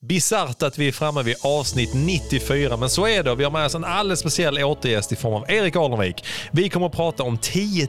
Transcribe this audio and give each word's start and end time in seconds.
Bisarrt 0.00 0.62
att 0.62 0.78
vi 0.78 0.88
är 0.88 0.92
framme 0.92 1.22
vid 1.22 1.36
avsnitt 1.42 1.94
94, 1.94 2.76
men 2.76 2.90
så 2.90 3.06
är 3.06 3.22
det. 3.22 3.34
Vi 3.34 3.44
har 3.44 3.50
med 3.50 3.66
oss 3.66 3.74
en 3.74 3.84
alldeles 3.84 4.20
speciell 4.20 4.58
återgäst 4.58 5.12
i 5.12 5.16
form 5.16 5.34
av 5.34 5.50
Erik 5.50 5.76
Alnevik. 5.76 6.24
Vi 6.50 6.68
kommer 6.68 6.86
att 6.86 6.92
prata 6.92 7.22
om 7.22 7.38
10 7.38 7.88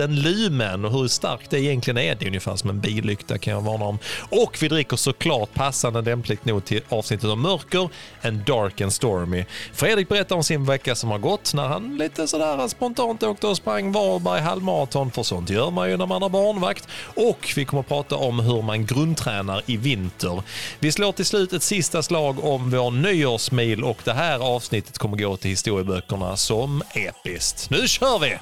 000 0.00 0.10
lumen 0.10 0.84
och 0.84 0.92
hur 0.92 1.08
starkt 1.08 1.50
det 1.50 1.60
egentligen 1.60 1.98
är. 1.98 2.14
Det 2.14 2.24
är 2.24 2.26
ungefär 2.26 2.56
som 2.56 2.70
en 2.70 2.80
billykta 2.80 3.38
kan 3.38 3.52
jag 3.52 3.60
varna 3.60 3.84
om. 3.84 3.98
Och 4.30 4.58
vi 4.60 4.68
dricker 4.68 4.96
såklart 4.96 5.54
passande 5.54 6.02
lämpligt 6.02 6.44
nog 6.44 6.64
till 6.64 6.82
avsnittet 6.88 7.30
om 7.30 7.42
mörker, 7.42 7.88
en 8.20 8.44
dark 8.46 8.80
and 8.80 8.92
stormy. 8.92 9.44
Fredrik 9.72 10.08
berättar 10.08 10.36
om 10.36 10.44
sin 10.44 10.64
vecka 10.64 10.94
som 10.94 11.10
har 11.10 11.18
gått 11.18 11.54
när 11.54 11.68
han 11.68 11.96
lite 11.96 12.28
sådär 12.28 12.68
spontant 12.68 13.22
åkte 13.22 13.46
och 13.46 13.56
sprang 13.56 13.92
Varberg 13.92 14.40
halvmaraton, 14.40 15.10
för 15.10 15.22
sånt 15.22 15.50
gör 15.50 15.70
man 15.70 15.90
ju 15.90 15.96
när 15.96 16.06
man 16.06 16.22
har 16.22 16.28
barnvakt. 16.28 16.88
Och 17.02 17.52
vi 17.56 17.64
kommer 17.64 17.80
att 17.80 17.88
prata 17.88 18.16
om 18.16 18.40
hur 18.40 18.62
man 18.62 18.86
grundtränar 18.86 19.62
i 19.66 19.76
vinter. 19.76 20.42
Vi 20.78 20.92
slår 20.92 21.12
till 21.12 21.24
slut 21.26 21.39
ett 21.42 21.62
sista 21.62 22.02
slag 22.02 22.44
om 22.44 22.70
vår 22.70 22.90
nyårsmil 22.90 23.84
och 23.84 23.98
det 24.04 24.12
här 24.12 24.38
avsnittet 24.38 24.98
kommer 24.98 25.16
gå 25.16 25.36
till 25.36 25.50
historieböckerna 25.50 26.36
som 26.36 26.82
episkt. 26.94 27.70
Nu 27.70 27.88
kör 27.88 28.18
vi! 28.18 28.38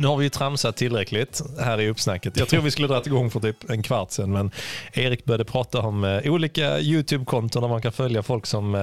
Nu 0.00 0.06
har 0.06 0.16
vi 0.16 0.24
ju 0.24 0.30
tramsat 0.30 0.76
tillräckligt 0.76 1.42
här 1.58 1.80
i 1.80 1.88
uppsnacket. 1.88 2.36
Jag 2.36 2.48
tror 2.48 2.62
vi 2.62 2.70
skulle 2.70 2.88
dragit 2.88 3.06
igång 3.06 3.30
för 3.30 3.40
typ 3.40 3.70
en 3.70 3.82
kvart 3.82 4.10
sedan, 4.10 4.32
men 4.32 4.50
Erik 4.92 5.24
började 5.24 5.44
prata 5.44 5.80
om 5.80 6.04
eh, 6.04 6.32
olika 6.32 6.80
YouTube-konton 6.80 7.62
där 7.62 7.68
man 7.68 7.82
kan 7.82 7.92
följa 7.92 8.22
folk 8.22 8.46
som 8.46 8.74
eh, 8.74 8.80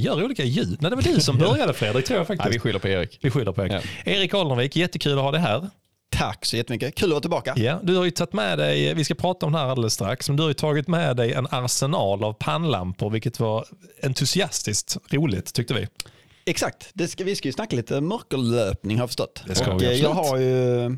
gör 0.00 0.24
olika 0.24 0.44
ljud. 0.44 0.78
Nej, 0.80 0.90
det 0.90 0.96
var 0.96 1.02
du 1.02 1.20
som 1.20 1.38
började 1.48 1.72
Fredrik, 1.72 2.04
tror 2.06 2.18
jag 2.18 2.26
faktiskt. 2.26 2.44
Nej, 2.44 2.52
vi 2.52 2.58
skyller 2.58 2.78
på 2.78 2.88
Erik. 2.88 3.18
Vi 3.20 3.30
skyller 3.30 3.52
på 3.52 3.62
Erik. 3.62 3.84
Erik 4.04 4.34
Alnervik, 4.34 4.76
jättekul 4.76 5.18
att 5.18 5.24
ha 5.24 5.30
dig 5.30 5.40
här. 5.40 5.70
Tack 6.12 6.44
så 6.44 6.56
jättemycket. 6.56 6.94
Kul 6.94 7.08
att 7.08 7.10
vara 7.10 7.20
tillbaka. 7.20 7.54
Ja, 7.56 7.80
du 7.82 7.96
har 7.96 8.04
ju 8.04 8.10
tagit 8.10 8.32
med 8.32 8.58
dig, 8.58 8.94
vi 8.94 9.04
ska 9.04 9.14
prata 9.14 9.46
om 9.46 9.52
det 9.52 9.58
här 9.58 9.66
alldeles 9.66 9.94
strax, 9.94 10.28
men 10.28 10.36
du 10.36 10.42
har 10.42 10.50
ju 10.50 10.54
tagit 10.54 10.88
med 10.88 11.16
dig 11.16 11.32
en 11.32 11.46
arsenal 11.50 12.24
av 12.24 12.32
pannlampor, 12.32 13.10
vilket 13.10 13.40
var 13.40 13.64
entusiastiskt 14.02 14.96
roligt 15.10 15.54
tyckte 15.54 15.74
vi. 15.74 15.86
Exakt. 16.44 16.90
Det 16.94 17.08
ska, 17.08 17.24
vi 17.24 17.36
ska 17.36 17.48
ju 17.48 17.52
snacka 17.52 17.76
lite 17.76 18.00
mörkerlöpning 18.00 18.96
har 18.96 19.02
jag 19.02 19.08
förstått. 19.08 19.42
Det 19.46 19.54
ska 19.54 19.72
och 19.72 19.82
vi 19.82 19.86
eh, 19.86 19.92
jag 19.92 20.10
absolut. 20.10 20.30
har 20.30 20.38
ju 20.38 20.96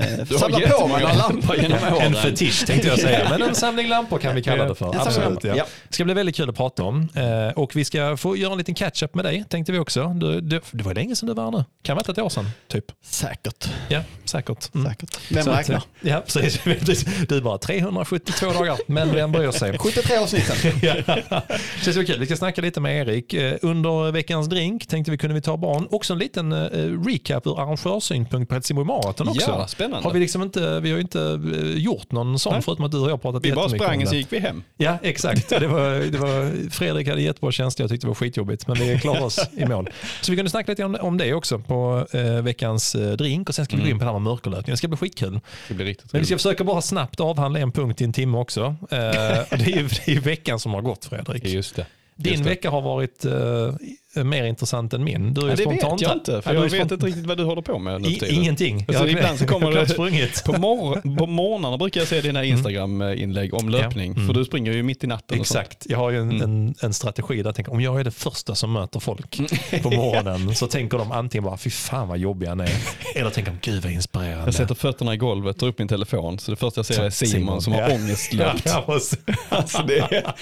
eh, 0.00 0.06
Du 0.28 0.34
har 0.34 0.38
samlat 0.40 0.60
på 0.62 0.68
jättemånga 0.68 1.12
lampor. 1.14 1.56
genom 1.56 1.78
åren. 1.94 2.02
En 2.06 2.14
fetisch 2.14 2.66
tänkte 2.66 2.88
jag 2.88 2.98
säga, 2.98 3.26
men 3.30 3.42
en 3.42 3.54
samling 3.54 3.88
lampor 3.88 4.18
kan 4.18 4.34
vi 4.34 4.42
kalla 4.42 4.64
det 4.64 4.74
för. 4.74 4.96
Absolut, 5.00 5.44
ja. 5.44 5.54
Det 5.88 5.94
ska 5.94 6.04
bli 6.04 6.14
väldigt 6.14 6.36
kul 6.36 6.48
att 6.50 6.56
prata 6.56 6.82
om. 6.84 7.08
Eh, 7.14 7.58
Och 7.58 7.76
vi 7.76 7.84
ska 7.84 8.16
få 8.16 8.36
göra 8.36 8.52
en 8.52 8.58
liten 8.58 8.74
catch-up 8.74 9.14
med 9.14 9.24
dig, 9.24 9.44
tänkte 9.48 9.72
vi 9.72 9.78
också. 9.78 10.06
Du, 10.08 10.40
du, 10.40 10.60
det 10.70 10.84
var 10.84 10.94
länge 10.94 11.16
sedan 11.16 11.26
du 11.28 11.34
var 11.34 11.44
här 11.44 11.50
nu. 11.50 11.64
Kan 11.82 11.96
vara 11.96 12.12
ett 12.12 12.18
år 12.18 12.28
sedan, 12.28 12.50
typ. 12.68 12.84
Säkert. 13.04 13.68
Ja, 13.88 14.00
säkert. 14.24 14.74
Mm. 14.74 14.86
Säkert. 14.90 15.18
Vem 15.30 15.44
Så 15.44 15.50
att, 15.50 15.58
räknar? 15.58 15.82
Ja, 16.00 16.20
precis. 16.26 16.60
Du 17.28 17.40
bara 17.40 17.58
372 17.58 18.52
dagar, 18.52 18.78
men 18.86 19.14
vem 19.14 19.32
bryr 19.32 19.50
sig? 19.50 19.78
73 19.78 20.16
avsnitt 20.16 20.44
sen. 20.46 20.72
Ja. 20.82 21.42
Känns 21.82 21.96
det 21.96 22.04
kul. 22.04 22.18
Vi 22.20 22.26
ska 22.26 22.36
snacka 22.36 22.60
lite 22.60 22.80
med 22.80 23.08
Erik. 23.08 23.34
Eh, 23.34 23.54
Under 23.62 24.12
veckans 24.12 24.48
drink 24.48 24.86
tänkte 24.86 25.10
vi 25.10 25.18
kunde 25.18 25.34
vi 25.34 25.40
ta 25.40 25.56
barn. 25.56 25.88
Också 25.90 26.12
en 26.12 26.18
liten 26.18 26.52
eh, 26.52 26.58
recap 27.06 27.46
ur 27.46 27.60
arrangörssynpunkt 27.60 28.48
på 28.48 28.54
Helsingborg 28.54 28.86
Marathon 28.86 29.28
också. 29.28 29.50
Ja, 29.50 29.66
spännande. 29.82 30.08
Har 30.08 30.14
vi, 30.14 30.20
liksom 30.20 30.42
inte, 30.42 30.80
vi 30.80 30.90
har 30.90 30.96
ju 30.96 31.02
inte 31.02 31.40
eh, 31.54 31.78
gjort 31.78 32.12
någon 32.12 32.38
sån 32.38 32.52
Nej. 32.52 32.62
förutom 32.62 32.84
att 32.84 32.90
du 32.90 32.98
och 32.98 33.10
jag 33.10 33.22
pratat 33.22 33.44
Vi 33.44 33.52
bara 33.52 33.64
jättemycket 33.64 33.86
sprang 33.86 34.02
och 34.02 34.08
så 34.08 34.14
gick 34.14 34.32
vi 34.32 34.38
hem. 34.38 34.62
Ja, 34.76 34.98
exakt. 35.02 35.48
Det 35.48 35.66
var, 35.66 35.90
det 36.10 36.18
var, 36.18 36.70
Fredrik 36.70 37.08
hade 37.08 37.22
jättebra 37.22 37.52
känsla, 37.52 37.82
jag 37.82 37.90
tyckte 37.90 38.06
det 38.06 38.08
var 38.08 38.14
skitjobbigt, 38.14 38.66
men 38.66 38.76
vi 38.76 38.98
klarade 38.98 39.24
oss 39.24 39.38
i 39.56 39.66
mål. 39.66 39.90
Så 40.20 40.32
vi 40.32 40.36
kunde 40.36 40.50
snacka 40.50 40.72
lite 40.72 40.84
om, 40.84 40.96
om 41.00 41.18
det 41.18 41.34
också 41.34 41.58
på 41.58 42.06
eh, 42.12 42.42
veckans 42.42 42.94
eh, 42.94 43.12
drink 43.12 43.48
och 43.48 43.54
sen 43.54 43.64
ska 43.64 43.76
vi 43.76 43.82
gå 43.82 43.88
in 43.88 43.98
på 43.98 44.04
det 44.04 44.10
här 44.10 44.12
med 44.12 44.22
mörkerlöpning. 44.22 44.72
Det 44.72 44.76
ska 44.76 44.88
bli 44.88 44.96
skitkul. 44.96 45.40
Det 45.68 45.74
blir 45.74 45.86
riktigt 45.86 46.12
Men 46.12 46.20
vi 46.20 46.26
ska 46.26 46.36
försöka 46.36 46.64
bara 46.64 46.82
snabbt 46.82 47.20
avhandla 47.20 47.60
en 47.60 47.72
punkt 47.72 48.00
i 48.00 48.04
en 48.04 48.12
timme 48.12 48.38
också. 48.38 48.60
Eh, 48.62 48.88
det, 48.90 49.52
är 49.52 50.04
det 50.06 50.12
är 50.12 50.20
veckan 50.20 50.58
som 50.58 50.74
har 50.74 50.80
gått 50.80 51.04
Fredrik. 51.04 51.44
Just 51.44 51.76
det. 51.76 51.86
Din 52.16 52.42
vecka 52.42 52.70
har 52.70 52.82
varit 52.82 53.24
eh, 53.24 53.32
mer 54.14 54.44
intressant 54.44 54.92
än 54.94 55.04
min. 55.04 55.34
Du 55.34 55.40
är 55.40 55.44
Ja, 55.48 55.50
det 55.56 55.62
spontant. 55.62 55.92
vet 56.02 56.08
jag 56.08 56.12
inte, 56.16 56.42
för 56.42 56.50
Ja, 56.50 56.54
jag 56.54 56.62
vet 56.62 56.72
spont- 56.72 56.92
inte 56.92 57.06
riktigt 57.06 57.26
vad 57.26 57.36
du 57.36 57.44
håller 57.44 57.62
på 57.62 57.78
med 57.78 58.00
nu 58.00 58.08
för 58.08 58.14
I, 58.16 58.18
tiden. 58.18 58.34
ingenting. 58.34 58.84
Alltså, 58.88 59.02
Jag- 59.04 59.10
ibland 59.12 59.38
så 59.38 59.46
kommer 59.46 59.70
det- 59.80 59.88
sprungit. 59.88 60.44
På, 60.44 60.52
mor 60.58 61.16
på 61.18 61.26
morgnarna 61.26 61.76
brukar 61.78 62.00
jag 62.00 62.08
se 62.08 62.20
dina 62.20 62.44
Instagram-inlägg 62.44 63.54
om 63.54 63.68
löpning, 63.68 64.12
Mm. 64.12 64.26
för 64.26 64.34
du 64.34 64.44
springer 64.44 64.72
ju 64.72 64.82
mitt 64.82 65.04
i 65.04 65.06
natten. 65.06 65.40
Exakt, 65.40 65.86
jag 65.88 65.98
har 65.98 66.10
ju 66.10 66.18
en, 66.20 66.30
Mm. 66.30 66.42
en, 66.42 66.74
en 66.82 66.94
strategi 66.94 67.36
där 67.36 67.44
jag 67.44 67.54
tänker 67.54 67.72
om 67.72 67.80
jag 67.80 68.00
är 68.00 68.04
det 68.04 68.10
första 68.10 68.54
som 68.54 68.72
möter 68.72 69.00
folk 69.00 69.40
på 69.82 69.90
morgonen 69.96 70.54
så 70.54 70.66
tänker 70.66 70.98
de 70.98 71.12
antingen 71.12 71.44
bara 71.44 71.56
fy 71.56 71.70
fan 71.70 72.08
vad 72.08 72.18
jobbig 72.18 72.46
han 72.46 72.60
är 72.60 72.70
eller 73.14 73.30
tänker 73.30 73.52
de 73.52 73.70
gud 73.70 73.82
vad 73.82 73.92
inspirerande. 73.92 74.44
Jag 74.44 74.54
sätter 74.54 74.74
fötterna 74.74 75.14
i 75.14 75.16
golvet, 75.16 75.58
tar 75.58 75.66
upp 75.66 75.78
min 75.78 75.88
telefon, 75.88 76.38
så 76.38 76.50
det 76.50 76.56
första 76.56 76.78
jag 76.78 76.86
ser 76.86 77.02
är 77.04 77.10
Simon, 77.10 77.30
Simon, 77.32 77.62
som 77.62 77.72
har 77.72 77.80
ja. 77.80 77.94
ångestlöpt. 77.94 78.62
Ja, 78.66 78.84
Alltså 79.48 79.82
det, 79.82 79.98
är, 79.98 80.34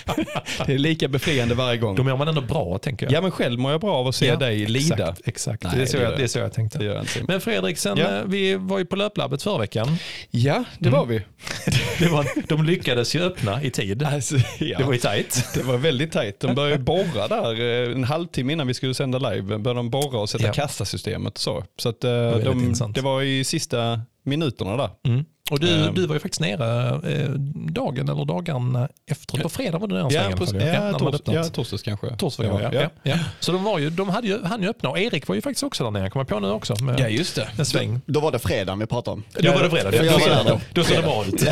det 0.66 0.72
är 0.74 0.78
lika 0.78 1.08
befriande 1.08 1.54
varje 1.54 1.78
gång. 1.78 1.96
Då 1.96 2.02
mår 2.04 2.16
man 2.16 2.28
ändå 2.28 2.40
bra 2.40 2.78
tänker 2.78 3.06
jag. 3.06 3.12
Ja 3.12 3.20
men 3.20 3.30
själv 3.30 3.58
mår 3.60 3.70
jag 3.72 3.80
bra 3.80 3.94
av 3.96 4.06
att 4.06 4.14
se 4.14 4.26
Ja, 4.26 4.36
dig 4.36 4.66
lida. 4.66 5.14
Exakt. 5.24 5.62
Nej, 5.62 5.72
det, 5.76 5.82
är 5.82 5.86
så 5.86 5.96
det 5.96 6.02
jag, 6.02 6.16
det 6.18 6.22
är 6.22 6.26
så 6.26 6.38
jag 6.38 6.52
tänkte. 6.52 6.78
Det. 6.78 7.04
Men 7.28 7.40
Fredrik, 7.40 7.78
sen, 7.78 7.98
Ja. 7.98 8.16
eh, 8.18 8.22
vi 8.26 8.54
var 8.54 8.78
ju 8.78 8.84
på 8.84 8.96
löplabbet 8.96 9.42
förra 9.42 9.58
veckan. 9.58 9.96
Ja, 10.30 10.64
det 10.78 10.90
var 10.90 11.06
vi. 11.06 11.20
Det 11.98 12.08
var, 12.08 12.26
de 12.48 12.64
lyckades 12.64 13.14
ju 13.14 13.20
öppna 13.22 13.62
i 13.62 13.70
tid. 13.70 14.02
Alltså, 14.02 14.36
ja. 14.58 14.78
Det 14.78 14.84
var 14.84 14.92
ju 14.92 14.98
tajt. 14.98 15.44
Det 15.54 15.62
var 15.62 15.76
väldigt 15.76 16.12
tajt. 16.12 16.40
De 16.40 16.54
började 16.54 16.82
borra 16.82 17.28
där 17.28 17.60
eh, 17.88 17.92
en 17.92 18.04
halvtimme 18.04 18.52
innan 18.52 18.66
vi 18.66 18.74
skulle 18.74 18.94
sända 18.94 19.18
live. 19.18 19.42
Började 19.58 19.78
de 19.78 19.90
borra 19.90 20.18
och 20.20 20.30
sätta 20.30 20.52
kassasystemet 20.52 21.34
och 21.34 21.40
så. 21.40 21.64
Så 21.78 21.88
att, 21.88 22.04
eh, 22.04 22.10
väldigt 22.12 22.44
de, 22.44 22.60
intressant. 22.60 22.94
det 22.94 23.00
var 23.00 23.22
i 23.22 23.44
sista 23.44 24.00
minuterna 24.24 24.76
där. 24.76 24.90
Mm. 25.08 25.24
Och 25.50 25.60
du, 25.60 25.84
Ehm. 25.86 25.94
du 25.94 26.06
var 26.06 26.14
ju 26.14 26.20
faktiskt 26.20 26.40
nere 26.40 26.88
eh, 27.12 27.30
dagen 27.54 28.08
eller 28.08 28.24
dagarna 28.24 28.88
efter. 29.06 29.38
På 29.38 29.48
fredag 29.48 29.78
var 29.78 29.88
du 29.88 29.94
nere 29.94 30.02
alla 30.02 30.36
på, 30.36 30.44
ja, 30.60 31.04
hade 31.04 31.18
tors, 31.18 31.34
ja, 31.34 31.44
torsdags 31.44 31.82
kanske. 31.82 32.16
Torsdag 32.16 32.48
var 32.52 32.60
ja. 32.60 32.70
Ja. 32.72 32.88
Ja. 33.02 33.18
Så 33.40 33.52
de, 33.52 33.64
var 33.64 33.78
ju, 33.78 33.90
de 33.90 34.08
hade 34.08 34.26
ju, 34.28 34.44
han 34.44 34.62
ju 34.62 34.68
öppna 34.68 34.88
och 34.88 34.98
Erik 34.98 35.28
var 35.28 35.34
ju 35.34 35.40
faktiskt 35.42 35.62
också 35.62 35.84
där 35.84 35.90
nere, 35.90 36.10
kommer 36.10 36.24
jag 36.24 36.28
på 36.28 36.40
nu 36.40 36.50
också. 36.50 36.74
Med 36.84 37.00
Ja, 37.00 37.08
just 37.08 37.34
det. 37.36 37.48
en 37.58 37.66
sväng. 37.66 38.00
Då 38.06 38.20
var 38.20 38.32
det 38.32 38.38
fredag 38.38 38.74
vi 38.76 38.86
pratade 38.86 39.14
om. 39.14 39.24
Då 39.42 39.52
var 39.52 39.62
det 39.62 39.70
fredag, 39.70 39.90
då, 39.90 39.96
då, 39.98 40.34
då, 40.44 40.50
då. 40.50 40.60
då 40.74 40.84
såg 40.84 40.96
det 40.96 41.02
bra 41.02 41.24
ut. 41.26 41.46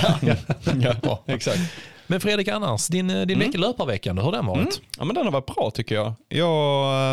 Ja, 1.04 1.22
exakt. 1.26 1.58
Men 2.10 2.20
Fredrik 2.20 2.48
annars, 2.48 2.86
din, 2.88 3.10
eh, 3.10 3.26
din 3.26 3.38
vecka 3.38 3.58
löparveckan, 3.58 4.18
hur 4.18 4.24
har 4.24 4.32
den 4.32 4.46
varit? 4.46 4.60
Mm. 4.60 4.72
Ja, 4.98 5.04
men 5.04 5.14
den 5.14 5.24
har 5.24 5.32
varit 5.32 5.46
bra 5.46 5.70
tycker 5.74 5.94
jag. 5.94 6.12
Jag 6.28 7.10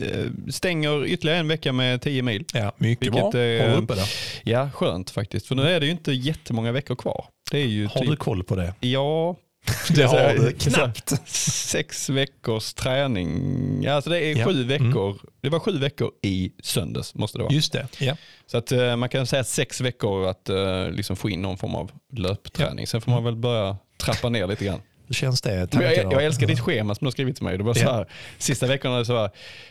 eh, 0.00 0.30
stänger 0.50 1.04
ytterligare 1.06 1.38
en 1.38 1.48
vecka 1.48 1.72
med 1.72 2.02
10 2.02 2.22
mil. 2.22 2.44
Ja, 2.52 2.72
mycket 2.78 3.06
Vilket 3.06 3.30
bra. 3.30 3.40
är- 3.40 3.68
Har 3.68 3.76
du 3.76 3.82
uppe 3.82 3.94
det? 3.94 4.06
Ja, 4.44 4.70
skönt 4.74 5.10
faktiskt. 5.10 5.46
För 5.46 5.54
nu 5.54 5.62
är 5.62 5.80
det 5.80 5.86
ju 5.86 5.92
inte 5.92 6.12
jättemånga 6.12 6.72
veckor 6.72 6.94
kvar. 6.94 7.24
Det 7.50 7.58
är 7.58 7.66
ju 7.66 7.86
Har 7.86 8.00
typ, 8.00 8.10
du 8.10 8.16
koll 8.16 8.44
på 8.44 8.56
det? 8.56 8.74
ja, 8.80 9.36
Det 9.94 10.02
har 10.02 10.34
du 10.34 10.52
knappt. 10.58 11.28
sex 11.28 12.10
veckors 12.10 12.74
träning. 12.74 13.82
Ja, 13.82 13.92
alltså 13.92 14.10
det 14.10 14.20
är 14.24 14.36
Ja. 14.36 14.44
sju 14.46 14.64
veckor. 14.64 15.18
Det 15.40 15.48
var 15.48 15.58
sju 15.60 15.78
veckor 15.78 16.10
i 16.22 16.52
söndags 16.62 17.14
måste 17.14 17.38
det 17.38 17.42
vara. 17.44 17.54
Just 17.54 17.72
det. 17.72 17.86
Ja. 17.98 18.16
Så 18.46 18.58
att 18.58 18.72
eh, 18.72 18.96
man 18.96 19.08
kan 19.08 19.26
säga 19.26 19.44
sex 19.44 19.80
veckor 19.80 20.26
att 20.26 20.50
liksom 20.92 21.16
få 21.16 21.30
in 21.30 21.42
någon 21.42 21.58
form 21.58 21.74
av 21.74 21.90
löpträning. 22.16 22.86
Sen 22.86 23.00
får 23.00 23.10
man 23.10 23.24
väl 23.24 23.36
börja 23.36 23.76
trappa 23.98 24.28
ner 24.28 24.46
lite 24.46 24.64
grann. 24.64 24.80
Hur 25.06 25.14
känns 25.14 25.40
det? 25.42 25.66
Tanken 25.66 25.92
jag, 25.92 26.12
jag 26.12 26.24
älskar 26.24 26.46
ditt 26.46 26.60
schema 26.60 26.94
som 26.94 27.04
du 27.04 27.06
har 27.06 27.10
skrivit 27.10 27.36
till 27.36 27.44
mig. 27.44 27.58
Det 27.58 27.64
var 27.64 27.74
så 27.74 27.84
här, 27.92 28.06
sista 28.38 28.66
det 28.98 29.04
så 29.04 29.16
här, 29.18 29.30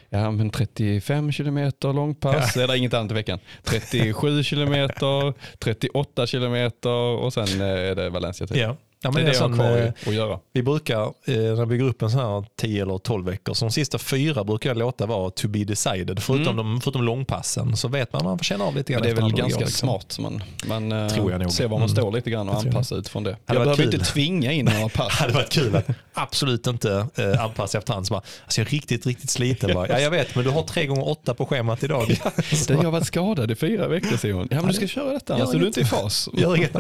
ja 0.10 0.32
men 0.32 0.50
35 0.50 1.32
kilometer 1.32 1.94
långpass, 1.94 2.56
Ja. 2.56 2.62
det 2.62 2.64
inget 2.76 2.94
annat 2.94 3.12
i 3.12 3.14
veckan. 3.14 3.40
37 3.64 4.44
kilometer, 4.44 5.34
38 5.60 6.28
kilometer 6.28 6.90
och 6.90 7.34
sen 7.34 7.62
eh, 7.62 7.68
är 7.68 7.96
det 7.96 8.10
Valencia. 8.10 8.48
Typ. 8.48 8.58
Ja. 8.58 8.78
Ja, 9.02 9.12
det 9.12 9.22
är 9.22 9.26
det 9.26 9.34
jag 9.34 9.50
har 9.50 9.56
kvar 9.56 9.78
eh, 9.78 9.92
att 10.08 10.14
göra. 10.14 10.40
Vi 10.54 10.64
brukar, 10.64 11.02
eh, 11.04 11.12
när 11.26 11.56
vi 11.56 11.66
bygger 11.66 11.86
upp 11.86 12.02
en 12.02 12.10
sån 12.12 12.20
här 12.20 12.46
10 12.62 12.82
eller 12.82 12.98
12 12.98 13.26
veckor, 13.26 13.54
så 13.54 13.66
de 13.66 13.72
sista 13.72 13.98
fyra 13.98 14.44
brukar 14.44 14.70
jag 14.70 14.78
låta 14.78 15.06
vara 15.06 15.30
to 15.30 15.48
be 15.48 15.64
decided. 15.64 16.20
Förutom, 16.24 16.56
de, 16.56 16.82
förutom 16.82 17.04
långpassen 17.04 17.78
så 17.78 17.88
vet 17.88 18.14
man 18.14 18.24
man 18.24 18.38
får 18.38 18.44
känna 18.46 18.64
av 18.64 18.76
lite 18.76 18.94
grann. 18.94 19.02
Men 19.02 19.04
det 19.04 19.10
är 19.10 19.14
efter 19.14 19.22
väl 19.22 19.32
hand 19.32 19.38
ganska 19.52 19.60
liksom. 19.66 19.88
smart. 19.90 20.18
Man, 20.20 20.44
man 20.68 20.92
eh, 21.04 21.08
Tror 21.10 21.32
jag 21.32 21.42
nog. 21.42 21.52
ser 21.52 21.64
var 21.68 21.70
man 21.80 21.88
Mm. 21.88 21.96
står 21.96 22.12
lite 22.12 22.30
grann 22.30 22.50
och 22.50 22.56
anpassa 22.56 22.96
utifrån 22.96 23.24
det. 23.24 23.30
Hade 23.30 23.40
Jag 23.46 23.56
behöver 23.56 23.84
kul. 23.84 23.94
inte 23.94 24.06
tvinga 24.06 24.52
in 24.52 24.66
några 24.66 24.90
pass. 24.90 25.08
Det 25.08 25.14
hade 25.24 25.34
varit 25.34 25.50
kul 25.52 25.76
att 25.76 25.88
absolut 26.14 26.68
inte 26.68 27.08
eh, 27.16 27.44
anpassa 27.44 27.78
efterhand. 27.78 28.08
Så 28.08 28.14
bara, 28.14 28.22
alltså 28.44 28.62
jag 28.62 28.68
är 28.68 28.72
riktigt, 28.72 29.06
riktigt 29.06 29.30
sliten. 29.30 29.74
Bara, 29.74 29.88
ja, 29.90 30.00
jag 30.00 30.12
vet, 30.12 30.36
men 30.36 30.44
du 30.44 30.50
har 30.50 30.64
tre 30.64 30.86
gånger 30.86 31.08
åtta 31.10 31.34
på 31.34 31.46
schemat 31.46 31.84
idag. 31.84 32.08
Det 32.08 32.70
jag 32.70 32.78
har 32.84 32.92
varit 32.92 33.08
skadad 33.08 33.52
i 33.52 33.56
fyra 33.56 33.88
veckor 33.88 34.18
Simon. 34.18 34.48
Ja 34.52 34.58
men 34.58 34.68
du 34.68 34.74
ska 34.74 34.88
köra 34.88 35.14
detta 35.14 35.34
annars 35.36 35.48
Gör 35.48 35.56
är 35.56 35.60
du 35.60 35.68
inte 35.68 35.82
i 35.82 35.86
fas. 35.86 36.30
Gör 36.34 36.56
inget. 36.56 36.74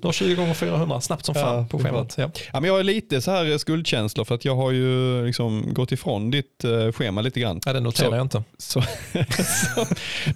Du 0.00 0.08
har 0.08 0.12
20 0.12 0.34
gånger 0.34 0.54
400 0.54 1.00
snabbt 1.00 1.24
som 1.26 1.34
fan 1.34 1.55
Ja, 1.56 1.66
på 1.70 1.76
det 1.78 1.84
schemat. 1.84 2.14
Ja. 2.18 2.30
Ja, 2.52 2.60
men 2.60 2.64
jag 2.64 2.76
har 2.76 2.82
lite 2.82 3.20
så 3.20 3.30
här 3.30 3.58
skuldkänslor 3.58 4.24
för 4.24 4.34
att 4.34 4.44
jag 4.44 4.56
har 4.56 4.70
ju 4.70 5.26
liksom 5.26 5.64
gått 5.74 5.92
ifrån 5.92 6.30
ditt 6.30 6.64
eh, 6.64 6.92
schema 6.92 7.20
lite 7.20 7.40
grann. 7.40 7.60
ja, 7.66 7.72
det 7.72 7.80
noterar 7.80 8.08
Så- 8.10 8.14
jag 8.16 8.24
inte. 8.24 8.42
Så, 8.58 8.82
så, 9.74 9.86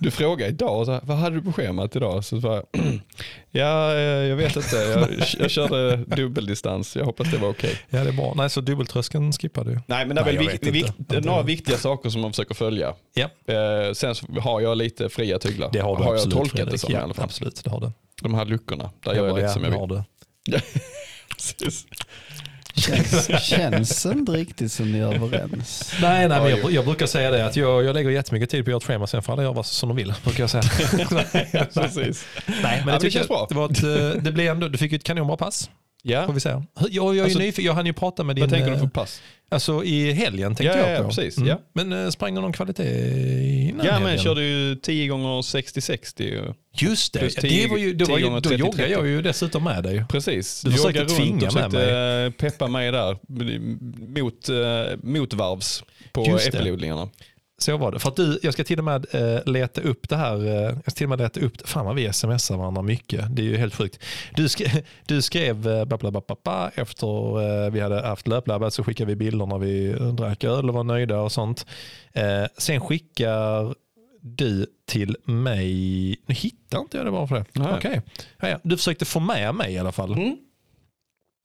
du 0.01 0.11
frågar 0.11 0.49
idag, 0.49 0.87
så 0.87 0.93
här, 0.93 1.01
vad 1.05 1.17
hade 1.17 1.37
du 1.37 1.43
på 1.43 1.53
schemat 1.53 1.97
idag? 1.97 2.25
Så 2.25 2.37
bara, 2.41 2.63
ja, 3.51 3.93
eh, 3.93 3.99
jag 4.01 4.37
vet 4.37 4.57
inte, 4.57 4.77
jag, 4.77 5.09
jag 5.39 5.51
körde 5.51 5.97
dubbeldistans, 5.97 6.97
jag 6.97 7.05
hoppas 7.05 7.31
det 7.31 7.39
var 7.39 7.49
okej. 7.49 7.79
Ja, 7.89 8.05
det 8.05 8.09
är 8.11 8.13
bra. 8.13 8.33
Nej, 8.37 8.51
så 8.51 8.61
dubbeltröskeln 8.61 9.33
skippar 9.33 9.65
du. 9.65 9.81
Nej 9.87 10.07
men 10.07 10.15
det 10.17 10.21
är 10.23 10.25
väl 10.25 10.35
jag 10.35 10.43
vik- 10.43 10.67
vik- 10.73 10.93
det 10.99 11.21
några 11.25 11.43
viktiga 11.43 11.77
saker 11.77 12.11
som 12.11 12.21
man 12.21 12.33
försöker 12.33 12.55
följa. 12.55 12.95
Ja, 13.15 13.27
Eh, 13.55 13.93
sen 13.93 14.15
har 14.41 14.61
jag 14.61 14.77
lite 14.79 15.09
fria 15.09 15.39
tyglar. 15.39 15.71
det 15.73 15.81
har 15.81 15.97
du 15.97 16.03
jag 16.05 16.15
absolut. 16.15 16.35
tolkat 16.37 16.53
det 16.57 16.63
Fredrik. 16.63 16.81
som 16.81 16.93
ja, 16.93 17.01
i 17.01 17.03
alla 17.03 17.15
fall. 17.15 17.25
Absolut, 17.25 17.65
det 17.65 17.71
har 17.71 17.81
du. 17.81 17.91
De 18.23 18.35
här 18.35 18.45
luckorna, 18.45 18.91
där 19.05 19.15
gör 19.15 19.27
jag 19.27 19.37
lite 19.37 19.49
som 19.49 19.65
jag 19.65 19.71
har 19.73 19.87
vill. 19.87 20.03
Precis. 21.37 21.87
Känns, 22.75 23.43
känns 23.43 24.07
inte 24.07 24.33
riktigt 24.33 24.73
som 24.73 24.93
ni 24.93 24.99
är 24.99 25.15
överens. 25.15 25.93
Nej, 26.03 26.29
nej 26.29 26.41
men 26.41 26.51
jag, 26.51 26.73
jag 26.73 26.85
brukar 26.85 27.07
säga 27.07 27.31
det 27.31 27.47
att 27.47 27.57
jag, 27.57 27.85
jag 27.85 27.95
lägger 27.95 28.11
jättemycket 28.11 28.51
tid 28.51 28.65
på 28.65 28.69
att 28.69 28.71
göra 28.71 28.77
ett 28.77 28.85
schema, 28.85 29.07
sen 29.07 29.23
får 29.23 29.33
alla 29.33 29.43
göra 29.43 29.53
vad 29.53 29.67
som 29.67 29.89
de 29.89 29.97
vill. 29.97 30.15
Brukar 30.25 30.43
jag 30.43 30.51
säga. 30.51 30.63
Precis. 31.75 32.27
Nej, 32.47 32.57
men 32.63 32.63
Ja, 32.63 32.79
det, 32.79 32.85
men 32.85 32.95
det 32.95 33.01
tycker 33.01 33.11
känns 33.11 33.29
bra. 33.29 33.47
Det, 33.49 33.55
var 33.55 33.71
ett, 33.71 33.83
eh, 33.83 34.23
det 34.23 34.33
blev 34.33 34.53
ändå, 34.53 34.69
du 34.69 34.79
fick 34.79 34.93
ju 34.93 34.97
ett 34.97 35.05
kanonbra 35.05 35.37
pass, 35.37 35.71
Ja, 36.03 36.27
får 36.27 36.33
vi 36.33 36.41
säga. 36.41 36.65
Jag, 36.81 36.91
jag, 36.91 37.17
är 37.17 37.23
Alltså, 37.25 37.39
nyfiken, 37.39 37.65
jag 37.65 37.75
hann 37.75 37.87
ju 37.87 37.93
prata 37.93 38.25
med 38.25 38.37
din... 38.37 38.43
vad 38.43 38.51
tänker 38.51 38.71
du 38.71 38.75
eh, 38.75 38.81
för 38.81 38.89
pass? 38.89 39.23
Alltså 39.51 39.85
i 39.85 40.13
helgen 40.13 40.55
tänkte 40.55 40.79
Ja, 40.79 40.87
jag 40.87 40.91
ja, 40.93 40.97
på. 40.97 41.03
Mm. 41.03 41.09
precis, 41.09 41.39
ja. 41.39 41.61
Men 41.73 41.93
äh, 41.93 42.11
sprang 42.11 42.35
du 42.35 42.41
någon 42.41 42.53
kvalitet 42.53 43.69
innan 43.69 43.87
Ja 43.87 44.01
men 44.01 44.11
jag 44.13 44.21
körde 44.21 44.43
ju 44.43 44.77
10 44.77 45.09
gånger 45.09 45.29
60-60. 45.29 46.55
Just 46.75 47.13
det, 47.13 47.23
ja, 47.23 47.41
10 47.41 47.63
det 47.63 47.71
var 47.71 47.79
ju, 47.79 47.93
det 47.95 48.05
10 48.07 48.13
var 48.13 48.19
ju, 48.19 48.25
då 48.41 48.51
30-30. 48.51 48.57
joggade 48.57 48.89
jag 48.89 49.07
ju 49.07 49.23
dessutom 49.23 49.65
med 49.65 49.83
dig. 49.83 50.05
Precis. 50.09 50.63
Du 50.63 50.71
försökte 50.73 50.99
joggade 50.99 51.15
tvinga 51.15 51.49
runt 51.49 51.55
med 51.55 51.73
försökte 51.73 51.95
eh, 52.27 52.31
peppa 52.31 52.69
mig 52.69 52.93
där 52.93 53.19
mot, 54.21 54.49
eh, 54.49 54.99
mot 55.03 55.33
på 56.13 56.39
äppelodlingarna. 56.49 57.09
Så 57.63 57.77
var 57.77 57.93
det. 57.93 57.99
För 57.99 58.09
att 58.09 58.17
du, 58.17 58.39
jag 58.43 58.53
ska 58.53 58.65
till 58.65 58.79
och 58.79 58.85
med 58.85 59.07
eh, 59.11 59.53
leta 59.53 59.81
upp 59.81 60.09
det 60.09 60.17
här. 60.17 60.47
Eh, 60.47 60.53
jag 60.53 60.81
ska 60.83 60.91
till 60.91 61.05
och 61.05 61.11
med 61.11 61.19
leta 61.19 61.41
upp, 61.41 61.69
fan 61.69 61.87
vad 61.87 61.95
vi 61.95 62.13
smsar 62.13 62.57
varandra 62.57 62.83
mycket. 62.83 63.37
Det 63.37 63.43
är 63.43 63.47
ju 63.47 63.57
helt 63.57 63.75
sjukt. 63.75 63.99
Du, 64.35 64.49
sk 64.49 64.63
du 65.07 65.23
skrev 65.23 65.69
eh, 65.69 65.85
ba, 65.85 66.71
efter 66.75 67.41
eh, 67.67 67.71
vi 67.71 67.81
hade 67.81 68.07
haft 68.07 68.27
löplabbet 68.27 68.75
så 68.75 68.85
skickade 68.85 69.09
vi 69.09 69.17
bilder 69.17 69.47
när 69.47 69.59
vi 69.59 69.93
drack 70.13 70.45
öl 70.45 70.69
och 70.69 70.75
var 70.75 70.85
nöjda 70.85 71.21
och 71.21 71.33
sånt. 71.33 71.67
Eh, 72.13 72.45
sen 72.59 72.81
skickar 72.81 73.75
du 74.23 74.67
till 74.87 75.17
mig, 75.25 75.75
nu 76.27 76.35
hittar 76.35 76.79
inte 76.81 76.97
jag 76.97 77.07
det 77.07 77.11
bara 77.11 77.27
för 77.27 77.45
det. 77.53 77.77
Okej. 77.77 78.03
Ja, 78.41 78.49
ja. 78.49 78.59
Du 78.63 78.77
försökte 78.77 79.05
få 79.05 79.21
med 79.21 79.55
mig 79.55 79.73
i 79.73 79.79
alla 79.79 79.93
fall. 79.93 80.15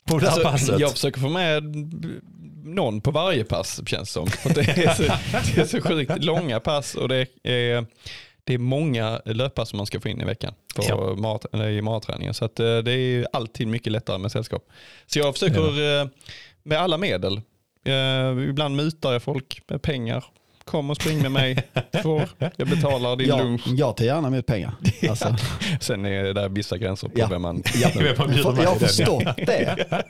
På 0.10 0.20
det 0.20 0.30
här 0.30 0.32
Alltså, 0.32 0.44
passet. 0.52 0.80
jag 0.80 0.92
försöker 0.92 1.22
få 1.22 1.30
med 1.30 1.64
någon 2.66 3.02
på 3.02 3.12
varje 3.12 3.44
pass 3.44 3.82
känns 3.88 4.10
som. 4.12 4.28
Det, 4.56 4.62
är 4.62 4.94
så, 4.94 5.04
det 5.56 5.62
är 5.62 5.66
så 5.66 5.82
sjukt 5.82 6.24
långa 6.24 6.60
pass 6.60 6.96
och 6.96 7.10
det 7.10 7.28
är, 7.44 7.86
det 8.44 8.54
är 8.54 8.58
många 8.58 9.22
löppass 9.26 9.70
som 9.70 9.78
man 9.78 9.86
ska 9.86 10.00
få 10.00 10.10
in 10.10 10.22
i 10.22 10.26
veckan 10.26 10.54
på 10.76 10.84
Ja. 10.90 11.16
mat, 11.16 11.46
i 11.54 11.82
matträningen. 11.82 12.34
Så 12.34 12.46
att, 12.46 12.60
eh, 12.60 12.78
det 12.78 12.92
är 12.92 13.28
alltid 13.34 13.68
mycket 13.68 13.92
lättare 13.92 14.18
med 14.18 14.32
sällskap. 14.32 14.70
Så 15.06 15.20
jag 15.20 15.34
försöker 15.34 16.00
eh, 16.02 16.08
med 16.64 16.78
alla 16.80 16.98
medel. 16.98 17.42
Eh, 17.86 18.50
Ibland 18.50 18.76
mutar 18.76 19.14
jag 19.14 19.24
folk 19.24 19.62
med 19.68 19.82
pengar. 19.82 20.26
Kom 20.66 20.90
och 20.90 20.96
spring 20.96 21.22
med 21.22 21.32
mig. 21.32 21.64
Får, 22.04 22.30
jag 22.58 22.68
betalar 22.68 23.16
din 23.16 23.28
Jag, 23.28 23.38
lunch. 23.40 23.62
jag 23.68 23.98
tar 23.98 24.06
gärna 24.06 24.30
med 24.30 24.46
pengar. 24.46 24.74
Alltså, 25.10 25.36
Sen 25.80 26.06
är 26.06 26.24
det 26.24 26.34
där 26.34 26.50
vissa 26.50 26.78
gränser 26.78 27.08
på 27.08 27.20
Ja. 27.20 27.28
vem 27.30 27.42
man... 27.42 27.64
ja, 27.76 27.90
bjuder 27.98 28.64
jag 28.64 28.70
har 28.70 28.76
förstått 28.76 29.24
det. 29.38 29.86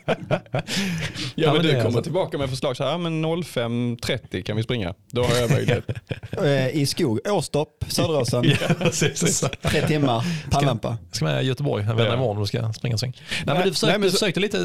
Ja, 1.34 1.44
Ja, 1.46 1.52
men 1.52 1.62
du 1.62 1.68
kommer 1.68 1.84
alltså- 1.84 2.02
tillbaka 2.02 2.38
med 2.38 2.50
förslag 2.50 2.76
så 2.76 2.84
här, 2.84 2.90
ja, 2.90 2.98
men 2.98 3.24
05.30 3.26 4.42
kan 4.42 4.56
vi 4.56 4.62
springa. 4.62 4.94
Då 5.12 5.22
har 5.22 5.36
jag 5.36 5.50
möjlighet. 5.50 5.84
Eh, 6.42 6.68
I 6.68 6.86
skog, 6.86 7.20
Åstorp, 7.28 7.68
Söderåsen, 7.88 8.44
Ja, 8.44 8.90
tre 9.70 9.86
timmar, 9.86 10.24
pannlampa. 10.50 10.96
ska 11.12 11.24
med 11.24 11.44
i 11.44 11.46
Göteborg, 11.46 11.84
väntar 11.84 12.06
Ja. 12.06 12.14
imorgon 12.14 12.38
och 12.38 12.48
ska 12.48 12.72
springa 12.72 12.92
en 12.92 12.98
sväng. 12.98 13.12
Nej, 13.16 13.42
Nej, 13.46 13.54
men 13.56 13.64
du 13.64 13.72
försökte, 13.72 13.86
nej, 13.86 13.92
men 13.98 14.02
du 14.02 14.10
så- 14.10 14.16
försökte 14.18 14.40
lite, 14.40 14.58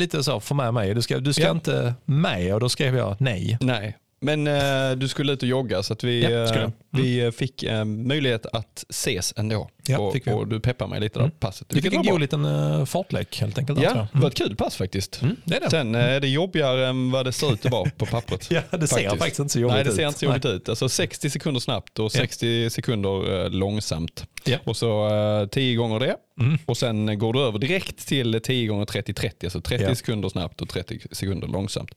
lite 0.00 0.24
så 0.24 0.40
få 0.40 0.54
med 0.54 0.74
mig. 0.74 0.94
Du 0.94 1.02
ska, 1.02 1.18
du 1.18 1.32
ska 1.32 1.42
Ja. 1.42 1.50
inte 1.50 1.94
med 2.04 2.54
och 2.54 2.60
då 2.60 2.68
skrev 2.68 2.96
jag 2.96 3.16
nej. 3.18 3.58
Nej, 3.60 3.96
men 4.20 4.46
eh, 4.46 4.90
du 4.96 5.08
skulle 5.08 5.32
ut 5.32 5.42
och 5.42 5.48
jogga 5.48 5.82
så 5.82 5.92
att 5.92 6.04
vi, 6.04 6.22
Ja, 6.22 6.30
eh, 6.30 6.36
jag. 6.36 6.72
vi 6.90 7.32
fick 7.32 7.62
eh, 7.62 7.84
möjlighet 7.84 8.46
att 8.46 8.84
ses 8.88 9.34
ändå. 9.36 9.68
Ja, 9.86 9.98
och, 9.98 10.28
och 10.28 10.48
du 10.48 10.60
peppar 10.60 10.86
mig 10.86 11.00
lite 11.00 11.18
där 11.18 11.24
Mm. 11.24 11.36
passet. 11.40 11.66
Vi 11.70 11.82
fick 11.82 11.94
en 11.94 12.02
god 12.02 12.20
liten 12.20 12.44
uh, 12.44 12.84
fartlek 12.84 13.40
helt 13.40 13.58
enkelt. 13.58 13.78
Ja, 13.82 13.90
jag. 13.94 14.06
det 14.12 14.18
var 14.20 14.28
ett 14.28 14.34
kul 14.34 14.56
pass 14.56 14.76
faktiskt. 14.76 15.22
Mm, 15.22 15.36
det 15.44 15.56
är 15.56 15.60
det. 15.60 15.70
Sen 15.70 15.94
eh, 15.94 16.00
är 16.04 16.20
det 16.20 16.28
jobbigare 16.28 16.86
än 16.88 17.10
vad 17.10 17.24
det 17.24 17.32
ser 17.32 17.52
ut 17.52 17.66
att 17.66 17.72
vara 17.72 17.90
på 17.90 18.06
pappret. 18.10 18.50
Ja, 18.50 18.62
det 18.78 18.86
ser 18.86 19.08
faktiskt 19.16 19.38
inte 19.38 19.52
så 19.52 19.60
jobbigt 19.60 19.74
Nej, 19.74 19.84
det 19.84 19.90
ut. 19.90 19.96
ser 19.96 20.06
inte 20.06 20.18
så 20.18 20.24
jobbigt 20.24 20.44
ut. 20.44 20.68
Alltså 20.68 20.88
60 20.88 21.30
sekunder 21.30 21.60
snabbt 21.60 21.98
och 21.98 22.04
Ja. 22.04 22.08
60 22.20 22.70
sekunder 22.70 23.44
eh, 23.44 23.50
långsamt. 23.50 24.26
Ja. 24.44 24.58
Och 24.64 24.76
så 24.76 25.08
eh, 25.42 25.48
10 25.48 25.76
gånger 25.76 26.00
det. 26.00 26.16
Mm. 26.40 26.58
Och 26.66 26.76
sen 26.76 27.18
går 27.18 27.32
du 27.32 27.40
över 27.40 27.58
direkt 27.58 28.06
till 28.08 28.40
10 28.42 28.66
gånger 28.66 28.84
30-30. 28.84 29.32
Alltså 29.44 29.60
30 29.60 29.84
Ja. 29.88 29.94
sekunder 29.94 30.28
snabbt 30.28 30.60
och 30.60 30.68
30 30.68 30.98
sekunder 31.12 31.48
långsamt. 31.48 31.90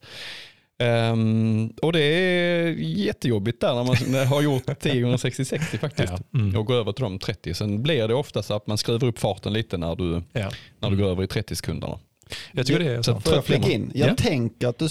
Ehm, 0.82 1.72
och 1.82 1.92
det 1.92 2.00
är 2.02 2.66
jättejobbigt 2.78 3.60
där 3.60 3.74
när 3.74 3.84
man 3.84 4.26
har 4.26 4.42
gjort 4.42 4.80
10 4.80 5.02
gånger 5.02 5.16
60-60 5.16 5.78
faktiskt. 5.78 6.12
Ja. 6.32 6.38
Mm. 6.38 6.56
Och 6.56 6.66
går 6.66 6.74
över 6.74 6.92
till 6.92 7.02
de 7.02 7.18
30. 7.18 7.54
Sen 7.54 7.82
blir 7.82 8.08
det 8.08 8.14
ofta 8.14 8.42
så 8.42 8.54
att 8.54 8.66
man 8.66 8.78
skruvar 8.78 9.08
upp 9.08 9.18
farten 9.18 9.52
lite 9.52 9.76
när 9.76 9.96
du, 9.96 10.22
Ja. 10.32 10.50
när 10.80 10.90
du 10.90 10.96
går 10.96 11.06
över 11.08 11.22
i 11.24 11.26
30 11.26 11.56
sekunderna. 11.56 11.98
Jag 12.52 12.66
tycker 12.66 12.80
det 12.80 12.90
är 12.94 13.02
så. 13.02 13.20
Får 13.20 13.34
jag 13.34 13.44
flika 13.44 13.70
in? 13.70 13.90
Jag 13.94 14.08
Ja. 14.10 14.14
tänker 14.16 14.68
att 14.68 14.78
du 14.78 14.84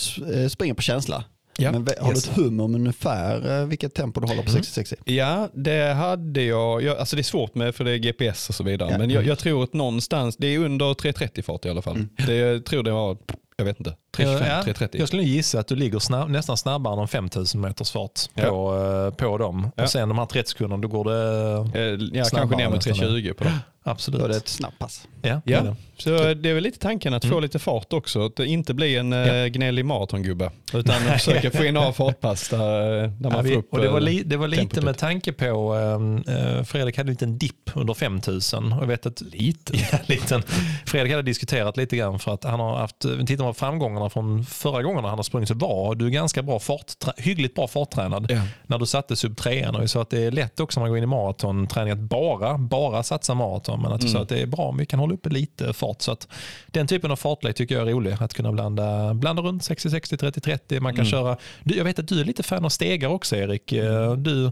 eh, 0.43 0.47
springer 0.47 0.73
på 0.73 0.81
känsla. 0.81 1.23
Ja. 1.57 1.71
Men 1.71 1.87
har 1.99 2.11
Yes. 2.11 2.23
du 2.23 2.31
ett 2.31 2.37
hum 2.37 2.59
om 2.59 2.75
ungefär 2.75 3.59
eh, 3.61 3.67
vilket 3.67 3.93
tempo 3.93 4.19
du 4.21 4.27
håller 4.27 4.43
på 4.43 4.49
Mm. 4.49 4.61
60-60? 4.61 4.95
Ja, 5.05 5.49
det 5.53 5.93
hade 5.93 6.41
jag. 6.43 6.83
jag. 6.83 6.97
Alltså 6.97 7.15
det 7.15 7.21
är 7.21 7.23
svårt 7.23 7.55
med 7.55 7.75
för 7.75 7.83
det 7.83 7.91
är 7.91 7.97
GPS 7.97 8.49
och 8.49 8.55
så 8.55 8.63
vidare. 8.63 8.91
Ja. 8.91 8.97
Men 8.97 9.09
jag, 9.09 9.25
jag 9.25 9.39
tror 9.39 9.63
att 9.63 9.73
någonstans, 9.73 10.37
det 10.37 10.47
är 10.47 10.59
under 10.59 10.93
330 10.93 11.43
fart 11.43 11.65
i 11.65 11.69
alla 11.69 11.81
fall. 11.81 11.95
Mm. 11.95 12.09
Det, 12.27 12.35
jag 12.35 12.65
tror 12.65 12.83
det 12.83 12.91
var, 12.91 13.17
jag 13.61 13.65
vet 13.65 13.79
inte, 13.79 13.95
325, 14.15 14.47
Ja, 14.57 14.63
330. 14.63 14.99
Jag 14.99 15.07
skulle 15.07 15.23
gissa 15.23 15.59
att 15.59 15.67
du 15.67 15.75
ligger 15.75 15.99
snabb, 15.99 16.29
nästan 16.29 16.57
snabbare 16.57 17.01
än 17.01 17.07
5000 17.07 17.61
meters 17.61 17.91
fart 17.91 18.19
Ja. 18.33 18.45
på, 18.49 18.75
eh, 18.77 19.13
på 19.15 19.37
dem. 19.37 19.71
Ja. 19.75 19.83
Och 19.83 19.89
sen 19.89 20.09
de 20.09 20.17
här 20.17 20.25
30 20.25 20.49
sekunderna, 20.49 20.81
då 20.81 20.87
går 20.87 21.03
det 21.05 21.79
Eh, 21.79 22.17
Ja, 22.19 22.25
kanske 22.31 22.57
ner 22.57 22.65
mot 22.65 22.75
nästan. 22.75 22.93
320 22.93 23.33
på 23.37 23.43
dem. 23.43 23.53
Absolut. 23.83 24.19
Då 24.19 24.25
är 24.25 24.29
det 24.29 24.37
ett 24.37 24.47
snabbt 24.47 24.79
pass. 24.79 25.07
Ja, 25.21 25.41
Ja, 25.45 25.75
så 25.97 26.09
det 26.33 26.49
är 26.49 26.53
väl 26.53 26.63
lite 26.63 26.79
tanken 26.79 27.13
att 27.13 27.25
få 27.25 27.39
lite 27.39 27.59
fart 27.59 27.93
också. 27.93 28.25
Att 28.25 28.39
inte 28.39 28.73
bli 28.73 28.97
en 28.97 29.11
Ja. 29.11 29.27
ja. 29.35 29.47
gnällig 29.47 29.85
maratongubbe. 29.85 30.51
Utan 30.73 30.95
försöka 31.01 31.51
få 31.51 31.65
in 31.65 31.73
några 31.73 31.93
fartpass 31.93 32.49
där, 32.49 33.07
där 33.07 33.29
man 33.29 33.45
Ja, 33.45 33.51
får 33.53 33.59
upp 33.59 33.73
och 33.73 33.79
det, 33.79 33.89
var 33.89 33.97
eh, 33.97 34.03
li, 34.03 34.23
det 34.23 34.37
var 34.37 34.47
lite 34.47 34.61
tempot 34.61 34.83
med 34.83 34.97
tanke 34.97 35.31
på, 35.33 35.75
uh, 35.75 36.63
Fredrik 36.63 36.97
hade 36.97 37.07
en 37.07 37.13
liten 37.13 37.37
dipp 37.37 37.71
under 37.73 37.93
5000. 37.93 38.73
Och 38.73 38.81
jag 38.81 38.87
vet 38.87 39.05
att, 39.05 39.21
lite? 39.21 39.73
Ja, 39.91 39.97
liten. 40.05 40.43
Fredrik 40.85 41.11
hade 41.11 41.23
diskuterat 41.23 41.77
lite 41.77 41.97
grann 41.97 42.19
för 42.19 42.33
att 42.33 42.43
han 42.43 42.59
har 42.59 42.77
haft, 42.77 42.99
tittar 42.99 43.43
man 43.43 43.53
på 43.53 43.59
framgångarna 43.59 44.09
från 44.09 44.45
förra 44.45 44.81
gångerna 44.83 45.07
han 45.09 45.17
har 45.17 45.23
sprungit 45.23 45.47
så 45.49 45.55
var 45.55 45.95
du 45.95 46.05
är 46.05 46.09
ganska 46.09 46.41
bra 46.43 46.59
fart, 46.59 47.17
hyggligt 47.17 47.55
bra 47.55 47.67
farttränad 47.67 48.25
Ja. 48.31 48.41
när 48.67 48.77
du 48.79 48.85
satte 48.85 49.15
sub 49.15 49.37
3 49.37 49.67
och 49.67 49.83
vi 49.83 49.87
sa 49.87 50.01
att 50.01 50.09
det 50.09 50.23
är 50.25 50.31
lätt 50.31 50.59
också 50.59 50.79
när 50.79 50.83
man 50.83 50.89
går 50.89 50.97
in 50.97 51.03
i 51.03 51.07
maratonträning 51.07 51.93
att 51.93 51.99
bara, 51.99 52.57
bara 52.57 53.03
satsa 53.03 53.33
maraton 53.33 53.70
men 53.77 53.91
att 53.91 54.01
Mm. 54.01 54.13
sa 54.13 54.21
att 54.21 54.29
det 54.29 54.39
är 54.39 54.45
bra 54.45 54.61
om 54.65 54.77
vi 54.77 54.85
kan 54.85 54.99
hålla 54.99 55.13
uppe 55.13 55.29
lite 55.29 55.73
fart 55.73 56.01
så 56.01 56.11
att 56.11 56.27
den 56.67 56.87
typen 56.87 57.11
av 57.11 57.15
fartlek 57.15 57.55
tycker 57.55 57.75
jag 57.75 57.87
är 57.87 57.91
rolig 57.93 58.15
att 58.19 58.33
kunna 58.33 58.51
blanda, 58.51 59.13
blanda 59.13 59.41
runt 59.41 59.63
60-60, 59.63 60.17
30-30 60.17 60.79
man 60.79 60.93
kan 60.95 60.99
Mm. 61.05 61.11
köra, 61.11 61.37
du, 61.63 61.75
jag 61.77 61.83
vet 61.83 61.99
att 61.99 62.07
du 62.07 62.19
är 62.21 62.25
lite 62.25 62.43
fan 62.43 62.65
av 62.65 62.69
stegar 62.69 63.09
också 63.09 63.35
Erik. 63.35 63.71
Eh, 63.71 64.13
Du, 64.15 64.51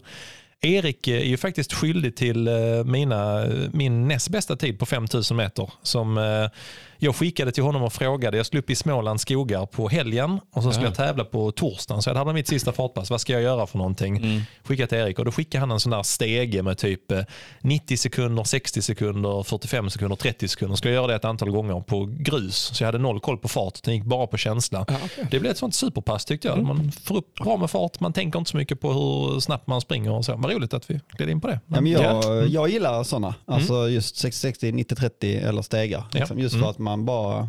Erik 0.62 1.08
är 1.08 1.20
ju 1.24 1.38
faktiskt 1.38 1.74
skyldig 1.74 2.16
till 2.16 2.48
eh, 2.48 2.54
mina, 2.86 3.46
min 3.74 4.08
näst 4.08 4.30
bästa 4.30 4.56
tid 4.56 4.80
på 4.80 4.86
5000 4.86 5.38
meter. 5.38 5.72
Som 5.84 6.18
eh, 6.18 6.50
jag 7.00 7.16
skickade 7.16 7.52
till 7.52 7.64
honom 7.64 7.84
och 7.84 7.94
frågade. 7.94 8.38
Jag 8.38 8.46
skulle 8.46 8.60
upp 8.60 8.70
i 8.70 8.76
Smålands 8.76 9.22
skogar 9.22 9.66
på 9.66 9.90
helgen 9.90 10.40
och 10.54 10.64
så 10.64 10.72
skulle 10.72 10.86
Ja. 10.86 10.90
jag 10.90 10.98
tävla 10.98 11.24
på 11.26 11.52
torsdagen. 11.52 12.02
Så 12.02 12.10
jag 12.10 12.16
hade 12.16 12.34
mitt 12.34 12.48
sista 12.48 12.72
fartpass. 12.72 13.10
Vad 13.10 13.22
ska 13.22 13.34
jag 13.34 13.42
göra 13.42 13.68
för 13.68 13.78
någonting? 13.78 14.18
Mm. 14.18 14.42
Skickade 14.64 14.88
till 14.90 14.98
Erik 14.98 15.20
och 15.20 15.26
då 15.26 15.32
skickade 15.32 15.60
han 15.60 15.72
en 15.72 15.80
sån 15.80 15.90
där 15.92 16.04
stege 16.04 16.64
med 16.64 16.78
typ 16.78 17.12
eh, 17.12 17.20
90 17.62 17.98
sekunder, 17.98 18.44
60 18.44 18.82
sekunder, 18.82 19.44
45 19.44 19.90
sekunder, 19.90 20.16
30 20.16 20.48
sekunder. 20.48 20.76
Skulle 20.76 20.94
jag 20.94 21.02
göra 21.02 21.08
det 21.08 21.16
ett 21.16 21.26
antal 21.26 21.50
gånger 21.50 21.82
på 21.82 22.06
grus. 22.12 22.56
Så 22.56 22.84
jag 22.84 22.88
hade 22.88 22.98
noll 22.98 23.20
koll 23.20 23.38
på 23.38 23.48
fart. 23.48 23.84
Det 23.84 23.94
gick 23.94 24.04
bara 24.04 24.28
på 24.28 24.38
känsla. 24.38 24.86
Ja, 24.88 24.96
okej. 25.06 25.28
Det 25.32 25.40
blev 25.40 25.52
ett 25.52 25.58
sånt 25.58 25.76
superpass 25.76 26.26
tyckte 26.26 26.48
jag. 26.48 26.64
Man 26.64 26.92
får 26.92 27.16
upp 27.18 27.34
bra 27.36 27.58
med 27.58 27.70
fart, 27.70 28.00
man 28.00 28.14
tänker 28.14 28.40
inte 28.40 28.52
så 28.52 28.58
mycket 28.58 28.82
på 28.82 28.94
hur 28.94 29.40
snabbt 29.40 29.68
man 29.68 29.82
springer 29.82 30.12
och 30.12 30.26
så. 30.26 30.36
Vad 30.36 30.52
roligt 30.52 30.74
att 30.74 30.90
vi 30.92 31.00
gled 31.18 31.30
in 31.30 31.42
på 31.42 31.48
det. 31.48 31.60
Ja, 31.68 31.82
men 31.82 31.92
Ja. 31.92 32.22
jag, 32.26 32.48
jag 32.48 32.70
gillar 32.70 33.04
sådana, 33.04 33.36
alltså 33.46 33.90
just 33.90 34.16
60-60, 34.26 34.72
90-30 34.74 35.48
eller 35.50 35.62
stegar. 35.62 36.04
Ja. 36.12 36.20
Liksom, 36.20 36.40
just 36.40 36.56
Mm. 36.56 36.64
för 36.64 36.70
att 36.72 36.78
man 36.78 36.89
bara 36.98 37.48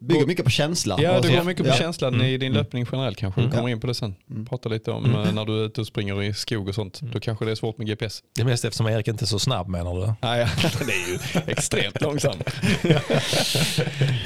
bygger 0.00 0.26
mycket 0.26 0.44
på 0.44 0.50
känsla. 0.50 0.98
Ja, 1.02 1.20
det 1.20 1.28
så- 1.28 1.34
går 1.34 1.44
mycket 1.44 1.64
på 1.64 1.70
ja. 1.70 1.74
känslan 1.76 2.14
Mm. 2.14 2.26
i 2.26 2.38
din 2.38 2.52
löpning 2.52 2.86
generellt 2.92 3.18
kanske. 3.18 3.40
Vi 3.40 3.50
kommer 3.50 3.68
in 3.68 3.80
på 3.80 3.86
det 3.86 3.94
sen. 3.94 4.14
Prata 4.48 4.68
lite 4.68 4.90
om 4.90 5.14
eh, 5.14 5.32
när 5.32 5.44
du 5.44 5.60
är 5.60 5.66
ute 5.66 5.80
och 5.80 5.86
springer 5.86 6.22
i 6.22 6.34
skog 6.34 6.68
och 6.68 6.74
sånt. 6.74 7.00
Då 7.00 7.20
kanske 7.20 7.44
det 7.44 7.50
är 7.50 7.54
svårt 7.54 7.78
med 7.78 7.86
GPS. 7.86 8.22
Det 8.34 8.40
är 8.40 8.44
mest 8.44 8.64
eftersom 8.64 8.86
Erik 8.86 9.08
inte 9.08 9.24
är 9.24 9.26
så 9.26 9.38
snabb 9.38 9.68
menar 9.68 9.94
du? 9.94 10.12
Nej, 10.22 10.46
det 10.86 10.92
är 10.92 11.08
ju 11.08 11.18
extremt 11.52 12.00
långsam. 12.00 12.36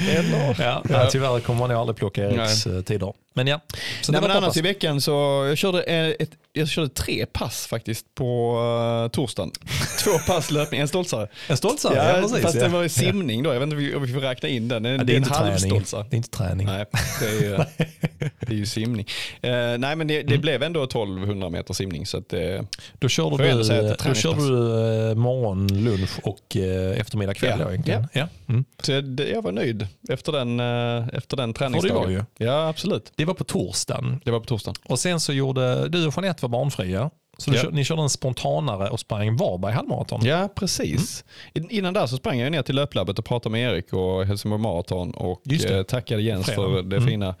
Eller? 0.09 0.55
Ja, 0.63 0.83
ja. 0.89 1.09
Tyvärr 1.11 1.39
kommer 1.39 1.59
man 1.59 1.69
nog 1.69 1.79
aldrig 1.79 1.95
plocka 1.97 2.23
Eriks 2.23 2.67
eh, 2.67 2.81
tider. 2.81 3.13
Men 3.33 3.47
ja. 3.47 3.59
Så 4.01 4.11
Nej, 4.11 4.21
men 4.21 4.31
annars 4.31 4.57
i 4.57 4.61
veckan 4.61 5.01
så 5.01 5.11
jag 5.49 5.57
körde, 5.57 5.83
eh, 5.83 6.07
ett, 6.19 6.29
jag 6.53 6.67
körde 6.67 6.89
tre 6.89 7.25
pass 7.25 7.67
faktiskt 7.67 8.15
på 8.15 8.59
uh, 9.03 9.11
torsdagen. 9.11 9.51
Två 10.03 10.11
pass 10.27 10.51
löpning, 10.51 10.81
en 10.81 10.87
stoltsare. 10.87 11.27
En 11.47 11.57
stoltsare, 11.57 11.95
ja, 11.95 12.21
precis. 12.21 12.41
fast 12.41 12.55
ja. 12.55 12.63
det 12.63 12.69
var 12.69 12.83
ju 12.83 12.89
simning 12.89 13.43
då, 13.43 13.53
jag 13.53 13.59
vet 13.59 13.73
inte 13.73 13.95
om 13.95 14.03
vi 14.03 14.13
får 14.13 14.19
räkna 14.19 14.49
in 14.49 14.67
den. 14.67 14.85
Ja, 14.85 15.03
det, 15.03 15.13
är 15.13 15.17
inte 15.17 15.29
träning. 15.33 15.51
halvstoltsare. 15.51 16.05
Det 16.09 16.15
är 16.15 16.17
inte 16.17 16.29
träning. 16.29 16.67
Nej, 16.67 16.85
det 17.19 17.25
är, 17.25 17.41
ju- 17.41 17.57
det 18.39 18.53
är 18.53 18.57
ju 18.57 18.65
simning. 18.65 19.07
Eh, 19.41 19.51
nej 19.77 19.95
men 19.95 20.07
det, 20.07 20.13
Mm. 20.19 20.31
det 20.31 20.37
blev 20.37 20.63
ändå 20.63 20.83
1200 20.83 21.49
meter 21.49 21.73
simning 21.73 22.05
så 22.05 22.17
att 22.17 22.29
det, 22.29 22.65
Då 22.99 23.07
körde 23.09 23.37
du, 23.37 23.95
då 24.07 24.13
körde 24.13 24.47
du 24.47 25.09
eh, 25.09 25.15
morgon, 25.15 25.67
lunch 25.83 26.19
och 26.23 26.57
eh, 26.57 26.99
eftermiddag 26.99 27.33
kväll 27.33 27.59
Ja. 27.59 27.69
egentligen. 27.69 28.07
Ja. 28.13 28.27
Mm. 28.47 28.65
så 28.81 28.91
jag 29.33 29.41
var 29.41 29.51
nöjd 29.51 29.87
efter 30.09 30.31
den, 30.31 30.59
eh, 30.59 31.07
efter 31.17 31.37
den 31.37 31.47
Får 31.49 31.53
det 31.53 31.59
träningsdagen. 31.59 31.95
vara 31.95 32.11
ju. 32.11 32.23
Ja 32.37 32.67
absolut, 32.69 33.11
Det 33.15 33.25
var 33.25 33.33
på 33.33 33.43
torsdagen. 33.43 34.21
det 34.25 34.31
var 34.31 34.39
på 34.39 34.45
torsdagen. 34.45 34.75
Och 34.85 34.99
sen 34.99 35.19
så 35.19 35.33
gjorde 35.33 35.87
du 35.89 36.07
och 36.07 36.13
Jeanette 36.17 36.41
var 36.41 36.49
barnfria. 36.49 37.09
Så 37.37 37.51
Ja. 37.53 37.61
kör, 37.61 37.71
ni 37.71 37.83
körde 37.83 38.01
en 38.01 38.09
spontanare 38.09 38.89
och 38.89 38.99
sprang 38.99 39.37
Varberg 39.37 39.73
halvmaraton. 39.73 40.19
Ja, 40.25 40.49
precis. 40.55 41.23
In- 41.53 41.69
Innan 41.69 41.93
där 41.93 42.05
så 42.07 42.17
sprang 42.17 42.39
jag 42.39 42.51
ner 42.51 42.61
till 42.61 42.75
löplabbet 42.75 43.19
och 43.19 43.25
pratade 43.25 43.51
med 43.51 43.71
Erik 43.73 43.93
och 43.93 44.25
Helsingborg 44.25 44.61
Marathon 44.61 45.11
och 45.11 45.41
eh, 45.69 45.83
tackade 45.83 46.21
Jens 46.21 46.45
Fredag. 46.45 46.61
för 46.61 46.81
det 46.83 46.95
Mm. 46.97 47.09
fina, 47.09 47.35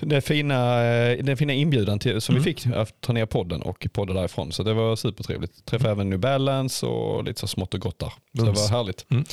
det 0.00 0.20
fina, 0.20 0.84
eh, 0.84 1.24
den 1.24 1.36
fina 1.36 1.52
inbjudan 1.52 1.98
till, 1.98 2.20
som 2.20 2.34
Mm. 2.34 2.44
vi 2.44 2.54
fick 2.54 2.66
att 2.66 3.00
ta 3.00 3.12
ner 3.12 3.26
podden 3.26 3.62
och 3.62 3.86
podda 3.92 4.12
därifrån. 4.12 4.52
Så 4.52 4.62
det 4.62 4.74
var 4.74 4.96
supertrevligt. 4.96 5.64
Träffade 5.64 5.90
även 5.90 6.10
New 6.10 6.18
Balance 6.18 6.86
och 6.86 7.24
lite 7.24 7.40
så 7.40 7.46
smått 7.46 7.74
och 7.74 7.80
gott 7.80 7.98
där. 7.98 8.12
Så 8.38 8.44
det 8.44 8.50
var 8.52 8.68
härligt. 8.68 9.06
Mm. 9.10 9.24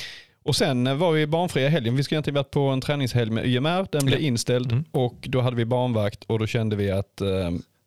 Och 0.44 0.56
sen 0.56 0.88
eh, 0.88 0.96
var 0.96 1.12
vi 1.12 1.28
barnfria 1.28 1.70
helgen. 1.70 1.96
Vi 1.96 2.04
skulle 2.04 2.16
egentligen 2.16 2.36
varit 2.36 2.52
på 2.52 2.62
en 2.62 2.82
träningshelg 2.82 3.32
med 3.32 3.46
YMR. 3.46 3.88
Den 3.92 4.06
blev 4.06 4.20
Ja. 4.22 4.28
inställd 4.28 4.72
Mm. 4.72 4.84
och 4.92 5.16
då 5.22 5.42
hade 5.42 5.56
vi 5.56 5.66
barnvakt 5.66 6.24
och 6.24 6.40
då 6.40 6.48
kände 6.48 6.76
vi 6.76 6.92
att 6.92 7.22
eh, 7.22 7.28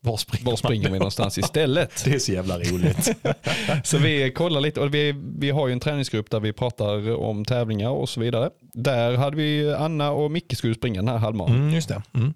Var 0.05 0.17
springer, 0.17 0.47
var 0.51 0.57
springer 0.57 0.85
vi 0.85 0.91
man? 0.91 0.99
någonstans 0.99 1.39
istället? 1.39 1.91
Det 2.05 2.15
är 2.15 2.19
så 2.19 2.33
jävla 2.33 2.59
roligt. 2.59 3.17
Så 3.85 3.99
vi 3.99 4.31
kollar 4.31 4.61
lite 4.61 4.81
och 4.81 4.95
vi, 4.95 5.15
vi 5.39 5.51
har 5.51 5.67
ju 5.67 5.73
en 5.73 5.81
träningsgrupp 5.81 6.31
där 6.31 6.41
vi 6.41 6.53
pratar 6.53 7.17
om 7.17 7.45
tävlingar 7.45 7.91
och 7.91 8.09
så 8.09 8.21
vidare. 8.21 8.51
Där 8.75 9.15
hade 9.17 9.37
vi 9.37 9.75
Anna 9.75 10.11
och 10.11 10.31
Micke 10.31 10.57
skulle 10.57 10.75
springa 10.75 11.01
den 11.03 11.09
här 11.09 11.19
halvmaran. 11.19 11.55
Mm, 11.57 11.75
just 11.75 11.89
det. 11.89 12.03
Mm. 12.15 12.35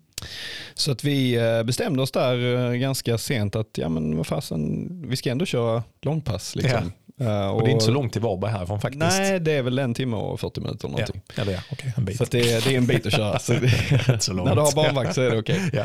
Så 0.75 0.93
att 0.93 1.05
vi 1.05 1.35
eh, 1.35 1.63
bestämde 1.63 2.03
oss 2.03 2.11
där 2.13 2.67
eh, 2.71 2.73
ganska 2.73 3.19
sent 3.19 3.57
att 3.57 3.69
ja 3.79 3.89
men 3.89 4.17
vad 4.17 4.27
fasen, 4.27 4.89
vi 5.09 5.17
ska 5.17 5.31
ändå 5.31 5.45
köra 5.47 5.83
långpass. 6.03 6.57
Liksom. 6.57 6.93
Eh, 7.21 7.49
Och 7.49 7.63
det 7.63 7.69
är 7.71 7.73
inte 7.73 7.85
så 7.85 7.91
långt 7.91 8.13
till 8.13 8.23
Varberg 8.23 8.51
härifrån 8.51 8.81
faktiskt. 8.81 9.01
Nej, 9.19 9.41
det 9.41 9.53
är 9.53 9.63
väl 9.63 9.79
en 9.79 9.95
timme 9.95 10.17
och 10.17 10.41
40 10.41 10.61
minuter 10.61 10.89
Ja. 10.89 10.91
någonting. 10.91 11.23
Ja, 11.37 11.61
okej, 11.73 11.93
en 11.97 12.05
bit. 12.05 12.17
Så 12.17 12.25
det, 12.25 12.65
det 12.65 12.75
är 12.75 12.79
en 12.79 12.87
bit 12.87 13.07
att 13.07 13.13
köra. 13.13 13.33
Det, 13.49 14.33
när 14.35 14.55
du 14.55 14.61
har 14.61 14.75
barnvakt 14.75 15.15
så 15.15 15.21
är 15.23 15.31
det 15.31 15.39
okej. 15.39 15.61
Ja. 15.73 15.85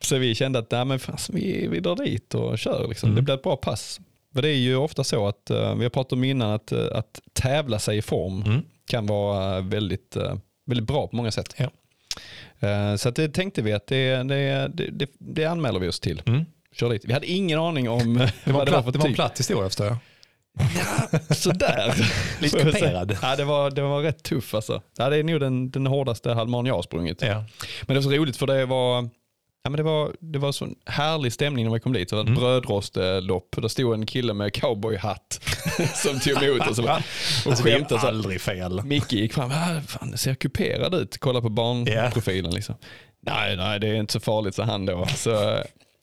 Så 0.00 0.18
vi 0.18 0.34
kände 0.34 0.58
att 0.58 0.70
nej, 0.70 0.84
men 0.84 0.98
fasen, 0.98 1.34
vi, 1.34 1.66
vi 1.66 1.80
drar 1.80 1.96
dit 1.96 2.34
och 2.34 2.58
kör. 2.58 2.88
Liksom. 2.88 3.06
Mm. 3.08 3.16
Det 3.16 3.22
blir 3.22 3.34
ett 3.34 3.42
bra 3.42 3.56
pass. 3.56 4.00
För 4.34 4.42
det 4.42 4.48
är 4.48 4.56
ju 4.56 4.76
ofta 4.76 5.04
så 5.04 5.26
att, 5.28 5.50
eh, 5.50 5.74
vi 5.74 5.82
har 5.82 5.90
pratat 5.90 6.12
om 6.12 6.24
innan, 6.24 6.50
att, 6.50 6.72
eh, 6.72 6.86
att 6.92 7.20
tävla 7.32 7.78
sig 7.78 7.98
i 7.98 8.02
form 8.02 8.42
Mm. 8.42 8.62
kan 8.88 9.06
vara 9.06 9.60
väldigt, 9.60 10.16
eh, 10.16 10.34
väldigt 10.66 10.86
bra 10.86 11.06
på 11.08 11.16
många 11.16 11.30
sätt. 11.30 11.54
Ja. 11.56 11.70
Så 12.98 13.10
det 13.10 13.28
tänkte 13.28 13.62
vi 13.62 13.72
att 13.72 13.86
det, 13.86 14.22
det, 14.22 14.70
det, 14.92 15.10
det, 15.18 15.44
anmäler 15.44 15.80
vi 15.80 15.88
oss 15.88 16.00
till. 16.00 16.22
Mm. 16.26 16.44
Kör 16.72 16.90
dit. 16.90 17.04
Vi 17.04 17.12
hade 17.12 17.26
ingen 17.26 17.58
aning 17.58 17.88
om 17.88 18.14
Det, 18.44 18.52
var 18.52 18.52
vad 18.52 18.66
det 18.66 18.72
var 18.72 18.82
platt, 18.82 18.84
för 18.84 18.92
det 18.92 18.98
var 18.98 19.06
en 19.06 19.10
typ. 19.12 19.16
platt 19.16 19.38
historia 19.38 19.68
förstår 19.68 19.86
jag. 19.86 19.96
Sådär. 21.36 21.94
Lite 22.40 22.58
kuperad. 22.62 23.16
Ja, 23.22 23.36
det, 23.36 23.44
var, 23.44 23.70
det 23.70 23.82
var 23.82 24.02
rätt 24.02 24.22
tuff 24.22 24.54
alltså. 24.54 24.82
Ja, 24.98 25.08
det 25.08 25.16
är 25.16 25.22
nog 25.24 25.40
den, 25.40 25.70
den 25.70 25.86
hårdaste 25.86 26.32
halvmaran 26.32 26.66
jag 26.66 26.74
har 26.74 26.82
sprungit. 26.82 27.22
Ja. 27.22 27.44
Men 27.82 27.86
det 27.86 27.94
var 27.94 28.02
så 28.02 28.10
roligt 28.10 28.36
för 28.36 28.46
det 28.46 28.66
var, 28.66 29.08
ja, 29.64 29.70
men 29.70 29.76
det 29.76 29.82
var, 29.82 30.12
det 30.20 30.38
var 30.38 30.52
så 30.52 30.68
härlig 30.86 31.32
stämning 31.32 31.64
när 31.66 31.72
vi 31.74 31.80
kom 31.80 31.92
dit. 31.92 32.08
Det 32.08 32.16
var 32.16 32.22
ett 32.22 32.28
Mm. 32.28 32.40
brödrostlopp. 32.40 33.56
Där 33.56 33.68
stod 33.68 33.94
en 33.94 34.06
kille 34.06 34.34
med 34.34 34.52
cowboyhatt 34.54 35.40
som 35.94 36.20
tog 36.20 36.42
emot 36.42 36.68
oss 36.68 36.78
och, 36.78 36.84
bara- 36.84 36.96
och 36.96 37.02
Alltså, 37.50 37.64
det 37.64 37.70
skämtade. 37.72 37.94
är 37.94 37.98
Så 38.00 38.06
här. 38.06 38.08
aldrig 38.08 38.40
fel. 38.40 38.82
Micke 38.84 39.12
gick 39.12 39.32
fram, 39.32 39.50
ah, 39.50 39.80
fan 39.86 40.10
det 40.10 40.18
ser 40.18 40.34
kuperad 40.34 40.94
ut. 40.94 41.18
Kolla 41.18 41.40
på 41.40 41.48
barnprofilen 41.48 42.54
liksom. 42.54 42.74
Nej, 43.26 43.56
nej 43.56 43.80
det 43.80 43.88
är 43.88 43.94
inte 43.94 44.12
så 44.12 44.20
farligt, 44.20 44.54
så 44.54 44.62
han 44.62 44.86
då. 44.86 45.06
Så, 45.16 45.30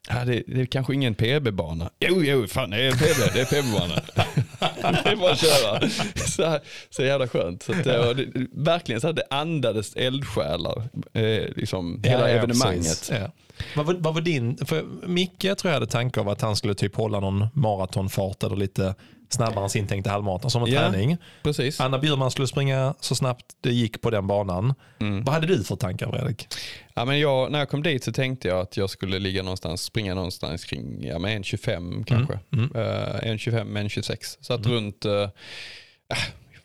ja, 0.10 0.26
det, 0.26 0.44
det 0.48 0.62
är 0.62 0.66
kanske 0.66 0.94
ingen 0.94 1.16
PB-bana. 1.16 1.90
Jo, 2.00 2.24
jo, 2.24 2.48
fan 2.48 2.70
det 2.70 2.78
är 2.88 2.92
PB, 2.92 3.34
det 3.34 3.42
är 3.42 3.46
PB-bana. 3.46 4.02
det 5.04 5.10
är 5.10 5.16
bara 5.16 5.32
att 5.32 5.40
köra. 5.42 5.90
Så, 6.16 6.60
så 6.90 7.04
jävla 7.04 7.28
skönt. 7.28 7.64
Så 7.64 7.72
att, 7.72 7.84
det, 7.84 8.14
det, 8.14 8.48
verkligen 8.52 9.02
så 9.02 9.08
att 9.08 9.16
det 9.16 9.24
andades 9.30 9.96
eldsjälar, 9.96 10.84
eh, 11.14 11.46
liksom 11.56 12.02
hela 12.04 12.30
evenemanget. 12.30 12.84
precis. 12.84 13.12
Ja. 13.12 13.32
Vad, 13.76 13.86
var, 13.86 13.94
vad 13.94 14.14
var 14.14 14.22
din, 14.22 14.58
för 14.58 14.86
Micke 15.08 15.40
tror 15.42 15.64
jag 15.64 15.74
hade 15.74 15.88
tankar 15.88 16.22
av 16.22 16.30
att 16.30 16.42
han 16.42 16.56
skulle 16.56 16.76
typ 16.76 16.96
hålla 16.96 17.20
någon 17.20 17.48
maratonfart 17.54 18.44
eller 18.44 18.56
lite 18.56 18.96
snabbare 19.30 19.64
än 19.64 19.70
sin 19.70 19.88
tänkta 19.88 20.10
halvmaraton 20.10 20.52
som 20.52 20.64
en 20.64 20.72
Ja. 20.72 20.80
träning. 20.80 21.18
Precis. 21.44 21.80
Anna 21.80 22.00
Bjurman 22.00 22.32
skulle 22.32 22.48
springa 22.48 22.94
så 23.00 23.16
snabbt 23.16 23.46
det 23.62 23.72
gick 23.74 24.02
på 24.02 24.10
den 24.10 24.28
banan. 24.28 24.74
Mm. 25.00 25.24
Vad 25.24 25.34
hade 25.34 25.48
du 25.48 25.64
för 25.64 25.76
tankar 25.76 26.12
Fredrik? 26.12 26.48
Ja, 26.94 27.06
men 27.06 27.20
jag, 27.20 27.52
när 27.52 27.60
jag 27.60 27.70
kom 27.70 27.84
dit 27.84 28.04
så 28.04 28.12
tänkte 28.12 28.48
jag 28.48 28.60
att 28.60 28.78
jag 28.78 28.90
skulle 28.90 29.20
ligga 29.20 29.44
någonstans, 29.44 29.82
springa 29.82 30.14
någonstans 30.16 30.66
kring 30.66 31.04
ja, 31.04 31.20
men 31.20 31.44
1,25 31.44 32.04
kanske. 32.04 32.40
Mm. 32.54 32.66
Uh, 32.66 32.82
1,25, 32.82 33.78
1,26. 33.78 34.38
Så 34.42 34.54
att 34.54 34.66
runt 34.66 35.06
uh, 35.06 35.28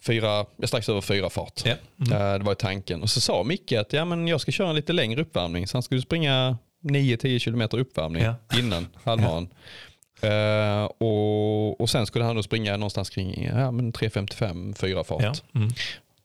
fyra, 0.07 0.47
strax 0.65 0.89
över 0.89 1.01
fyra 1.01 1.31
fart. 1.31 1.63
Ja. 1.65 1.75
Mm. 2.07 2.13
Eh, 2.13 2.39
det 2.39 2.45
var 2.45 2.55
tanken. 2.55 3.03
Och 3.03 3.11
så 3.11 3.21
sa 3.21 3.43
Micke 3.43 3.73
att 3.73 3.93
ja, 3.93 4.05
men 4.05 4.29
jag 4.29 4.41
ska 4.41 4.53
köra 4.53 4.69
en 4.69 4.77
lite 4.77 4.93
längre 4.93 5.21
uppvärmning. 5.23 5.67
Så 5.67 5.77
han 5.77 5.83
skulle 5.83 6.01
springa 6.01 6.59
9-10 6.87 7.39
kilometer 7.39 7.79
uppvärmning 7.79 8.23
Ja. 8.23 8.35
innan 8.59 8.87
halvmaran. 9.05 9.49
Eh, 10.21 10.85
och, 10.85 11.81
och 11.81 11.91
sen 11.91 12.07
skulle 12.07 12.25
han 12.25 12.37
då 12.37 12.43
springa 12.43 12.77
någonstans 12.77 13.11
kring 13.11 13.45
ja, 13.45 13.71
men 13.71 13.93
3.55, 13.93 14.75
4 14.75 15.05
fart. 15.05 15.23
Ja. 15.23 15.35
Mm. 15.55 15.69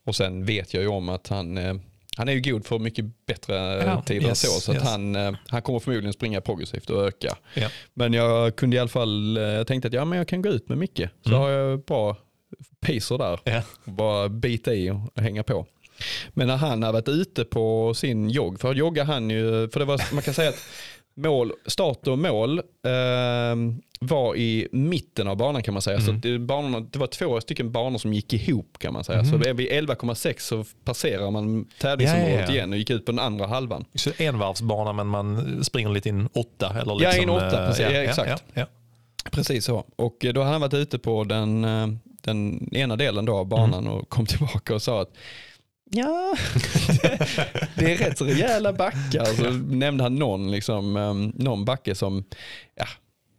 Och 0.06 0.16
sen 0.16 0.46
vet 0.46 0.74
jag 0.74 0.84
ju 0.84 0.90
om 0.90 1.10
att 1.10 1.28
han, 1.28 1.58
eh, 1.58 1.74
han 2.18 2.30
är 2.30 2.34
ju 2.34 2.42
god 2.52 2.66
för 2.66 2.80
mycket 2.80 3.06
bättre 3.26 3.80
eh, 3.80 3.86
Ja, 3.86 4.02
tider 4.02 4.28
yes, 4.28 4.44
än 4.44 4.50
så. 4.52 4.60
Så 4.60 4.74
yes. 4.74 4.82
att 4.84 4.90
han, 4.90 5.16
eh, 5.16 5.34
han 5.48 5.62
kommer 5.62 5.80
förmodligen 5.80 6.14
springa 6.14 6.42
progressivt 6.42 6.90
och 6.90 7.08
öka. 7.08 7.38
Ja. 7.54 7.68
Men 7.94 8.14
jag 8.14 8.56
kunde 8.56 8.76
i 8.76 8.80
alla 8.80 8.90
fall, 8.90 9.36
jag 9.38 9.68
tänkte 9.68 9.88
att 9.88 9.94
ja, 9.94 10.06
men 10.06 10.18
jag 10.18 10.28
kan 10.28 10.42
gå 10.42 10.50
ut 10.50 10.70
med 10.70 10.78
Micke. 10.78 11.02
Så 11.24 11.30
Mm. 11.30 11.40
har 11.42 11.50
jag 11.50 11.80
bra 11.84 12.18
pacer 12.82 13.18
där. 13.18 13.40
Bara 13.86 14.30
bita 14.30 14.74
i 14.74 14.90
och 14.90 15.22
hänga 15.22 15.44
på. 15.44 15.66
Men 16.34 16.48
när 16.48 16.58
han 16.58 16.84
har 16.84 16.94
varit 16.94 17.08
ute 17.10 17.44
på 17.46 17.94
sin 17.94 18.30
jogg, 18.30 18.60
för 18.60 18.74
jogga 18.76 19.04
han 19.04 19.30
ju, 19.30 19.70
för 19.70 19.80
det 19.80 19.86
var, 19.86 20.14
man 20.14 20.24
kan 20.24 20.34
säga 20.34 20.50
att 20.50 20.64
mål, 21.16 21.52
start 21.66 22.08
och 22.08 22.20
mål 22.20 22.60
eh, 22.60 23.56
var 24.00 24.36
i 24.36 24.68
mitten 24.72 25.28
av 25.28 25.38
banan 25.38 25.64
kan 25.64 25.74
man 25.74 25.82
säga. 25.82 25.98
Så 26.00 26.04
Mm. 26.04 26.16
att 26.16 26.24
det, 26.24 26.40
banorna, 26.40 26.80
det 26.80 27.00
var 27.00 27.08
två 27.08 27.42
stycken 27.42 27.72
banor 27.72 27.98
som 27.98 28.14
gick 28.14 28.34
ihop 28.34 28.78
kan 28.80 28.94
man 28.94 29.04
säga. 29.04 29.20
Mm. 29.20 29.32
Så 29.32 29.54
vid 29.54 29.70
11,6 29.72 30.36
så 30.40 30.66
passerar 30.84 31.32
man 31.32 31.66
tävlingsområdet 31.80 32.34
Ja, 32.34 32.40
ja, 32.40 32.46
ja. 32.48 32.54
igen 32.54 32.72
och 32.74 32.78
gick 32.78 32.90
ut 32.90 33.06
på 33.06 33.12
den 33.12 33.20
andra 33.20 33.48
halvan. 33.48 33.86
Så 33.96 34.12
envarvsbana 34.18 34.94
men 34.94 35.08
man 35.08 35.64
springer 35.64 35.90
lite 35.90 36.10
in 36.10 36.30
åtta? 36.34 36.76
Eller 36.82 36.92
Ja, 36.94 36.98
liksom, 37.10 37.24
in 37.24 37.30
åtta, 37.30 37.62
eh, 37.64 37.68
precis. 37.68 37.84
Ja, 37.86 37.90
exakt. 37.92 38.44
Ja, 38.54 38.62
ja. 38.62 38.66
Precis 39.32 39.66
så. 39.66 39.86
Och 39.96 40.26
eh, 40.26 40.34
då 40.34 40.44
har 40.44 40.52
han 40.52 40.62
varit 40.62 40.74
ute 40.74 41.00
på 41.00 41.24
den, 41.24 41.64
eh, 41.66 41.88
den 42.22 42.70
ena 42.76 42.96
delen 42.96 43.26
då 43.26 43.38
av 43.38 43.46
banan 43.46 43.88
och 43.88 44.10
kom 44.10 44.26
tillbaka 44.26 44.76
och 44.76 44.82
sa 44.82 45.02
att 45.02 45.14
Ja, 45.94 46.36
det 47.76 47.92
är 47.94 47.98
rätt 47.98 48.18
så 48.18 48.26
rejäla 48.26 48.74
backar. 48.74 49.26
Så 49.26 49.52
nämnde 49.52 50.04
han 50.04 50.16
någon, 50.16 50.52
liksom, 50.52 50.98
eh, 50.98 51.14
någon 51.44 51.66
backe 51.66 51.96
som 51.96 52.24
ja, 52.76 52.86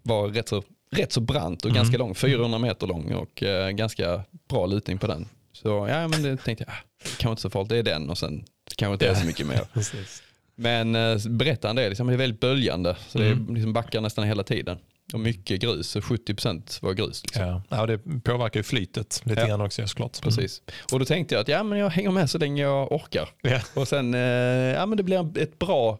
var 0.02 0.28
rätt 0.28 0.48
så 0.48 0.62
rätt 0.90 1.12
så 1.12 1.20
brant 1.20 1.64
och 1.64 1.70
Mm. 1.70 1.76
ganska 1.82 1.98
lång, 1.98 2.14
400 2.14 2.58
meter 2.58 2.86
lång 2.86 3.12
och 3.12 3.42
eh, 3.42 3.70
ganska 3.70 4.22
bra 4.48 4.66
lutning 4.66 4.98
på 4.98 5.06
den. 5.06 5.28
Så 5.52 5.86
ja, 5.90 6.08
men 6.08 6.22
det 6.22 6.36
tänkte 6.36 6.64
jag, 6.68 6.74
ah, 6.74 6.78
det 7.02 7.08
kanske 7.08 7.28
inte 7.30 7.42
så 7.42 7.50
farligt, 7.50 7.68
det 7.68 7.78
är 7.78 7.82
den 7.82 8.10
och 8.10 8.18
sen 8.18 8.38
det 8.68 8.74
kanske 8.76 8.92
inte 8.92 9.08
är 9.08 9.14
så 9.14 9.26
mycket 9.26 9.46
mer. 9.46 9.60
Precis. 9.74 10.22
Men 10.56 10.94
eh, 10.96 11.18
berättaren 11.28 11.76
det 11.76 11.82
är, 11.82 11.88
liksom, 11.88 12.06
det 12.06 12.12
är 12.12 12.16
väldigt 12.16 12.40
böljande, 12.40 12.96
så 13.08 13.18
det 13.18 13.26
Mm. 13.26 13.48
är 13.50 13.54
liksom 13.54 13.72
backar 13.72 14.00
nästan 14.00 14.24
hela 14.24 14.42
tiden. 14.42 14.78
Och 15.12 15.20
mycket 15.20 15.60
grus, 15.60 15.88
så 15.90 16.00
70% 16.00 16.82
var 16.82 16.92
grus. 16.92 17.22
Liksom. 17.22 17.42
Ja. 17.46 17.62
ja, 17.68 17.86
det 17.86 17.98
påverkar 18.24 18.60
ju 18.60 18.64
flytet 18.64 19.22
lite 19.24 19.40
Ja. 19.40 19.46
grann 19.46 19.60
också 19.60 19.86
såklart. 19.86 20.20
Precis. 20.22 20.62
Och 20.92 20.98
då 20.98 21.04
tänkte 21.04 21.34
jag 21.34 21.42
att 21.42 21.48
ja, 21.48 21.62
men 21.62 21.78
jag 21.78 21.90
hänger 21.90 22.10
med 22.10 22.30
så 22.30 22.38
länge 22.38 22.62
jag 22.62 22.92
orkar. 22.92 23.28
Ja. 23.42 23.60
Och 23.74 23.88
sen, 23.88 24.14
eh, 24.14 24.20
ja 24.20 24.86
men 24.86 24.96
det 24.96 25.02
blir 25.02 25.38
ett 25.38 25.58
bra, 25.58 25.98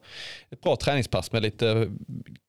ett 0.51 0.61
bra 0.61 0.77
träningspass 0.77 1.33
med 1.33 1.43
lite 1.43 1.91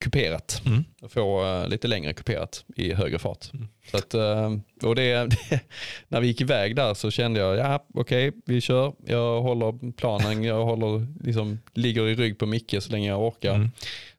kuperat. 0.00 0.62
Mm. 0.66 0.84
Få 1.08 1.44
eh, 1.44 1.68
lite 1.68 1.88
längre 1.88 2.12
kuperat 2.12 2.64
i 2.76 2.92
högre 2.94 3.18
fart. 3.18 3.52
Mm. 3.54 3.68
Så 3.90 3.96
att, 3.96 4.14
eh, 4.14 4.52
och 4.82 4.94
det, 4.94 5.26
det, 5.50 5.60
när 6.08 6.20
vi 6.20 6.26
gick 6.26 6.40
iväg 6.40 6.76
där 6.76 6.94
så 6.94 7.10
kände 7.10 7.40
jag, 7.40 7.56
ja 7.56 7.86
okej 7.94 8.32
vi 8.46 8.60
kör, 8.60 8.92
jag 9.06 9.40
håller 9.42 9.92
planen, 9.92 10.44
jag 10.44 10.64
håller, 10.64 11.06
liksom, 11.24 11.60
ligger 11.74 12.08
i 12.08 12.14
rygg 12.14 12.38
på 12.38 12.46
Micke 12.46 12.74
så 12.80 12.92
länge 12.92 13.08
jag 13.08 13.22
orkar. 13.22 13.54
Mm. 13.54 13.70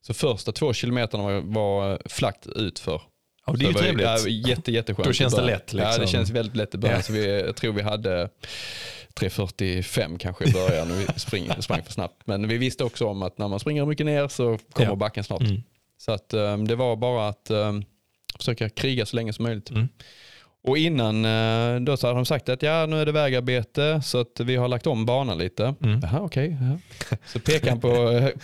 Så 0.08 0.14
första 0.14 0.52
två 0.52 0.74
kilometerna 0.74 1.24
var, 1.24 1.42
var 1.42 2.00
flackt 2.06 2.48
utför. 2.48 3.02
Ja, 3.48 3.54
det 3.54 3.66
är 3.66 3.68
ju 3.68 3.74
Så 3.74 3.80
var 3.80 3.84
trevligt. 3.84 4.06
Ja, 4.06 4.28
jätte, 4.28 4.72
jätteskönt. 4.72 5.08
Då 5.08 5.14
känns 5.14 5.36
det 5.36 5.42
lätt, 5.42 5.74
Ja, 5.74 5.80
det 5.80 5.86
liksom. 5.86 6.08
känns 6.08 6.30
väldigt 6.30 6.56
lätt 6.56 6.76
i 6.76 6.78
början. 6.78 6.98
Ja. 6.98 7.04
Så 7.04 7.14
vi, 7.14 7.40
jag 7.42 7.56
tror 7.56 7.74
vi 7.74 7.82
hade 7.82 8.30
3.45 9.20 10.18
kanske 10.18 10.50
i 10.50 10.52
början 10.54 10.92
och 10.92 11.00
vi 11.00 11.08
spring, 11.20 11.50
sprang 11.60 11.84
för 11.84 11.92
snabbt. 11.92 12.22
Men 12.26 12.48
vi 12.48 12.58
visste 12.58 12.84
också 12.84 13.08
om 13.08 13.24
att 13.24 13.38
när 13.38 13.48
man 13.48 13.60
springer 13.60 13.86
mycket 13.86 14.06
ner 14.06 14.28
så 14.28 14.60
kommer 14.72 14.90
Ja. 14.90 14.96
backen 14.96 15.24
snart. 15.24 15.42
Mm. 15.42 15.62
Så 15.98 16.12
att, 16.12 16.34
um, 16.34 16.68
det 16.68 16.76
var 16.76 16.96
bara 16.96 17.28
att 17.28 17.52
um, 17.52 17.86
försöka 18.38 18.70
kriga 18.70 19.06
så 19.06 19.16
länge 19.16 19.34
som 19.34 19.44
möjligt. 19.44 19.70
Mm. 19.70 19.88
Och 20.68 20.78
innan 20.78 21.26
uh, 21.26 21.82
då 21.82 21.98
så 21.98 22.08
hade 22.08 22.18
de 22.20 22.26
sagt 22.26 22.50
att 22.50 22.62
ja, 22.62 22.86
nu 22.86 23.02
är 23.02 23.06
det 23.06 23.12
vägarbete 23.12 24.02
så 24.04 24.20
att 24.20 24.40
vi 24.40 24.56
har 24.56 24.68
lagt 24.68 24.88
om 24.88 25.06
banan 25.06 25.38
lite. 25.38 25.76
Mm. 25.84 26.00
Jaha, 26.04 26.22
okej. 26.22 26.58
ja. 26.62 27.18
Så 27.26 27.40
pekar 27.40 27.70
han 27.70 27.80
på, 27.80 27.90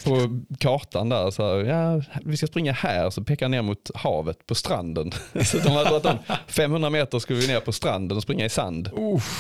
på 0.03 0.41
kartan 0.59 1.09
där, 1.09 1.31
så 1.31 1.43
här, 1.43 1.63
ja, 1.63 2.01
vi 2.25 2.37
ska 2.37 2.47
springa 2.47 2.73
här, 2.73 3.09
så 3.09 3.23
pekar 3.23 3.45
han 3.45 3.51
ner 3.51 3.61
mot 3.61 3.91
havet 3.95 4.45
på 4.47 4.55
stranden. 4.55 5.11
Så 5.45 5.57
de 5.57 5.69
hade 5.69 5.89
dragit 5.89 6.05
om 6.05 6.17
500 6.47 6.89
meter 6.89 7.19
skulle 7.19 7.39
vi 7.39 7.47
ner 7.47 7.59
på 7.59 7.71
stranden 7.71 8.17
och 8.17 8.23
springa 8.23 8.45
i 8.45 8.49
sand. 8.49 8.89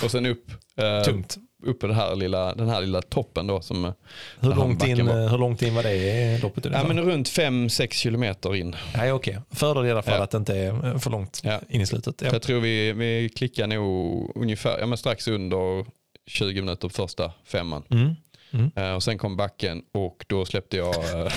Och 0.03 0.11
sen 0.11 0.25
upp, 0.25 0.51
eh, 0.77 1.03
Tungt. 1.03 1.37
Upp 1.63 1.79
på 1.79 1.87
det 1.87 1.93
här 1.93 2.15
lilla, 2.15 2.55
den 2.55 2.69
här 2.69 2.81
lilla 2.81 3.01
toppen 3.01 3.47
då. 3.47 3.61
Som, 3.61 3.85
eh, 3.85 3.91
Hur 4.39 4.55
långt, 4.55 4.85
in, 4.87 5.05
var. 5.07 5.29
hur 5.29 5.37
långt 5.37 5.61
in 5.61 5.75
var 5.75 5.83
det 5.83 6.41
loppet? 6.43 6.65
Ja, 6.71 6.83
men 6.87 6.99
runt 7.01 7.29
5-6 7.29 7.93
kilometer 7.93 8.55
in. 8.55 8.75
Nej, 8.97 9.11
okej. 9.11 9.39
Fördel 9.51 9.85
i 9.85 9.91
alla 9.91 10.01
fall 10.01 10.13
Ja. 10.17 10.23
att 10.23 10.31
det 10.31 10.37
inte 10.37 10.55
är 10.57 10.97
för 10.99 11.09
långt 11.11 11.41
Ja. 11.43 11.59
in 11.69 11.81
i 11.81 11.85
slutet. 11.85 12.21
Ja. 12.21 12.29
Jag 12.31 12.41
tror 12.41 12.59
vi, 12.59 12.91
vi 12.93 13.29
klickar 13.29 13.67
nog 13.67 14.31
ungefär, 14.35 14.79
ja, 14.79 14.85
men 14.85 14.97
strax 14.97 15.27
under 15.27 15.85
20 16.27 16.61
minuter 16.61 16.87
på 16.87 16.93
första 16.93 17.31
femman. 17.45 17.83
Mm. 17.89 18.15
Mm. 18.53 18.71
Eh, 18.75 18.93
och 18.95 19.03
sen 19.03 19.17
kom 19.17 19.37
backen 19.37 19.81
och 19.93 20.25
då 20.27 20.45
släppte 20.45 20.77
jag 20.77 20.95
eh, 20.95 21.31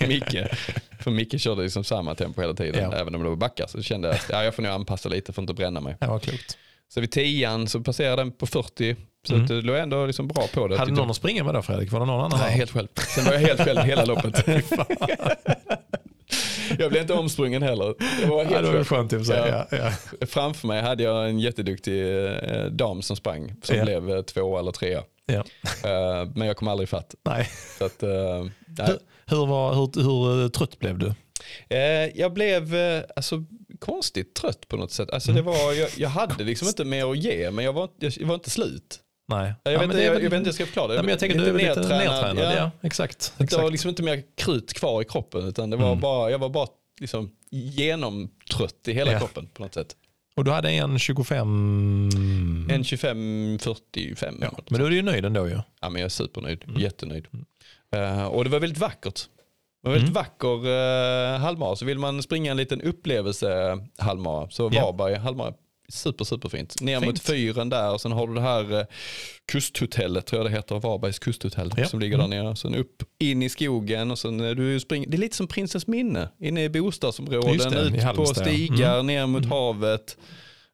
Micke. 0.08 0.36
För 1.00 1.10
Micke 1.10 1.40
körde 1.40 1.62
liksom 1.62 1.84
samma 1.84 2.14
tempo 2.14 2.40
hela 2.40 2.54
tiden. 2.54 2.90
Ja. 2.92 2.96
Även 2.98 3.14
om 3.14 3.22
det 3.22 3.28
var 3.28 3.36
backar 3.36 3.66
så 3.66 3.82
kände 3.82 4.08
jag 4.08 4.14
att 4.14 4.26
ja, 4.30 4.44
jag 4.44 4.54
får 4.54 4.62
nog 4.62 4.72
anpassa 4.72 5.08
lite 5.08 5.32
för 5.32 5.42
att 5.42 5.42
inte 5.42 5.54
bränna 5.54 5.80
mig. 5.80 5.96
Var 6.00 6.18
klokt. 6.18 6.58
Så 6.88 7.00
vid 7.00 7.10
tian 7.10 7.66
så 7.68 7.80
passerade 7.80 8.16
den 8.22 8.32
på 8.32 8.46
40. 8.46 8.96
Så 9.26 9.34
Mm. 9.34 9.46
det 9.46 9.54
låg 9.62 9.76
ändå 9.76 10.06
liksom 10.06 10.28
bra 10.28 10.44
på 10.54 10.68
det. 10.68 10.78
Hade 10.78 10.92
någon 10.92 11.10
att 11.10 11.16
springa 11.16 11.44
med 11.44 11.54
då 11.54 11.62
Fredrik? 11.62 11.92
Var 11.92 12.00
det 12.00 12.06
någon 12.06 12.24
annan? 12.24 12.38
Nej, 12.40 12.52
helt 12.52 12.70
själv. 12.70 12.88
Sen 13.14 13.24
var 13.24 13.32
jag 13.32 13.40
helt 13.40 13.60
själv 13.60 13.80
hela 13.80 14.04
loppet. 14.04 14.46
jag 16.78 16.90
blev 16.90 17.00
inte 17.02 17.12
omsprungen 17.12 17.62
heller. 17.62 17.94
Jag 18.22 18.28
var 18.28 18.42
Ja, 18.42 18.48
helt 18.48 18.66
det 18.66 18.72
var 18.76 18.84
skönt 18.84 19.12
i. 19.12 19.16
Ja. 19.28 19.66
Ja. 19.70 19.92
Ja. 20.20 20.26
Framför 20.26 20.66
mig 20.68 20.82
hade 20.82 21.02
jag 21.02 21.28
en 21.28 21.38
jätteduktig 21.38 22.24
eh, 22.26 22.64
dam 22.64 23.02
som 23.02 23.16
sprang. 23.16 23.54
Som 23.62 23.76
Ja. 23.76 23.84
blev 23.84 24.10
eh, 24.10 24.22
två 24.22 24.58
eller 24.58 24.72
trea. 24.72 25.02
Ja. 25.26 25.44
Eh, 25.90 26.28
men 26.34 26.46
jag 26.48 26.56
kom 26.56 26.68
aldrig 26.68 26.88
fatt. 26.88 27.14
Nej. 27.24 27.48
Så 27.78 27.84
att, 27.84 28.02
nej. 28.02 28.88
Hur, 28.88 28.98
hur, 29.36 29.46
var, 29.46 29.74
hur, 29.74 30.42
hur 30.42 30.48
trött 30.48 30.78
blev 30.78 30.98
du? 30.98 31.12
Jag 32.14 32.32
blev 32.32 32.74
alltså, 33.16 33.44
konstigt 33.78 34.34
trött 34.34 34.68
på 34.68 34.76
något 34.76 34.92
sätt. 34.92 35.10
Alltså, 35.10 35.32
det 35.32 35.42
var, 35.42 35.72
jag, 35.72 35.88
jag 35.96 36.08
hade 36.08 36.44
liksom 36.44 36.68
inte 36.68 36.84
mer 36.84 37.10
att 37.10 37.18
ge, 37.18 37.50
men 37.50 37.64
jag 37.64 37.72
var, 37.72 37.88
jag 37.98 38.26
var 38.26 38.34
inte 38.34 38.50
slut. 38.50 38.98
Nej. 39.28 39.54
Jag, 39.62 39.72
Ja, 39.74 39.78
vet, 39.78 39.84
inte, 39.84 40.02
jag, 40.02 40.12
väl- 40.12 40.22
jag 40.22 40.30
vet 40.30 40.36
inte 40.36 40.36
hur 40.38 40.46
jag 40.46 40.54
ska 40.54 40.66
förklara 40.66 40.86
det. 40.88 40.94
Nej, 40.94 41.02
men 41.02 41.10
jag 41.10 41.18
tänker 41.18 41.38
du 41.38 41.44
är 41.48 41.52
lite 41.52 41.80
nedtränad. 41.98 42.38
Ja. 42.38 42.54
Ja. 42.56 42.70
exakt. 42.82 43.32
Det 43.38 43.40
var 43.40 43.44
exakt. 43.44 43.70
liksom 43.72 43.88
inte 43.88 44.02
mer 44.02 44.22
krut 44.36 44.72
kvar 44.72 45.02
i 45.02 45.04
kroppen, 45.04 45.48
utan 45.48 45.70
det 45.70 45.76
var 45.76 45.86
Mm. 45.86 46.00
bara, 46.00 46.30
jag 46.30 46.38
var 46.38 46.48
bara 46.48 46.66
liksom 47.00 47.30
genomtrött 47.50 48.88
i 48.88 48.92
hela 48.92 49.12
Ja. 49.12 49.18
kroppen 49.18 49.46
på 49.54 49.62
något 49.62 49.74
sätt. 49.74 49.96
Och 50.36 50.44
du 50.44 50.50
hade 50.50 50.70
en 50.70 50.98
25... 50.98 52.68
En 52.70 52.82
25-45. 52.84 54.38
Ja. 54.40 54.50
Men 54.70 54.80
då 54.80 54.86
är 54.86 54.90
du 54.90 54.96
ju 54.96 55.02
nöjd 55.02 55.24
ändå 55.24 55.48
ju. 55.48 55.58
Ja, 55.80 55.88
men 55.90 56.00
jag 56.00 56.04
är 56.06 56.08
supernöjd, 56.08 56.64
Mm. 56.68 56.80
jättenöjd. 56.80 57.26
Eh, 57.96 58.24
och 58.26 58.44
det 58.44 58.50
var 58.50 58.60
väldigt 58.60 58.78
vackert. 58.78 59.20
Det 59.82 59.88
var 59.88 59.92
väldigt 59.92 60.10
Mm. 60.16 60.22
vacker 60.24 60.66
uh, 60.68 61.38
halvmara. 61.38 61.76
Så 61.76 61.84
vill 61.84 61.98
man 61.98 62.22
springa 62.22 62.50
en 62.50 62.56
liten 62.56 62.82
upplevelse 62.82 63.78
halvmara 63.98 64.50
så. 64.50 64.68
Varberg 64.68 65.14
halvmara 65.14 65.54
super 65.88 66.24
superfint. 66.24 66.80
Ner 66.80 67.00
Fint. 67.00 67.06
mot 67.06 67.18
fyren 67.20 67.68
där 67.68 67.92
och 67.92 68.00
sen 68.00 68.12
har 68.12 68.26
du 68.26 68.34
det 68.34 68.40
här 68.40 68.78
eh, 68.80 68.86
kusthotellet 69.52 70.26
tror 70.26 70.42
jag 70.42 70.50
det 70.52 70.56
heter, 70.56 70.74
Varbergs 70.80 71.18
kusthotell 71.18 71.72
Ja. 71.76 71.86
som 71.86 72.00
ligger 72.00 72.18
där 72.18 72.28
nere. 72.28 72.56
Sen 72.56 72.74
upp 72.74 73.02
in 73.18 73.42
i 73.42 73.48
skogen 73.48 74.10
och 74.10 74.18
sen 74.18 74.40
eh, 74.40 74.50
du 74.50 74.80
springer, 74.80 75.08
det 75.08 75.16
är 75.16 75.18
lite 75.18 75.36
som 75.36 75.46
Prinsens 75.46 75.86
minne, 75.86 76.28
inne 76.40 76.64
i 76.64 76.68
bostadsområden, 76.68 77.70
det, 77.72 78.08
ut 78.10 78.16
på 78.16 78.26
stigar, 78.26 79.02
ner 79.02 79.26
mot 79.26 79.38
Mm. 79.44 79.50
havet. 79.50 80.16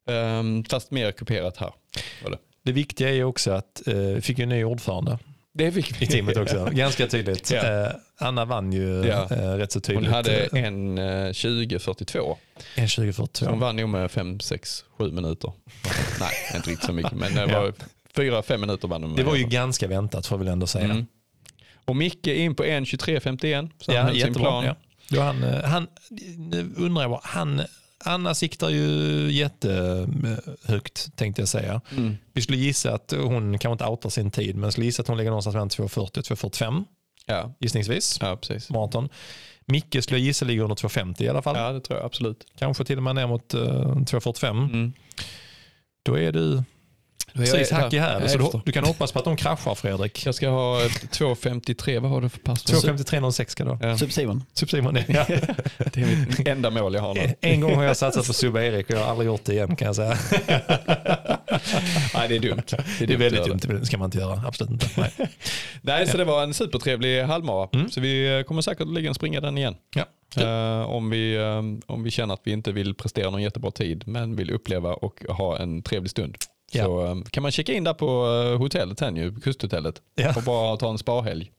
Ehm, 0.09 0.63
fast 0.63 0.91
mer 0.91 1.11
kuperat 1.11 1.57
här. 1.57 1.73
Det. 2.25 2.37
Det 2.65 2.71
viktiga 2.71 3.09
är 3.15 3.23
också 3.23 3.51
att 3.51 3.87
eh, 3.87 3.95
vi 3.95 4.21
fick 4.21 4.37
ju 4.37 4.43
en 4.43 4.49
ny 4.49 4.63
ordförande 4.63 5.19
Det 5.55 5.71
fick 5.71 6.01
vi. 6.01 6.05
i 6.05 6.07
teamet 6.07 6.37
också. 6.37 6.65
Ganska 6.71 7.07
tydligt. 7.07 7.51
Ja. 7.51 7.83
Eh, 7.85 7.91
Anna 8.17 8.45
vann 8.45 8.73
ju 8.73 9.05
Ja. 9.05 9.27
eh, 9.31 9.53
rätt 9.53 9.71
så 9.71 9.77
Hon 9.77 9.81
tydligt. 9.81 10.11
hade 10.11 10.43
eh, 10.45 10.63
en 10.65 10.97
eh, 10.97 11.03
20.42. 11.03 12.35
en 12.75 12.89
Så 12.89 12.95
2042. 12.95 13.45
hon 13.45 13.59
vann 13.59 13.75
nog 13.75 13.89
med 13.89 14.11
5, 14.11 14.39
6, 14.39 14.85
7 14.97 15.11
minuter. 15.11 15.51
Nej, 16.19 16.29
inte 16.55 16.69
riktigt 16.69 16.85
så 16.85 16.93
mycket. 16.93 17.11
Men 17.13 17.35
det 17.35 17.45
var 17.45 17.73
4-5 18.15 18.57
minuter 18.57 18.87
vann 18.87 19.01
hon 19.03 19.11
med. 19.11 19.19
Det 19.19 19.23
var 19.23 19.35
ju 19.35 19.43
ganska 19.43 19.87
väntat 19.87 20.27
får 20.27 20.37
vi 20.37 20.47
ändå 20.49 20.67
säga. 20.67 20.85
Mm. 20.85 21.05
Och 21.85 21.95
Micke 21.95 22.27
in 22.27 22.55
på 22.55 22.63
1.23.51. 22.63 23.69
Så 23.79 23.97
han 23.97 24.07
Ja, 24.07 24.13
jättebra. 24.13 24.41
plan. 24.43 24.65
Ja. 24.65 24.75
Då 25.09 25.21
han, 25.21 25.43
eh, 25.43 25.63
han, 25.63 25.87
nu 26.37 26.69
undrar 26.77 27.01
jag 27.03 27.11
bara, 27.11 27.21
han, 27.23 27.61
Anna 28.05 28.35
siktar 28.35 28.69
ju 28.69 29.31
jättehögt 29.31 31.15
tänkte 31.15 31.41
jag 31.41 31.49
säga. 31.49 31.81
Mm. 31.97 32.15
Vi 32.33 32.41
skulle 32.41 32.57
gissa 32.57 32.93
att 32.93 33.13
hon 33.17 33.59
kanske 33.59 33.71
inte 33.71 33.85
outar 33.85 34.09
sin 34.09 34.31
tid, 34.31 34.55
men 34.55 34.71
skulle 34.71 34.85
gissa 34.85 35.01
att 35.01 35.07
hon 35.07 35.17
ligger 35.17 35.31
någonstans 35.31 35.53
mellan 35.53 35.69
2.40 35.69 35.99
och 35.99 36.23
2.45 36.23 36.83
Ja. 37.25 37.55
gissningsvis. 37.59 38.17
ja, 38.21 38.35
precis. 38.35 38.69
Maraton. 38.69 39.09
Micke 39.65 40.03
skulle 40.03 40.19
jag 40.19 40.25
gissa 40.25 40.45
ligger 40.45 40.61
under 40.63 40.75
2.50 40.75 41.23
i 41.23 41.29
alla 41.29 41.41
fall. 41.41 41.55
Ja, 41.57 41.71
det 41.71 41.81
tror 41.81 41.99
jag 41.99 42.05
absolut. 42.05 42.45
Kanske 42.57 42.85
till 42.85 42.97
och 42.97 43.03
med 43.03 43.15
ner 43.15 43.27
mot 43.27 43.53
uh, 43.53 43.61
2.45. 43.61 44.49
Mm. 44.49 44.93
Då 46.05 46.19
är 46.19 46.31
du 46.31 46.63
Då 47.33 47.41
är 47.41 47.45
precis 47.45 47.71
hack 47.71 47.93
i 47.93 47.99
häl. 47.99 48.29
Så 48.29 48.37
du, 48.37 48.61
du 48.65 48.71
kan 48.71 48.83
hoppas 48.83 49.11
på 49.11 49.19
att 49.19 49.25
de 49.25 49.35
kraschar 49.35 49.75
Fredrik. 49.75 50.25
Jag 50.25 50.35
ska 50.35 50.49
ha 50.49 50.85
ett 50.85 50.91
2.53, 50.91 51.99
vad 51.99 52.11
har 52.11 52.21
du 52.21 52.29
för 52.29 52.39
pass? 52.39 52.65
2.53.06 52.65 53.45
ska 53.47 53.63
du 53.63 53.69
ha. 53.69 53.79
Ja. 53.81 53.97
Typ 53.97 54.11
Simon. 54.11 54.43
Typ 54.53 54.69
Simon. 54.69 54.97
Ja. 55.07 55.25
Det 55.93 56.01
är 56.01 56.25
mitt 56.27 56.47
enda 56.47 56.69
mål 56.69 56.93
jag 56.93 57.01
har 57.01 57.13
nu. 57.13 57.35
En 57.41 57.61
gång 57.61 57.75
har 57.75 57.83
jag 57.83 57.97
satsat 57.97 58.27
på 58.27 58.33
Subba 58.33 58.61
Erik 58.61 58.89
och 58.89 58.95
jag 58.95 58.99
har 58.99 59.11
aldrig 59.11 59.27
gjort 59.27 59.45
det 59.45 59.53
igen 59.53 59.75
kan 59.75 59.85
jag 59.85 59.95
säga. 59.95 60.17
Nej, 62.13 62.27
det 62.27 62.35
är 62.35 62.39
dumt. 62.39 62.61
Det 62.67 62.75
är, 62.75 62.83
Det 62.97 63.03
är 63.03 63.07
dumt 63.07 63.19
väldigt 63.19 63.45
dumt, 63.45 63.79
det 63.79 63.85
ska 63.85 63.97
man 63.97 64.05
inte 64.05 64.17
göra. 64.17 64.41
Absolut 64.47 64.71
inte. 64.71 64.89
Nej. 64.97 65.11
Nej, 65.81 66.07
så 66.07 66.17
det 66.17 66.25
var 66.25 66.43
en 66.43 66.53
supertrevlig 66.53 67.23
halvmara. 67.23 67.69
Mm. 67.73 67.89
Så 67.89 68.01
vi 68.01 68.37
eh, 68.37 68.43
kommer 68.43 68.61
säkert 68.61 68.87
ligga 68.87 69.09
och 69.09 69.15
springa 69.15 69.41
den 69.41 69.57
igen. 69.57 69.75
Ja. 69.95 70.05
Eh, 70.37 70.89
om, 70.89 71.09
vi, 71.09 71.35
eh, 71.35 71.93
om 71.93 72.03
vi 72.03 72.11
känner 72.11 72.33
att 72.33 72.41
vi 72.43 72.51
inte 72.51 72.71
vill 72.71 72.95
prestera 72.95 73.29
någon 73.29 73.41
jättebra 73.41 73.71
tid 73.71 74.03
men 74.07 74.35
vill 74.35 74.51
uppleva 74.51 74.93
och 74.93 75.23
ha 75.29 75.57
en 75.57 75.83
trevlig 75.83 76.11
stund. 76.11 76.35
Ja. 76.75 76.85
Så 76.85 77.05
eh, 77.05 77.15
kan 77.31 77.43
man 77.43 77.51
checka 77.51 77.73
in 77.73 77.83
där 77.83 77.93
på 77.93 78.05
eh, 78.51 78.57
hotellet 78.57 78.99
sen 78.99 79.15
ju, 79.15 79.35
kusthotellet. 79.35 80.01
Ja. 80.15 80.33
Och 80.35 80.43
bara 80.43 80.77
ta 80.77 80.89
en 80.89 80.97
sparhelg. 80.97 81.51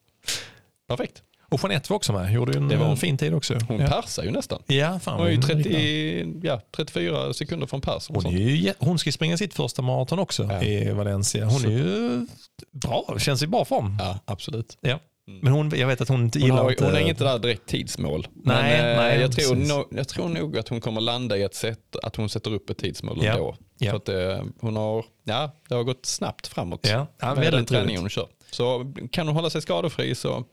Perfekt. 0.88 1.22
Och 1.50 1.60
Jeanette 1.62 1.86
var 1.92 1.96
också 1.96 2.12
med, 2.12 2.32
gjorde 2.32 2.52
ju 2.52 2.58
en 2.58 2.68
Det 2.68 2.76
var 2.76 2.86
hon. 2.86 2.96
fin 2.96 3.18
tid 3.18 3.34
också. 3.34 3.54
Hon 3.68 3.80
ja. 3.80 3.86
persar 3.86 4.22
ju 4.22 4.30
nästan. 4.30 4.62
Ja, 4.66 4.98
fan. 4.98 5.14
Hon 5.14 5.22
var 5.22 5.30
ju 5.30 5.36
hon 5.36 5.50
är 5.50 5.54
30, 5.64 6.40
ja, 6.42 6.60
34 6.76 7.32
sekunder 7.32 7.66
från 7.66 7.80
pers. 7.80 8.08
Hon, 8.08 8.26
är 8.26 8.30
ju, 8.30 8.72
hon 8.78 8.98
ska 8.98 9.12
springa 9.12 9.36
sitt 9.36 9.54
första 9.54 9.82
maraton 9.82 10.18
också 10.18 10.44
Ja. 10.44 10.62
i 10.62 10.90
Valencia. 10.92 11.44
Hon 11.44 11.64
är 11.64 11.70
ju 11.70 12.26
bra, 12.72 13.16
känns 13.18 13.42
i 13.42 13.46
bra 13.46 13.64
form. 13.64 13.96
Ja, 14.00 14.18
absolut. 14.24 14.78
Ja. 14.80 14.98
Men 15.26 15.52
hon, 15.52 15.70
jag 15.76 15.86
vet 15.86 16.00
att 16.00 16.08
hon 16.08 16.22
inte 16.22 16.38
Hon 16.38 16.46
gillar 16.46 16.62
har, 16.62 16.70
inte... 16.70 16.84
hon 16.84 16.92
har 16.94 17.00
inget 17.00 17.18
där 17.18 17.38
direkt 17.38 17.66
tidsmål. 17.66 18.26
Nej, 18.34 18.62
men, 18.82 18.90
eh, 18.90 18.96
nej, 18.96 19.20
jag, 19.20 19.32
tror 19.32 19.56
nog, 19.56 19.86
jag 19.90 20.08
tror 20.08 20.28
nog 20.28 20.58
att 20.58 20.68
hon 20.68 20.80
kommer 20.80 21.00
landa 21.00 21.36
i 21.36 21.42
ett 21.42 21.54
sätt 21.54 21.96
att 22.02 22.16
hon 22.16 22.28
sätter 22.28 22.52
upp 22.52 22.70
ett 22.70 22.78
tidsmål 22.78 23.18
Ja, 23.22 23.32
ändå. 23.32 23.56
ja. 23.78 23.90
För 23.90 23.96
att 23.96 24.04
det, 24.04 24.44
hon 24.60 24.76
har, 24.76 25.04
ja, 25.24 25.52
det 25.68 25.74
har 25.74 25.82
gått 25.82 26.06
snabbt 26.06 26.46
framåt 26.46 26.80
Ja, 26.82 27.06
ja 27.20 27.26
med 27.26 27.36
den 27.36 27.52
väldigt 27.52 27.68
träningen 27.68 27.88
roligt. 27.90 28.00
hon 28.00 28.08
kör. 28.10 28.28
Så 28.50 28.92
kan 29.10 29.26
hon 29.26 29.36
hålla 29.36 29.50
sig 29.50 29.62
skadefri 29.62 30.14
så 30.14 30.44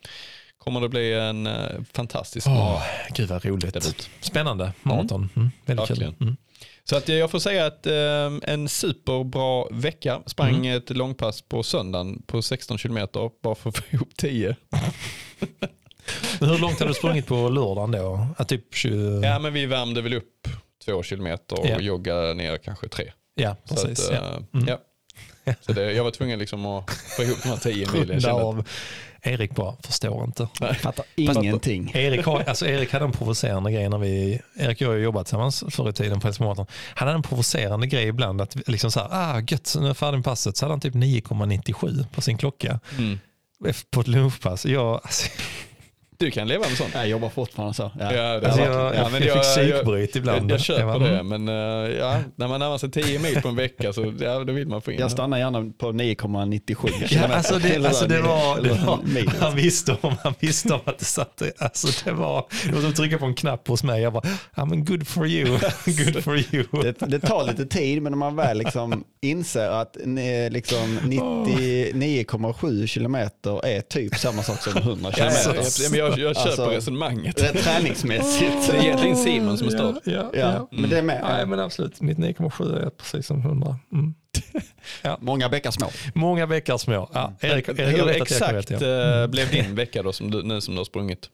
kommer 0.57 0.81
det 0.81 0.89
bli 0.89 1.13
en 1.13 1.47
eh, 1.47 1.53
fantastisk 1.93 2.47
Åh, 2.47 2.53
mara- 2.53 2.81
gud 3.15 3.29
vad 3.29 3.45
roligt. 3.45 3.73
debut. 3.73 4.09
Spännande 4.21 4.73
maraton. 4.83 5.29
Mm. 5.35 5.49
Väldigt 5.65 5.89
Verkligen. 5.89 6.13
kul. 6.13 6.21
Mm. 6.27 6.37
Så 6.83 6.95
att 6.95 7.09
jag 7.09 7.31
får 7.31 7.39
säga 7.39 7.65
att 7.65 7.85
eh, 7.87 8.31
en 8.53 8.69
superbra 8.69 9.65
vecka. 9.71 10.21
Sprang 10.25 10.55
Mm. 10.55 10.77
ett 10.77 10.89
långpass 10.89 11.41
på 11.41 11.63
söndagen 11.63 12.21
på 12.27 12.41
16 12.41 12.77
kilometer 12.77 13.29
bara 13.43 13.55
för 13.55 13.69
att 13.69 13.77
få 13.77 13.83
ihop 13.95 14.09
10. 14.17 14.55
Men 16.39 16.49
hur 16.49 16.57
långt 16.57 16.79
har 16.79 16.87
du 16.87 16.93
sprungit 16.93 17.27
på 17.27 17.49
lördagen 17.49 17.91
då? 17.91 18.27
Ja, 18.37 18.43
typ 18.45 18.75
20... 18.75 19.21
Ja 19.23 19.39
men 19.39 19.53
vi 19.53 19.65
värmde 19.65 20.01
väl 20.01 20.13
upp 20.13 20.47
två 20.85 21.03
kilometer 21.03 21.59
och 21.59 21.67
Ja. 21.67 21.79
joggade 21.79 22.33
ner 22.33 22.57
kanske 22.57 22.87
tre. 22.87 23.11
Ja, 23.35 23.55
precis. 23.69 24.09
att, 24.09 24.15
ja. 24.15 24.21
eh, 24.21 24.37
Mm. 24.53 24.67
ja. 24.67 24.77
Så 25.61 25.73
det, 25.73 25.91
jag 25.93 26.03
var 26.03 26.11
tvungen 26.11 26.39
liksom 26.39 26.65
att 26.65 26.91
få 26.91 27.23
ihop 27.23 27.37
de 27.43 27.49
här 27.49 27.57
10 27.57 27.87
milen. 27.93 28.19
Erik 29.23 29.55
bara 29.55 29.75
förstår 29.83 30.23
inte. 30.23 30.47
Fattar 30.79 31.05
ingenting. 31.15 31.91
Erik, 31.93 32.25
har, 32.25 32.43
alltså 32.43 32.65
Erik 32.67 32.93
hade 32.93 33.05
en 33.05 33.11
provocerande 33.11 33.71
grej 33.71 33.89
när 33.89 33.97
vi, 33.97 34.41
Erik 34.59 34.77
och 34.77 34.81
jag 34.81 34.89
har 34.89 34.95
jobbat 34.97 35.25
tillsammans 35.27 35.63
förr 35.69 35.89
i 35.89 35.93
tiden 35.93 36.19
på 36.19 36.27
Hälsingborg. 36.27 36.57
Han 36.95 37.07
hade 37.07 37.11
en 37.11 37.23
provocerande 37.23 37.87
grej 37.87 38.07
ibland 38.07 38.41
att 38.41 38.67
liksom 38.69 38.91
så 38.91 38.99
här, 38.99 39.07
ah 39.11 39.39
gött, 39.47 39.75
nu 39.77 39.83
är 39.83 39.87
jag 39.87 39.97
färdig 39.97 40.17
med 40.17 40.25
passet. 40.25 40.57
Så 40.57 40.65
hade 40.65 40.73
han 40.73 40.81
typ 40.81 40.93
9,97 40.95 42.05
på 42.11 42.21
sin 42.21 42.37
klocka 42.37 42.79
Mm. 42.97 43.19
på 43.91 44.01
ett 44.01 44.07
lunchpass. 44.07 44.65
Jag, 44.65 44.93
alltså, 45.03 45.29
Du 46.21 46.31
kan 46.31 46.47
leva 46.47 46.67
med 46.67 46.77
sånt. 46.77 46.89
Jag 46.93 47.07
jobbar 47.07 47.29
fortfarande 47.29 47.73
så. 47.73 47.91
Ja. 47.99 48.13
Ja, 48.13 48.39
det 48.39 48.47
alltså 48.47 48.61
jag, 48.61 48.95
ja, 48.95 49.09
men 49.11 49.11
jag 49.11 49.11
fick 49.13 49.25
jag- 49.29 49.37
jag- 49.37 49.43
psykbryt 49.43 50.15
ibland. 50.15 50.51
Jag, 50.51 50.55
jag 50.55 50.61
köper 50.61 50.99
det, 50.99 51.19
mm. 51.19 51.27
men 51.45 51.47
eh, 51.87 51.97
ja, 51.97 52.17
när 52.35 52.47
man 52.47 52.59
närmar 52.59 52.77
sig 52.77 52.91
10 52.91 53.19
mil 53.19 53.41
på 53.41 53.47
en 53.47 53.55
vecka 53.55 53.93
så 53.93 54.13
ja, 54.19 54.43
då 54.43 54.53
vill 54.53 54.67
man 54.67 54.81
få 54.81 54.91
in 54.91 54.99
Jag 54.99 55.05
det. 55.07 55.11
stannar 55.11 55.37
gärna 55.37 55.71
på 55.77 55.91
9,97 55.91 56.89
Ja, 57.01 57.07
kilometer. 57.07 57.35
alltså 57.35 57.59
det, 57.59 57.85
alltså 57.87 58.07
det 58.07 58.21
var, 58.21 58.61
det 58.61 58.69
var 58.69 58.99
han, 59.39 59.55
visste 59.55 59.97
om, 60.01 60.15
han 60.23 60.33
visste 60.39 60.73
om 60.73 60.79
att 60.85 60.99
det 60.99 61.05
satt, 61.05 61.41
alltså 61.57 61.87
det 62.05 62.11
var, 62.11 62.45
det 62.65 62.71
var 62.73 62.81
som 62.81 62.89
att 62.89 62.95
trycka 62.95 63.17
på 63.17 63.25
en 63.25 63.35
knapp 63.35 63.67
hos 63.67 63.83
mig. 63.83 64.01
Jag 64.01 64.13
bara, 64.13 64.23
ja 64.55 64.65
men 64.65 64.85
good 64.85 65.07
for 65.07 65.27
you, 65.27 65.49
good 65.85 66.23
for 66.23 66.37
you. 66.55 66.65
Det, 66.83 66.95
det 67.07 67.19
tar 67.19 67.43
lite 67.47 67.65
tid, 67.65 68.01
men 68.01 68.11
när 68.11 68.17
man 68.17 68.35
väl 68.35 68.57
liksom 68.57 69.03
inser 69.21 69.69
att 69.69 69.97
liksom 70.49 70.99
99,7 71.93 72.87
kilometer 72.87 73.65
är 73.65 73.81
typ 73.81 74.15
samma 74.17 74.43
sak 74.43 74.61
som 74.63 74.77
100 74.77 75.11
Ja, 75.17 75.29
kilometer. 75.31 75.97
jag, 75.97 76.10
jag, 76.17 76.29
jag, 76.29 76.35
köper 76.35 76.49
Alltså, 76.49 76.65
resonemanget. 76.69 77.37
Träningsmässigt. 77.63 78.71
Det 78.71 78.77
är 78.77 78.81
egentligen 78.83 79.17
Simon 79.17 79.57
som 79.57 79.67
är 79.67 79.71
störd. 79.71 79.95
Ja, 80.03 80.11
ja, 80.11 80.29
Ja, 80.33 80.53
ja. 80.53 80.67
men 80.71 80.89
det 80.89 80.97
är 80.97 81.01
med. 81.01 81.21
Nej 81.23 81.45
men 81.45 81.59
absolut, 81.59 81.99
99,7 81.99 82.85
är 82.85 82.89
precis 82.89 83.25
som 83.27 83.39
100. 83.39 83.75
Mm. 83.93 84.13
Många 85.19 85.49
bäckar 85.49 85.71
små. 85.71 85.89
Många 86.13 86.45
veckor 86.45 86.77
små. 86.77 87.09
Ja, 87.13 87.33
Erik, 87.39 87.67
Erik, 87.69 87.79
Hur 87.79 87.85
vet 87.85 87.97
Erik 87.97 87.99
har 87.99 88.21
exakt 88.21 88.53
rätt, 88.71 88.81
ja. 88.81 89.21
eh, 89.21 89.27
blev 89.27 89.51
din 89.51 89.75
vecka 89.75 90.03
då, 90.03 90.13
som 90.13 90.31
du, 90.31 90.43
nu 90.43 90.61
som 90.61 90.73
du 90.73 90.79
har 90.79 90.85
sprungit? 90.85 91.29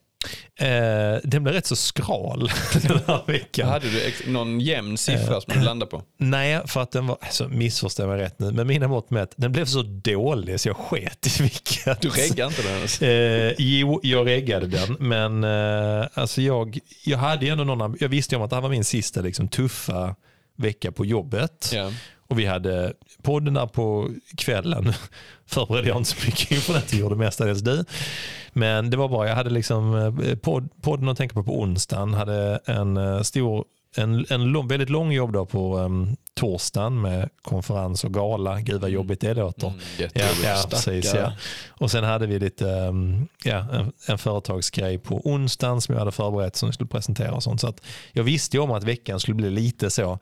Eh, 0.60 1.20
den 1.24 1.44
blev 1.44 1.56
rätt 1.56 1.66
så 1.66 1.76
skral 1.76 2.52
den 2.74 3.00
här 3.08 3.24
veckan. 3.28 3.70
Hade 3.70 3.86
du 3.90 4.32
någon 4.32 4.60
jämn 4.60 4.98
siffra 4.98 5.42
som 5.42 5.54
du 5.54 5.62
landade 5.62 5.92
på? 5.92 6.04
Nej, 6.18 6.62
för 6.66 6.82
att 6.82 6.92
den 6.92 7.08
var, 7.08 7.18
alltså, 7.22 7.48
missförstå 7.48 8.08
mig 8.08 8.18
rätt 8.18 8.40
nu, 8.40 8.52
men 8.52 8.68
mina 8.68 8.88
mått 8.88 9.10
mätt, 9.10 9.34
den 9.36 9.52
blev 9.52 9.66
så 9.66 9.82
dålig 9.82 10.60
så 10.60 10.70
jag 10.70 10.78
sket 10.78 11.40
i 11.40 11.44
vilket. 11.44 12.02
Du 12.02 12.10
reggade 12.10 12.48
inte 12.50 12.62
den? 12.62 12.88
Eh, 13.10 13.54
jo, 13.58 14.00
jag 14.04 14.28
reggade 14.28 14.68
den, 14.68 14.98
men 15.00 15.44
eh, 15.44 16.08
alltså 16.14 16.42
jag, 16.42 16.80
jag 17.06 17.18
hade 17.18 17.48
ändå 17.48 17.64
någon, 17.64 17.98
jag 18.00 18.10
visste 18.10 18.36
om 18.36 18.42
att 18.42 18.50
det 18.50 18.56
här 18.56 18.62
var 18.62 18.70
min 18.70 18.84
sista 18.84 19.22
liksom, 19.22 19.48
tuffa 19.48 20.16
vecka 20.56 20.92
på 20.92 21.06
jobbet. 21.06 21.72
Ja. 21.74 21.92
Och 22.28 22.40
vi 22.40 22.46
hade 22.46 22.94
podden 23.22 23.54
där 23.54 23.68
på 23.68 24.10
kvällen. 24.38 24.94
Förberedde 25.46 25.88
jag 25.88 25.98
inte 25.98 26.10
så 26.10 26.26
mycket 26.26 26.52
inför 26.52 26.74
det, 26.74 26.92
det 26.92 26.98
gjorde 26.98 27.16
mestadels 27.16 27.62
du. 27.62 27.86
Men 28.54 28.90
det 28.90 28.98
var 28.98 29.08
bra, 29.10 29.28
jag 29.28 29.36
hade 29.36 29.50
liksom 29.50 29.96
eh, 29.96 30.36
podd, 30.36 30.70
podden 30.82 31.10
att 31.10 31.18
tänka 31.18 31.34
på 31.34 31.44
på 31.44 31.60
onsdagen. 31.60 32.14
Hade 32.14 32.60
en 32.66 32.98
eh, 32.98 33.22
stor, 33.22 33.66
en, 33.96 34.26
en 34.30 34.44
lång, 34.44 34.68
väldigt 34.68 34.90
lång 34.90 35.12
jobbdag 35.12 35.46
på 35.46 35.78
um, 35.78 36.16
torsdagen 36.34 37.02
med 37.02 37.30
konferens 37.42 38.04
och 38.04 38.14
gala. 38.14 38.60
Gud 38.62 38.82
vad 38.82 38.90
jobbigt 38.90 39.22
det 39.22 39.34
låter. 39.34 39.68
Mm, 39.68 39.80
Ja, 40.14 40.26
ja, 40.44 40.64
precis, 40.70 41.14
ja. 41.14 41.34
Och 41.70 41.92
sen 41.92 42.04
hade 42.04 42.28
vi 42.28 42.40
lite 42.40 42.66
um, 42.66 43.28
ja, 43.44 43.66
en, 43.72 43.92
en 44.08 44.18
företagsgrej 44.18 44.98
på 44.98 45.22
onsdagen 45.24 45.82
som 45.82 45.94
jag 45.94 46.00
hade 46.00 46.12
förberett 46.12 46.56
som 46.56 46.68
jag 46.68 46.74
skulle 46.74 46.88
presentera 46.88 47.32
och 47.32 47.44
sånt. 47.44 47.62
Så 47.62 47.68
att 47.68 47.82
jag 48.12 48.24
visste 48.24 48.58
ju 48.58 48.64
om 48.64 48.72
att 48.72 48.84
veckan 48.84 49.20
skulle 49.20 49.36
bli 49.36 49.50
lite 49.50 49.90
så. 49.90 50.20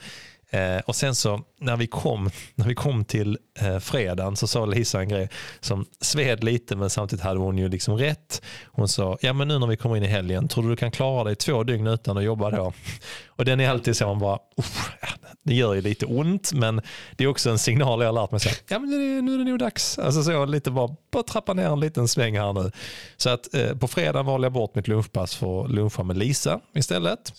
Eh, 0.50 0.80
och 0.86 0.96
sen 0.96 1.16
så 1.16 1.42
när 1.60 1.78
vi 1.78 1.88
kom, 1.88 2.30
när 2.56 2.66
vi 2.66 2.76
kom 2.76 3.06
till 3.06 3.38
eh, 3.60 3.80
fredagen 3.80 4.36
så 4.36 4.48
sa 4.48 4.66
Lisa 4.66 5.00
en 5.00 5.10
grej 5.10 5.30
som 5.60 5.86
sved 6.02 6.44
lite 6.44 6.76
men 6.76 6.90
samtidigt 6.90 7.26
hade 7.26 7.40
hon 7.40 7.58
ju 7.58 7.70
liksom 7.70 7.98
rätt. 7.98 8.42
Hon 8.66 8.88
sa, 8.88 9.18
ja 9.22 9.34
men 9.34 9.48
nu 9.48 9.60
när 9.60 9.68
vi 9.68 9.78
kommer 9.78 9.98
in 9.98 10.04
i 10.04 10.08
helgen, 10.08 10.48
tror 10.48 10.64
du 10.64 10.70
du 10.70 10.76
kan 10.76 10.92
klara 10.92 11.24
dig 11.24 11.36
två 11.36 11.64
dygn 11.64 11.88
utan 11.88 12.18
att 12.18 12.24
jobba 12.24 12.52
då? 12.52 12.74
Och 13.28 13.46
den 13.46 13.60
är 13.60 13.70
alltid 13.70 13.98
så 13.98 14.08
man 14.08 14.20
bara, 14.20 14.40
"Uff, 14.58 14.92
ja, 15.02 15.08
det 15.44 15.54
gör 15.54 15.74
ju 15.74 15.82
lite 15.82 16.06
ont 16.06 16.54
men 16.54 16.82
det 17.16 17.24
är 17.24 17.28
också 17.28 17.50
en 17.50 17.60
signal 17.60 18.02
jag 18.02 18.08
har 18.08 18.22
lärt 18.22 18.32
mig. 18.32 18.40
Så 18.40 18.50
ja 18.68 18.80
men 18.80 18.90
nu 19.26 19.34
är 19.34 19.38
det 19.38 19.44
nog 19.44 19.60
dags. 19.60 20.00
Alltså 20.00 20.24
så 20.24 20.46
lite 20.46 20.72
bara, 20.72 20.96
bara 21.12 21.24
trappa 21.24 21.54
ner 21.54 21.68
en 21.70 21.80
liten 21.80 22.08
sväng 22.08 22.38
här 22.38 22.54
nu. 22.54 22.72
Så 23.18 23.30
att 23.30 23.54
eh, 23.54 23.76
på 23.78 23.88
fredag 23.88 24.24
valde 24.24 24.46
jag 24.46 24.54
bort 24.54 24.76
mitt 24.76 24.88
lunchpass 24.88 25.36
för 25.36 25.66
att 25.66 25.72
luncha 25.72 26.04
med 26.04 26.18
Lisa 26.18 26.60
istället. 26.74 27.34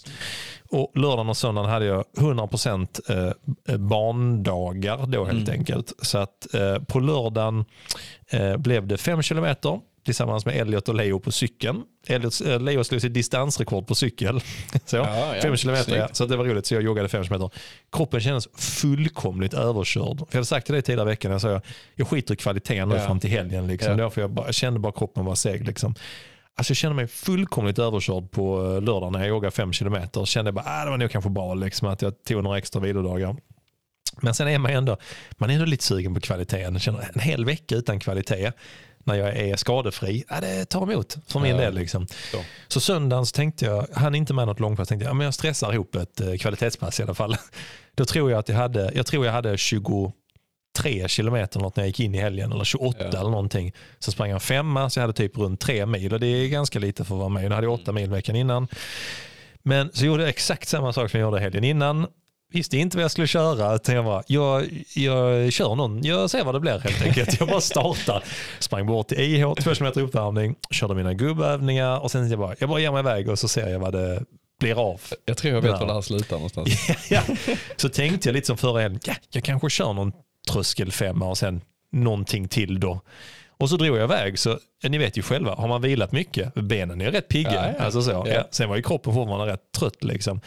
Och 0.68 0.92
lördagen 0.94 1.28
och 1.28 1.36
söndagen 1.36 1.70
hade 1.70 1.84
jag 1.86 2.04
100% 2.16 3.34
eh, 3.68 3.76
barndagar 3.76 5.06
då 5.06 5.24
helt 5.24 5.48
enkelt. 5.48 5.92
Så 6.06 6.18
att 6.18 6.54
eh, 6.54 6.78
på 6.78 7.00
lördagen 7.00 7.64
eh, 8.30 8.56
blev 8.56 8.86
det 8.86 8.96
5 8.96 9.22
kilometer 9.22 9.80
tillsammans 10.04 10.46
med 10.46 10.56
Elliot 10.56 10.88
och 10.88 10.94
Leo 10.94 11.20
på 11.20 11.32
cykeln. 11.32 11.82
Elliot, 12.06 12.40
eh, 12.40 12.60
Leo 12.60 12.84
slog 12.84 13.00
sitt 13.00 13.14
distansrekord 13.14 13.86
på 13.86 13.94
cykel. 13.94 14.40
Så, 14.84 14.96
Ja, 14.96 15.34
ja, 15.34 15.42
fem 15.42 15.56
kilometer, 15.56 15.96
ja. 15.96 16.08
så 16.12 16.26
det 16.26 16.36
var 16.36 16.44
roligt. 16.44 16.66
Så 16.66 16.74
jag 16.74 16.82
joggade 16.82 17.08
5 17.08 17.24
kilometer. 17.24 17.58
Kroppen 17.92 18.20
kändes 18.20 18.48
fullkomligt 18.54 19.54
överkörd. 19.54 20.18
För 20.18 20.26
jag 20.30 20.36
hade 20.36 20.46
sagt 20.46 20.66
till 20.66 20.72
dig 20.72 20.82
tidigare 20.82 21.08
i 21.08 21.12
veckan, 21.12 21.32
jag 21.32 21.40
sa 21.40 21.50
jag, 21.50 21.62
jag 21.94 22.08
skiter 22.08 22.34
i 22.34 22.36
kvaliteten 22.36 22.88
nu 22.88 22.98
fram 22.98 23.20
till 23.20 23.30
helgen. 23.30 23.66
Liksom. 23.66 23.90
Ja. 23.90 23.96
Därför 23.96 24.20
jag, 24.20 24.30
bara, 24.30 24.46
jag 24.46 24.54
kände 24.54 24.80
bara 24.80 24.92
kroppen 24.92 25.24
var 25.24 25.34
seg. 25.34 25.66
Liksom. 25.66 25.94
Alltså 26.58 26.70
jag 26.70 26.76
kände 26.76 26.96
mig 26.96 27.06
fullkomligt 27.06 27.78
överkörd 27.78 28.30
på 28.30 28.58
eh, 28.58 28.82
lördagen 28.82 29.12
när 29.12 29.18
jag 29.18 29.28
joggade 29.28 29.50
fem 29.50 29.72
kilometer. 29.72 30.24
Kände 30.24 30.52
bara 30.52 30.64
ah, 30.68 30.84
det 30.84 30.90
var 30.90 30.98
nog 30.98 31.10
kanske 31.10 31.30
bra 31.30 31.54
liksom, 31.54 31.88
att 31.88 32.02
jag 32.02 32.24
tog 32.24 32.42
några 32.42 32.58
extra 32.58 32.80
vilodagar. 32.80 33.36
Men 34.20 34.34
sen 34.34 34.48
är 34.48 34.58
man 34.58 34.70
ju 34.72 34.78
ändå, 34.78 34.96
man 35.38 35.50
är 35.50 35.54
ändå 35.54 35.66
lite 35.66 35.84
sugen 35.84 36.14
på 36.14 36.20
kvaliteten. 36.20 36.72
Jag 36.72 36.82
känner 36.82 37.10
en 37.14 37.20
hel 37.20 37.44
vecka 37.44 37.74
utan 37.74 38.00
kvalitet 38.00 38.52
när 39.04 39.14
jag 39.14 39.36
är 39.36 39.56
skadefri, 39.56 40.24
ja, 40.28 40.40
det 40.40 40.64
tar 40.64 40.82
emot 40.82 41.16
för 41.28 41.40
min 41.40 41.50
Ja. 41.50 41.56
del. 41.60 41.74
Liksom. 41.74 42.06
Så. 42.32 42.40
Så 42.68 42.80
söndagen 42.80 43.26
så 43.26 43.32
tänkte 43.36 43.64
jag, 43.64 43.86
han 43.94 44.14
inte 44.14 44.34
med 44.34 44.46
något 44.46 44.60
långpass, 44.60 44.88
tänkte 44.88 45.04
jag, 45.04 45.10
ja, 45.10 45.14
men 45.14 45.24
jag 45.24 45.34
stressar 45.34 45.72
ihop 45.72 45.94
ett 45.94 46.20
eh, 46.20 46.34
kvalitetspass 46.34 47.00
i 47.00 47.02
alla 47.02 47.14
fall. 47.14 47.36
Då 47.94 48.04
tror 48.04 48.30
jag 48.30 48.38
att 48.38 48.48
jag 48.48 48.56
hade, 48.56 48.92
jag 48.94 49.06
tror 49.06 49.26
jag 49.26 49.32
hade 49.32 49.56
23 49.58 51.08
kilometer 51.08 51.60
något 51.60 51.76
när 51.76 51.84
jag 51.84 51.88
gick 51.88 52.00
in 52.00 52.14
i 52.14 52.18
helgen, 52.18 52.52
eller 52.52 52.64
28 52.64 52.98
Ja. 52.98 53.06
eller 53.06 53.30
någonting. 53.30 53.72
Så 53.98 54.12
sprang 54.12 54.30
jag 54.30 54.42
femma, 54.42 54.90
så 54.90 54.98
jag 54.98 55.02
hade 55.02 55.12
typ 55.12 55.38
runt 55.38 55.60
tre 55.60 55.86
mil 55.86 56.12
och 56.14 56.20
det 56.20 56.26
är 56.26 56.48
ganska 56.48 56.78
lite 56.78 57.04
för 57.04 57.14
att 57.14 57.18
vara 57.18 57.28
med. 57.28 57.44
Jag 57.44 57.50
hade 57.50 57.68
åtta 57.68 57.92
mil 57.92 58.10
veckan 58.10 58.36
innan. 58.36 58.68
Men 59.62 59.90
så 59.92 60.04
gjorde 60.06 60.22
jag 60.22 60.30
exakt 60.30 60.68
samma 60.68 60.92
sak 60.92 61.10
som 61.10 61.20
jag 61.20 61.26
gjorde 61.26 61.40
helgen 61.40 61.64
innan. 61.64 62.06
Visste 62.56 62.76
inte 62.76 62.96
vad 62.96 63.04
jag 63.04 63.10
skulle 63.10 63.26
köra, 63.26 63.74
utan 63.74 63.94
jag 63.94 64.04
bara, 64.04 64.22
jag, 64.26 64.84
jag 64.94 65.52
kör 65.52 65.74
någon, 65.74 66.04
jag 66.04 66.30
ser 66.30 66.44
vad 66.44 66.54
det 66.54 66.60
blir 66.60 66.78
helt 66.78 67.02
enkelt. 67.02 67.40
Jag 67.40 67.48
bara 67.48 67.60
startar. 67.60 68.24
Sprang 68.58 68.86
bort 68.86 69.08
till 69.08 69.20
IH, 69.20 69.54
två 69.54 69.74
kilometer 69.74 70.00
uppvärmning, 70.00 70.54
körde 70.70 70.94
mina 70.94 71.14
gubbövningar 71.14 71.98
och 71.98 72.10
sen 72.10 72.30
jag 72.30 72.38
bara, 72.38 72.54
jag 72.58 72.68
bara 72.68 72.80
ger 72.80 72.92
mig 72.92 73.00
iväg 73.00 73.28
och 73.28 73.38
så 73.38 73.48
ser 73.48 73.68
jag 73.68 73.78
vad 73.78 73.92
det 73.92 74.22
blir 74.60 74.90
av. 74.90 75.00
Jag 75.24 75.36
tror 75.36 75.54
jag 75.54 75.62
vet 75.62 75.80
var 75.80 75.86
det 75.86 75.92
här 75.92 76.00
slutar 76.00 76.36
någonstans. 76.36 76.88
ja. 77.10 77.22
Så 77.76 77.88
tänkte 77.88 78.28
jag 78.28 78.34
lite 78.34 78.46
som 78.46 78.56
förra 78.56 78.80
helgen, 78.80 79.00
ja, 79.04 79.14
jag 79.30 79.44
kanske 79.44 79.70
kör 79.70 79.92
någon 79.92 80.12
tröskelfemma 80.50 81.28
och 81.28 81.38
sen 81.38 81.60
någonting 81.92 82.48
till 82.48 82.80
då. 82.80 83.00
Och 83.58 83.70
så 83.70 83.76
drog 83.76 83.96
jag 83.96 84.04
iväg, 84.04 84.38
så 84.38 84.58
ni 84.88 84.98
vet 84.98 85.18
ju 85.18 85.22
själva, 85.22 85.54
har 85.54 85.68
man 85.68 85.82
vilat 85.82 86.12
mycket, 86.12 86.54
benen 86.54 87.00
är 87.00 87.10
rätt 87.10 87.28
pigga. 87.28 87.54
Ja, 87.54 87.74
ja. 87.78 87.84
Alltså 87.84 88.02
så, 88.02 88.26
ja. 88.26 88.48
Sen 88.50 88.68
var 88.68 88.76
ju 88.76 88.82
kroppen 88.82 89.14
fortfarande 89.14 89.52
rätt 89.52 89.72
trött. 89.78 90.04
Liksom. 90.04 90.40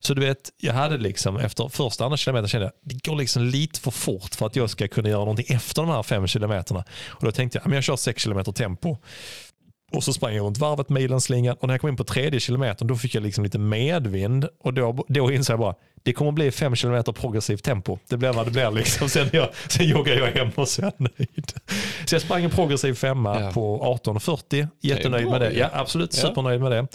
Så 0.00 0.14
du 0.14 0.20
vet, 0.20 0.50
jag 0.56 0.74
hade 0.74 0.96
liksom 0.96 1.36
efter 1.36 1.68
första 1.68 2.04
andra 2.04 2.16
kilometern 2.16 2.48
kände 2.48 2.64
jag 2.66 2.72
det 2.82 3.10
går 3.10 3.16
liksom 3.16 3.42
lite 3.42 3.80
för 3.80 3.90
fort 3.90 4.34
för 4.34 4.46
att 4.46 4.56
jag 4.56 4.70
ska 4.70 4.88
kunna 4.88 5.08
göra 5.08 5.20
någonting 5.20 5.46
efter 5.48 5.82
de 5.82 5.88
här 5.88 6.02
fem 6.02 6.26
kilometerna. 6.26 6.84
Och 7.08 7.24
då 7.24 7.32
tänkte 7.32 7.58
jag, 7.58 7.62
att 7.62 7.66
men 7.66 7.74
jag 7.74 7.84
kör 7.84 7.96
sex 7.96 8.22
kilometer 8.22 8.52
tempo. 8.52 8.96
Och 9.92 10.04
så 10.04 10.12
sprang 10.12 10.34
jag 10.34 10.44
runt 10.44 10.58
varvet, 10.58 10.88
milen 10.88 11.20
slingan 11.20 11.56
och 11.60 11.66
när 11.68 11.74
jag 11.74 11.80
kom 11.80 11.90
in 11.90 11.96
på 11.96 12.04
tredje 12.04 12.40
kilometern 12.40 12.88
då 12.88 12.96
fick 12.96 13.14
jag 13.14 13.22
liksom 13.22 13.44
lite 13.44 13.58
medvind 13.58 14.48
och 14.60 14.74
då, 14.74 15.04
då 15.08 15.32
insåg 15.32 15.54
jag 15.54 15.60
bara, 15.60 15.74
det 16.08 16.12
kommer 16.12 16.32
bli 16.32 16.50
5 16.50 16.76
km 16.76 17.02
progressivt 17.04 17.64
tempo. 17.64 17.98
Det 18.08 18.16
blir 18.16 18.32
vad 18.32 18.46
det 18.46 18.50
blir. 18.50 18.70
Liksom. 18.70 19.08
Sen, 19.08 19.28
jag, 19.32 19.48
sen 19.68 19.88
joggar 19.88 20.14
jag 20.14 20.26
hem 20.26 20.50
och 20.54 20.68
så 20.68 20.82
är 20.82 20.84
jag 20.84 20.92
nöjd. 21.18 21.52
Så 22.04 22.14
jag 22.14 22.22
sprang 22.22 22.44
en 22.44 22.50
progressiv 22.50 22.94
femma 22.94 23.40
Ja. 23.40 23.52
på 23.52 23.98
18.40. 24.04 24.68
Jättenöjd 24.80 25.24
bra 25.24 25.38
med 25.38 25.40
det. 25.40 25.52
Ja, 25.58 25.70
absolut, 25.72 26.16
Ja. 26.16 26.28
supernöjd 26.28 26.60
med 26.60 26.70
det. 26.70 26.86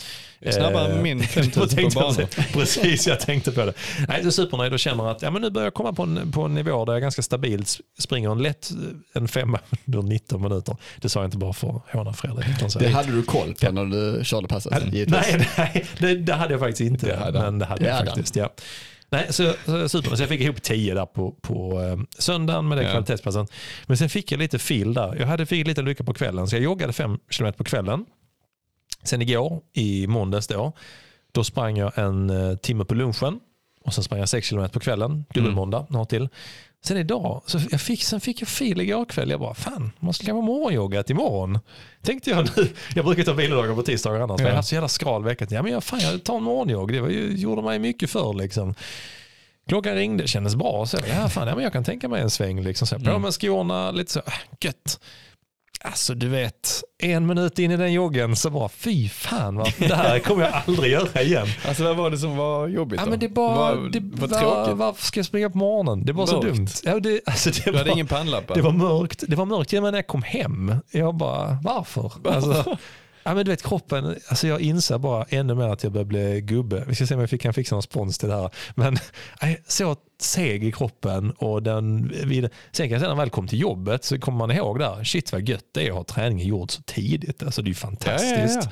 Snabbare 0.52 0.90
Eh, 0.92 0.96
än 0.98 1.04
min 1.04 1.20
då 1.54 1.68
5000 1.68 1.84
på 1.94 2.00
banan. 2.00 2.28
Precis, 2.54 3.08
jag 3.08 3.20
tänkte 3.20 3.52
på 3.52 3.66
det. 3.66 3.74
Nej, 4.08 4.18
jag 4.18 4.26
är 4.26 4.30
supernöjd 4.30 4.74
och 4.74 4.80
känner 4.80 5.12
att 5.12 5.22
ja, 5.22 5.32
men 5.32 5.42
nu 5.42 5.50
börjar 5.50 5.66
jag 5.66 5.74
komma 5.74 5.94
på 5.94 6.04
en, 6.04 6.32
på 6.32 6.42
en 6.42 6.54
nivå 6.56 6.86
där 6.86 6.94
jag 6.94 7.02
ganska 7.02 7.22
stabilt 7.22 7.78
springer 8.00 8.32
en 8.32 8.42
lätt 8.44 8.70
en 9.14 9.28
femma 9.28 9.60
under 9.86 10.02
19 10.02 10.42
minuter. 10.42 10.78
Det 10.98 11.10
sa 11.10 11.20
jag 11.20 11.28
inte 11.28 11.38
bara 11.38 11.54
för 11.54 11.70
att 11.70 11.82
håna 11.92 12.14
Fredrik. 12.14 12.46
Det 12.80 12.88
hade 12.88 13.12
du 13.12 13.24
koll 13.24 13.54
på 13.54 13.72
när 13.72 13.86
du 13.86 14.24
körde 14.26 14.48
passet? 14.48 14.74
Nej, 14.92 15.06
nej 15.58 15.86
det, 15.98 16.16
det 16.16 16.34
hade 16.34 16.54
jag 16.54 16.60
faktiskt 16.60 16.82
inte. 16.82 17.06
Det 17.06 17.16
hade 17.16 17.40
men 17.40 17.60
det 17.60 17.66
hade 17.66 17.84
Det 17.84 17.88
jag 17.90 17.96
hade 17.96 18.12
faktiskt. 18.12 18.36
Ja. 18.36 18.50
Nej, 19.14 19.34
så, 19.34 19.54
så, 19.66 19.90
super. 19.90 20.16
så 20.16 20.22
jag 20.24 20.30
fick 20.30 20.42
ihop 20.42 20.62
10 20.62 20.94
där 20.94 21.06
på, 21.06 21.32
på 21.32 21.82
eh, 21.82 21.98
söndagen 22.18 22.68
med 22.68 22.78
den 22.78 22.86
Ja. 22.86 22.92
kvalitetspassen. 22.92 23.48
Men 23.86 23.98
sen 23.98 24.10
fick 24.10 24.32
jag 24.32 24.40
lite 24.40 24.60
fil 24.60 24.94
där. 24.94 25.16
Jag 25.20 25.28
hade 25.28 25.46
fick 25.46 25.68
lite 25.68 25.82
lycka 25.82 26.04
på 26.04 26.14
kvällen 26.14 26.48
så 26.48 26.56
jag 26.56 26.64
joggade 26.64 26.94
5 26.94 27.18
km 27.38 27.54
på 27.54 27.64
kvällen. 27.64 28.06
Sen 29.04 29.22
igår, 29.22 29.62
i 29.74 30.08
måndags 30.08 30.48
då, 30.48 30.74
då 31.32 31.44
sprang 31.44 31.78
jag 31.78 31.98
en 31.98 32.30
eh, 32.30 32.56
timme 32.56 32.86
på 32.86 32.96
lunchen 32.96 33.40
och 33.86 33.94
sen 33.94 34.04
sprang 34.04 34.20
jag 34.20 34.30
6 34.30 34.50
km 34.50 34.70
på 34.70 34.80
kvällen, 34.80 35.26
dubbelmåndag, 35.34 35.86
något 35.90 36.10
till. 36.10 36.30
Sen 36.86 36.98
idag, 36.98 37.42
så 37.46 37.60
jag 37.72 37.82
fick, 37.82 38.04
sen 38.04 38.22
fick 38.22 38.42
jag 38.42 38.48
fil 38.50 38.82
igår 38.82 39.06
kväll. 39.06 39.30
Jag 39.30 39.40
bara, 39.40 39.54
fan, 39.54 39.92
man 40.00 40.14
skulle 40.14 40.28
kanske 40.28 40.46
morgonjogga 40.46 41.04
till 41.04 41.16
imorgon. 41.16 41.60
Tänkte 42.02 42.30
jag 42.30 42.50
nu. 42.58 42.68
Jag 42.96 43.06
brukar 43.06 43.24
ta 43.24 43.34
vilodagar 43.34 43.76
på 43.76 43.82
tisdagar 43.84 44.20
annars, 44.20 44.38
men 44.38 44.46
jag 44.46 44.54
Ja. 44.54 44.56
haft 44.58 44.70
så 44.70 44.76
jävla 44.76 44.88
skral 44.88 45.24
vecka. 45.24 45.48
Ja, 45.50 45.64
men 45.64 45.72
jag, 45.72 45.84
fan, 45.84 46.00
jag 46.00 46.24
tar 46.24 46.38
en 46.38 46.44
morgonjogg. 46.44 46.94
Det 46.94 47.02
var 47.02 47.10
ju, 47.10 47.36
gjorde 47.38 47.62
mig 47.62 47.80
mycket 47.80 48.10
för 48.10 48.34
liksom. 48.34 48.76
Klockan 49.70 49.96
ringde, 49.96 50.28
kändes 50.28 50.56
bra. 50.56 50.86
Så 50.86 50.98
jag, 50.98 51.08
ja, 51.24 51.30
fan, 51.30 51.48
ja, 51.48 51.56
men 51.56 51.64
jag 51.64 51.74
kan 51.74 51.84
tänka 51.84 52.08
mig 52.10 52.22
en 52.22 52.30
sväng. 52.30 52.62
Liksom. 52.64 52.88
Så, 52.88 53.00
på 53.00 53.20
med 53.20 53.34
skorna, 53.34 53.92
lite 53.92 54.12
så, 54.12 54.20
äh, 54.20 54.34
gött. 54.62 55.00
Alltså 55.86 56.16
du 56.16 56.28
vet, 56.30 56.84
en 57.04 57.26
minut 57.26 57.60
in 57.60 57.72
i 57.72 57.78
den 57.78 57.94
joggen 57.94 58.36
så 58.36 58.50
bara 58.50 58.70
fy 58.70 59.10
fan, 59.10 59.56
va? 59.56 59.66
det 59.78 59.96
här 59.96 60.20
kommer 60.20 60.44
jag 60.44 60.62
aldrig 60.68 60.92
göra 60.92 61.22
igen. 61.22 61.48
Alltså 61.68 61.84
vad 61.84 61.96
var 61.96 62.10
det 62.10 62.18
som 62.18 62.38
var 62.38 62.68
jobbigt 62.68 63.00
Ja, 63.00 63.06
då? 63.06 63.10
men 63.12 63.20
det 63.20 63.30
bara, 63.30 63.56
var, 63.76 63.90
det 63.90 64.00
var 64.28 64.28
var, 64.68 64.74
varför 64.74 65.06
ska 65.06 65.20
jag 65.20 65.26
springa 65.26 65.50
på 65.50 65.58
morgonen? 65.58 66.06
Det 66.06 66.14
var 66.14 66.26
så 66.28 66.42
Mörkt. 66.42 66.56
dumt. 66.56 66.68
Ja, 66.84 67.00
det, 67.00 67.22
alltså, 67.26 67.50
det, 67.50 67.62
Du 67.72 67.78
hade 67.78 67.90
var, 67.90 67.96
ingen 67.96 68.08
pannlampa? 68.08 68.54
det 68.54 68.62
var 68.62 68.72
mörkt. 68.72 69.24
Det 69.28 69.36
var 69.36 69.46
mörkt 69.46 69.72
med 69.72 69.82
när 69.84 69.94
jag 69.94 70.08
kom 70.08 70.24
hem. 70.24 70.76
Jag 70.92 71.16
bara, 71.16 71.58
varför? 71.64 72.12
Alltså, 72.28 72.78
ja, 73.24 73.34
men 73.36 73.46
du 73.46 73.52
vet 73.52 73.64
kroppen, 73.64 74.16
alltså 74.28 74.48
jag 74.48 74.62
inser 74.62 74.98
bara 74.98 75.26
ännu 75.30 75.56
mer 75.56 75.68
att 75.68 75.84
jag 75.84 75.92
börjar 75.92 76.06
bli 76.06 76.42
gubbe. 76.42 76.84
Vi 76.88 76.96
ska 76.96 77.08
se 77.08 77.16
om 77.16 77.28
jag 77.32 77.40
kan 77.42 77.54
fixa 77.54 77.76
någon 77.76 77.84
spons 77.84 78.18
till 78.18 78.30
det 78.30 78.36
här. 78.36 78.50
Men 78.76 78.98
så 79.68 79.96
seg 80.22 80.64
i 80.64 80.72
kroppen 80.72 81.32
och 81.32 81.64
den, 81.64 82.12
vid, 82.26 82.50
sen 82.72 82.86
kan 82.88 82.92
jag 82.92 83.00
säga 83.02 83.10
när 83.10 83.16
man 83.16 83.18
väl 83.18 83.30
kom 83.30 83.48
till 83.48 83.60
jobbet 83.60 84.04
så 84.04 84.20
kommer 84.20 84.38
man 84.38 84.52
ihåg 84.52 84.80
där, 84.80 85.04
shit 85.04 85.32
vad 85.32 85.50
gött 85.50 85.66
det 85.74 85.88
är 85.88 85.90
att 85.90 85.96
ha 85.98 86.04
träningen 86.04 86.48
gjord 86.48 86.72
så 86.72 86.82
tidigt. 86.82 87.44
Alltså 87.44 87.62
det 87.62 87.70
är 87.72 87.74
fantastiskt. 87.74 88.56
Ja, 88.56 88.62
ja, 88.62 88.62
ja. 88.64 88.70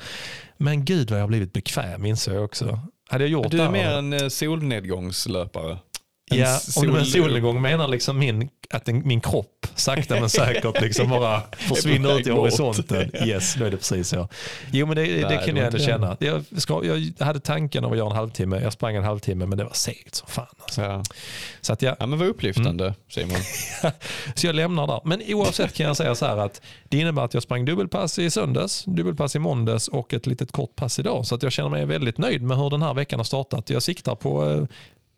Men 0.56 0.84
gud 0.84 1.10
vad 1.10 1.18
jag 1.18 1.22
har 1.22 1.28
blivit 1.28 1.52
bekväm 1.52 2.04
inser 2.04 2.34
jag 2.34 2.44
också. 2.44 2.78
Hade 3.08 3.24
jag 3.24 3.30
gjort 3.30 3.50
Du 3.50 3.56
det 3.56 3.62
är 3.62 3.66
här- 3.66 3.72
mer 3.72 3.90
en 3.90 4.12
eh, 4.12 4.28
solnedgångslöpare. 4.28 5.78
Ja, 6.30 6.58
sol- 6.58 6.84
om 6.88 6.92
du 6.92 6.98
med 6.98 7.06
solnedgång 7.08 7.62
menar 7.62 7.88
liksom 7.88 8.18
min, 8.18 8.48
att 8.70 8.84
den, 8.84 9.06
min 9.06 9.20
kropp 9.20 9.66
sakta 9.74 10.20
men 10.20 10.30
säkert 10.30 10.80
liksom 10.80 11.10
bara 11.10 11.42
försvinner 11.58 12.18
ut 12.18 12.26
i 12.26 12.30
horisonten. 12.30 13.10
Yes, 13.26 13.54
då 13.54 13.64
är 13.64 13.70
det 13.70 13.76
precis 13.76 14.08
så. 14.08 14.28
Jo 14.70 14.86
men 14.86 14.96
det, 14.96 15.02
Nej, 15.02 15.20
kan 15.22 15.28
det 15.30 15.46
jag 15.46 15.54
var 15.54 15.62
ändå 15.62 15.78
känna. 15.78 16.16
Jag, 16.20 16.44
ska, 16.56 16.84
jag 16.84 17.24
hade 17.26 17.40
tanken 17.40 17.84
av 17.84 17.92
att 17.92 17.98
göra 17.98 18.10
en 18.10 18.16
halvtimme, 18.16 18.60
jag 18.60 18.72
sprang 18.72 18.96
en 18.96 19.04
halvtimme 19.04 19.46
men 19.46 19.58
det 19.58 19.64
var 19.64 19.72
segt 19.72 20.14
som 20.14 20.28
fan. 20.28 20.46
Alltså. 20.62 20.82
Ja. 20.82 21.02
Så, 21.60 21.72
att 21.72 21.82
jag, 21.82 21.96
ja 22.00 22.06
men 22.06 22.18
vad 22.18 22.28
upplyftande 22.28 22.84
Mm. 22.84 22.94
Simon. 23.08 23.36
så 24.34 24.46
jag 24.46 24.54
lämnar 24.54 24.86
där. 24.86 25.00
Men 25.04 25.22
oavsett 25.28 25.74
kan 25.74 25.86
jag 25.86 25.96
säga 25.96 26.14
så 26.14 26.26
här 26.26 26.36
att 26.36 26.62
det 26.88 26.98
innebär 26.98 27.24
att 27.24 27.34
jag 27.34 27.42
sprang 27.42 27.64
dubbelpass 27.64 28.18
i 28.18 28.30
söndags, 28.30 28.84
dubbelpass 28.84 29.36
i 29.36 29.38
måndags 29.38 29.88
och 29.88 30.14
ett 30.14 30.26
litet 30.26 30.52
kort 30.52 30.76
pass 30.76 30.98
idag. 30.98 31.26
Så 31.26 31.34
att 31.34 31.42
jag 31.42 31.52
känner 31.52 31.68
mig 31.68 31.84
väldigt 31.86 32.18
nöjd 32.18 32.42
med 32.42 32.56
hur 32.58 32.70
den 32.70 32.82
här 32.82 32.94
veckan 32.94 33.18
har 33.18 33.24
startat. 33.24 33.70
Jag 33.70 33.82
siktar 33.82 34.14
på 34.14 34.50
eh, 34.50 34.64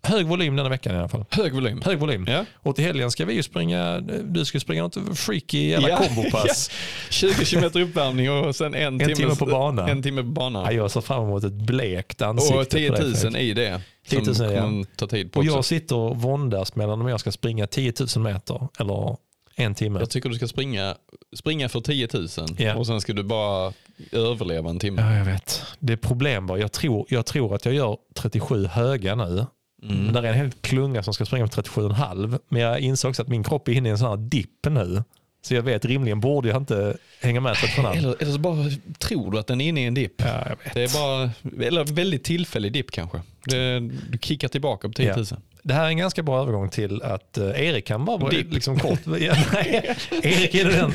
hög 0.05 0.27
volym 0.27 0.57
denna 0.57 0.69
veckan 0.69 0.95
i 0.95 0.99
alla 0.99 1.09
fall. 1.09 1.25
Hög 1.31 1.53
volym. 1.55 1.83
Hög 1.85 1.99
volym. 1.99 2.27
Ja. 2.29 2.45
Och 2.55 2.77
till 2.77 2.85
helgen 2.85 3.11
ska 3.11 3.25
vi 3.25 3.35
ju 3.35 3.43
springa, 3.43 4.01
du 4.25 4.45
ska 4.45 4.61
springa 4.61 4.83
något 4.83 5.19
freaky 5.19 5.69
jävla 5.69 5.89
Ja, 5.89 5.97
kombopass. 5.97 6.71
20 7.11 7.45
km 7.45 7.65
uppvärmning 7.65 8.31
och 8.31 8.57
sen 8.57 8.75
en, 8.75 9.01
En 9.01 9.15
timme 9.15 9.35
på 9.37 9.47
banan. 9.47 9.89
En 9.89 10.03
timme 10.03 10.23
på 10.23 10.29
banan. 10.29 10.65
Ja, 10.65 10.73
jag 10.73 10.91
ser 10.91 11.01
fram 11.01 11.25
emot 11.25 11.45
ett 11.45 11.53
blekt 11.53 12.23
ansikte 12.23 12.59
och 12.59 12.69
10 12.69 12.91
på 12.93 13.03
000 13.03 13.11
dig, 13.13 13.21
Fredrik. 13.21 13.43
i 13.43 13.55
det. 13.55 13.81
10 14.09 14.21
000 14.23 14.35
som 14.35 14.51
ja. 14.53 14.61
kommer 14.63 14.85
ta 14.97 15.07
tid 15.07 15.33
på 15.33 15.41
Och 15.41 15.45
också. 15.47 15.57
jag 15.57 15.65
sitter 15.65 15.97
och 15.97 16.17
våndas 16.23 16.77
mellan 16.77 17.01
om 17.01 17.09
jag 17.09 17.21
ska 17.21 17.33
springa 17.33 17.67
10 17.67 17.93
000 18.17 18.25
meter 18.25 18.69
eller 18.79 19.17
en 19.57 19.75
timme. 19.75 19.99
Jag 20.01 20.11
tycker 20.11 20.29
du 20.29 20.35
ska 20.35 20.49
springa, 20.49 20.95
springa 21.37 21.69
för 21.69 21.81
10 21.81 22.09
000 22.15 22.29
Ja. 22.59 22.75
och 22.75 22.87
sen 22.87 23.01
ska 23.01 23.13
du 23.13 23.23
bara 23.23 23.73
överleva 24.13 24.71
en 24.71 24.79
timme. 24.79 25.03
Ja, 25.03 25.15
jag 25.19 25.25
vet. 25.25 25.63
Det 25.79 25.93
är 25.93 25.97
problem 25.97 26.47
bara. 26.47 26.59
Jag 26.59 26.73
tror, 26.73 27.07
jag 27.09 27.27
tror 27.27 27.55
att 27.55 27.65
jag 27.65 27.75
gör 27.75 27.97
37 28.15 28.67
höga 28.67 29.15
nu. 29.15 29.47
Mm. 29.91 30.13
Där 30.13 30.23
är 30.23 30.29
en 30.29 30.35
hel 30.35 30.51
klunga 30.51 31.03
som 31.03 31.15
ska 31.15 31.25
springa 31.25 31.47
på 31.47 31.63
37,5. 31.63 32.39
Men 32.49 32.63
jag 32.63 32.81
insåg 32.81 33.09
också 33.09 33.23
att 33.23 33.29
min 33.29 33.45
kropp 33.45 33.69
är 33.69 33.73
inne 33.73 33.89
i 33.89 33.93
en 33.93 33.99
sån 33.99 34.09
här 34.09 34.17
dipp 34.17 34.67
nu. 34.69 35.03
Så 35.43 35.55
jag 35.55 35.63
vet 35.63 35.85
rimligen 35.85 36.21
borde 36.21 36.49
jag 36.49 36.57
inte 36.57 36.97
hänga 37.21 37.41
med 37.41 37.55
37,5. 37.55 37.97
Eller, 37.97 38.23
eller 38.23 38.33
så 38.33 38.39
bara 38.39 38.57
tror 38.99 39.31
du 39.31 39.39
att 39.39 39.47
den 39.47 39.61
är 39.61 39.69
inne 39.69 39.83
i 39.83 39.85
en 39.85 39.95
dipp. 39.95 40.15
Ja. 40.17 40.45
Det 40.75 40.83
är 40.83 40.95
bara, 40.95 41.31
eller 41.67 41.85
väldigt 41.85 42.25
tillfällig 42.25 42.73
dipp 42.73 42.91
kanske. 42.91 43.21
Det, 43.45 43.81
du 44.11 44.19
kickar 44.21 44.49
tillbaka 44.49 44.89
på 44.89 44.95
10 44.95 45.17
000. 45.17 45.27
Det 45.63 45.75
här 45.75 45.85
är 45.85 45.89
en 45.89 45.97
ganska 45.97 46.23
bra 46.23 46.43
övergång 46.43 46.69
till 46.69 47.03
att 47.03 47.39
eh, 47.39 47.45
Erik 47.47 47.87
kan 47.87 48.05
bara 48.05 48.29
Dipp. 48.29 48.53
liksom 48.53 48.79
kort. 48.79 48.99
Ja, 49.07 49.37
nej, 49.53 49.97
Erik 50.23 50.55
är 50.55 50.65
den, 50.65 50.93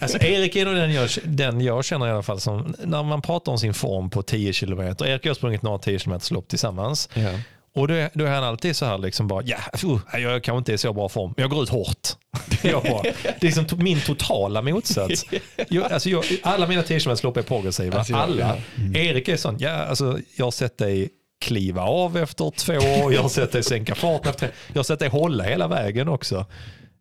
alltså, 0.00 0.18
Erik 0.18 0.56
är 0.56 0.66
den 0.66 0.92
jag, 0.92 1.08
den 1.24 1.60
jag 1.60 1.84
känner 1.84 2.06
i 2.06 2.10
alla 2.10 2.22
fall 2.22 2.40
som 2.40 2.74
när 2.84 3.02
man 3.02 3.22
pratar 3.22 3.52
om 3.52 3.58
sin 3.58 3.74
form 3.74 4.10
på 4.10 4.22
10 4.22 4.52
km. 4.52 4.80
Erik 4.80 5.00
och 5.00 5.06
jag 5.06 5.30
har 5.30 5.34
sprungit 5.34 5.62
några 5.62 5.78
10 5.78 5.98
km 5.98 6.20
lopp 6.30 6.48
tillsammans. 6.48 7.08
Ja. 7.14 7.30
Och 7.78 7.88
då 7.88 7.94
är, 7.94 8.10
då 8.14 8.24
är 8.24 8.30
han 8.30 8.44
alltid 8.44 8.76
så 8.76 8.84
här 8.84 8.98
liksom 8.98 9.28
bara, 9.28 9.42
ja, 9.44 9.56
uh, 9.84 10.20
jag 10.22 10.42
kanske 10.42 10.58
inte 10.58 10.72
är 10.72 10.74
i 10.74 10.78
så 10.78 10.92
bra 10.92 11.08
form, 11.08 11.32
men 11.36 11.42
jag 11.42 11.50
går 11.50 11.62
ut 11.62 11.68
hårt. 11.68 12.08
Jag 12.62 12.82
bara, 12.82 13.02
det 13.02 13.42
är 13.42 13.56
liksom 13.56 13.66
min 13.78 14.00
totala 14.00 14.62
motsats. 14.62 15.24
Jag, 15.68 15.92
alltså 15.92 16.10
jag, 16.10 16.24
alla 16.42 16.66
mina 16.66 16.82
10 16.82 17.00
km 17.00 17.16
lopp 17.22 17.36
är 17.36 17.42
progressiva, 17.42 17.98
Alltså, 17.98 18.14
alla. 18.14 18.56
Erik 18.94 19.28
är 19.28 19.36
sån, 19.36 19.56
ja, 19.58 19.70
alltså, 19.70 20.18
jag 20.36 20.46
har 20.46 20.50
sett 20.50 20.78
dig 20.78 21.08
kliva 21.40 21.82
av 21.82 22.16
efter 22.16 22.50
två 22.50 22.72
år, 22.72 23.14
jag 23.14 23.22
har 23.22 23.28
sett 23.28 23.52
dig 23.52 23.62
sänka 23.62 23.94
farten 23.94 24.30
efter 24.30 24.50
Jag 24.68 24.78
har 24.78 24.84
sett 24.84 24.98
dig 24.98 25.08
hålla 25.08 25.44
hela 25.44 25.68
vägen 25.68 26.08
också. 26.08 26.46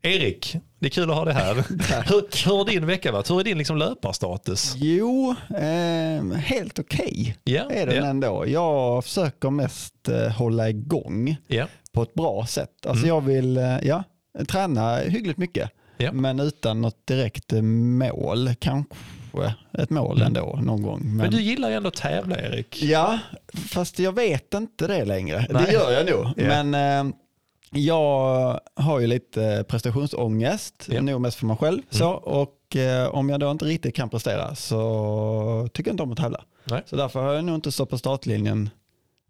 Erik, 0.08 0.56
det 0.80 0.86
är 0.86 0.90
kul 0.90 1.10
att 1.10 1.16
ha 1.16 1.26
det 1.26 1.34
här. 1.34 1.54
Hur, 2.10 2.46
hur 2.50 2.58
har 2.58 2.66
din 2.66 2.86
vecka 2.86 3.12
varit? 3.12 3.30
Hur 3.32 3.40
är 3.40 3.44
din 3.44 3.58
liksom 3.58 3.78
löparstatus? 3.78 4.74
Jo, 4.76 5.36
eh, 5.58 6.38
helt 6.38 6.80
okej 6.80 7.38
Ja, 7.44 7.72
är 7.72 7.86
den 7.86 7.96
ja. 7.96 8.06
ändå. 8.06 8.44
Jag 8.48 9.04
försöker 9.04 9.50
mest 9.50 10.10
eh, 10.10 10.28
hålla 10.32 10.70
igång 10.70 11.38
Ja, 11.48 11.66
på 11.94 12.02
ett 12.04 12.14
bra 12.14 12.46
sätt. 12.46 12.86
Alltså 12.86 13.08
jag 13.08 13.22
vill 13.22 13.58
eh, 13.58 13.78
ja, 13.84 14.04
träna 14.48 14.98
hyggligt 14.98 15.38
mycket, 15.38 15.70
Ja. 15.98 16.12
men 16.12 16.40
utan 16.40 16.82
något 16.82 17.08
direkt 17.08 17.54
eh, 17.54 17.62
mål. 17.62 18.50
Kanske 18.60 18.88
ett 19.78 19.90
mål 19.90 20.22
ändå 20.22 20.60
någon 20.64 20.82
gång. 20.82 21.00
Men, 21.04 21.18
men 21.18 21.32
du 21.32 21.42
gillar 21.42 21.70
ju 21.70 21.76
ändå 21.76 21.88
att 21.88 21.96
tävla 21.96 22.36
Erik. 22.42 22.84
Ja, 22.84 23.20
fast 23.54 24.00
jag 24.00 24.16
vet 24.16 24.54
inte 24.54 24.88
det 24.88 25.06
längre. 25.06 25.46
Nej. 25.50 25.64
Det 25.66 25.72
gör 25.74 25.92
jag 25.92 26.06
nog. 26.06 26.26
Ja. 26.38 26.64
Men 26.64 26.74
eh, 27.10 27.16
jag 27.72 28.60
har 28.76 29.00
ju 29.00 29.08
lite 29.08 29.66
prestationsångest, 29.68 30.88
Ja. 30.92 31.02
nog 31.02 31.22
mest 31.22 31.38
för 31.38 31.46
mig 31.46 31.58
själv. 31.58 31.82
Så, 31.90 32.10
och 32.12 32.76
eh, 32.76 33.08
om 33.08 33.30
jag 33.30 33.40
då 33.40 33.52
inte 33.52 33.66
riktigt 33.66 33.96
kan 33.96 34.10
prestera 34.10 34.56
så 34.56 35.70
tycker 35.74 35.90
jag 35.90 35.94
inte 35.94 36.04
om 36.04 36.12
att 36.12 36.18
tävla. 36.18 36.44
Nej. 36.64 36.84
Så 36.86 36.96
därför 36.96 37.22
har 37.24 37.34
jag 37.34 37.46
nog 37.46 37.56
inte 37.56 37.72
stått 37.72 37.90
på 37.90 37.98
startlinjen. 37.98 38.70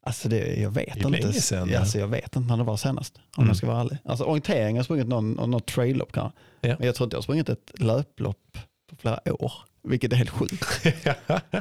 Alltså 0.03 0.29
det, 0.29 0.55
jag 0.61 0.69
vet 0.69 0.93
Det 0.93 1.17
inte. 1.17 1.33
sedan. 1.33 1.69
Ja, 1.69 1.79
Alltså 1.79 1.99
jag 1.99 2.07
vet 2.07 2.35
inte 2.35 2.49
när 2.49 2.57
det 2.57 2.63
var 2.63 2.77
senast. 2.77 3.15
Om 3.17 3.21
Mm. 3.43 3.47
jag 3.47 3.57
ska 3.57 3.67
vara 3.67 3.79
ärlig. 3.81 3.97
Alltså 4.05 4.23
orientering 4.25 4.75
har 4.75 4.77
jag 4.77 4.85
sprungit 4.85 5.07
någon, 5.07 5.31
något 5.31 5.65
trail-lopp 5.67 6.11
kanske. 6.11 6.39
Ja. 6.61 6.75
Men 6.79 6.85
jag 6.87 6.95
tror 6.95 7.05
inte 7.05 7.15
jag 7.15 7.17
har 7.19 7.23
sprungit 7.23 7.49
ett 7.49 7.71
löplopp 7.79 8.57
på 8.89 8.95
flera 8.95 9.19
år. 9.43 9.51
Vilket 9.87 10.11
är 10.13 10.15
helt 10.15 10.29
sjukt. 10.29 10.65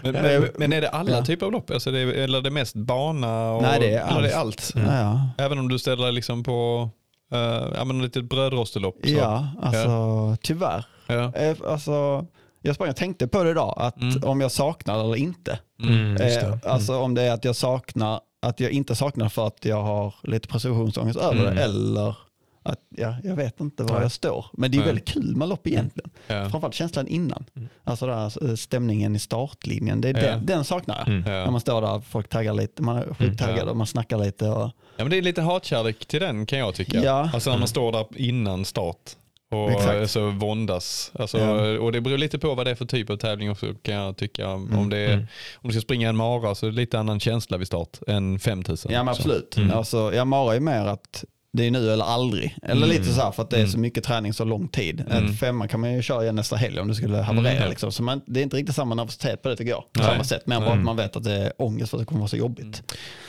Men, 0.03 0.13
men, 0.13 0.49
men 0.59 0.73
är 0.73 0.81
det 0.81 0.89
alla 0.89 1.11
Ja. 1.11 1.25
typer 1.25 1.47
av 1.47 1.53
lopp? 1.53 1.71
Alltså 1.71 1.91
det 1.91 1.99
är, 1.99 2.07
eller 2.07 2.39
är 2.39 2.43
det 2.43 2.51
mest 2.51 2.75
bana? 2.77 3.51
Och, 3.51 3.63
Nej, 3.63 3.81
det 3.81 3.95
är 3.95 4.07
eller 4.11 4.23
det 4.23 4.31
är 4.33 4.37
allt. 4.37 4.73
allt. 4.77 4.87
Ja. 4.87 5.29
Även 5.39 5.59
om 5.59 5.69
du 5.69 5.79
ställer 5.79 6.13
liksom 6.13 6.45
på 6.45 6.91
uh, 7.35 7.39
ja, 7.77 7.85
men 7.85 8.03
lite 8.03 8.23
brödrostelopp? 8.23 8.97
så- 9.05 9.09
Ja, 9.11 9.49
alltså 9.63 10.37
tyvärr. 10.43 10.85
ja. 11.07 11.33
Eh, 11.35 11.57
Alltså, 11.69 12.27
jag 12.63 12.75
sprang 12.75 12.91
och 12.91 12.97
tänkte 12.97 13.29
på 13.29 13.43
det 13.45 13.51
idag, 13.51 13.75
att 13.77 14.01
Mm. 14.03 14.25
om 14.25 14.41
jag 14.41 14.53
saknar 14.53 15.01
eller 15.01 15.17
inte. 15.17 15.59
Mm, 15.83 16.11
just 16.11 16.41
det. 16.41 16.47
Eh, 16.47 16.73
alltså 16.73 16.99
om 17.01 17.15
det 17.15 17.23
är 17.23 17.33
att 17.33 17.45
jag 17.45 17.57
saknar, 17.57 18.21
att 18.43 18.61
jag 18.61 18.71
inte 18.71 18.95
saknar 18.95 19.29
för 19.29 19.47
att 19.47 19.65
jag 19.65 19.83
har 19.83 20.15
lite 20.23 20.49
prestationsångest 20.49 21.19
över 21.19 21.41
Mm. 21.43 21.55
det, 21.57 21.63
eller 21.63 22.17
att 22.67 22.81
ja, 22.97 23.15
jag 23.25 23.37
vet 23.37 23.61
inte 23.61 23.83
var 23.83 23.93
Nej. 23.95 24.03
jag 24.03 24.13
står. 24.13 24.47
Men 24.53 24.71
det 24.71 24.77
är 24.77 24.79
Nej. 24.79 24.87
väldigt 24.87 25.09
kul 25.09 25.37
med 25.37 25.49
lopp 25.49 25.67
egentligen. 25.67 26.11
Ja. 26.27 26.51
Framförallt 26.51 26.75
känslan 26.75 27.07
innan. 27.07 27.45
Mm. 27.57 27.69
Alltså 27.85 28.07
där, 28.07 28.49
eh, 28.51 28.55
stämningen 28.55 29.17
i 29.17 29.19
startlinjen, 29.19 30.01
det 30.01 30.09
är 30.09 30.15
Ja. 30.25 30.31
den, 30.31 30.47
den 30.47 30.65
saknar 30.65 30.97
jag. 30.99 31.09
Mm. 31.09 31.21
När 31.21 31.33
Ja. 31.41 31.51
man 31.51 31.61
står 31.61 31.81
där, 31.81 32.01
folk 32.01 32.29
taggar 32.29 32.55
lite, 32.55 32.83
man 32.83 32.97
är 32.97 33.15
sjukt 33.15 33.39
taggad 33.39 33.67
Ja. 33.67 33.71
och 33.71 33.77
man 33.77 33.87
snackar 33.87 34.19
lite. 34.19 34.49
Och, 34.49 34.71
ja 34.97 35.05
men 35.05 35.11
det 35.11 35.17
är 35.19 35.23
lite 35.23 35.43
hatkärlek 35.43 36.07
till 36.07 36.21
den 36.21 36.47
kan 36.47 36.59
jag 36.59 36.75
tycka. 36.75 37.03
Ja. 37.05 37.31
Alltså 37.35 37.51
när 37.51 37.59
man 37.59 37.69
står 37.69 37.93
där 37.93 38.07
innan 38.17 38.65
start 38.65 39.11
och 39.51 39.71
Exakt. 39.71 40.11
så 40.11 40.31
våndas. 40.31 41.13
Alltså, 41.19 41.39
Ja. 41.39 41.79
Och 41.79 41.93
det 41.93 42.01
beror 42.01 42.19
lite 42.19 42.39
på 42.39 42.55
vad 42.55 42.67
det 42.67 42.71
är 42.71 42.75
för 42.75 42.85
typ 42.85 43.11
av 43.11 43.17
tävling 43.17 43.51
också 43.51 43.67
kan 43.83 43.95
jag 43.95 44.17
tycka. 44.17 44.49
Om, 44.51 44.91
det 44.91 44.99
är, 44.99 45.13
Mm. 45.13 45.27
om 45.55 45.69
du 45.69 45.73
ska 45.73 45.81
springa 45.81 46.09
en 46.09 46.17
mara 46.17 46.55
så 46.55 46.67
är 46.67 46.71
det 46.71 46.77
lite 46.77 46.99
annan 46.99 47.21
känsla 47.21 47.57
vid 47.59 47.67
start 47.67 47.99
än 48.07 48.39
5000. 48.39 48.93
ja 48.93 49.03
men 49.03 49.09
absolut. 49.15 49.57
Mm. 49.57 49.71
Alltså, 49.71 50.15
jag 50.15 50.27
Mara 50.27 50.57
är 50.57 50.61
mer 50.61 50.87
att 50.87 51.25
det 51.57 51.65
är 51.67 51.71
nu 51.71 51.93
eller 51.93 52.05
aldrig. 52.05 52.57
Eller 52.63 52.77
Mm. 52.87 52.89
lite 52.89 53.05
så 53.13 53.21
här 53.23 53.31
för 53.31 53.43
att 53.43 53.51
det 53.51 53.57
är 53.57 53.61
Mm. 53.61 53.71
så 53.73 53.79
mycket 53.79 54.05
träning 54.05 54.33
så 54.33 54.45
lång 54.45 54.69
tid. 54.69 55.01
Mm. 55.01 55.13
En 55.27 55.33
femma 55.33 55.69
kan 55.69 55.81
man 55.81 55.95
ju 55.95 56.03
köra 56.03 56.23
igen 56.23 56.35
nästa 56.37 56.57
helg 56.57 56.81
om 56.81 56.89
det 56.89 56.95
skulle 56.95 57.17
haverera. 57.17 57.57
Mm. 57.57 57.71
Liksom. 57.71 57.93
Så 57.93 58.03
man, 58.03 58.21
det 58.27 58.41
är 58.41 58.43
inte 58.45 58.57
riktigt 58.57 58.75
samma 58.75 58.95
nervositet 58.95 59.43
på 59.43 59.49
det 59.49 59.57
tycker 59.57 59.71
jag. 59.71 59.81
På 59.93 60.01
Nej. 60.01 60.11
samma 60.11 60.25
sätt. 60.25 60.43
Men 60.45 60.61
bara 60.61 60.67
Mm. 60.71 60.79
att 60.79 60.85
man 60.85 60.97
vet 60.97 61.17
att 61.17 61.25
det 61.25 61.33
är 61.33 61.53
ångest 61.59 61.91
för 61.91 61.97
att 61.97 62.03
det 62.03 62.07
kommer 62.07 62.21
vara 62.21 62.29
så 62.29 62.37
jobbigt. 62.37 62.83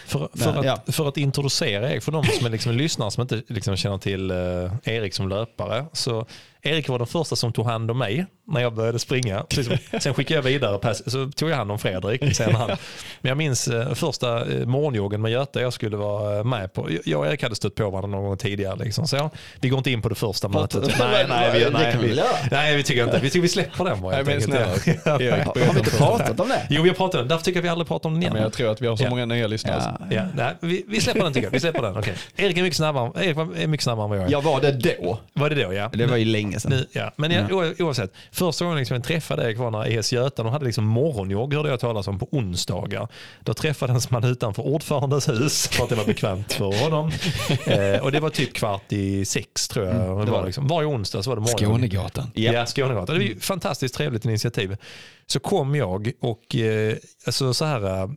För, 0.08 0.30
för, 0.36 0.54
Men, 0.54 0.70
att, 0.70 0.96
för 0.96 1.08
att 1.08 1.18
introducera 1.18 1.92
Erik, 1.92 2.04
för 2.04 2.12
de 2.12 2.24
som 2.24 2.46
är 2.46 2.50
liksom 2.50 2.72
lyssnare 2.78 3.12
som 3.12 3.22
inte 3.22 3.42
liksom 3.48 3.76
känner 3.76 3.98
till 3.98 4.32
eh, 4.32 4.38
Erik 4.84 5.14
som 5.14 5.30
löpare. 5.30 5.86
Så 5.94 6.26
Erik 6.68 6.90
var 6.90 6.98
den 6.98 7.08
första 7.08 7.36
som 7.36 7.54
tog 7.54 7.66
hand 7.66 7.92
om 7.92 7.98
mig 7.98 8.26
när 8.48 8.62
jag 8.62 8.74
började 8.74 9.00
springa. 9.00 9.46
Sen 10.02 10.14
skickade 10.14 10.36
jag 10.38 10.42
vidare, 10.44 10.78
pass- 10.78 11.12
så 11.12 11.32
tog 11.32 11.50
jag 11.50 11.56
hand 11.56 11.72
om 11.72 11.80
Fredrik. 11.80 12.36
Sen 12.36 12.56
han. 12.56 12.68
Men 13.22 13.30
jag 13.30 13.38
minns 13.38 13.68
eh, 13.68 13.94
första 13.94 14.46
eh, 14.54 14.66
morgonjoggen 14.66 15.22
med 15.22 15.32
Göte 15.32 15.60
jag 15.60 15.74
skulle 15.74 15.98
vara 15.98 16.38
eh, 16.38 16.44
med 16.44 16.74
på. 16.74 16.90
Jag 17.06 17.20
och 17.20 17.28
Erik 17.28 17.44
hade 17.44 17.56
stött 17.56 17.76
på 17.76 17.90
varandra 17.90 18.18
någon 18.18 18.28
gång 18.28 18.38
tidigare. 18.38 18.76
Liksom. 18.76 19.08
Så 19.08 19.30
vi 19.62 19.70
går 19.70 19.78
inte 19.78 19.92
in 19.92 20.02
på 20.02 20.10
det 20.10 20.16
första 20.16 20.48
mötet. 20.48 20.84
Nej, 21.00 21.26
nej, 21.30 21.50
vi, 21.54 21.60
det 21.64 21.70
nej, 21.70 21.98
vi 22.02 22.22
nej, 22.52 22.76
vi 22.78 22.84
tycker 22.84 23.04
inte. 23.04 23.20
Vi 23.20 23.30
tycker 23.30 23.42
vi 23.42 23.48
släpper 23.48 23.84
den 23.86 24.02
bara. 24.02 24.22
Nej, 24.22 24.34
helt 24.34 24.54
enkelt. 24.54 25.06
Har, 25.06 25.18
vi 25.74 25.80
inte 25.80 25.98
pratat 25.98 26.40
om 26.40 26.50
det? 26.50 26.68
Jo, 26.70 26.82
vi 26.82 26.90
har 26.90 26.96
pratat 26.96 27.16
om 27.16 27.20
den. 27.20 27.28
Därför 27.28 27.46
tycker 27.46 27.58
jag 27.58 27.64
vi 27.64 27.70
aldrig 27.70 27.88
pratar 27.88 28.10
om 28.10 28.14
den 28.14 28.22
igen. 28.24 28.34
Men 28.34 28.42
jag 28.42 28.54
tror 28.54 28.72
att 28.72 28.82
vi 28.82 28.88
har 28.88 28.96
så 28.96 29.10
många 29.10 29.26
nya 29.26 29.48
lyssnare. 29.48 29.82
Ja. 30.10 30.16
Ja, 30.16 30.24
nej, 30.36 30.54
vi, 30.60 30.86
vi 30.88 31.02
släpper 31.02 31.24
den 31.24 31.34
tycker 31.34 31.48
jag. 31.48 31.52
Vi 31.52 31.60
släpper 31.60 31.82
den. 31.82 31.98
Okay. 31.98 32.14
Erik, 32.36 32.58
är 32.58 32.62
mycket 32.62 32.78
snabbare, 32.78 33.26
Erik 33.26 33.36
var- 33.36 33.58
är 33.58 33.68
mycket 33.68 33.84
snabbare 33.84 34.04
än 34.06 34.10
vad 34.10 34.20
jag 34.20 34.26
är. 34.28 34.32
Jag 34.32 34.42
var 34.42 34.62
det 34.62 34.72
då. 34.72 35.20
Var 35.34 35.50
det 35.50 35.64
då? 35.64 35.74
Ja. 35.74 35.90
Det 35.94 36.06
var 36.06 36.18
ju 36.18 36.26
länge 36.26 36.57
sedan. 36.60 36.72
Nu, 36.72 36.88
ja. 36.92 37.12
Men 37.16 37.32
jag, 37.32 37.52
o- 37.52 37.74
oavsett, 37.80 38.14
första 38.32 38.66
gången 38.66 38.78
liksom 38.80 38.96
jag 38.96 39.04
träffade 39.04 39.44
Erik 39.44 39.58
var 39.58 39.72
när 39.72 39.98
ES 39.98 40.14
Göta, 40.14 40.44
de 40.44 40.52
hade 40.52 40.66
liksom 40.66 40.84
morgonjogg 40.86 41.54
hörde 41.54 41.70
jag 41.70 41.80
talas 41.80 42.08
om 42.08 42.20
på 42.20 42.28
onsdagar. 42.32 43.08
Då 43.44 43.54
träffades 43.54 44.10
man 44.12 44.24
utanför 44.24 44.64
ordförandes 44.64 45.30
hus 45.30 45.68
för 45.68 45.84
att 45.84 45.90
det 45.90 45.96
var 45.96 46.06
bekvämt 46.06 46.54
för 46.54 46.84
honom. 46.84 47.12
eh, 47.66 48.04
och 48.04 48.12
det 48.12 48.20
var 48.20 48.30
typ 48.30 48.54
kvart 48.54 48.92
i 48.94 49.26
sex 49.26 49.68
tror 49.68 49.86
jag. 49.86 50.26
det 50.26 50.32
var 50.32 50.46
liksom, 50.46 50.68
varje 50.68 50.88
onsdag 50.88 51.24
så 51.24 51.30
var 51.30 51.36
det 51.36 51.42
morgonjogg. 51.42 51.72
Skånegatan. 51.72 52.32
Ja. 52.34 52.52
Ja, 52.54 52.66
Skånegatan. 52.66 53.06
Det 53.06 53.14
var 53.14 53.20
ju 53.30 53.32
ett 53.38 53.44
fantastiskt 53.46 53.96
trevligt 53.96 54.26
initiativ. 54.26 54.78
Så 55.28 55.40
kom 55.40 55.76
jag 55.76 56.12
och 56.22 56.56
eh, 56.56 56.96
alltså 57.26 57.54
så 57.54 57.66
här, 57.66 58.02
eh, 58.04 58.10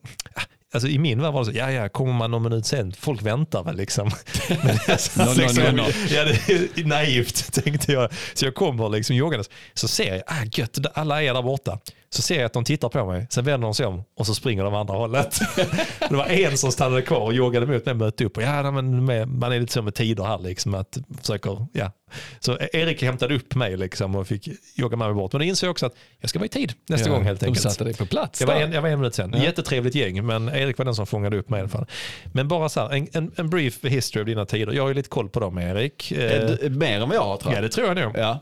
alltså 0.73 0.89
i 0.89 0.99
min 0.99 1.23
värld 1.23 1.33
var 1.33 1.41
det 1.41 1.53
så, 1.53 1.59
ja 1.59 1.71
ja, 1.71 1.89
kommer 1.89 2.13
man 2.13 2.31
någon 2.31 2.43
minut 2.43 2.67
sen, 2.67 2.93
folk 2.93 3.23
väntar 3.23 3.63
väl 3.65 3.77
liksom. 3.77 4.11
Men, 4.49 4.79
alltså, 4.89 5.25
No, 5.25 5.35
liksom, 5.35 5.65
no, 5.65 5.71
no. 5.71 5.83
Ja, 6.11 6.25
det 6.25 6.49
är 6.49 6.85
naivt 6.85 7.53
tänkte 7.53 7.93
jag. 7.93 8.11
Så 8.35 8.45
jag 8.45 8.55
kommer 8.55 8.89
liksom 8.89 9.17
joggandes, 9.17 9.51
så 9.75 9.89
ser 9.89 10.15
jag, 10.15 10.23
ah 10.27 10.45
gött, 10.53 10.79
alla 10.95 11.23
är 11.23 11.35
där 11.35 11.43
borta. 11.43 11.79
Så 12.13 12.23
ser 12.23 12.37
jag 12.37 12.45
att 12.45 12.53
de 12.53 12.65
tittar 12.65 12.89
på 12.89 13.07
mig, 13.07 13.27
sen 13.31 13.45
vänder 13.45 13.67
de 13.67 13.75
sig 13.75 13.87
om 13.87 14.03
och 14.19 14.27
så 14.27 14.35
springer 14.35 14.65
de 14.65 14.75
andra 14.75 14.95
hållet. 14.95 15.39
det 16.09 16.17
var 16.17 16.27
en 16.27 16.59
som 16.59 16.73
stannade 16.73 17.03
kvar 17.03 17.21
och 17.21 17.35
joggade 17.35 17.67
mot 17.67 17.85
mig 17.87 17.93
och 17.93 17.97
mötte 17.99 18.25
upp. 18.25 18.37
Och 18.37 18.43
ja, 18.43 18.71
men 18.71 19.05
man 19.39 19.53
är 19.53 19.61
lite 19.61 19.73
så 19.73 19.83
med 19.83 19.95
tider 19.95 20.25
här 20.25 20.39
liksom, 20.39 20.75
att 20.75 20.99
försöker, 21.21 21.67
ja. 21.73 21.93
Så 22.41 22.59
Erik 22.73 23.03
hämtade 23.03 23.35
upp 23.35 23.55
mig 23.55 23.77
liksom 23.77 24.17
och 24.17 24.27
fick 24.27 24.49
jogga 24.75 24.97
med 24.97 25.09
mig 25.09 25.15
bort. 25.15 25.33
Men 25.33 25.39
då 25.41 25.45
insåg 25.45 25.67
jag 25.69 25.71
också 25.71 25.87
att 25.87 25.95
jag 26.21 26.31
ska 26.31 26.39
vara 26.39 26.47
i 26.47 26.49
tid 26.49 26.73
nästa 26.89 27.09
Ja, 27.09 27.15
gång 27.15 27.25
helt 27.25 27.41
de 27.41 27.47
enkelt. 27.47 27.63
satte 27.73 27.85
dig 27.85 27.95
på 27.97 28.07
plats 28.07 28.41
Jag 28.41 28.47
var, 28.49 28.55
en, 28.55 28.73
jag 28.73 28.83
var 28.83 28.89
en 28.89 28.99
minut 28.99 29.15
sen. 29.15 29.35
Ja. 29.37 29.43
Jättetrevligt 29.45 29.95
gäng, 29.95 30.27
men 30.27 30.49
Erik 30.49 30.79
var 30.79 30.85
den 30.85 30.95
som 30.95 31.07
fångade 31.07 31.39
upp 31.39 31.49
mig 31.51 31.59
i 31.59 31.61
alla 31.61 31.69
fall. 31.69 31.87
Men 32.33 32.49
bara 32.49 32.69
så 32.69 32.81
här, 32.81 32.91
en, 32.97 33.09
en, 33.13 33.33
en 33.37 33.51
brief 33.51 33.85
history 33.85 34.21
av 34.21 34.27
dina 34.27 34.47
tider. 34.47 34.73
Jag 34.73 34.83
har 34.83 34.89
ju 34.89 34.95
lite 34.95 35.09
koll 35.09 35.29
på 35.29 35.41
dem 35.41 35.59
Erik. 35.59 36.13
Eh, 36.13 36.31
Eh, 36.41 36.71
Mer 36.71 37.01
än 37.01 37.09
vad 37.09 37.17
jag 37.17 37.23
har 37.25 37.37
tror 37.37 37.53
ja, 37.53 37.57
jag. 37.57 37.65
det 37.65 37.69
tror 37.69 37.87
jag 37.87 37.97
nog. 37.97 38.13
Ja. 38.17 38.41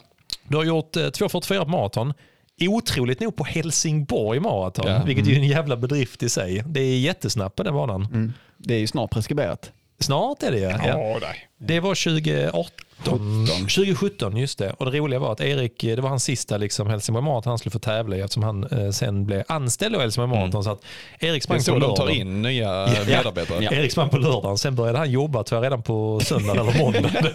Du 0.49 0.57
har 0.57 0.65
gjort 0.65 0.97
eh, 0.97 1.01
2.44 1.01 1.65
på 1.65 1.71
maraton. 1.71 2.15
Otroligt 2.61 3.21
nog 3.21 3.37
på 3.37 3.45
Helsingborg 3.45 4.41
maraton, 4.41 4.87
Ja. 4.91 5.03
vilket 5.07 5.27
är 5.27 5.31
ju 5.31 5.37
en 5.37 5.47
jävla 5.49 5.77
bedrift 5.77 6.23
i 6.23 6.29
sig. 6.29 6.63
Det 6.67 6.81
är 6.81 6.99
jättesnabbt 6.99 7.57
på 7.57 7.63
den 7.63 7.75
banan. 7.75 8.05
Mm. 8.05 8.33
Det 8.57 8.75
är 8.75 8.79
ju 8.79 8.87
snart 8.87 9.11
preskriberat. 9.11 9.73
Snart 10.01 10.43
är 10.43 10.53
det 10.53 10.59
ja. 10.59 10.81
ja. 10.87 11.21
Det 11.59 11.81
var 11.81 11.95
2018. 11.95 12.71
2017, 13.05 14.37
just 14.37 14.59
det. 14.59 14.71
Och 14.79 14.91
det 14.91 14.99
roliga 14.99 15.19
var 15.19 15.33
att 15.33 15.41
Erik, 15.41 15.81
det 15.81 16.01
var 16.01 16.09
hans 16.09 16.25
sista 16.25 16.57
liksom, 16.57 16.87
Helsingborg 16.87 17.25
Marathon 17.25 17.51
han 17.51 17.59
skulle 17.59 17.71
få 17.71 17.79
tävla 17.79 18.17
i 18.17 18.21
eftersom 18.21 18.43
han 18.43 18.65
eh, 18.65 18.91
sen 18.91 19.27
blev 19.27 19.43
anställd 19.49 19.97
i 19.97 19.99
Helsingborg 19.99 20.41
Marathon. 20.41 20.65
Så 20.65 20.71
att 20.71 20.83
Erik 21.19 21.43
sprang 21.43 21.59
på 21.59 21.65
så 21.65 21.73
de 21.73 21.81
tar 21.81 21.89
lördagen. 21.89 22.21
in 22.21 22.43
nya 22.43 22.89
medarbetare. 23.07 23.65
Ja. 23.65 23.73
Erik 23.73 23.93
sprang 23.93 24.09
på 24.09 24.19
lördagen, 24.19 24.59
sen 24.59 24.75
började 24.75 24.99
han 24.99 25.11
jobba 25.11 25.45
tror 25.45 25.57
jag 25.59 25.65
redan 25.67 25.83
på 25.83 26.21
söndagen 26.25 26.69
eller 26.69 26.79
måndagen. 26.79 27.27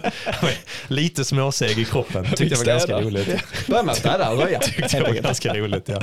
Lite 0.88 1.24
småseg 1.24 1.78
i 1.78 1.84
kroppen. 1.84 2.24
Tyckte 2.24 2.44
jag 2.44 2.58
var 2.58 2.64
ganska 2.64 3.00
roligt. 3.00 3.44
Börja 3.68 3.82
med 3.82 3.92
att 3.92 3.98
städa 3.98 4.30
och 4.30 4.38
röja. 4.38 4.58
Tyckte 4.62 4.96
jag 4.96 5.04
var 5.04 5.14
ganska 5.14 5.54
roligt. 5.54 5.88
Ja. 5.88 6.00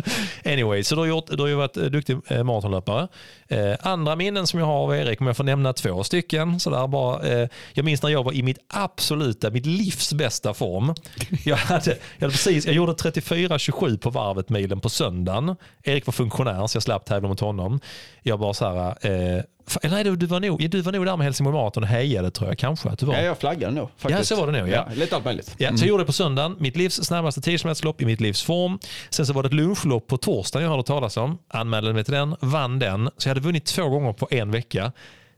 Anyway, 0.52 0.84
så 0.84 0.96
du 0.96 1.02
har, 1.02 1.08
gjort, 1.08 1.26
du 1.30 1.38
har 1.38 1.48
ju 1.48 1.56
varit 1.56 1.78
eh, 1.78 1.84
duktig 1.84 2.18
eh, 2.28 2.44
maratonlöpare. 2.44 3.08
Eh, 3.48 3.76
andra 3.82 4.16
minnen 4.16 4.48
som 4.48 4.60
jag 4.60 4.68
har 4.68 4.84
av 4.84 4.96
Erik, 4.96 5.22
om 5.22 5.28
jag 5.28 5.38
får 5.38 5.44
nämna 5.44 5.74
två 5.74 6.04
stycken. 6.04 6.60
Så 6.60 6.70
där 6.70 6.88
bara, 6.88 7.28
eh, 7.28 7.48
jag 7.74 7.86
minns 7.86 8.04
när 8.04 8.10
jag 8.10 8.24
var 8.24 8.34
i 8.34 8.44
mitt 8.44 8.60
absoluta, 8.68 9.51
mitt 9.54 9.66
livs 9.66 10.14
bästa 10.14 10.54
form. 10.54 10.96
Jag, 11.44 11.56
hade, 11.56 11.90
jag, 11.90 12.26
hade 12.26 12.32
precis, 12.32 12.66
jag 12.66 12.76
gjorde 12.76 12.92
34-27 12.92 13.98
på 13.98 14.10
varvet 14.10 14.50
milen 14.50 14.80
på 14.80 14.90
söndagen. 14.90 15.56
Erik 15.84 16.06
var 16.06 16.12
funktionär 16.12 16.68
så 16.68 16.76
jag 16.76 16.84
slapp 16.84 17.06
tävla 17.06 17.30
mot 17.30 17.40
honom. 17.40 17.80
Jag 18.24 18.40
bara 18.40 18.54
så 18.54 18.66
här, 18.66 18.98
eh, 19.02 19.44
eller 19.82 19.96
nej, 19.96 20.04
du, 20.04 20.16
du, 20.16 20.26
var 20.26 20.40
nog, 20.40 20.70
du 20.70 20.82
var 20.82 20.92
nog 20.92 21.06
där 21.06 21.18
med 21.18 21.26
Helsingborg 21.26 21.56
Marathon 21.56 21.84
och 21.84 21.90
hejade 21.90 22.32
tror 22.32 22.50
jag 22.50 22.58
kanske 22.58 22.90
att 22.90 23.00
du 23.00 23.06
var. 23.06 23.16
Ja, 23.16 23.22
jag 23.22 23.38
flaggade 23.38 23.74
nog 23.74 23.90
faktiskt. 23.98 24.32
Ja, 24.32 24.36
så 24.36 24.46
var 24.46 24.52
det 24.52 24.60
nog, 24.60 24.70
ja. 24.70 24.88
lite 24.96 25.16
allt 25.16 25.26
möjligt. 25.26 25.56
Ja, 25.58 25.78
så 25.78 25.84
jag 25.84 25.90
gjorde 25.90 26.04
det 26.04 26.08
på 26.08 26.14
söndagen, 26.14 26.56
mitt 26.60 26.78
livs 26.78 26.96
snabbaste 26.96 27.42
10 27.42 27.58
lopp 27.84 28.02
i 28.02 28.06
mitt 28.06 28.22
livs 28.22 28.44
form. 28.44 28.80
Sen 29.10 29.26
så 29.26 29.34
var 29.34 29.44
det 29.44 29.48
ett 29.48 29.54
lunchlopp 29.54 30.08
på 30.08 30.18
torsdagen 30.18 30.64
jag 30.64 30.72
hörde 30.72 30.84
talas 30.84 31.18
om. 31.18 31.38
Anmälde 31.48 31.94
mig 31.94 32.04
till 32.04 32.14
den, 32.14 32.36
vann 32.40 32.80
den. 32.80 33.10
Så 33.18 33.28
jag 33.28 33.30
hade 33.30 33.42
vunnit 33.42 33.66
två 33.66 33.90
gånger 33.90 34.14
på 34.14 34.28
en 34.32 34.52
vecka. 34.52 34.92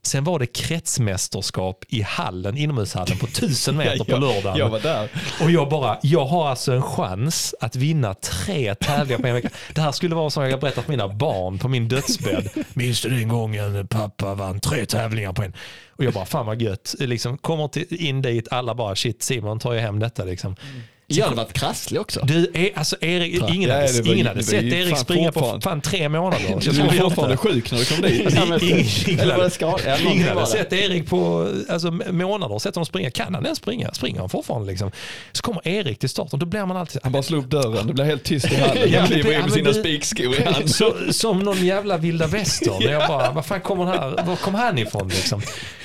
Sen 0.05 0.23
var 0.23 0.39
det 0.39 0.45
kretsmästerskap 0.45 1.85
i 1.89 2.01
hallen, 2.01 2.57
inomhushallen 2.57 3.17
på 3.17 3.25
1000 3.25 3.77
meter 3.77 4.03
på 4.03 4.11
jag, 4.11 4.21
lördagen. 4.21 4.57
jag 4.59 4.69
var 4.69 4.79
där. 4.79 5.09
Och 5.41 5.51
jag 5.51 5.69
bara, 5.69 5.97
jag 6.01 6.25
har 6.25 6.49
alltså 6.49 6.71
en 6.71 6.81
chans 6.81 7.55
att 7.59 7.75
vinna 7.75 8.13
tre 8.13 8.75
tävlingar 8.75 9.21
på 9.21 9.27
en 9.27 9.33
vecka. 9.33 9.49
Det 9.73 9.81
här 9.81 9.91
skulle 9.91 10.15
vara 10.15 10.29
som 10.29 10.43
jag 10.49 10.59
berättat 10.59 10.85
för 10.85 10.91
mina 10.91 11.07
barn 11.07 11.59
på 11.59 11.67
min 11.67 11.87
dödsbädd. 11.87 12.49
Minns 12.73 13.01
du 13.01 13.09
den 13.09 13.27
gången 13.27 13.87
pappa 13.87 14.35
vann 14.35 14.59
tre 14.59 14.85
tävlingar 14.85 15.33
på 15.33 15.43
en? 15.43 15.53
Och 15.95 16.03
jag 16.03 16.13
bara, 16.13 16.25
fan 16.25 16.45
vad 16.45 16.61
gött. 16.61 16.95
Liksom, 16.99 17.37
kommer 17.37 17.67
till, 17.67 17.85
in 18.05 18.21
dit, 18.21 18.47
alla 18.51 18.75
bara, 18.75 18.95
shit 18.95 19.23
Simon 19.23 19.59
tar 19.59 19.73
ju 19.73 19.79
hem 19.79 19.99
detta 19.99 20.23
liksom. 20.23 20.55
Jag 21.07 21.23
hade 21.25 21.35
varit 21.35 21.53
krasslig 21.53 22.01
också. 22.01 22.19
Du, 22.23 22.51
är, 22.53 22.69
alltså 22.75 22.95
Erik, 23.01 23.33
ingen 23.33 23.69
Ja, 23.69 23.75
hade, 23.75 24.01
var- 24.01 24.13
ingen 24.13 24.27
hade 24.27 24.43
sett 24.43 24.63
Erik 24.63 24.97
springa 24.97 25.31
på 25.31 25.59
fan 25.63 25.81
tre 25.81 26.09
månader. 26.09 26.45
Jag 26.49 26.59
Du 26.59 26.71
var 26.81 26.89
fortfarande 26.89 27.37
sjuk 27.37 27.71
när 27.71 27.79
du 27.79 27.85
kom 27.85 28.01
dit. 28.01 28.19
Ingen, 28.29 29.27
hade, 29.27 30.11
ingen 30.13 30.27
hade 30.27 30.45
sett 30.45 30.73
Erik 30.73 31.09
på 31.09 31.51
alltså, 31.69 31.91
månader, 31.91 32.59
sett 32.59 32.75
honom 32.75 32.85
springa. 32.85 33.11
Kan 33.11 33.33
han 33.33 33.45
ens 33.45 33.57
springa? 33.57 33.93
Springer 33.93 34.19
han 34.19 34.29
fortfarande? 34.29 34.67
Liksom? 34.71 34.91
Så 35.31 35.41
kommer 35.41 35.67
Erik 35.67 35.99
till 35.99 36.09
starten, 36.09 36.39
då 36.39 36.45
blir 36.45 36.65
man 36.65 36.77
alltid 36.77 37.01
Han 37.03 37.11
bara 37.11 37.23
slog 37.23 37.43
upp 37.43 37.49
dörren, 37.51 37.87
det 37.87 37.93
blev 37.93 38.07
helt 38.07 38.23
tyst 38.23 38.51
i 38.51 38.55
hallen. 38.55 38.93
Han 38.99 39.07
kliver 39.07 39.33
in 39.33 39.41
med 39.41 39.51
sina 39.51 39.73
spikskor 39.73 40.35
i 40.35 40.43
handen. 40.43 41.13
som 41.13 41.39
någon 41.39 41.65
jävla 41.65 41.97
vilda 41.97 42.27
västern. 42.27 42.81
Jag 42.81 43.07
bara, 43.07 43.31
vad 43.31 43.45
fan 43.45 43.61
kommer 43.61 43.85
här, 43.85 44.23
var 44.25 44.35
kom 44.35 44.55
han 44.55 44.77
ifrån 44.77 45.09
liksom? 45.09 45.41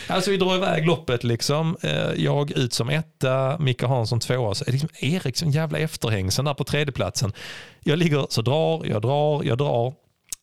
Alltså 0.09 0.31
vi 0.31 0.37
drar 0.37 0.57
iväg 0.57 0.87
loppet 0.87 1.25
liksom. 1.25 1.77
Eh, 1.83 2.13
Jag 2.17 2.51
ut 2.51 2.73
som 2.73 2.89
etta, 2.89 3.59
Micke 3.59 3.83
Hansson 3.83 4.21
tvåa. 4.21 4.55
Så 4.55 4.65
är 4.67 4.73
liksom 4.73 4.89
Erik 5.01 5.37
som 5.37 5.51
jävla 5.51 5.79
efterhängsen 5.79 6.45
där 6.45 6.55
på 6.55 6.65
tredjeplatsen. 6.65 7.33
Jag 7.85 7.99
ligger 7.99 8.27
så 8.31 8.43
drar, 8.43 8.87
jag 8.87 9.03
drar, 9.03 9.43
jag 9.45 9.59
drar. 9.59 9.95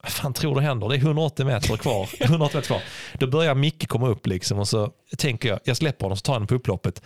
Vad 0.04 0.12
fan 0.12 0.34
tror 0.34 0.56
du 0.56 0.62
händer? 0.62 0.90
Det 0.90 0.96
är 0.96 1.00
180 1.00 1.46
meter 1.46 1.78
kvar. 1.78 2.10
180 2.20 2.56
meter 2.58 2.68
kvar. 2.68 2.82
Då 3.20 3.28
börjar 3.28 3.56
Micke 3.56 3.88
komma 3.88 4.08
upp 4.08 4.28
liksom 4.28 4.60
och 4.60 4.68
så 4.68 4.92
tänker 5.18 5.50
jag, 5.50 5.60
jag 5.64 5.78
släpper 5.78 6.06
honom 6.06 6.18
så 6.18 6.22
tar 6.22 6.34
honom 6.34 6.48
på 6.48 6.56
upploppet. 6.56 7.02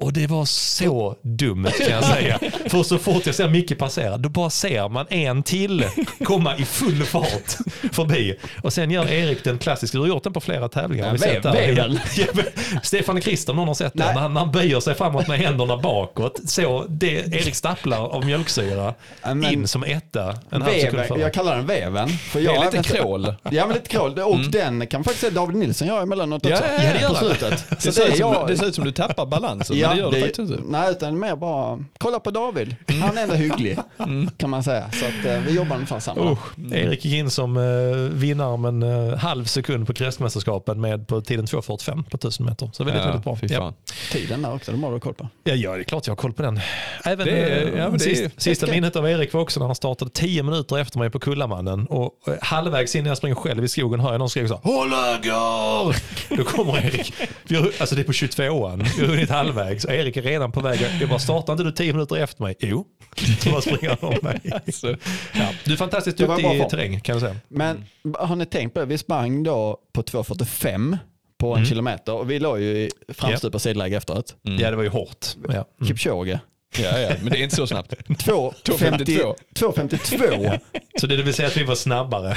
Och 0.00 0.12
det 0.12 0.26
var 0.26 0.44
så 0.44 1.16
dumt 1.22 1.68
kan 1.78 1.90
jag 1.90 2.04
säga. 2.04 2.38
För 2.68 2.82
så 2.82 2.98
fort 2.98 3.26
jag 3.26 3.34
ser 3.34 3.48
Micke 3.48 3.78
passera, 3.78 4.16
då 4.16 4.28
bara 4.28 4.50
ser 4.50 4.88
man 4.88 5.06
en 5.10 5.42
till 5.42 5.84
komma 6.24 6.56
i 6.56 6.64
full 6.64 7.02
fart 7.04 7.56
förbi. 7.92 8.36
Och 8.62 8.72
sen 8.72 8.90
gör 8.90 9.12
Erik 9.12 9.44
den 9.44 9.58
klassiska, 9.58 9.98
du 9.98 10.02
har 10.02 10.08
gjort 10.08 10.24
den 10.24 10.32
på 10.32 10.40
flera 10.40 10.68
tävlingar. 10.68 11.06
Ja, 11.06 11.12
vi 11.12 11.18
sett. 11.18 11.44
Ja, 12.16 12.26
men 12.34 12.44
Stefan 12.82 13.20
Krister, 13.20 13.52
någon 13.54 13.68
har 13.68 13.74
sett 13.74 13.92
den. 13.94 14.06
Nej. 14.06 14.14
När 14.14 14.22
han, 14.22 14.36
han 14.36 14.50
böjer 14.52 14.80
sig 14.80 14.94
framåt 14.94 15.28
med 15.28 15.38
händerna 15.38 15.76
bakåt. 15.76 16.40
Så 16.50 16.84
det 16.88 17.12
Erik 17.34 17.54
stapplar 17.54 17.98
av 18.14 18.24
mjölksyra 18.26 18.94
Ja, 19.22 19.34
men- 19.34 19.52
in 19.52 19.68
som 19.68 19.84
etta. 19.84 20.34
En 20.50 20.62
halv 20.62 20.72
sekund 20.74 20.92
Veven, 20.92 21.08
före. 21.08 21.20
jag 21.20 21.34
kallar 21.34 21.56
den 21.56 21.66
veven. 21.66 22.08
För 22.08 22.38
Det 22.38 22.44
jag 22.44 22.54
är 22.56 22.64
lite 22.64 22.76
även- 22.78 22.82
krål. 23.02 23.34
Ja 23.50 23.66
men 23.66 23.74
lite 23.74 23.88
krål. 23.88 24.18
Och 24.18 24.40
den 24.40 24.86
kan 24.86 25.04
faktiskt 25.04 25.32
David 25.34 25.56
Nilsson 25.56 25.88
göra 25.88 26.02
emellanåt 26.02 26.44
Ja, 26.46 26.50
också. 26.52 26.64
ja, 26.64 26.82
ja, 26.84 26.92
det 26.92 27.00
gör 27.00 27.08
på 27.14 27.28
det. 27.28 27.56
Det 27.70 27.92
ser, 27.92 28.02
det 28.02 28.08
ut 28.08 28.12
är 28.12 28.16
som, 28.16 28.32
jag, 28.32 28.48
det 28.48 28.56
ser 28.56 28.66
ut 28.66 28.74
som 28.74 28.84
du 28.84 28.92
tappar 28.92 29.26
balansen. 29.26 29.78
Ja, 29.78 29.89
det 29.94 29.98
gör 30.00 30.10
det 30.10 30.20
faktiskt 30.20 30.38
inte. 30.38 30.62
Nej, 30.68 30.90
utan 30.90 31.18
mer 31.18 31.36
bara 31.36 31.84
kolla 31.98 32.20
på 32.20 32.30
David. 32.30 32.76
Han 33.02 33.18
är 33.18 33.22
ändå 33.22 33.34
hygglig 33.34 33.78
kan 34.36 34.50
man 34.50 34.64
säga. 34.64 34.90
Så 34.92 35.04
att 35.06 35.24
eh, 35.26 35.40
vi 35.46 35.56
jobbar 35.56 35.74
ungefär 35.76 36.00
samma. 36.00 36.32
Usch, 36.32 36.72
Erik 36.72 37.04
gick 37.04 37.14
in 37.14 37.30
som 37.30 37.56
uh, 37.56 38.08
vinnare 38.10 38.56
med 38.56 38.68
en 38.68 38.82
eh, 39.10 39.16
halv 39.18 39.44
sekund 39.44 39.86
på 39.86 39.94
kräskmästerskapen 39.94 40.80
med 40.80 41.08
på 41.08 41.20
tiden 41.20 41.46
2.45 41.46 42.02
på 42.10 42.16
1000 42.16 42.46
meter. 42.46 42.70
Så 42.72 42.84
väldigt, 42.84 43.04
väldigt 43.04 43.24
bra. 43.24 43.36
Ja. 43.42 43.74
Tiden 44.12 44.42
där 44.42 44.54
också, 44.54 44.72
de 44.72 44.82
har 44.84 44.92
du 44.92 45.00
koll 45.00 45.14
på. 45.14 45.28
Ja, 45.44 45.54
ja, 45.54 45.72
det 45.74 45.80
är 45.80 45.84
klart 45.84 46.06
jag 46.06 46.12
har 46.12 46.16
koll 46.16 46.32
på 46.32 46.42
den. 46.42 46.60
Även 47.04 47.26
Det 47.26 47.32
är- 47.32 47.66
eh, 47.66 47.78
ja, 47.78 47.88
det 47.88 47.94
är- 47.94 47.98
sist, 47.98 48.24
sista 48.36 48.66
minnet 48.66 48.96
av 48.96 49.08
Erik 49.08 49.32
var 49.32 49.40
också 49.40 49.60
när 49.60 49.66
han 49.66 49.74
startade 49.76 50.10
10 50.10 50.42
minuter 50.42 50.78
efter 50.78 50.98
mig 50.98 51.10
på 51.10 51.18
Kullamannen. 51.18 51.86
Och 51.86 52.10
eh, 52.28 52.34
halvvägs 52.40 52.96
in 52.96 53.02
när 53.04 53.10
jag 53.10 53.18
springer 53.18 53.34
själv 53.36 53.64
i 53.64 53.68
skogen 53.68 54.00
hör 54.00 54.10
jag 54.12 54.18
någon 54.18 54.30
skrika 54.30 54.48
så 54.48 54.54
här, 54.64 54.72
Håll 54.74 54.90
höger! 54.92 55.96
Då 56.36 56.44
kommer 56.44 56.86
Erik. 56.86 57.12
Vi 57.48 57.56
har, 57.56 57.70
alltså 57.80 57.94
det 57.94 58.02
är 58.02 58.04
på 58.04 58.12
22an. 58.12 58.86
Vi 58.98 59.06
har 59.06 59.08
hunnit 59.12 59.30
halvvägs. 59.30 59.79
Och 59.84 59.94
Erik 59.94 60.16
är 60.16 60.22
redan 60.22 60.52
på 60.52 60.60
väg. 60.60 60.80
Jag 61.00 61.08
bara, 61.08 61.18
startar 61.18 61.52
inte 61.52 61.64
du 61.64 61.72
10 61.72 61.92
minuter 61.92 62.16
efter 62.16 62.42
mig? 62.42 62.54
Jo. 62.60 62.86
Så 63.40 63.50
bara 63.50 63.60
springer 63.60 63.88
han 64.00 64.10
om 64.12 64.18
mig. 64.22 64.40
Så, 64.72 64.96
Ja. 65.34 65.48
Du 65.64 65.72
är 65.72 65.76
fantastiskt 65.76 66.16
duktig 66.18 66.44
i 66.44 66.64
terräng 66.70 67.00
kan 67.00 67.12
jag 67.12 67.20
säga. 67.20 67.36
Men 67.48 67.84
har 68.18 68.36
ni 68.36 68.46
tänkt 68.46 68.74
på 68.74 68.80
det? 68.80 68.86
Vi 68.86 68.98
sprang 68.98 69.42
då 69.42 69.78
på 69.92 70.02
2.45 70.02 70.98
på 71.38 71.56
en 71.56 71.64
kilometer 71.66 72.12
och 72.14 72.30
vi 72.30 72.38
låg 72.38 72.60
ju 72.60 72.64
i 72.78 72.90
framstupa 73.08 73.58
sidläge 73.58 73.96
efteråt. 73.96 74.36
Ja, 74.42 74.70
det 74.70 74.76
var 74.76 74.82
ju 74.82 74.88
hårt. 74.88 75.26
Ja. 75.48 75.52
Mm. 75.54 75.66
Kipchoge. 75.88 76.40
ja, 76.78 76.98
ja, 76.98 77.10
men 77.22 77.32
det 77.32 77.38
är 77.38 77.42
inte 77.42 77.56
så 77.56 77.66
snabbt. 77.66 77.94
2.52. 78.08 79.34
2.52. 79.54 80.60
Så 81.00 81.06
det 81.06 81.16
vill 81.16 81.34
säga 81.34 81.48
att 81.48 81.56
vi 81.56 81.64
var 81.64 81.74
snabbare. 81.74 82.36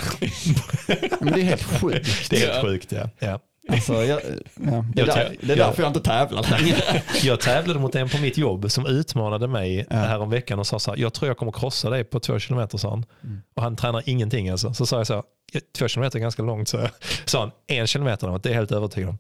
Men 1.20 1.34
det 1.34 1.40
är 1.42 1.44
helt 1.44 1.64
sjukt. 1.64 2.10
Det 2.30 2.44
är 2.44 2.52
helt 2.54 2.66
sjukt. 2.66 2.92
Ja. 2.92 3.10
Ja. 3.20 3.40
Alltså, 3.70 3.94
jag, 3.94 4.22
ja, 4.56 4.86
det, 4.96 5.02
är 5.02 5.06
där, 5.06 5.36
det 5.42 5.54
är 5.54 5.58
jag- 5.58 5.68
därför 5.68 5.82
jag 5.84 5.90
inte 5.90 6.00
tävlar 6.02 6.46
längre. 6.60 6.78
Jag 7.24 7.40
tävlade 7.40 7.80
mot 7.80 7.96
en 7.96 8.10
på 8.10 8.18
mitt 8.18 8.38
jobb 8.38 8.72
som 8.72 8.86
utmanade 8.86 9.48
mig 9.48 9.86
Ja. 9.90 9.96
här 9.96 10.20
om 10.20 10.30
veckan 10.30 10.60
och 10.60 10.68
sa 10.68 10.80
så 10.80 10.92
här, 10.92 10.98
jag 10.98 11.14
tror 11.14 11.28
jag 11.30 11.38
kommer 11.38 11.52
krossa 11.52 11.90
dig 11.90 12.04
på 12.04 12.20
två 12.20 12.40
kilometer 12.40 12.78
sa 12.78 12.90
han. 12.90 13.06
Och 13.56 13.64
han 13.64 13.76
tränar 13.76 14.04
ingenting 14.06 14.50
alltså. 14.50 14.74
Så 14.74 14.86
sa 14.86 14.98
jag 14.98 15.08
så 15.08 15.14
här, 15.14 15.24
"Ja, 15.54 15.60
två 15.78 15.88
kilometer 15.88 16.18
är 16.20 16.22
ganska 16.22 16.42
långt 16.44 16.68
så 16.70 16.88
sa 17.26 17.40
han, 17.40 17.52
en 17.68 17.88
kilometer 17.88 18.28
däremot, 18.28 18.44
det 18.44 18.50
är 18.50 18.52
jag 18.52 18.60
helt 18.60 18.72
övertygad 18.72 19.10
om. 19.10 19.18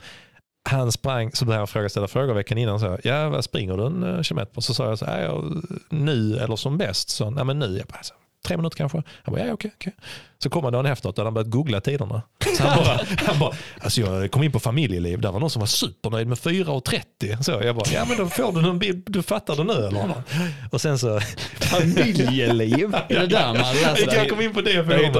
Han 0.69 0.91
sprang, 0.91 1.31
så 1.33 1.45
började 1.45 1.61
jag 1.61 1.69
fråga, 1.69 1.89
ställa 1.89 2.07
frågor 2.07 2.33
veckan 2.33 2.57
innan. 2.57 2.79
Så 2.79 2.85
jag, 2.85 2.99
ja, 3.03 3.29
vad 3.29 3.43
springer 3.43 3.77
du 3.77 3.85
en 3.85 4.03
eh, 4.15 4.21
kilometer 4.21 4.53
på? 4.53 4.61
Så 4.61 4.73
sa 4.73 4.89
jag 4.89 4.99
så 4.99 5.05
här, 5.05 5.21
ja, 5.21 5.43
nu 5.89 6.37
eller 6.37 6.55
som 6.55 6.77
bäst? 6.77 7.09
Så 7.09 7.23
han, 7.23 7.37
ja 7.37 7.43
men 7.43 7.59
nu. 7.59 7.77
Jag 7.77 7.87
bara, 7.87 8.03
så, 8.03 8.13
tre 8.43 8.57
minuter 8.57 8.77
kanske. 8.77 9.03
Han 9.23 9.35
bara, 9.35 9.45
ja 9.45 9.53
okej. 9.53 9.71
okej. 9.75 9.93
Så 10.43 10.49
kom 10.49 10.63
han 10.63 10.73
dagen 10.73 10.85
efteråt 10.85 11.19
och 11.19 11.25
han 11.25 11.33
börjat 11.33 11.49
googla 11.49 11.81
tiderna. 11.81 12.21
Så 12.57 12.63
han 12.63 12.83
bara, 12.83 12.99
han 13.17 13.39
bara 13.39 13.53
alltså 13.81 14.01
jag 14.01 14.31
kom 14.31 14.43
in 14.43 14.51
på 14.51 14.59
familjeliv, 14.59 15.21
där 15.21 15.31
var 15.31 15.39
någon 15.39 15.49
som 15.49 15.59
var 15.59 15.67
supernöjd 15.67 16.27
med 16.27 16.37
4.30. 16.37 17.41
Så 17.41 17.51
jag 17.51 17.75
bara, 17.75 17.89
ja 17.93 18.05
men 18.05 18.17
då 18.17 18.27
får 18.27 18.61
du 18.61 18.69
en 18.69 18.79
bild, 18.79 19.03
du 19.07 19.23
fattar 19.23 19.55
det 19.55 19.63
nu 19.63 19.73
eller? 19.73 20.13
Och 20.71 20.81
sen 20.81 20.99
så, 20.99 21.19
Familjeliv. 21.55 22.95
Är 23.09 23.19
det 23.19 23.27
där 23.27 23.47
man 23.47 23.75
läser? 23.75 24.15
jag 24.15 24.29
kom 24.29 24.41
in 24.41 24.53
på 24.53 24.61
det 24.61 24.83
forumet. 24.83 25.13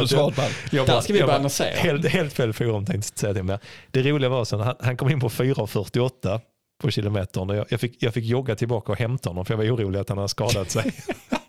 Där 0.88 1.02
ska 1.02 1.14
vi 1.14 1.22
börja 1.22 1.36
annonsera. 1.36 1.76
Helt, 1.76 2.08
helt 2.08 2.34
fel 2.34 2.54
forum 2.54 2.86
tänkte 2.86 3.10
jag 3.14 3.20
säga 3.20 3.34
till 3.34 3.44
mig. 3.44 3.58
Det 3.92 4.02
roliga 4.02 4.30
var 4.30 4.46
sen, 4.46 4.60
han, 4.60 4.76
han 4.80 4.98
kom 4.98 5.10
in 5.10 5.20
på 5.20 5.30
4.48 5.30 6.40
på 6.82 6.92
kilometern 6.92 7.66
jag, 7.70 7.80
fick, 7.80 8.04
jag 8.04 8.14
fick 8.14 8.26
jogga 8.26 8.56
tillbaka 8.56 8.92
och 8.92 8.98
hämta 8.98 9.30
honom 9.30 9.46
för 9.46 9.54
jag 9.54 9.58
var 9.58 9.66
orolig 9.66 10.00
att 10.00 10.10
han 10.10 10.18
hade 10.18 10.30
skadat 10.30 10.72
sig. 10.72 10.94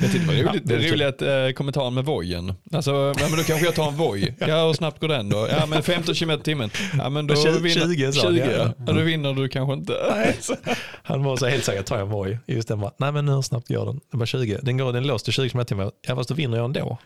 Jag 0.00 0.12
tyckte 0.12 0.18
det 0.18 0.26
var 0.26 0.34
roligt, 0.34 0.62
Ja, 0.70 0.76
det 0.76 0.76
det 0.76 0.92
roligt 0.92 1.22
eh, 1.22 1.54
kommentaren 1.56 1.94
med 1.94 2.04
vojen. 2.04 2.54
Alltså, 2.72 2.90
ja, 2.90 3.26
men 3.28 3.38
då 3.38 3.44
kanske 3.44 3.64
jag 3.66 3.74
tar 3.74 3.88
en 3.88 3.96
voj. 3.96 4.34
Ja, 4.46 4.66
hur 4.66 4.72
snabbt 4.72 5.00
går 5.00 5.08
den 5.08 5.28
då? 5.28 5.48
Ja, 5.50 5.66
men 5.66 5.82
15 5.82 6.14
km 6.14 6.30
i 6.30 6.38
timmen. 6.38 6.70
Ja, 6.98 7.08
men 7.10 7.26
då 7.26 7.34
Tjugo- 7.34 7.60
vinner, 7.60 7.94
20 7.94 8.12
sa 8.12 8.26
han, 8.26 8.36
20 8.36 8.44
ja. 8.44 8.52
ja. 8.56 8.72
ja. 8.86 8.92
Då 8.92 9.00
vinner 9.00 9.32
du 9.34 9.48
kanske 9.48 9.74
inte. 9.74 9.94
Han 11.02 11.24
var 11.24 11.36
så 11.36 11.46
helt 11.46 11.64
säker, 11.64 11.82
tar 11.82 11.96
jag 11.96 12.06
en 12.06 12.12
Voi? 12.12 12.38
Just 12.46 12.68
den 12.68 12.80
bara, 12.80 12.92
nej 12.98 13.12
men 13.12 13.28
hur 13.28 13.42
snabbt 13.42 13.68
går 13.68 13.86
den? 13.86 14.00
Den 14.10 14.18
var 14.18 14.26
20. 14.26 14.58
Den 14.62 14.76
går 14.78 14.92
den 14.92 15.06
låst 15.06 15.24
till 15.24 15.34
20 15.34 15.48
km 15.48 15.64
timmar. 15.64 15.90
Ja 16.06 16.16
fast 16.16 16.28
då 16.28 16.34
vinner 16.34 16.56
jag 16.56 16.64
ändå. 16.64 16.80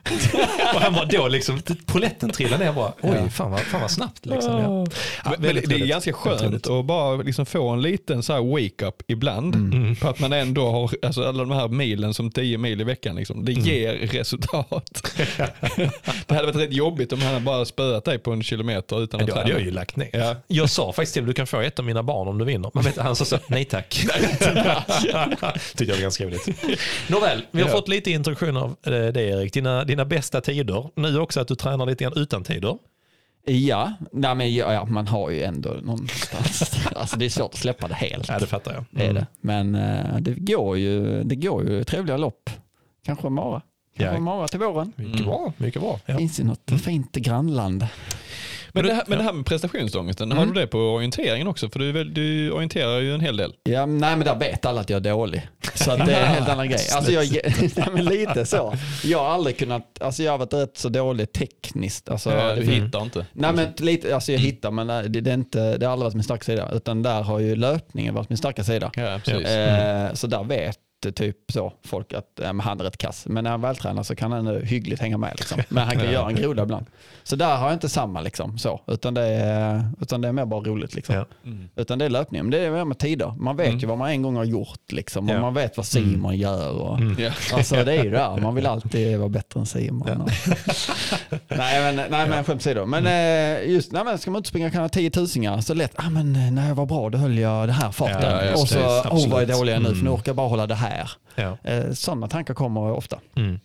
och 0.74 0.80
han 0.80 0.92
bara 0.92 1.05
då 1.05 1.28
liksom, 1.28 1.62
poletten 1.86 2.30
trillade 2.30 2.64
ner 2.64 2.72
bara, 2.72 2.92
oj 3.03 3.30
fan 3.30 3.51
vad, 3.51 3.61
fan 3.61 3.80
vad 3.80 3.90
snabbt 3.90 4.26
liksom. 4.26 4.53
Ja. 4.53 4.86
Ja, 5.24 5.30
Men, 5.30 5.42
väldigt 5.42 5.68
det 5.68 5.74
är 5.74 5.86
ganska 5.86 6.12
skönt 6.12 6.66
att 6.66 6.84
bara 6.84 7.16
liksom 7.16 7.46
få 7.46 7.68
en 7.68 7.82
liten 7.82 8.22
så 8.22 8.32
här 8.32 8.40
wake-up 8.40 9.03
ibland. 9.09 9.55
Mm. 9.55 9.96
På 9.96 10.09
att 10.09 10.20
man 10.20 10.32
ändå 10.32 10.70
har, 10.70 10.90
alltså 11.03 11.24
alla 11.24 11.44
de 11.44 11.51
här 11.51 11.68
milen 11.68 12.14
som 12.14 12.30
10 12.41 12.59
mil 12.59 12.80
i 12.80 12.84
veckan, 12.84 13.16
liksom, 13.16 13.45
det 13.45 13.53
Mm. 13.53 13.64
ger 13.64 13.93
resultat. 13.95 15.03
det 16.26 16.34
hade 16.34 16.47
varit 16.47 16.57
rätt 16.57 16.72
jobbigt 16.72 17.12
om 17.12 17.20
han 17.20 17.32
hade 17.32 17.45
bara 17.45 17.64
spöat 17.64 18.05
dig 18.05 18.18
på 18.18 18.32
en 18.32 18.43
kilometer 18.43 19.03
utan 19.03 19.20
att 19.20 19.26
då 19.26 19.32
hade 19.32 19.45
träna. 19.45 19.59
jag 19.59 19.64
ju 19.66 19.70
lagt 19.70 19.97
ner. 19.97 20.09
Ja. 20.12 20.36
Jag 20.47 20.70
sa 20.70 20.93
faktiskt 20.93 21.14
till 21.14 21.26
du 21.26 21.32
kan 21.32 21.47
få 21.47 21.61
ett 21.61 21.78
av 21.78 21.84
mina 21.84 22.03
barn 22.03 22.28
om 22.28 22.38
du 22.38 22.45
vinner. 22.45 22.70
Men 22.74 22.84
han 22.97 23.16
sa 23.16 23.24
så, 23.24 23.38
nej 23.49 23.64
tack. 23.64 23.88
Tyckte 25.76 25.84
jag 25.84 25.95
var 25.95 26.03
ganska 26.03 26.24
roligt. 26.24 26.49
Nåväl, 27.09 27.43
vi 27.51 27.62
har 27.62 27.68
Ja. 27.68 27.74
fått 27.76 27.88
lite 27.88 28.11
introduktion 28.11 28.57
av 28.57 28.76
eh, 28.86 28.93
det 28.93 29.22
Erik. 29.22 29.53
Dina, 29.53 29.84
dina 29.84 30.05
bästa 30.05 30.41
tider. 30.41 30.88
Nu 30.97 31.18
också 31.18 31.41
att 31.41 31.49
du 31.49 31.55
tränar 31.55 31.86
lite 31.86 32.05
grann 32.05 32.12
utan 32.16 32.45
tider. 32.45 32.76
Ja, 33.45 33.93
nej, 34.12 34.34
men 34.34 34.55
ja, 34.55 34.84
man 34.84 35.07
har 35.07 35.30
ju 35.30 35.43
ändå 35.43 35.70
någonstans. 35.82 36.86
alltså 36.97 37.16
det 37.16 37.24
är 37.24 37.28
svårt 37.30 37.55
att 37.55 37.59
släppa 37.61 37.88
det 37.88 37.95
helt. 37.95 38.28
Ja, 38.28 38.38
det 38.38 38.47
fattar 38.47 38.72
jag. 38.74 38.84
Det 38.91 39.07
är 39.07 39.12
det. 39.12 39.26
Men 39.41 39.74
eh, 39.74 40.16
det 40.20 40.34
går 40.34 40.78
ju, 40.78 41.22
det 41.22 41.36
går 41.36 41.68
ju 41.68 41.84
trevliga 41.84 42.16
lopp. 42.16 42.51
Kanske 43.05 43.28
Mara. 43.28 43.62
Kanske 43.97 44.16
Ja. 44.16 44.20
Mara 44.20 44.49
till 44.49 44.61
våren. 44.61 44.93
Mycket 44.97 45.24
bra. 45.24 45.53
Mycket 45.57 45.82
bra. 45.82 46.01
Ja. 46.07 46.18
Finns 46.18 46.41
i 46.41 46.45
något 46.45 46.70
fint 46.84 47.12
grannland. 47.12 47.86
Men, 48.74 48.84
det 48.84 48.94
här, 48.94 49.04
men 49.06 49.18
det 49.18 49.24
här 49.24 49.32
med 49.32 49.46
prestationsångesten, 49.46 50.32
har 50.32 50.42
Mm. 50.42 50.54
du 50.54 50.60
det 50.60 50.66
på 50.66 50.78
orienteringen 50.78 51.46
också? 51.48 51.70
För 51.70 51.78
du, 51.78 52.04
du 52.04 52.50
orienterar 52.50 52.98
ju 53.00 53.14
en 53.14 53.20
hel 53.20 53.36
del. 53.36 53.54
Ja, 53.62 53.86
nej 53.86 54.16
men 54.16 54.20
där 54.24 54.34
vet 54.36 54.64
alla 54.64 54.80
att 54.80 54.90
jag 54.90 55.06
är 55.06 55.10
dålig. 55.10 55.48
Så 55.74 55.96
det 55.96 56.12
är 56.12 56.20
en 56.22 56.34
helt 56.34 56.48
annan 56.48 56.68
grej. 56.68 56.80
Alltså 56.96 57.12
jag, 57.12 57.24
nej, 57.76 57.86
men 57.92 58.04
lite 58.04 58.46
så. 58.46 58.74
Jag 59.04 59.18
har 59.18 59.26
aldrig 59.28 59.58
kunnat, 59.58 60.02
alltså 60.02 60.22
jag 60.22 60.32
har 60.32 60.38
varit 60.38 60.52
rätt 60.52 60.78
så 60.78 60.88
dålig 60.88 61.32
tekniskt. 61.32 62.08
Alltså, 62.08 62.30
Ja, 62.30 62.54
du 62.54 62.62
hittar 62.62 63.02
inte. 63.02 63.26
Nej 63.32 63.52
men 63.52 63.66
lite, 63.78 64.14
alltså 64.14 64.32
jag 64.32 64.38
hittar 64.38 64.70
men 64.70 64.86
det, 64.86 65.08
det, 65.20 65.30
är 65.30 65.34
inte, 65.34 65.78
det 65.78 65.86
har 65.86 65.92
aldrig 65.92 66.04
varit 66.04 66.14
min 66.14 66.24
starka 66.24 66.44
sida. 66.44 66.70
Utan 66.72 67.02
där 67.02 67.22
har 67.22 67.38
ju 67.38 67.56
löpningen 67.56 68.14
varit 68.14 68.28
min 68.28 68.36
starka 68.38 68.64
sida. 68.64 68.90
Ja, 68.96 69.20
precis. 69.24 69.46
Eh, 69.48 70.12
så 70.14 70.26
där 70.26 70.44
vet 70.44 70.76
typ 71.01 71.36
så 71.53 71.72
folk 71.84 72.12
att 72.12 72.26
ja, 72.42 72.53
men 72.53 72.61
han 72.61 72.80
är 72.80 72.84
rätt 72.84 72.96
kass. 72.98 73.26
Men 73.28 73.44
när 73.44 73.51
han 73.51 73.61
vältränar 73.61 74.03
så 74.03 74.16
kan 74.16 74.32
han 74.32 74.44
nu 74.44 74.64
hyggligt 74.64 75.01
hänga 75.03 75.18
med. 75.18 75.32
Liksom. 75.38 75.62
Men 75.68 75.84
han 75.86 75.96
kan 75.96 76.12
göra 76.12 76.28
en 76.28 76.34
groda 76.36 76.62
ibland. 76.62 76.86
Så 77.22 77.36
där 77.36 77.57
har 77.57 77.64
jag 77.66 77.72
inte 77.72 77.88
samma 77.88 78.20
liksom, 78.20 78.59
så. 78.59 78.80
Utan 78.86 79.14
det, 79.14 79.22
är, 79.26 79.84
utan 80.01 80.20
det 80.20 80.28
är 80.28 80.32
mer 80.32 80.44
bara 80.46 80.61
roligt. 80.61 80.94
Liksom. 80.94 81.14
Ja. 81.14 81.24
Mm. 81.44 81.68
Utan 81.76 81.98
det 81.98 82.05
är 82.05 82.09
löpningen. 82.11 82.46
Men 82.46 82.51
det 82.51 82.66
är 82.66 82.70
mer 82.70 82.84
med 82.84 82.98
tider. 82.98 83.34
Man 83.38 83.57
vet 83.57 83.82
ju 83.82 83.86
vad 83.86 83.98
man 83.98 84.11
en 84.11 84.22
gång 84.22 84.36
har 84.36 84.44
gjort. 84.44 84.92
Liksom. 84.92 85.28
Och 85.28 85.34
Ja. 85.36 85.40
man 85.40 85.55
vet 85.55 85.76
vad 85.76 85.86
Simon 85.86 86.36
gör. 86.36 86.70
Och, 86.72 86.98
Mm. 86.98 87.16
Ja. 87.18 87.30
Alltså 87.55 87.84
det 87.84 87.92
är 87.94 88.05
ju 88.05 88.11
där. 88.11 88.36
Man 88.36 88.55
vill 88.55 88.66
alltid 88.66 89.18
vara 89.18 89.28
bättre 89.28 89.61
än 89.61 89.66
Simon. 89.66 90.20
Och... 90.20 90.30
nej 91.48 91.80
men, 91.94 91.96
nej, 92.11 92.28
men 92.28 92.44
skämt 92.44 92.61
åsido. 92.61 92.86
Men 92.86 93.07
eh, 93.07 93.70
just, 93.70 93.92
nej, 93.92 94.05
men 94.05 94.18
ska 94.18 94.30
man 94.30 94.38
inte 94.38 94.48
springa 94.48 94.70
kan 94.70 94.88
tio 94.90 95.11
tusingar 95.11 95.61
så 95.61 95.74
lätt, 95.74 95.92
ah, 95.96 96.11
men 96.11 96.55
när 96.55 96.68
jag 96.68 96.74
var 96.74 96.86
bra 96.86 97.11
då 97.11 97.18
höll 97.18 97.38
jag 97.38 97.68
det 97.68 97.72
här 97.72 97.90
farten. 97.92 98.22
Ja, 98.22 98.44
ja, 98.44 98.53
och 98.53 98.68
så, 98.68 98.78
oh 99.11 99.28
vad 99.30 99.42
är 99.42 99.46
dålig 99.46 99.72
jag 99.72 99.76
är 99.76 99.80
nu 99.80 99.88
för 99.88 99.94
nu 99.94 100.01
Mm. 100.01 100.12
orkar 100.12 100.28
jag 100.30 100.36
bara 100.36 100.48
hålla 100.48 100.66
det 100.66 100.74
här. 100.74 100.89
Ja. 101.34 101.59
Eh, 101.64 101.93
sådana 101.93 102.28
tankar 102.28 102.55
kommer 102.55 102.80
ofta. 102.80 103.20
Mm. 103.36 103.61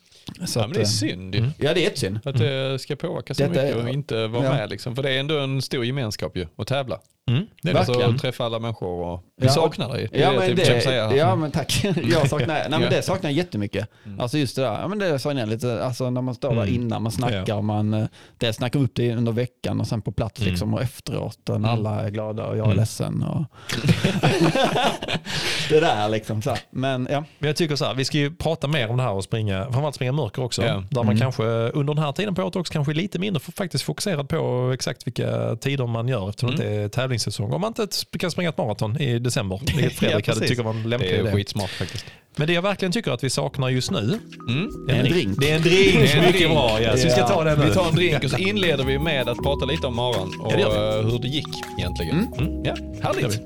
Så 0.45 0.59
ja, 0.59 0.63
att, 0.63 0.69
men 0.69 0.73
det 0.73 0.79
är 0.79 0.83
eh, 0.83 0.87
synd 0.87 1.35
ju. 1.35 1.39
Mm. 1.39 1.51
ja 1.57 1.73
det 1.73 1.79
är 1.79 1.83
jättesynd. 1.83 2.19
Att 2.23 2.37
det 2.37 2.79
ska 2.79 2.95
påverka 2.95 3.33
så 3.33 3.43
Detta 3.43 3.61
mycket 3.63 3.75
är- 3.77 3.83
och 3.83 3.89
inte 3.89 4.27
vara 4.27 4.43
ja. 4.43 4.53
med. 4.53 4.69
Liksom. 4.69 4.95
För 4.95 5.03
det 5.03 5.11
är 5.11 5.19
ändå 5.19 5.39
en 5.39 5.61
stor 5.61 5.85
gemenskap 5.85 6.37
ju, 6.37 6.47
att 6.55 6.67
tävla. 6.67 6.99
Mm. 7.29 7.45
Det 7.61 7.69
är 7.69 7.73
Verkligen. 7.73 8.15
att 8.15 8.21
träffa 8.21 8.45
alla 8.45 8.59
människor 8.59 9.05
och 9.05 9.23
vi 9.37 9.45
Ja. 9.47 9.51
saknar 9.53 9.89
dig. 9.93 10.09
Det 10.11 10.19
Ja 10.19 10.31
det 10.31 10.37
men, 10.39 10.47
jag 10.47 10.57
det, 10.57 10.81
säga. 10.81 11.15
ja 11.15 11.35
men 11.35 11.51
tack. 11.51 11.83
Jag 12.11 12.29
saknar, 12.29 12.47
nej, 12.69 12.79
men 12.79 12.89
det 12.89 13.01
saknar 13.01 13.29
jag 13.29 13.37
jättemycket. 13.37 13.87
Mm. 14.05 14.19
Alltså 14.19 14.37
just 14.37 14.55
det 14.55 14.61
där, 14.61 14.81
ja, 14.81 14.87
men 14.87 14.99
det 14.99 15.19
sa 15.19 15.33
jag 15.33 15.49
lite, 15.49 15.83
alltså 15.85 16.09
när 16.09 16.21
man 16.21 16.35
står 16.35 16.49
där 16.55 16.61
Mm. 16.61 16.75
innan, 16.75 17.03
man 17.03 17.11
snackar, 17.11 17.43
Ja. 17.47 17.61
man 17.61 17.93
eh, 17.93 18.05
dels 18.37 18.55
snackar 18.57 18.79
upp 18.79 18.91
det 18.95 19.15
under 19.15 19.31
veckan 19.31 19.79
och 19.81 19.87
sen 19.87 20.01
på 20.01 20.11
plats 20.11 20.39
Mm. 20.41 20.51
liksom 20.51 20.73
och 20.73 20.81
efteråt 20.81 21.39
när 21.47 21.55
Mm. 21.55 21.69
alla 21.69 22.01
är 22.01 22.09
glada 22.09 22.45
och 22.45 22.57
jag 22.57 22.61
är 22.67 22.71
Mm. 22.71 22.77
ledsen. 22.77 23.23
Och 23.23 23.45
det 25.69 25.79
där 25.79 26.09
liksom. 26.09 26.41
Så. 26.41 26.49
här. 26.49 26.59
Men 26.69 27.07
ja, 27.11 27.23
Men 27.39 27.47
jag 27.47 27.55
tycker 27.55 27.75
så 27.75 27.85
här, 27.85 27.93
vi 27.93 28.05
ska 28.05 28.17
ju 28.17 28.35
prata 28.35 28.67
mer 28.67 28.89
om 28.89 28.97
det 28.97 29.03
här 29.03 29.11
och 29.11 29.23
springa, 29.23 29.63
framförallt 29.63 29.95
springa 29.95 30.11
mörker 30.11 30.43
också. 30.43 30.61
Ja. 30.65 30.73
Där 30.89 31.03
man 31.03 31.05
Mm. 31.05 31.17
kanske 31.19 31.43
under 31.43 31.93
den 31.93 32.03
här 32.03 32.11
tiden 32.11 32.35
på 32.35 32.43
året 32.43 32.55
också 32.55 32.73
kanske 32.73 32.93
lite 32.93 33.19
mindre 33.19 33.39
faktiskt 33.39 33.83
fokuserad 33.83 34.29
på 34.29 34.71
exakt 34.73 35.07
vilka 35.07 35.55
tider 35.55 35.87
man 35.87 36.07
gör 36.07 36.29
eftersom 36.29 36.49
Mm. 36.49 36.61
det 36.61 36.67
är 36.75 36.89
tävlingssäsong. 37.19 37.53
Om 37.53 37.61
man 37.61 37.67
inte 37.77 37.87
kan 38.19 38.31
springa 38.31 38.49
ett 38.49 38.57
maraton 38.57 39.01
i 39.01 39.19
december, 39.19 39.59
vilket 39.75 39.93
Fredrik 39.99 40.27
hade 40.27 40.39
precis. 40.39 40.49
tycker 40.49 40.63
var 40.63 40.71
en 40.73 40.89
lämplig 40.89 41.09
Det 41.11 41.15
är 41.17 41.21
idé. 41.21 41.31
skitsmart 41.31 41.69
faktiskt. 41.69 42.05
Men 42.35 42.47
det 42.47 42.53
jag 42.53 42.61
verkligen 42.61 42.91
tycker 42.91 43.11
att 43.11 43.23
vi 43.23 43.29
saknar 43.29 43.69
just 43.69 43.91
nu, 43.91 44.19
Mm. 44.49 44.69
är 44.89 44.93
En 44.93 45.05
drink. 45.05 45.37
Det 45.41 45.51
är 45.51 45.55
en 45.55 45.61
drink, 45.61 45.93
Det 45.93 46.11
är 46.11 46.15
en 46.17 46.21
mycket 46.21 46.37
drink. 46.39 46.53
bra. 46.53 46.81
Ja. 46.81 46.97
Så 46.97 47.03
vi 47.03 47.09
ska 47.09 47.19
Ja. 47.19 47.27
ta 47.27 47.43
den 47.43 47.59
nu. 47.59 47.65
Vi 47.65 47.71
tar 47.73 47.87
en 47.89 47.95
drink 47.95 48.23
och 48.23 48.29
så 48.29 48.37
inleder 48.37 48.83
vi 48.83 48.99
med 48.99 49.29
att 49.29 49.37
prata 49.37 49.65
lite 49.65 49.87
om 49.87 49.95
maran 49.95 50.31
och 50.41 50.51
Ja, 50.51 50.57
det 50.57 50.97
eh, 50.97 51.05
hur 51.11 51.19
det 51.19 51.27
gick 51.27 51.47
egentligen. 51.77 52.27
Mm. 52.37 52.47
Mm. 52.49 52.63
Ja, 52.65 52.75
härligt. 53.03 53.35
vi. 53.35 53.39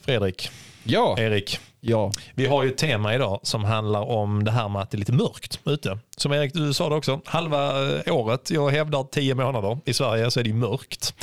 Fredrik, 0.00 0.50
Ja, 0.84 1.18
Erik, 1.18 1.58
Ja, 1.84 2.12
vi 2.34 2.46
har 2.46 2.62
ju 2.62 2.68
ett 2.70 2.78
tema 2.78 3.14
idag 3.14 3.40
som 3.42 3.64
handlar 3.64 4.00
om 4.00 4.44
det 4.44 4.50
här 4.50 4.68
med 4.68 4.82
att 4.82 4.90
det 4.90 4.96
är 4.96 4.98
lite 4.98 5.12
mörkt 5.12 5.60
ute. 5.64 5.98
Som 6.16 6.32
Erik, 6.32 6.52
du 6.54 6.72
sa 6.72 6.88
det 6.88 6.94
också, 6.94 7.20
halva 7.24 7.92
eh, 8.06 8.16
året, 8.16 8.50
jag 8.50 8.70
hävdar 8.70 9.04
tio 9.04 9.34
månader 9.34 9.78
i 9.84 9.92
Sverige 9.92 10.30
så 10.30 10.40
är 10.40 10.44
det 10.44 10.50
ju 10.50 10.56
mörkt. 10.56 11.14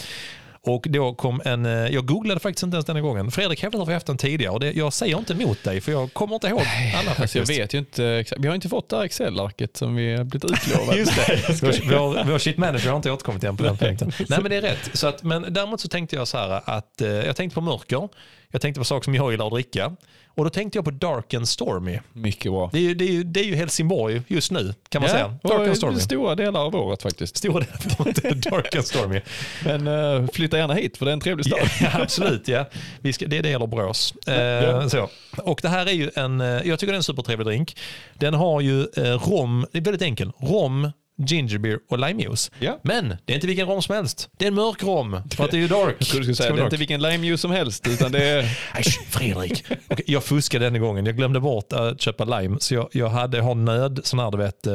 Och 0.61 0.85
då 0.89 1.13
kom 1.13 1.41
en, 1.45 1.65
eh, 1.65 1.71
jag 1.71 2.05
googlade 2.05 2.39
faktiskt 2.39 2.63
inte 2.63 2.75
ens 2.75 2.85
denna 2.85 3.01
gången. 3.01 3.31
Fredrik 3.31 3.63
hävdade 3.63 3.83
att 3.83 3.89
vi 3.89 3.93
haft 3.93 4.05
den 4.05 4.17
tidigare 4.17 4.53
och 4.53 4.59
det, 4.59 4.71
jag 4.71 4.93
säger 4.93 5.17
inte 5.17 5.33
emot 5.33 5.63
dig 5.63 5.81
för 5.81 5.91
jag 5.91 6.13
kommer 6.13 6.35
inte 6.35 6.47
ihåg 6.47 6.61
alla 6.95 7.09
alltså 7.09 7.21
jag 7.21 7.47
faktiskt. 7.47 7.49
vet 7.59 7.73
ju 7.73 7.77
inte. 7.77 8.25
Vi 8.37 8.47
har 8.47 8.55
inte 8.55 8.69
fått 8.69 8.89
det 8.89 8.95
här 8.97 9.03
Excel-arket 9.03 9.77
som 9.77 9.95
vi 9.95 10.15
har 10.15 10.23
blivit 10.23 10.51
utlovade. 10.51 10.97
Just 10.97 11.15
det, 11.15 11.61
vår, 11.61 11.97
vår, 11.97 12.23
vår 12.31 12.37
shit 12.37 12.57
manager 12.57 12.89
har 12.89 12.95
inte 12.97 13.11
återkommit 13.11 13.43
igen 13.43 13.57
på 13.57 13.63
den 13.63 13.77
punkten. 13.77 14.11
Nej 14.17 14.39
men 14.41 14.51
det 14.51 14.57
är 14.57 14.61
rätt. 14.61 14.89
Så 14.93 15.07
att, 15.07 15.23
men 15.23 15.53
däremot 15.53 15.81
så 15.81 15.87
tänkte 15.87 16.15
jag 16.15 16.27
så 16.27 16.37
här 16.37 16.61
att 16.65 17.01
eh, 17.01 17.09
jag 17.09 17.35
tänkte 17.35 17.55
på 17.55 17.61
mörker, 17.61 18.09
jag 18.51 18.61
tänkte 18.61 18.79
på 18.79 18.85
saker 18.85 19.03
som 19.03 19.15
jag 19.15 19.31
gillar 19.31 19.45
att 19.45 19.53
dricka 19.53 19.95
och 20.39 20.45
då 20.45 20.49
tänkte 20.49 20.77
jag 20.77 20.85
på 20.85 20.91
Dark 20.91 21.33
and 21.33 21.47
Stormy. 21.49 21.99
Mycket 22.13 22.51
bra. 22.51 22.69
Det 22.73 22.77
är 22.77 22.81
ju, 22.81 22.93
det 22.93 23.05
är 23.05 23.11
ju, 23.11 23.23
det 23.23 23.39
är 23.39 23.43
ju 23.43 23.55
Helsingborg 23.55 24.21
just 24.27 24.51
nu 24.51 24.73
kan 24.89 25.01
man 25.01 25.09
säga. 25.11 25.25
och 25.43 25.49
Dark 25.49 25.67
and 25.67 25.77
Stormy. 25.77 25.99
stora 25.99 26.35
delar 26.35 26.59
av 26.65 26.75
året 26.75 27.01
faktiskt. 27.01 27.37
Stora 27.37 27.59
delar 27.95 28.35
Dark 28.51 28.75
and 28.75 28.85
Stormy. 28.85 29.21
Men 29.65 29.87
uh, 29.87 30.27
flytta 30.33 30.57
gärna 30.57 30.73
hit 30.73 30.97
för 30.97 31.05
det 31.05 31.11
är 31.11 31.13
en 31.13 31.19
trevlig 31.19 31.45
stad. 31.45 31.59
Ja, 31.81 31.89
absolut, 32.01 32.47
ja. 32.47 32.65
Vi 33.01 33.13
ska, 33.13 33.27
det 33.27 33.37
är 33.37 33.43
det 33.43 33.51
eller 33.51 33.67
Borås. 33.67 34.13
Eh, 34.27 34.33
Ja. 34.39 34.89
så. 34.89 35.09
Och 35.37 35.59
det 35.61 35.69
här 35.69 35.85
är 35.85 35.91
ju 35.93 36.09
en, 36.15 36.41
eh, 36.41 36.47
jag 36.47 36.79
tycker 36.79 36.91
det 36.93 36.95
är 36.95 36.97
en 36.97 37.03
supertrevlig 37.03 37.47
drink. 37.47 37.77
Den 38.13 38.33
har 38.33 38.61
ju 38.61 38.81
eh, 38.81 39.03
rom, 39.29 39.65
det 39.71 39.77
är 39.77 39.81
väldigt 39.83 40.01
enkel, 40.01 40.31
rom, 40.39 40.91
ginger 41.27 41.57
beer 41.57 41.79
och 41.89 41.99
limejuice. 41.99 42.51
Ja. 42.59 42.79
Men 42.83 43.09
det 43.25 43.33
är 43.33 43.35
inte 43.35 43.47
vilken 43.47 43.67
rom 43.67 43.81
som 43.81 43.95
helst. 43.95 44.29
Det 44.37 44.45
är 44.45 44.47
en 44.47 44.55
mörk 44.55 44.83
rom, 44.83 45.21
för 45.35 45.43
att 45.43 45.51
det 45.51 45.57
är 45.57 45.61
ju 45.61 45.67
dark. 45.67 45.95
Jag 45.99 46.07
skulle 46.07 46.35
säga 46.35 46.49
det 46.49 46.55
är 46.55 46.57
dark. 46.57 46.65
inte 46.65 46.77
vilken 46.77 47.01
limejuice 47.01 47.41
som 47.41 47.51
helst 47.51 47.87
utan 47.87 48.11
det 48.11 48.23
är 48.23 48.43
sh, 48.81 48.99
Fredrik. 49.09 49.63
Okej, 49.87 50.05
jag 50.07 50.23
fuskade 50.23 50.65
denna 50.65 50.79
gången. 50.79 51.05
Jag 51.05 51.17
glömde 51.17 51.39
bort 51.39 51.73
att 51.73 52.01
köpa 52.01 52.25
lime. 52.39 52.57
Så 52.59 52.73
jag, 52.73 52.89
jag 52.91 53.09
hade, 53.09 53.41
har 53.41 53.55
nöd, 53.55 53.99
sån 54.03 54.19
här 54.19 54.31
du 54.31 54.37
vet. 54.37 54.67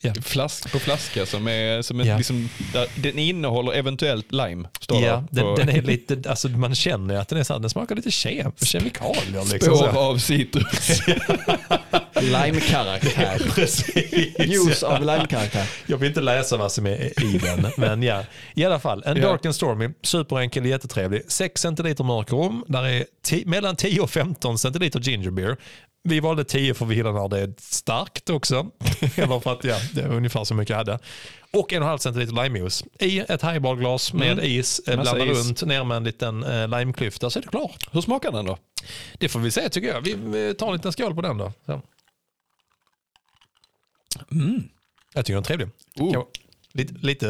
Ja, 0.00 0.12
flask 0.22 0.72
på 0.72 0.78
flaska 0.78 1.26
som 1.26 1.48
är, 1.48 1.82
som 1.82 2.00
är 2.00 2.04
Ja. 2.04 2.16
liksom, 2.16 2.48
där, 2.72 2.86
den 2.96 3.18
innehåller 3.18 3.72
eventuellt 3.72 4.32
lime. 4.32 4.68
Står 4.80 5.02
ja 5.02 5.24
den, 5.30 5.54
den 5.54 5.68
är 5.68 5.82
lite, 5.82 6.30
alltså 6.30 6.48
man 6.48 6.74
känner 6.74 7.14
att 7.16 7.28
den 7.28 7.38
är 7.38 7.42
så 7.44 7.52
här, 7.52 7.60
den 7.60 7.70
smakar 7.70 7.94
lite 7.96 8.10
kem, 8.10 8.52
kemikalier. 8.56 9.52
Liksom, 9.52 9.76
spår 9.76 9.92
så. 9.92 9.98
av 9.98 10.18
citrus. 10.18 11.00
lime-karaktär. 12.20 13.38
Precis. 13.54 14.38
Juice 14.38 14.82
av 14.82 15.00
lime-karaktär. 15.00 15.66
Jag 15.86 15.96
vill 15.98 16.08
inte 16.08 16.20
läsa 16.20 16.56
vad 16.56 16.72
som 16.72 16.86
är 16.86 17.24
i 17.24 17.38
den, 17.38 17.66
men 17.76 18.02
ja. 18.02 18.22
I 18.54 18.64
alla 18.64 18.78
fall, 18.78 19.02
en 19.06 19.16
Ja. 19.16 19.28
Dark 19.28 19.44
and 19.46 19.54
Stormy, 19.54 19.88
superenkel, 20.02 20.66
jättetrevlig. 20.66 21.22
6 21.28 21.60
centiliter 21.60 22.04
mörk 22.04 22.32
rom, 22.32 22.64
där 22.68 22.84
är 22.84 23.04
mellan 23.46 23.76
10 23.76 24.00
och 24.00 24.10
15 24.10 24.58
centiliter 24.58 25.00
ginger 25.00 25.30
beer. 25.30 25.56
Vi 26.08 26.20
valde 26.20 26.44
10 26.44 26.74
för 26.74 26.86
vi 26.86 26.94
gillar 26.94 27.12
när 27.12 27.28
det 27.28 27.38
är 27.40 27.54
starkt 27.58 28.30
också. 28.30 28.70
Eller 29.16 29.40
för 29.40 29.52
att 29.52 29.64
ja, 29.64 29.78
det 29.94 30.00
är 30.00 30.08
ungefär 30.08 30.44
så 30.44 30.54
mycket 30.54 30.70
jag 30.70 30.76
hade. 30.76 30.98
Och 31.52 31.70
1,5 31.72 31.98
centiliter 31.98 32.42
limejuice 32.42 32.84
i 33.00 33.18
ett 33.18 33.42
highballglas 33.42 34.12
med 34.12 34.32
Mm. 34.32 34.44
is. 34.44 34.78
eh, 34.86 35.00
Blanda 35.00 35.24
runt 35.24 35.62
ner 35.62 35.84
med 35.84 35.96
en 35.96 36.04
liten 36.04 36.44
eh, 36.44 36.68
limeklyfta 36.78 37.30
så 37.30 37.38
är 37.38 37.42
det 37.42 37.48
klart. 37.48 37.88
Hur 37.92 38.00
smakar 38.00 38.32
den 38.32 38.44
då? 38.44 38.58
Det 39.18 39.28
får 39.28 39.40
vi 39.40 39.50
se 39.50 39.68
tycker 39.68 39.88
jag. 39.88 40.00
Vi 40.00 40.54
tar 40.54 40.66
en 40.66 40.72
liten 40.72 40.92
skål 40.92 41.14
på 41.14 41.22
den 41.22 41.38
då. 41.38 41.52
Så. 41.66 41.82
Jag 45.14 45.24
tycker 45.24 45.34
den 45.34 45.42
är 45.42 45.46
trevlig. 45.46 45.68
Oh. 45.96 46.14
Vara 46.14 46.26
Lite, 46.72 46.94
lite, 46.94 47.26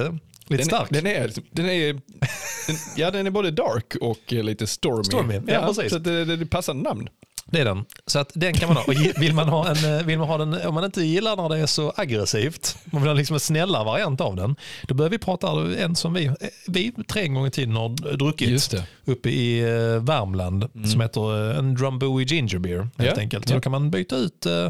lite 0.46 0.62
Den, 0.62 0.64
stark. 0.64 0.88
den 0.90 1.06
är, 1.06 1.32
den 1.50 1.66
är, 1.66 1.92
den, 1.92 2.76
ja 2.96 3.10
den 3.10 3.26
är 3.26 3.30
både 3.30 3.50
dark 3.50 3.94
och 4.00 4.32
lite 4.32 4.66
stormy. 4.66 5.04
Stormy, 5.04 5.40
ja, 5.46 5.66
precis. 5.66 5.92
Så 5.92 5.98
det, 5.98 6.24
det, 6.24 6.36
det 6.36 6.44
är 6.44 6.46
passande 6.46 6.82
namn. 6.88 7.08
Det 7.50 7.60
är 7.60 7.64
den. 7.64 7.84
Så 8.06 8.18
att 8.18 8.30
den 8.34 8.54
kan 8.54 8.68
man 8.68 8.76
ha. 8.76 8.84
Och 8.84 9.22
vill 9.22 9.34
man 9.34 9.48
ha, 9.48 9.68
en, 9.68 9.98
eh, 9.98 10.06
vill 10.06 10.18
man 10.18 10.28
ha 10.28 10.38
den, 10.38 10.66
om 10.66 10.74
man 10.74 10.84
inte 10.84 11.02
gillar 11.02 11.36
när 11.36 11.48
det 11.48 11.58
är 11.58 11.66
så 11.66 11.92
aggressivt, 11.96 12.76
man 12.84 13.02
vill 13.02 13.08
ha 13.08 13.14
liksom 13.14 13.34
en 13.34 13.40
snällare 13.40 13.84
variant 13.84 14.20
av 14.20 14.36
den, 14.36 14.56
då 14.82 14.94
börjar 14.94 15.10
vi 15.10 15.18
prata 15.18 15.50
en 15.78 15.96
som 15.96 16.14
vi, 16.14 16.24
eh, 16.24 16.32
vi 16.66 16.92
tre 17.08 17.22
en 17.22 17.34
gång 17.34 17.46
i 17.46 17.50
tiden 17.50 17.76
har 17.76 18.16
druckit 18.16 18.48
Just 18.48 18.70
det. 18.70 18.84
uppe 19.04 19.30
i 19.30 19.60
eh, 19.60 20.02
Värmland 20.02 20.68
som 20.90 21.00
heter 21.00 21.54
en 21.58 21.74
Drumbowie 21.74 22.26
Ginger 22.26 22.58
Beer 22.58 22.88
helt 22.98 23.16
Ja, 23.16 23.22
enkelt. 23.22 23.48
Så 23.48 23.52
ja. 23.52 23.56
då 23.56 23.60
kan 23.60 23.72
man 23.72 23.90
byta 23.90 24.16
ut 24.16 24.46
uh, 24.46 24.68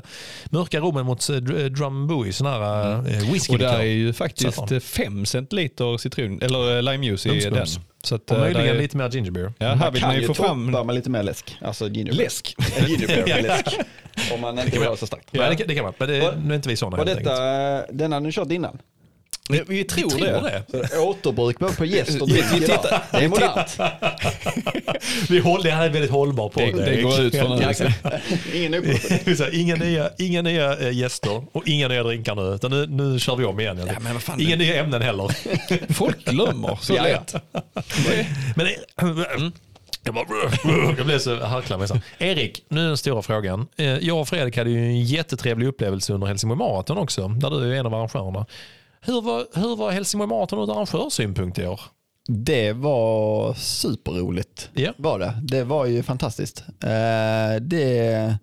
mörka 0.50 0.80
rommen 0.80 1.06
mot 1.06 1.30
uh, 1.30 1.36
Drumbowie, 1.36 2.32
sån 2.32 2.46
här 2.46 2.96
uh, 2.96 3.32
whisky 3.32 3.52
Och 3.52 3.58
där 3.58 3.78
är 3.78 3.82
ju 3.82 4.12
faktiskt 4.12 4.54
Saffran. 4.54 4.80
5 4.80 5.26
centiliter 5.26 5.96
citron, 5.98 6.42
eller 6.42 6.76
eh, 6.76 6.82
limejuice 6.82 7.26
i 7.26 7.50
den. 7.50 7.66
Så 8.02 8.14
att, 8.14 8.30
Och 8.30 8.36
eh, 8.36 8.42
möjligen 8.42 8.68
är, 8.76 8.80
lite 8.80 8.96
mer 8.96 9.08
ginger 9.10 9.30
beer. 9.30 9.52
Ja, 9.58 9.66
här 9.74 9.90
vill 9.90 10.02
man 10.02 10.14
ju 10.16 10.26
få 10.26 10.34
fram 10.34 10.66
med 10.70 10.94
lite 10.94 11.10
mer 11.10 11.22
läsk. 11.22 11.56
Alltså 11.60 11.88
ginger 11.88 12.12
beer. 12.12 12.24
läsk. 12.24 12.54
Ginger 12.88 13.06
beer 13.06 13.26
med 13.26 13.42
läsk. 13.64 13.78
Om 14.34 14.40
man 14.40 14.58
inte 14.58 14.78
vill 14.78 14.88
ha 14.88 14.96
så 14.96 15.06
starkt. 15.06 15.28
Ja. 15.30 15.48
det, 15.48 15.56
kan- 15.56 15.66
det 15.68 15.74
kan 15.74 15.84
man, 15.84 15.92
men 15.98 16.08
det, 16.08 16.20
Var- 16.20 16.34
nu 16.44 16.50
är 16.50 16.56
inte 16.56 16.68
vi 16.68 16.76
sådana 16.76 16.96
Var 16.96 17.04
helt 17.06 17.18
enkelt. 17.18 17.36
detta, 17.36 17.92
den 17.92 18.12
hade 18.12 18.26
ni 18.26 18.32
kört 18.32 18.52
innan? 18.52 18.78
Vi, 19.48 19.62
vi 19.68 19.84
tror, 19.84 20.10
Tror 20.10 20.20
det. 20.20 20.62
det. 20.68 20.98
Återbruk 20.98 21.58
både 21.58 21.72
på 21.72 21.84
gäst 21.84 22.20
och 22.20 22.28
Vi- 22.28 22.44
vi 22.54 22.60
tittar- 22.60 23.02
Det 23.12 23.24
är 23.24 23.28
modernt. 23.28 23.78
Vi 25.28 25.38
håller, 25.38 25.64
det 25.64 25.70
här 25.70 25.86
är 25.86 25.90
väldigt 25.90 26.10
hållbar 26.10 26.48
på 26.48 26.60
Det, 26.60 26.72
det 26.72 27.02
går 27.02 27.20
ut 27.20 27.36
från 27.36 27.62
inga 29.52 29.76
nya, 29.76 30.10
inga 30.18 30.42
nya 30.42 30.76
eh, 30.78 30.92
gäster 30.96 31.42
och 31.52 31.68
inga 31.68 31.88
nya 31.88 32.02
drinkar 32.02 32.34
nu. 32.34 32.42
Utan 32.54 32.70
nu, 32.70 32.86
nu 32.86 33.18
kör 33.18 33.36
vi 33.36 33.44
om 33.44 33.60
igen. 33.60 33.80
Ja, 33.86 34.00
men 34.00 34.12
vad 34.12 34.22
fan, 34.22 34.40
inga 34.40 34.56
nya 34.56 34.80
ämnen 34.80 35.02
heller. 35.02 35.30
Folk 35.92 36.24
glömmer 36.24 36.78
så 36.82 36.92
lätt. 36.92 37.34
Men, 38.56 38.66
mm. 39.02 39.52
jag, 40.04 40.14
bara, 40.14 40.26
jag 40.96 41.06
blev 41.06 41.18
så 41.18 41.44
harklar 41.44 41.78
mig. 41.78 41.88
Erik, 42.18 42.64
nu 42.68 42.80
är 42.84 42.88
den 42.88 42.96
stora 42.96 43.22
frågan. 43.22 43.66
Eh, 43.76 43.86
Jag 43.86 44.20
och 44.20 44.28
Fredrik 44.28 44.56
hade 44.56 44.70
ju 44.70 44.78
en 44.78 45.02
jättetrevlig 45.04 45.66
upplevelse 45.66 46.12
under 46.12 46.26
Helsingborg 46.26 46.58
Marathon 46.58 46.98
också. 46.98 47.28
Där 47.28 47.50
du 47.50 47.72
är 47.74 47.78
en 47.80 47.86
av 47.86 47.94
arrangörerna. 47.94 48.46
Hur 49.00 49.20
var, 49.22 49.46
hur 49.54 49.76
var 49.76 49.90
Helsingborg 49.90 50.28
Marathon 50.28 50.58
ur 50.58 50.72
arrangörssynpunkt 50.72 51.58
i 51.58 51.66
år? 51.66 51.80
Det 52.28 52.72
var 52.72 53.54
superroligt. 53.54 54.70
Ja. 54.74 54.92
Var 54.96 55.18
det. 55.18 55.34
det 55.42 55.64
var 55.64 55.86
ju 55.86 56.02
fantastiskt. 56.02 56.64
Eh, 56.82 57.60
det 57.60 58.36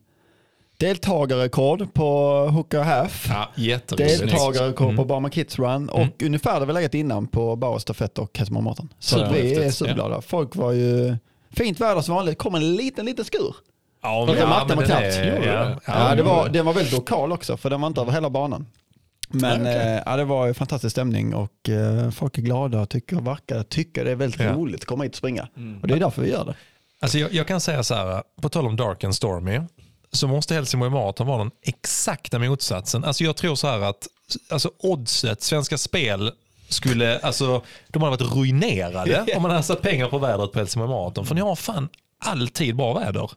deltagarrekord 0.78 1.94
på 1.94 2.38
Hook 2.54 2.74
och 2.74 2.84
Half. 2.86 3.28
Ja. 3.30 3.76
Deltagarrekord 3.98 4.86
Mm. 4.88 4.98
på 4.98 5.06
Barma 5.06 5.30
Kids 5.30 5.60
Run 5.60 5.90
och 5.90 6.24
ungefär 6.24 6.60
det 6.60 6.66
vi 6.66 6.74
legat 6.74 6.94
innan 6.94 7.28
på 7.28 7.56
Bauer 7.56 7.80
stafett 7.80 8.18
och 8.18 8.38
Helsingborg 8.38 8.64
Marathon. 8.64 8.90
Så 9.00 9.20
Ja, 9.20 9.30
vi 9.34 9.54
är 9.56 9.72
superglada. 9.72 10.22
Folk 10.22 10.56
var 10.56 10.72
ju 10.72 11.16
fint 11.52 11.80
väder 11.82 12.02
som 12.02 12.16
vanligt. 12.16 12.38
kom 12.38 12.56
en 12.56 12.76
liten, 12.76 13.06
liten 13.06 13.26
skur. 13.26 13.56
Ja, 14.04 14.26
Fast 14.28 14.40
det 14.40 14.48
märkte 14.48 14.76
men 14.76 14.86
knappt. 14.86 15.02
är- 15.02 15.46
Ja, 15.48 15.76
ja, 15.86 16.10
Ja, 16.10 16.16
det 16.16 16.24
var, 16.24 16.50
den 16.50 16.66
var 16.66 16.74
väldigt 16.74 16.94
lokal 16.94 17.32
också 17.32 17.58
för 17.58 17.70
den 17.70 17.82
var 17.82 17.88
inte 17.88 18.02
över 18.02 18.12
hela 18.12 18.30
banan. 18.30 18.66
Men 19.34 19.62
okej. 19.62 19.76
eh, 19.76 20.02
ja, 20.06 20.16
det 20.16 20.26
var 20.26 20.48
ju 20.48 20.54
fantastisk 20.54 20.92
stämning 20.92 21.34
och 21.36 21.70
eh, 21.70 22.12
folk 22.12 22.38
är 22.38 22.42
glada 22.42 22.82
och 22.82 22.90
tycker, 22.90 23.16
verkar 23.16 23.64
tycker 23.64 24.06
det 24.06 24.12
är 24.12 24.16
väldigt 24.16 24.42
Ja. 24.42 24.52
roligt 24.54 24.80
att 24.82 24.86
komma 24.86 25.04
hit 25.04 25.12
och 25.14 25.18
springa. 25.18 25.48
Och 25.82 25.88
det 25.88 25.94
är 25.94 26.00
därför 26.00 26.22
vi 26.22 26.30
gör 26.32 26.46
det. 26.46 26.56
Alltså 27.02 27.18
jag, 27.18 27.34
jag 27.34 27.48
kan 27.48 27.62
säga 27.62 27.84
så 27.84 27.94
här, 27.96 28.24
på 28.42 28.50
tal 28.50 28.68
om 28.68 28.76
Dark 28.76 29.04
and 29.04 29.16
Stormy, 29.16 29.62
så 30.12 30.28
måste 30.28 30.54
Helsingborg 30.54 30.92
Marathon 30.92 31.28
vara 31.28 31.38
den 31.38 31.52
exakta 31.62 32.40
motsatsen. 32.40 33.04
Alltså 33.04 33.24
jag 33.24 33.36
tror 33.36 33.56
så 33.56 33.68
här 33.68 33.80
att 33.82 34.08
alltså 34.50 34.72
oddset, 34.80 35.42
Svenska 35.42 35.78
Spel, 35.78 36.32
skulle, 36.70 37.20
alltså, 37.20 37.62
de 37.88 38.02
hade 38.04 38.18
varit 38.18 38.36
ruinerade 38.36 39.26
om 39.36 39.42
man 39.42 39.52
hade 39.52 39.64
satt 39.64 39.82
pengar 39.82 40.08
på 40.08 40.18
vädret 40.18 40.52
på 40.52 40.60
Helsingborg 40.60 40.90
Marathon. 40.90 41.26
För 41.26 41.36
ni 41.36 41.42
har 41.42 41.56
fan 41.56 41.90
alltid 42.24 42.76
bra 42.76 43.00
väder. 43.00 43.32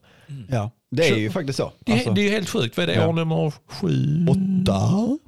Ja, 0.50 0.70
det 0.90 1.08
är 1.08 1.16
ju 1.16 1.30
faktiskt 1.30 1.56
så. 1.56 1.72
Det 1.78 1.92
är, 1.92 1.96
Alltså, 1.96 2.10
det 2.12 2.20
är 2.20 2.22
ju 2.24 2.30
helt 2.30 2.48
sjukt. 2.48 2.76
Vad 2.76 2.82
är 2.84 2.86
det? 2.86 2.94
Ja. 3.00 3.06
År 3.08 3.12
nummer 3.12 3.52
sju? 3.68 4.26
åtta. 4.30 4.80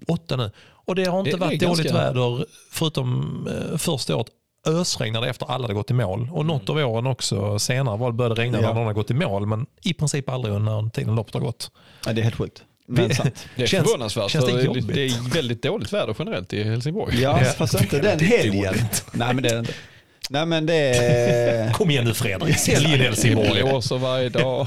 Åtta 0.09 0.37
nu. 0.37 0.51
Och 0.69 0.95
det 0.95 1.05
har 1.05 1.19
inte 1.19 1.31
Det- 1.31 1.37
det 1.37 1.45
är 1.45 1.47
varit 1.47 1.61
ganska- 1.61 1.83
dåligt 1.83 1.95
väder 1.95 2.45
förutom 2.71 3.49
eh, 3.73 3.79
första 3.79 4.17
året 4.17 4.27
ösregnade 4.67 5.29
efter 5.29 5.47
alla 5.51 5.63
hade 5.65 5.75
gått 5.75 5.91
i 5.91 5.95
mål. 5.95 6.29
Och 6.33 6.47
något 6.47 6.69
av 6.71 6.77
åren 6.77 7.07
också 7.07 7.59
senare 7.59 7.97
var 7.99 8.07
det 8.11 8.17
började 8.17 8.35
regna 8.43 8.59
Ja. 8.61 8.67
när 8.69 8.75
någon 8.75 8.83
hade 8.83 8.95
gått 8.95 9.11
i 9.11 9.15
mål. 9.15 9.47
Men 9.47 9.67
i 9.83 9.95
princip 9.95 10.29
aldrig 10.29 10.61
när 10.61 10.91
tiden 10.91 11.15
loppet 11.15 11.35
har 11.35 11.41
gått. 11.41 11.71
Ja, 12.07 12.13
det 12.13 12.21
är 12.21 12.23
helt 12.23 12.37
sjukt. 12.37 12.63
Men 12.87 13.15
sant. 13.15 13.47
Det 13.57 13.63
är 13.63 13.67
Känns- 13.67 13.85
förvånansvärt. 13.89 14.31
känns 14.31 14.47
det 14.47 14.63
jobbigt? 14.63 14.89
det 14.89 15.05
är 15.07 15.31
väldigt 15.35 15.63
dåligt 15.63 15.93
väder 15.93 16.17
generellt 16.19 16.53
i 16.53 16.63
Helsingborg. 16.65 17.21
Ja, 17.23 17.39
Ja. 17.43 17.51
fast 17.53 17.81
inte 17.81 18.01
den 18.01 18.21
helgen. 18.21 18.75
Nej, 19.13 19.35
men 19.35 19.43
det 19.43 19.49
är 19.49 19.53
det 19.55 19.59
inte. 19.61 19.73
Nej, 20.31 20.47
men 20.47 20.67
det 20.67 20.75
är... 20.75 21.73
Kom 21.73 21.91
igen 21.91 22.05
nu 22.05 22.15
Fredrik, 22.15 22.59
sälj 22.59 22.85
in 22.93 22.99
Det 22.99 23.05
Helsingborg. 23.05 23.63
blåser 23.63 23.99
varje 23.99 24.29
dag. 24.29 24.67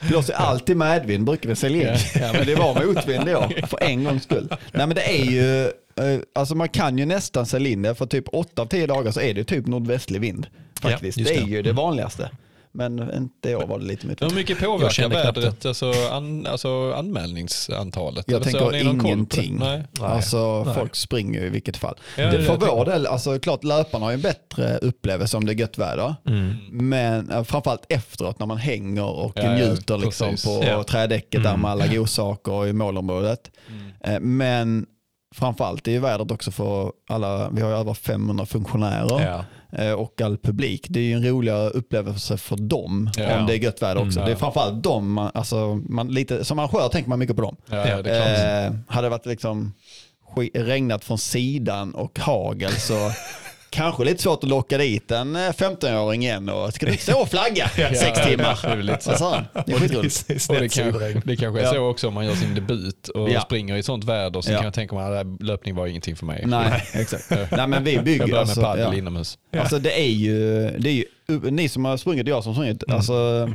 blåser 0.00 0.34
alltid 0.34 0.76
medvind 0.76 1.24
brukar 1.24 1.48
vi 1.48 1.56
sälja 1.56 1.92
in. 1.94 1.98
Ja, 2.14 2.32
men 2.32 2.46
det 2.46 2.54
var 2.54 2.86
motvind 2.86 3.28
år, 3.28 3.66
för 3.66 3.82
en 3.82 4.04
gångs 4.04 4.22
skull. 4.22 4.48
Nej 4.72 4.86
men 4.86 4.94
det 4.94 5.20
är 5.20 5.24
ju, 5.24 5.64
eh, 5.64 6.20
alltså 6.34 6.54
man 6.54 6.68
kan 6.68 6.98
ju 6.98 7.06
nästan 7.06 7.46
sälja 7.46 7.68
in 7.72 7.82
det, 7.82 7.94
för 7.94 8.06
typ 8.06 8.24
8 8.28 8.62
av 8.62 8.66
10 8.66 8.86
dagar 8.86 9.12
så 9.12 9.20
är 9.20 9.34
det 9.34 9.44
typ 9.44 9.66
nordvästlig 9.66 10.20
vind. 10.20 10.46
Faktiskt. 10.80 11.18
Ja, 11.18 11.24
det 11.24 11.36
är 11.36 11.44
det. 11.44 11.50
ju 11.50 11.62
det 11.62 11.72
vanligaste. 11.72 12.30
Men 12.76 13.14
inte 13.14 13.56
år 13.56 13.66
var 13.66 13.78
det 13.78 13.84
lite 13.84 14.06
mycket. 14.06 14.30
Hur 14.30 14.34
mycket 14.36 14.60
Jag 14.60 14.70
påverkar 14.78 15.08
vädret 15.08 15.66
alltså, 15.66 15.92
an, 16.10 16.46
alltså 16.46 16.92
anmälningsantalet? 16.92 18.24
Jag 18.28 18.46
Eller 18.46 18.52
tänker 18.60 19.06
ingenting. 19.06 19.56
Nej. 19.60 19.82
Alltså 20.00 20.62
Nej. 20.66 20.74
folk 20.74 20.96
springer 20.96 21.40
ju 21.40 21.46
i 21.46 21.50
vilket 21.50 21.76
fall. 21.76 21.94
Ja, 22.18 22.26
det, 22.26 22.36
det 22.38 22.44
för 22.44 22.52
jag 22.52 22.76
vår 22.76 22.84
del, 22.84 23.06
alltså 23.06 23.38
klart 23.38 23.64
löparna 23.64 24.04
har 24.04 24.10
ju 24.10 24.14
en 24.14 24.20
bättre 24.22 24.78
upplevelse 24.78 25.36
om 25.36 25.46
det 25.46 25.52
är 25.52 25.56
gött 25.56 25.78
väder. 25.78 26.14
Mm. 26.28 26.54
Men 26.70 27.44
framförallt 27.44 27.86
efteråt 27.88 28.38
när 28.38 28.46
man 28.46 28.56
hänger 28.58 29.04
och 29.08 29.32
Ja, 29.36 29.42
ja, 29.42 29.52
njuter 29.54 29.98
liksom 29.98 30.30
precis. 30.30 30.44
på 30.46 30.64
Ja. 30.66 30.82
trädäcket 30.84 31.42
där 31.42 31.50
Mm. 31.50 31.60
med 31.60 31.70
alla 31.70 31.86
godsaker 31.86 32.66
i 32.66 32.72
målområdet. 32.72 33.50
Eh, 34.04 34.20
Men 34.20 34.86
framförallt 35.34 35.88
är 35.88 35.92
ju 35.92 35.98
vädret 35.98 36.30
också 36.30 36.50
för 36.50 36.92
alla, 37.08 37.48
vi 37.50 37.62
har 37.62 37.68
ju 37.70 37.76
över 37.76 37.94
500 37.94 38.46
funktionärer 38.46 39.20
Ja. 39.24 39.44
Och 39.96 40.20
all 40.20 40.38
publik. 40.38 40.86
Det 40.90 41.00
är 41.00 41.04
ju 41.04 41.12
en 41.12 41.24
roligare 41.26 41.68
upplevelse 41.70 42.36
för 42.36 42.56
dem 42.56 43.10
Ja. 43.16 43.38
om 43.40 43.46
det 43.46 43.54
är 43.54 43.58
gött 43.58 43.82
väder 43.82 44.06
också. 44.06 44.18
Mm. 44.18 44.26
Det 44.26 44.32
är 44.32 44.36
framförallt 44.36 44.82
dem, 44.82 45.18
alltså, 45.34 45.74
man, 45.88 46.08
lite, 46.08 46.44
som 46.44 46.58
arrangör 46.58 46.88
tänker 46.88 47.08
man 47.10 47.18
mycket 47.18 47.36
på 47.36 47.42
dem. 47.42 47.56
Ja, 47.70 48.02
det. 48.02 48.64
Eh, 48.66 48.72
hade 48.94 49.06
det 49.06 49.10
varit 49.10 49.26
liksom 49.26 49.72
regnat 50.54 51.04
från 51.04 51.18
sidan 51.18 51.94
och 51.94 52.18
hagel 52.18 52.72
så 52.72 52.94
kanske 53.74 54.04
lite 54.04 54.22
svårt 54.22 54.44
att 54.44 54.50
locka 54.50 54.78
dit 54.78 55.10
en 55.10 55.36
eh, 55.36 55.40
15-åring 55.40 56.22
igen 56.22 56.48
och 56.48 56.72
ska 56.74 56.86
du 56.86 56.96
stå 56.96 57.20
och 57.20 57.28
flagga 57.28 57.68
sex 57.94 58.26
timmar? 58.26 58.58
det 58.62 58.68
är 58.68 58.76
väl 58.76 58.86
lite 58.86 59.00
så. 59.18 59.30
Det 59.66 59.72
är. 59.72 60.58
Det 60.60 60.64
Och 60.64 60.72
kanske, 60.72 61.22
det 61.24 61.36
kanske 61.36 61.60
är 61.60 61.64
Ja. 61.64 61.72
så 61.72 61.78
också 61.86 62.08
om 62.08 62.14
man 62.14 62.26
gör 62.26 62.34
sin 62.34 62.54
debut 62.54 63.08
och 63.08 63.30
Ja. 63.30 63.40
springer 63.40 63.76
i 63.76 63.82
sånt 63.82 64.04
väder 64.04 64.40
så 64.40 64.52
Ja. 64.52 64.56
kan 64.56 64.64
jag 64.64 64.74
tänka 64.74 64.94
mig 64.94 65.18
att 65.20 65.26
löpning 65.42 65.74
var 65.74 65.86
ingenting 65.86 66.16
för 66.16 66.26
mig. 66.26 66.44
Nej, 66.46 66.84
exakt. 66.92 67.30
Nej 67.30 67.66
men 67.68 67.84
vi 67.84 67.94
Jag 67.94 68.04
bygger 68.04 68.18
börjar 68.18 68.32
med 68.34 68.40
alltså, 68.40 68.62
padel 68.62 68.82
ja. 68.92 68.94
inomhus. 68.94 69.38
alltså 69.58 69.78
det 69.78 70.00
är 70.00 70.10
ju, 70.12 70.70
det 70.78 70.88
är 70.88 70.92
ju, 70.92 71.04
ni 71.50 71.68
som 71.68 71.84
har 71.84 71.96
sprungit 71.96 72.22
och 72.24 72.28
jag 72.30 72.42
som 72.42 72.50
har 72.54 72.62
sprungit, 72.62 72.82
Mm. 72.82 72.96
alltså 72.96 73.50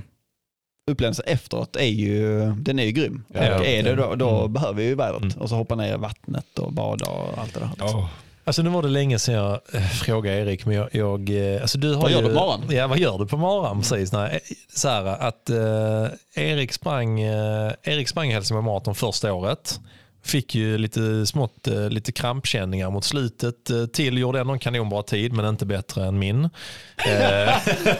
upplevelsen 0.91 1.25
efteråt 1.27 1.75
är 1.75 1.83
ju, 1.85 2.39
den 2.51 2.79
är 2.79 2.83
ju 2.83 2.91
grym. 2.91 3.23
Ja. 3.33 3.59
och 3.59 3.65
är 3.65 3.83
det 3.83 3.95
då, 3.95 4.15
då 4.15 4.39
Mm. 4.39 4.53
behöver 4.53 4.73
vi 4.73 4.83
ju 4.83 4.95
vädret 4.95 5.21
Mm. 5.21 5.37
och 5.37 5.49
så 5.49 5.55
hoppa 5.55 5.75
ner 5.75 5.93
i 5.93 5.97
vattnet 5.97 6.59
och 6.59 6.73
bada 6.73 7.05
och 7.05 7.37
allt 7.41 7.53
det 7.53 7.59
där. 7.59 7.85
Oh. 7.85 8.07
Alltså 8.49 8.61
nu 8.61 8.69
var 8.69 8.81
det 8.81 8.87
länge 8.89 9.19
sedan 9.19 9.35
jag 9.35 9.59
eh, 9.73 9.81
frågade 9.81 10.37
Erik, 10.37 10.65
men 10.65 10.75
jag, 10.75 10.89
jag 10.91 11.53
eh, 11.55 11.61
alltså 11.61 11.77
du 11.77 11.93
har 11.93 12.01
Vad 12.01 12.11
ju, 12.11 12.17
gör 12.17 12.23
du 12.23 12.29
på 12.29 12.35
morgonen? 12.35 12.75
Ja, 12.75 12.87
vad 12.87 12.99
gör 12.99 13.17
du 13.17 13.27
på 13.27 13.37
morgonen? 13.37 13.81
Precis. 13.81 14.11
Nej, 14.11 14.39
så 14.75 14.89
här, 14.89 15.05
att 15.05 15.49
eh, 15.49 16.43
Erik 16.43 16.73
sprang, 16.73 17.21
eh, 17.21 17.71
Erik 17.83 18.09
sprang 18.09 18.31
Helsingborg 18.31 18.65
Marathon 18.65 18.95
första 18.95 19.33
året. 19.33 19.79
Fick 20.23 20.55
ju 20.55 20.77
lite 20.77 21.25
smått 21.25 21.67
eh, 21.67 21.89
lite 21.89 22.11
krampkänningar 22.11 22.89
mot 22.89 23.03
slutet. 23.03 23.69
Eh, 23.69 23.85
till 23.85 24.17
gjorde 24.17 24.39
ändå 24.39 24.53
en 24.53 24.59
kanonbra 24.59 25.03
tid, 25.03 25.33
men 25.33 25.45
inte 25.45 25.65
bättre 25.65 26.05
än 26.05 26.19
min. 26.19 26.43
Eh, 26.43 26.49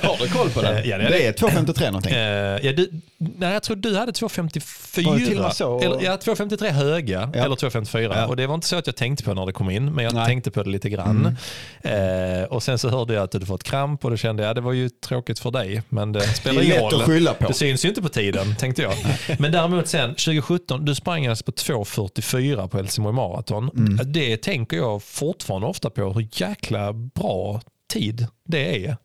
Har 0.01 0.23
du 0.23 0.29
koll 0.29 0.49
på 0.49 0.61
Eh, 0.61 0.89
ja, 0.89 0.97
det 0.97 1.07
det 1.07 1.27
är 1.27 1.33
2.53 1.33 1.85
någonting. 1.85 2.13
Eh, 2.13 2.65
ja, 2.65 2.73
du, 2.73 3.01
nej, 3.19 3.53
jag 3.53 3.63
tror 3.63 3.75
du 3.75 3.95
hade 3.97 4.11
2,54. 4.11 5.05
Var 5.05 5.19
det 5.19 5.25
till 5.25 5.37
och 5.37 5.43
med 5.43 5.53
så? 5.53 5.79
Eller, 5.79 6.01
ja, 6.03 6.15
2,53 6.17 6.69
höga 6.71 7.29
Ja. 7.33 7.43
eller 7.45 7.55
2,54. 7.55 8.13
Ja. 8.15 8.27
Och 8.27 8.35
det 8.35 8.47
var 8.47 8.55
inte 8.55 8.67
så 8.67 8.75
att 8.75 8.87
jag 8.87 8.95
tänkte 8.95 9.23
på 9.23 9.33
när 9.33 9.45
det 9.45 9.51
kom 9.51 9.69
in, 9.69 9.93
men 9.93 10.03
jag 10.03 10.13
Nej. 10.13 10.25
tänkte 10.25 10.51
på 10.51 10.63
det 10.63 10.69
lite 10.69 10.89
grann. 10.89 11.37
Eh, 11.81 12.43
och 12.49 12.63
sen 12.63 12.77
så 12.79 12.89
hörde 12.89 13.13
jag 13.13 13.23
att 13.23 13.31
du 13.31 13.35
hade 13.37 13.45
fått 13.45 13.63
kramp 13.63 14.05
och 14.05 14.11
då 14.11 14.17
kände 14.17 14.43
jag 14.43 14.49
att 14.49 14.55
det 14.55 14.61
var 14.61 14.73
ju 14.73 14.89
tråkigt 14.89 15.39
för 15.39 15.51
dig, 15.51 15.81
men 15.89 16.11
det 16.11 16.21
spelar 16.21 16.61
ingen 16.61 16.77
roll. 16.81 17.01
skylla 17.01 17.33
på. 17.33 17.47
Det 17.47 17.53
syns 17.53 17.85
ju 17.85 17.89
inte 17.89 18.01
på 18.01 18.09
tiden, 18.09 18.55
tänkte 18.55 18.81
jag. 18.81 18.93
Men 19.39 19.51
däremot 19.51 19.87
sen 19.87 20.09
2017, 20.09 20.85
du 20.85 20.95
sprang 20.95 21.27
alltså 21.27 21.43
på 21.45 21.51
2.44 21.51 22.67
på 22.67 22.77
Helsingborg 22.77 23.15
Marathon. 23.15 23.69
Mm. 23.77 23.99
Det 24.11 24.37
tänker 24.37 24.77
jag 24.77 25.03
fortfarande 25.03 25.67
ofta 25.67 25.89
på, 25.89 26.13
hur 26.13 26.27
jäkla 26.31 26.93
bra 26.93 27.61
tid 27.93 28.27
det 28.45 28.85
är. 28.85 28.97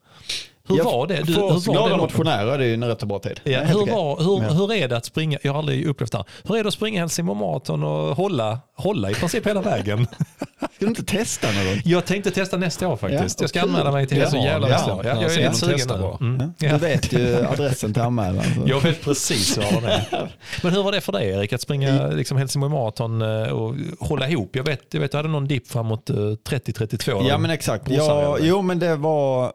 Hur 0.67 0.83
var 0.83 1.07
det? 1.07 1.15
Du, 1.23 1.33
för 1.33 1.41
hur 1.71 1.79
var 1.79 1.89
det 1.89 1.97
motionärer 1.97 2.51
är 2.53 2.57
det 2.57 2.65
ju 2.65 2.73
en 2.73 2.83
rätt 2.83 3.03
bra 3.03 3.19
tid. 3.19 3.39
Ja, 3.43 3.59
är 3.59 3.65
hur, 3.65 3.73
var, 3.85 4.17
hur, 4.23 4.43
Ja. 4.43 4.53
hur 4.53 4.73
är 4.73 4.87
det 4.87 4.97
att 4.97 5.05
springa, 5.05 5.39
jag 5.41 5.51
har 5.51 5.59
aldrig 5.59 5.85
upplevt 5.85 6.11
det 6.11 6.17
här, 6.17 6.25
hur 6.43 6.57
är 6.57 6.63
det 6.63 6.67
att 6.67 6.73
springa 6.73 6.99
Helsingborg 6.99 7.39
Marathon 7.39 7.83
och 7.83 8.15
hålla, 8.15 8.59
hålla 8.77 9.11
i 9.11 9.13
princip 9.13 9.47
hela 9.47 9.61
vägen? 9.61 10.07
Ska 10.59 10.69
du 10.79 10.85
inte 10.87 11.03
testa 11.03 11.47
någon? 11.51 11.81
Jag 11.85 12.05
tänkte 12.05 12.31
testa 12.31 12.57
nästa 12.57 12.87
år 12.87 12.95
faktiskt. 12.97 13.39
Ja, 13.39 13.43
jag 13.43 13.49
ska 13.49 13.59
kul. 13.61 13.69
anmäla 13.69 13.91
mig 13.91 14.07
till 14.07 14.17
Det 14.19 14.25
är 14.25 14.29
så 14.29 14.37
jävla 14.37 14.67
nästa 14.67 14.93
år. 14.93 15.05
Ja, 15.05 15.11
Ja, 15.15 15.21
jag 15.21 15.33
är 15.33 15.37
lite 15.39 15.55
sugen 15.55 15.99
nu. 16.19 16.25
Mm. 16.27 16.53
Du 16.57 16.65
Ja. 16.67 16.77
vet 16.77 17.13
ju 17.13 17.45
adressen 17.45 17.93
till 17.93 18.01
anmälan. 18.01 18.43
så. 18.43 18.61
Jag 18.65 18.81
vet 18.81 19.01
precis 19.03 19.57
var 19.57 19.81
den 19.81 19.83
är. 19.85 20.31
Men 20.63 20.73
hur 20.73 20.83
var 20.83 20.91
det 20.91 21.01
för 21.01 21.11
dig 21.11 21.29
Erik, 21.29 21.53
att 21.53 21.61
springa 21.61 22.07
liksom 22.07 22.37
Helsingborg 22.37 22.71
Marathon 22.73 23.21
eh, 23.21 23.47
och 23.49 23.75
hålla 23.99 24.29
ihop? 24.29 24.49
Jag 24.55 24.63
vet, 24.63 24.81
jag 24.91 25.01
vet 25.01 25.11
du 25.11 25.17
hade 25.17 25.29
någon 25.29 25.47
dipp 25.47 25.67
framåt 25.67 26.09
eh, 26.09 26.15
30-32. 26.15 27.25
Ja 27.29 27.37
men 27.37 27.51
exakt. 27.51 27.89
Ja, 27.89 28.37
jo 28.41 28.61
men 28.61 28.79
det 28.79 28.95
var, 28.95 29.51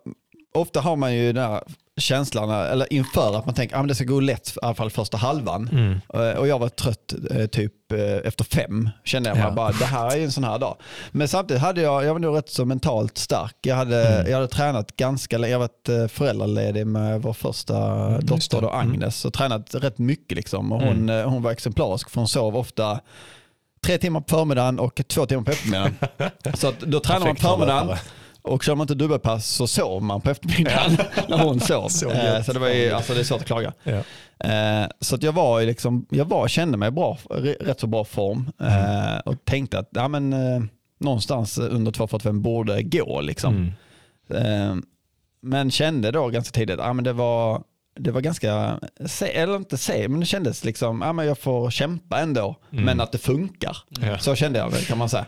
ofta 0.54 0.80
har 0.80 0.96
man 0.96 1.14
ju 1.14 1.32
den 1.32 1.44
här 1.50 1.62
känslan, 1.96 2.50
eller 2.50 2.92
inför 2.92 3.36
att 3.38 3.46
man 3.46 3.54
tänker 3.54 3.76
att 3.76 3.82
ah, 3.84 3.86
det 3.86 3.94
ska 3.94 4.04
gå 4.04 4.20
lätt 4.20 4.48
i 4.48 4.58
alla 4.62 4.74
fall 4.74 4.90
första 4.90 5.16
halvan. 5.16 5.68
Mm. 5.72 6.00
Eh, 6.14 6.38
Och 6.38 6.48
jag 6.48 6.58
var 6.58 6.68
trött 6.68 7.14
eh, 7.30 7.46
typ 7.46 7.92
eh, 7.92 8.00
efter 8.28 8.44
fem. 8.44 8.90
Kände 9.04 9.28
jag 9.28 9.38
Ja. 9.38 9.50
bara, 9.50 9.72
det 9.72 9.84
här 9.84 10.10
är 10.12 10.16
ju 10.16 10.24
en 10.24 10.32
sån 10.32 10.44
här 10.44 10.58
dag. 10.58 10.76
Men 11.10 11.28
samtidigt 11.28 11.62
hade 11.62 11.80
jag, 11.82 12.04
jag 12.04 12.12
var 12.12 12.18
nog 12.20 12.36
rätt 12.36 12.50
så 12.50 12.64
mentalt 12.64 13.18
stark. 13.18 13.54
Jag 13.62 13.76
hade, 13.76 14.08
Mm. 14.08 14.26
jag 14.30 14.34
hade 14.36 14.48
tränat 14.48 14.96
ganska 14.96 15.38
länge. 15.38 15.52
Jag 15.52 15.58
varit 15.58 15.88
eh, 15.88 16.06
föräldraledig 16.06 16.86
med 16.86 17.22
vår 17.22 17.32
första 17.32 18.10
just 18.12 18.28
dotter 18.28 18.60
då, 18.60 18.70
Agnes. 18.70 19.24
Och 19.24 19.32
tränat 19.32 19.74
rätt 19.74 19.98
mycket 19.98 20.36
liksom. 20.36 20.72
Och 20.72 20.80
hon, 20.80 21.08
Mm. 21.10 21.30
hon 21.30 21.42
var 21.42 21.50
exemplarisk 21.52 22.10
för 22.10 22.20
hon 22.20 22.28
sov 22.28 22.56
ofta 22.56 23.00
tre 23.86 23.98
timmar 23.98 24.20
på 24.20 24.28
förmiddagen 24.28 24.78
och 24.78 25.00
två 25.08 25.26
timmar 25.26 25.42
på 25.44 25.50
eftermiddagen. 25.50 25.94
så 26.54 26.72
då 26.80 27.00
tränar 27.00 27.26
man 27.26 27.36
på 27.36 27.42
förmiddagen. 27.42 27.96
Och 28.42 28.62
kör 28.62 28.74
man 28.74 28.84
inte 28.84 28.94
dubbelpass 28.94 29.46
så 29.46 29.66
sov 29.66 30.02
man 30.02 30.20
på 30.20 30.30
eftermiddagen 30.30 30.96
när 31.28 31.38
hon 31.38 31.60
sov. 31.60 31.88
Så 31.88 32.10
Eh, 32.10 32.42
så 32.42 32.52
det, 32.52 32.58
var 32.58 32.68
ju, 32.68 32.90
alltså, 32.90 33.14
det 33.14 33.20
är 33.20 33.24
svårt 33.24 33.40
att 33.40 33.46
klaga. 33.46 33.72
Ja. 33.82 34.02
Eh, 34.48 34.88
så 35.00 35.14
att 35.14 35.22
jag 35.22 35.32
var 35.32 35.62
liksom, 35.62 36.06
jag 36.10 36.24
var, 36.24 36.48
kände 36.48 36.78
mig 36.78 36.90
bra, 36.90 37.18
rätt 37.60 37.80
så 37.80 37.86
bra 37.86 38.04
form 38.04 38.50
eh, 38.60 39.18
och 39.24 39.44
tänkte 39.44 39.78
att 39.78 39.88
ja, 39.90 40.08
men, 40.08 40.30
någonstans 41.00 41.58
under 41.58 41.92
2.45 41.92 42.40
borde 42.40 42.82
gå. 42.82 43.20
Liksom. 43.20 43.72
Mm. 44.28 44.82
Men 45.42 45.70
kände 45.70 46.10
då 46.10 46.28
ganska 46.28 46.52
tidigt 46.52 46.78
att 46.80 46.86
ja, 46.86 46.92
men 46.92 47.04
det 47.04 47.12
var 47.12 47.62
det 47.98 48.10
var 48.10 48.20
ganska, 48.20 48.78
eller 49.34 49.56
inte 49.56 49.76
se, 49.78 50.08
men 50.08 50.20
det 50.20 50.26
kändes 50.26 50.64
liksom, 50.64 51.02
ja 51.02 51.12
men 51.12 51.26
jag 51.26 51.38
får 51.38 51.70
kämpa 51.70 52.20
ändå, 52.20 52.56
Mm. 52.72 52.84
men 52.84 53.00
att 53.00 53.12
det 53.12 53.18
funkar. 53.18 53.76
Ja. 54.00 54.18
Så 54.18 54.34
kände 54.34 54.58
jag 54.58 54.70
väl 54.70 54.84
kan 54.84 54.98
man 54.98 55.08
säga. 55.08 55.26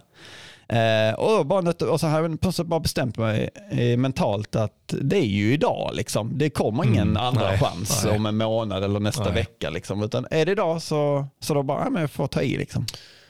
Eh, 0.68 1.14
och, 1.14 1.46
bara, 1.46 1.70
och 1.90 2.00
så 2.00 2.06
har 2.06 2.22
jag 2.22 2.40
plötsligt 2.40 2.66
bara 2.68 2.80
bestämt 2.80 3.18
mig 3.18 3.50
eh, 3.70 3.96
mentalt 3.98 4.56
att 4.56 4.94
det 5.00 5.16
är 5.16 5.26
ju 5.26 5.52
idag. 5.52 5.90
Liksom. 5.94 6.38
Det 6.38 6.50
kommer 6.50 6.84
ingen 6.84 7.08
Mm, 7.08 7.16
andra 7.22 7.48
nej, 7.48 7.58
chans 7.58 8.04
nej. 8.04 8.16
om 8.16 8.26
en 8.26 8.36
månad 8.36 8.84
eller 8.84 9.00
nästa 9.00 9.24
Nej. 9.24 9.32
vecka. 9.34 9.70
Liksom. 9.70 10.02
Utan 10.02 10.26
är 10.30 10.46
det 10.46 10.52
idag 10.52 10.82
så, 10.82 11.26
så 11.40 11.54
då 11.54 11.62
bara, 11.62 11.84
ja, 11.84 11.90
men 11.90 12.00
jag 12.00 12.10
får 12.10 12.26
ta 12.26 12.42
i. 12.42 12.56
Liksom. 12.56 12.86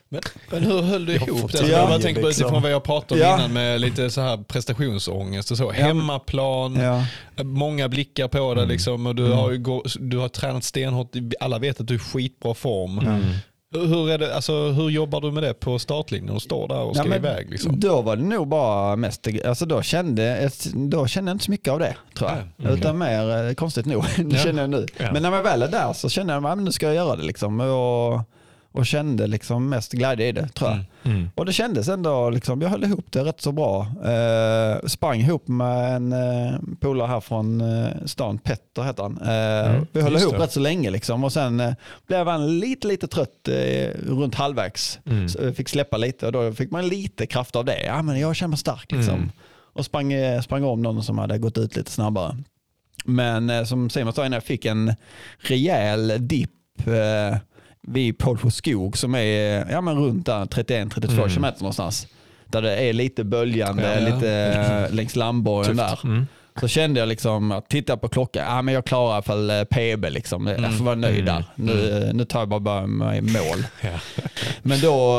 Men, 0.08 0.20
men 0.50 0.62
hur 0.62 0.82
höll 0.82 1.06
du 1.06 1.12
Jag 1.14 1.28
ihop 1.28 1.52
det? 1.52 1.66
Jag 1.68 1.88
bara 1.88 1.98
tänker 1.98 2.20
på 2.22 2.26
liksom. 2.26 2.44
utifrån 2.46 2.62
vad 2.62 2.70
jag 2.72 2.82
pratade 2.82 3.14
om 3.24 3.28
Ja. 3.30 3.38
innan 3.38 3.52
med 3.52 3.80
lite 3.80 4.10
så 4.10 4.20
här 4.20 4.36
prestationsångest 4.36 5.50
och 5.50 5.56
så. 5.56 5.70
Hemmaplan, 5.70 6.76
Ja. 6.76 7.04
många 7.44 7.88
blickar 7.88 8.28
på 8.28 8.54
dig 8.54 8.66
liksom 8.66 9.06
och 9.06 9.14
du, 9.14 9.32
har 9.32 9.50
ju 9.50 9.58
du 10.00 10.18
har 10.18 10.28
tränat 10.28 10.64
stenhårt. 10.64 11.10
Alla 11.40 11.58
vet 11.58 11.80
att 11.80 11.86
du 11.86 11.94
är 11.94 11.98
i 11.98 12.00
skitbra 12.00 12.54
form. 12.54 12.98
Mm. 12.98 13.22
Hur, 13.72 14.10
är 14.10 14.18
det, 14.18 14.34
alltså, 14.34 14.52
hur 14.70 14.90
jobbar 14.90 15.20
du 15.20 15.30
med 15.32 15.42
det 15.42 15.54
på 15.54 15.78
startlinjen 15.78 16.30
och 16.34 16.42
står 16.42 16.68
där 16.68 16.80
och 16.80 16.96
ska 16.96 17.08
Ja, 17.08 17.16
iväg? 17.16 17.50
Liksom? 17.50 17.80
Då 17.80 18.02
var 18.02 18.16
det 18.16 18.22
nog 18.22 18.48
bara 18.48 18.96
mest, 18.96 19.28
alltså 19.46 19.66
då 19.66 19.82
kände, 19.82 20.50
då 20.74 21.06
kände 21.06 21.30
jag 21.30 21.34
inte 21.34 21.44
så 21.44 21.50
mycket 21.50 21.72
av 21.72 21.78
det 21.78 21.96
tror 22.18 22.30
jag. 22.30 22.36
Nej, 22.38 22.46
okej. 22.58 22.78
Utan 22.78 22.98
mer, 22.98 23.48
eh, 23.48 23.54
konstigt 23.54 23.86
nog, 23.86 24.04
det 24.16 24.22
Ja. 24.36 24.42
känner 24.42 24.60
jag 24.62 24.70
nu. 24.70 24.86
Ja. 24.98 25.12
Men 25.12 25.22
när 25.22 25.30
man 25.30 25.42
väl 25.42 25.62
är 25.62 25.68
där 25.68 25.92
så 25.92 26.08
känner 26.08 26.34
jag, 26.34 26.46
att 26.46 26.58
nu 26.58 26.72
ska 26.72 26.86
jag 26.86 26.94
göra 26.94 27.16
det 27.16 27.22
liksom. 27.24 27.60
Och, 27.60 28.20
och 28.72 28.86
kände 28.86 29.26
liksom 29.26 29.68
mest 29.68 29.92
glädje 29.92 30.26
i 30.28 30.32
det 30.32 30.48
tror 30.48 30.70
jag. 30.70 30.78
Mm. 30.78 31.16
Mm. 31.18 31.30
Och 31.34 31.46
det 31.46 31.52
kändes 31.52 31.88
ändå, 31.88 32.30
liksom, 32.30 32.60
jag 32.62 32.68
höll 32.68 32.84
ihop 32.84 33.06
det 33.12 33.24
rätt 33.24 33.40
så 33.40 33.52
bra. 33.52 33.86
Eh, 34.04 34.86
sprang 34.86 35.20
ihop 35.20 35.48
med 35.48 35.96
en 35.96 36.12
eh, 36.12 36.54
polare 36.80 37.06
här 37.08 37.20
från 37.20 37.60
eh, 37.60 37.86
stan, 38.04 38.38
Petter 38.38 38.82
heter 38.82 39.02
han. 39.02 39.18
Eh, 39.22 39.52
Mm, 39.72 39.86
vi 39.92 40.00
höll 40.02 40.12
just 40.12 40.24
ihop 40.24 40.36
det. 40.36 40.42
rätt 40.44 40.52
så 40.52 40.60
länge 40.60 40.90
liksom. 40.90 41.24
och 41.24 41.32
sen 41.32 41.60
eh, 41.60 41.72
blev 42.06 42.26
han 42.26 42.58
lite, 42.58 42.86
lite 42.86 43.06
trött 43.08 43.48
eh, 43.48 43.88
runt 44.06 44.34
halvvägs. 44.34 44.98
Mm. 45.06 45.54
Fick 45.54 45.68
släppa 45.68 45.96
lite 45.96 46.26
och 46.26 46.32
då 46.32 46.52
fick 46.52 46.70
man 46.70 46.88
lite 46.88 47.26
kraft 47.26 47.56
av 47.56 47.64
det. 47.64 47.82
Ja, 47.84 48.02
men 48.02 48.20
jag 48.20 48.36
känner 48.36 48.48
mig 48.48 48.58
stark 48.58 48.92
liksom. 48.92 49.14
Mm. 49.14 49.30
Och 49.74 49.84
sprang, 49.84 50.12
eh, 50.12 50.40
sprang 50.40 50.64
om 50.64 50.82
någon 50.82 51.02
som 51.02 51.18
hade 51.18 51.38
gått 51.38 51.58
ut 51.58 51.76
lite 51.76 51.90
snabbare. 51.90 52.36
Men 53.04 53.50
eh, 53.50 53.64
som 53.64 53.90
Simon 53.90 54.12
sa 54.12 54.20
innan, 54.26 54.32
jag 54.32 54.44
fick 54.44 54.64
en 54.64 54.94
rejäl 55.38 56.12
dipp 56.28 56.50
vid 57.82 58.18
Pålsjö 58.18 58.50
skog 58.50 58.98
som 58.98 59.14
är 59.14 59.70
ja, 59.70 59.80
men 59.80 59.96
runt 59.96 60.26
där 60.26 60.44
31-32 60.44 61.12
Mm. 61.12 61.28
kilometer 61.28 61.60
någonstans. 61.60 62.06
Där 62.46 62.62
det 62.62 62.76
är 62.76 62.92
lite 62.92 63.24
böljande, 63.24 64.00
Ja. 64.00 64.14
lite 64.14 64.30
eh, 64.88 64.94
längs 64.94 65.16
landborgen 65.16 65.76
där. 65.76 65.98
Mm. 66.04 66.26
Så 66.60 66.68
kände 66.68 67.00
jag 67.00 67.08
liksom 67.08 67.52
att 67.52 67.68
titta 67.68 67.96
på 67.96 68.08
klockan, 68.08 68.44
ja, 68.44 68.62
men 68.62 68.74
jag 68.74 68.84
klarar 68.84 69.10
i 69.10 69.12
alla 69.12 69.22
fall 69.22 69.50
eh, 69.50 69.64
PB. 69.64 70.10
Liksom. 70.10 70.46
Jag 70.46 70.78
får 70.78 70.84
vara 70.84 70.94
nöjd 70.94 71.24
där. 71.24 71.44
Nu, 71.54 72.02
eh, 72.08 72.14
nu 72.14 72.24
tar 72.24 72.40
jag 72.40 72.62
bara, 72.62 72.86
mig 72.86 73.18
i 73.18 73.20
mål. 73.20 73.64
Ja. 73.80 73.90
Men 74.62 74.80
då 74.80 75.18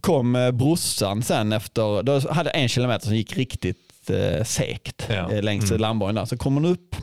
kom 0.00 0.50
brorsan 0.52 1.22
sen 1.22 1.52
efter, 1.52 2.02
då 2.02 2.20
hade 2.32 2.50
jag 2.54 2.62
en 2.62 2.68
kilometer 2.68 3.06
som 3.06 3.16
gick 3.16 3.36
riktigt 3.36 4.10
eh, 4.10 4.44
segt 4.44 5.06
Ja. 5.08 5.28
längs 5.40 5.70
Mm. 5.70 5.80
landborgen 5.80 6.14
där. 6.14 6.24
Så 6.24 6.36
kom 6.36 6.54
hon 6.54 6.64
upp 6.64 6.96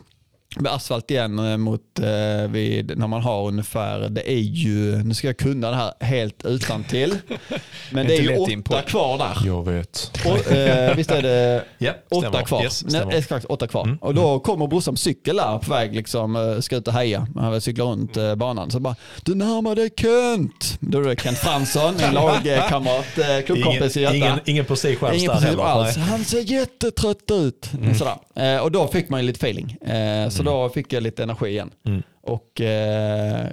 asfalt 0.69 1.11
igen 1.11 1.39
eh, 1.39 1.57
mot 1.57 1.99
eh, 1.99 2.47
vid, 2.51 2.97
när 2.97 3.07
man 3.07 3.21
har 3.21 3.47
ungefär, 3.47 4.09
det 4.09 4.31
är 4.31 4.39
ju, 4.39 5.03
nu 5.03 5.13
ska 5.13 5.27
jag 5.27 5.37
kunna 5.37 5.69
det 5.69 5.75
här 5.75 5.93
helt 5.99 6.45
utan 6.45 6.83
till. 6.83 7.15
men 7.91 8.07
det 8.07 8.17
är 8.17 8.21
ju 8.21 8.37
åtta 8.37 8.81
kvar 8.81 9.17
där. 9.17 9.37
Jag 9.47 9.65
vet. 9.65 10.11
Och, 10.25 10.51
eh, 10.51 10.95
visst 10.95 11.11
är 11.11 11.21
det 11.21 11.63
Ja, 11.77 11.93
åtta 12.11 12.41
kvar? 12.43 12.63
Yes, 12.63 12.83
Nej, 12.87 13.03
exakt, 13.11 13.45
åtta 13.45 13.67
kvar. 13.67 13.83
Mm, 13.83 13.97
Och 13.97 14.15
då 14.15 14.39
kommer 14.39 14.67
brorsan 14.67 14.93
på 14.93 14.97
cykel 14.97 15.35
där 15.35 15.57
på 15.59 15.71
väg, 15.71 15.95
liksom, 15.95 16.35
eh, 16.35 16.59
ska 16.59 16.75
ut 16.75 16.87
och 16.87 16.93
heja. 16.93 17.27
Han 17.35 17.51
vill 17.51 17.61
cykla 17.61 17.83
runt 17.83 18.17
eh, 18.17 18.35
banan. 18.35 18.71
Så 18.71 18.79
bara, 18.79 18.95
du 19.23 19.35
närmar 19.35 19.75
dig 19.75 19.89
Kent. 19.97 20.77
Då 20.79 20.99
är 20.99 21.03
det 21.03 21.21
Kent 21.21 21.37
Fransson, 21.37 21.95
min 22.01 22.11
lagkamrat, 22.13 23.17
eh, 23.17 23.45
klubbkompis 23.45 23.97
i 23.97 23.99
Ingen, 23.99 24.13
Göta. 24.13 24.15
ingen, 24.27 24.39
ingen 24.45 24.65
prestige 24.65 25.03
alls 25.03 25.17
Ingen 25.17 25.31
där 25.31 25.39
heller. 25.41 25.63
alls. 25.63 25.97
Han 25.97 26.23
ser 26.25 26.39
jättetrött 26.51 27.31
ut. 27.31 27.69
Sådär. 27.97 28.55
Eh, 28.55 28.61
och 28.61 28.71
då 28.71 28.87
fick 28.87 29.09
man 29.09 29.19
ju 29.21 29.27
lite 29.27 29.37
feeling. 29.37 29.71
Eh, 29.81 30.29
så 30.29 30.43
då 30.45 30.69
fick 30.69 30.93
jag 30.93 31.03
lite 31.03 31.23
energi 31.23 31.47
igen. 31.47 31.71
Mm. 31.83 32.03
Och 32.25 32.61
eh, 32.61 33.45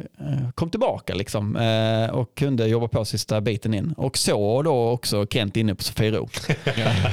kom 0.55 0.71
tillbaka 0.71 1.15
liksom. 1.15 1.57
Eh, 1.57 2.11
och 2.11 2.35
kunde 2.35 2.67
jobba 2.67 2.89
på 2.89 3.05
sista 3.05 3.41
biten 3.41 3.75
in. 3.75 3.95
Och 3.97 4.19
så 4.19 4.63
då 4.63 4.91
också 4.91 5.27
Kent 5.27 5.57
inne 5.57 5.75
på 5.75 5.83
Sofiero. 5.83 6.29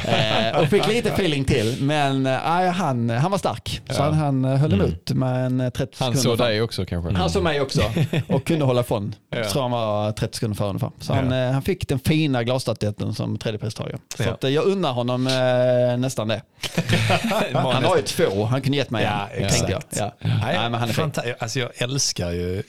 eh, 0.05 0.60
och 0.62 0.68
fick 0.68 0.88
lite 0.88 1.10
feeling 1.10 1.45
till. 1.45 1.78
Men 1.84 2.26
eh, 2.26 2.34
han, 2.72 3.10
han 3.10 3.32
var 3.32 3.38
stark. 3.38 3.82
Så 3.89 3.95
Ja. 4.01 4.03
han, 4.03 4.14
han 4.14 4.43
höll 4.43 4.74
emot 4.74 5.12
med 5.12 5.45
en 5.45 5.60
eh, 5.62 5.70
30 5.70 5.95
Han 5.99 6.14
sekunder. 6.14 6.22
såg 6.22 6.38
fram. 6.38 6.47
dig 6.47 6.62
också 6.62 6.86
kanske? 6.86 7.14
Han 7.14 7.30
såg 7.30 7.43
mig 7.43 7.62
också 7.62 7.82
och 8.28 8.45
kunde 8.45 8.66
hålla 8.66 8.82
ifrån. 8.82 9.16
Ja. 9.30 9.38
Jag 9.38 9.49
tror 9.49 9.62
han 9.62 9.72
var 9.72 10.12
30 10.12 10.36
sekunder 10.36 10.55
före 10.57 10.68
ungefär. 10.70 10.91
Så 10.99 11.14
han, 11.14 11.32
Ja. 11.32 11.45
eh, 11.47 11.51
han 11.51 11.62
fick 11.62 11.88
den 11.88 11.99
fina 11.99 12.43
glasstatyetten 12.43 13.14
som 13.14 13.38
tredjepristagare. 13.38 13.97
Så 14.18 14.24
Ja. 14.24 14.30
att, 14.32 14.43
eh, 14.43 14.49
jag 14.49 14.66
unnar 14.66 14.91
honom 14.93 15.28
eh, 15.28 15.97
nästan 15.97 16.28
det. 16.28 16.41
Han 17.53 17.84
har 17.84 17.95
ju 17.97 18.01
två, 18.01 18.45
han 18.45 18.62
kunde 18.62 18.78
gett 18.78 18.89
mig 18.89 19.03
Ja, 19.03 19.28
en. 19.34 19.49
tänkte 19.49 19.72
Jag. 19.72 19.84
Ja. 19.89 20.12
Nej, 20.22 20.57
men 20.70 20.74
han 20.74 20.89
är 20.89 20.93
fin. 20.93 21.12
Alltså 21.49 21.59
jag 21.59 21.71
älskar 21.75 22.31
ju, 22.31 22.63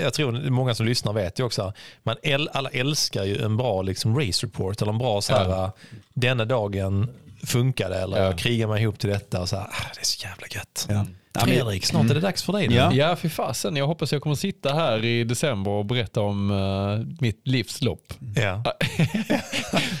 jag, 0.00 0.14
tror 0.14 0.50
många 0.50 0.74
som 0.74 0.86
lyssnar 0.86 1.12
vet 1.12 1.38
ju 1.38 1.44
också, 1.44 1.72
man 2.02 2.16
äl, 2.22 2.48
alla 2.52 2.70
älskar 2.70 3.24
ju 3.24 3.42
en 3.44 3.56
bra 3.56 3.82
liksom, 3.82 4.18
race 4.20 4.46
report 4.46 4.82
eller 4.82 4.92
en 4.92 4.98
bra 4.98 5.20
så 5.20 5.32
här, 5.34 5.48
Ja. 5.48 5.72
denna 6.14 6.44
dagen 6.44 7.08
funkade 7.46 7.96
eller 7.98 8.24
Ja. 8.24 8.36
krigar 8.36 8.66
mig 8.68 8.82
ihop 8.82 8.98
till 8.98 9.10
detta 9.10 9.40
och 9.40 9.48
så 9.48 9.56
här, 9.56 9.64
ah, 9.64 9.90
det 9.94 10.00
är 10.00 10.04
så 10.04 10.26
jävla 10.26 10.46
gött. 10.50 10.86
Ja. 10.90 11.06
Fredrik, 11.40 11.86
snart 11.86 12.10
är 12.10 12.14
det 12.14 12.20
dags 12.20 12.42
för 12.42 12.52
dig 12.52 12.68
nu. 12.68 12.74
Ja. 12.74 12.92
Ja, 12.92 13.16
för 13.16 13.28
fasen. 13.28 13.76
Jag 13.76 13.86
hoppas 13.86 14.12
jag 14.12 14.22
kommer 14.22 14.36
sitta 14.36 14.74
här 14.74 15.04
i 15.04 15.24
december 15.24 15.70
och 15.70 15.84
berätta 15.86 16.20
om 16.20 16.50
eh, 16.50 17.16
mitt 17.20 17.40
livslopp. 17.48 18.14
Ja. 18.36 18.62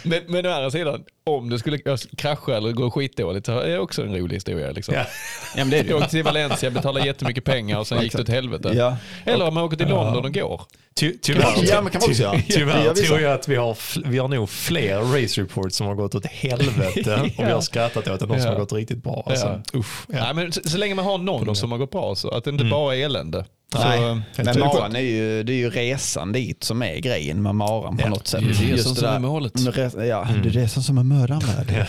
Men, 0.04 0.20
men 0.28 0.46
å 0.46 0.50
andra 0.50 0.70
sidan, 0.70 1.04
om 1.24 1.50
det 1.50 1.58
skulle 1.58 1.78
krascha 2.16 2.56
eller 2.56 2.72
gå 2.72 2.90
skitdåligt 2.90 3.46
så 3.46 3.58
är 3.58 3.68
det 3.70 3.78
också 3.78 4.02
en 4.02 4.16
rolig 4.16 4.36
historia. 4.36 4.70
Liksom. 4.70 4.94
Ja. 4.94 5.00
Ja, 5.56 5.64
men 5.64 5.70
det 5.70 5.78
är 5.78 5.82
det 5.84 5.88
Jag 5.90 5.98
åkte 5.98 6.10
till 6.10 6.22
Valencia, 6.24 6.70
betalade 6.70 7.06
jättemycket 7.06 7.44
pengar 7.44 7.78
och 7.78 7.86
sen 7.86 8.02
gick 8.02 8.12
det 8.12 8.22
åt 8.22 8.28
helvete. 8.28 8.72
Ja. 8.74 8.96
Eller 9.24 9.46
om 9.48 9.54
man 9.54 9.62
åker 9.64 9.76
till 9.76 9.88
London 9.88 10.24
och 10.24 10.34
går. 10.34 10.62
Ty, 10.94 11.18
tyvärr, 11.22 11.42
Ja, 11.42 11.52
men 11.56 11.66
kan 11.66 11.84
man 11.84 12.10
också 12.10 12.22
göra. 12.22 12.40
tyvärr 12.48 12.84
Ja, 12.84 12.92
vissa. 12.92 13.06
tror 13.06 13.20
jag 13.20 13.32
att 13.32 13.48
vi 13.48 13.56
har, 13.56 13.76
vi 14.08 14.18
har 14.18 14.28
nog 14.28 14.50
fler 14.50 14.98
race 14.98 15.40
reports 15.42 15.76
som 15.76 15.86
har 15.86 15.94
gått 15.94 16.14
åt 16.14 16.26
helvete 16.26 17.30
och 17.38 17.44
vi 17.46 17.50
har 17.52 17.60
skrattat 17.60 18.08
åt 18.08 18.22
än 18.22 18.28
de 18.28 18.40
som 18.40 18.48
har 18.50 18.58
gått 18.58 18.72
riktigt 18.72 19.02
bra. 19.02 19.22
Alltså, 19.26 19.62
usch, 19.74 20.04
ja. 20.08 20.24
Nej, 20.24 20.34
men 20.34 20.52
så, 20.52 20.60
så 20.64 20.78
länge 20.78 20.94
man 20.94 21.04
har 21.04 21.18
någon 21.24 21.56
som 21.56 21.72
har 21.72 21.78
gått 21.78 21.90
bra 21.90 22.14
så 22.14 22.28
att 22.30 22.44
det 22.44 22.50
inte 22.50 22.64
bara 22.64 22.96
är 22.96 23.04
elände. 23.04 23.44
Nej, 23.74 23.98
Så, 23.98 24.02
men 24.36 24.48
är 24.48 24.54
det 24.54 24.60
maran 24.60 24.96
är 24.96 25.00
ju, 25.00 25.42
det 25.42 25.52
är 25.52 25.56
ju 25.56 25.70
resan 25.70 26.32
dit 26.32 26.64
som 26.64 26.82
är 26.82 26.96
grejen 26.96 27.42
med 27.42 27.54
maran 27.54 27.96
på 27.96 28.02
Ja, 28.02 28.08
något 28.08 28.26
sätt. 28.26 28.40
det 28.58 28.64
är 28.64 28.72
resan 28.76 28.94
som 28.94 29.04
där- 29.04 29.14
är 29.14 29.18
målet. 29.18 29.52
res- 29.56 29.94
Ja, 29.94 30.28
det 30.42 30.48
är 30.48 30.52
resan 30.52 30.82
som 30.82 30.98
är 30.98 31.02
mördaren 31.02 31.42
med. 31.46 31.86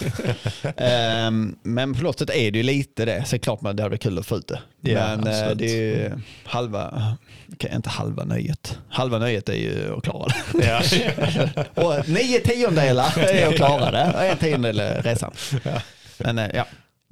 Ehm, 0.78 1.56
men 1.64 1.94
på 1.94 2.04
något 2.04 2.20
sätt 2.20 2.30
är 2.30 2.52
det 2.52 2.58
ju 2.58 2.64
lite 2.64 3.06
det. 3.06 3.24
Så 3.28 3.40
klart 3.40 3.58
att 3.58 3.64
det 3.78 3.84
hade 3.84 3.90
varit 3.90 4.02
kul 4.02 4.20
att 4.20 4.26
få 4.26 4.36
ut 4.38 4.48
det. 4.48 4.92
Ja, 4.92 5.00
men 5.16 5.28
eh, 5.28 5.34
absolut. 5.40 5.58
det 5.58 5.66
är 5.66 5.78
ju 5.78 6.12
halva, 6.44 7.16
okej, 7.54 7.72
inte 7.76 7.90
halva 7.90 8.24
nöjet. 8.24 8.78
Halva 8.90 9.20
nöjet 9.20 9.50
är 9.50 9.54
ju 9.54 9.96
att 9.98 10.04
klara 10.04 10.28
det. 10.54 10.68
Ja. 10.68 11.64
Och 11.84 12.10
nio 12.10 12.40
tiondelar 12.40 13.20
är 13.20 13.48
att 13.48 13.56
klara 13.56 13.92
det. 13.92 14.14
Och 14.16 14.24
en 14.24 14.38
tiondel 14.38 14.80
är 14.80 15.02
resan. 15.02 15.32
Men 16.18 16.40
eh, 16.40 16.48
ja, 16.54 16.66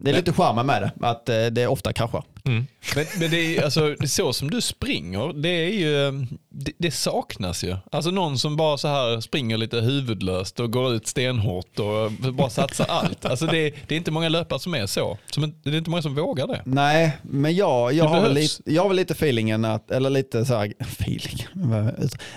det 0.03 0.09
är 0.09 0.13
lite 0.13 0.33
charmen 0.33 0.65
med 0.65 0.81
det. 0.81 1.07
Att 1.07 1.29
eh, 1.29 1.45
det 1.45 1.67
ofta 1.67 1.93
kraschar. 1.93 2.23
Mm. 2.45 2.67
Men, 2.95 3.05
men 3.19 3.31
det 3.31 3.57
är 3.57 3.63
alltså, 3.63 3.95
så 4.05 4.33
som 4.33 4.51
du 4.51 4.61
springer, 4.61 5.33
det 5.41 5.49
är 5.49 5.69
ju, 5.69 6.25
det, 6.49 6.71
det 6.77 6.91
saknas 6.91 7.63
ju. 7.63 7.75
Alltså 7.91 8.11
någon 8.11 8.37
som 8.37 8.57
bara 8.57 8.77
så 8.77 8.87
här 8.87 9.21
springer 9.21 9.57
lite 9.57 9.81
huvudlöst 9.81 10.59
och 10.59 10.71
går 10.71 10.93
ut 10.93 11.07
stenhårt 11.07 11.79
och 11.79 12.33
bara 12.33 12.49
satsar 12.49 12.85
allt. 12.89 13.25
Alltså 13.25 13.45
det, 13.45 13.73
det 13.87 13.95
är 13.95 13.97
inte 13.97 14.11
många 14.11 14.29
löpare 14.29 14.59
som 14.59 14.73
är 14.73 14.85
så. 14.85 15.17
Som, 15.31 15.53
det 15.63 15.69
är 15.69 15.77
inte 15.77 15.89
många 15.89 16.01
som 16.01 16.15
vågar 16.15 16.47
det. 16.47 16.61
Nej, 16.65 17.17
men 17.21 17.55
jag, 17.55 17.93
jag, 17.93 18.05
Det 18.05 18.09
har 18.09 18.21
väl 18.21 18.33
lite, 18.33 18.71
jag 18.71 18.81
har 18.81 18.89
väl 18.89 18.97
lite 18.97 19.13
feelingen 19.13 19.65
att, 19.65 19.91
eller 19.91 20.09
lite 20.09 20.45
så 20.45 20.55
här, 20.55 20.73
feeling, 20.79 21.47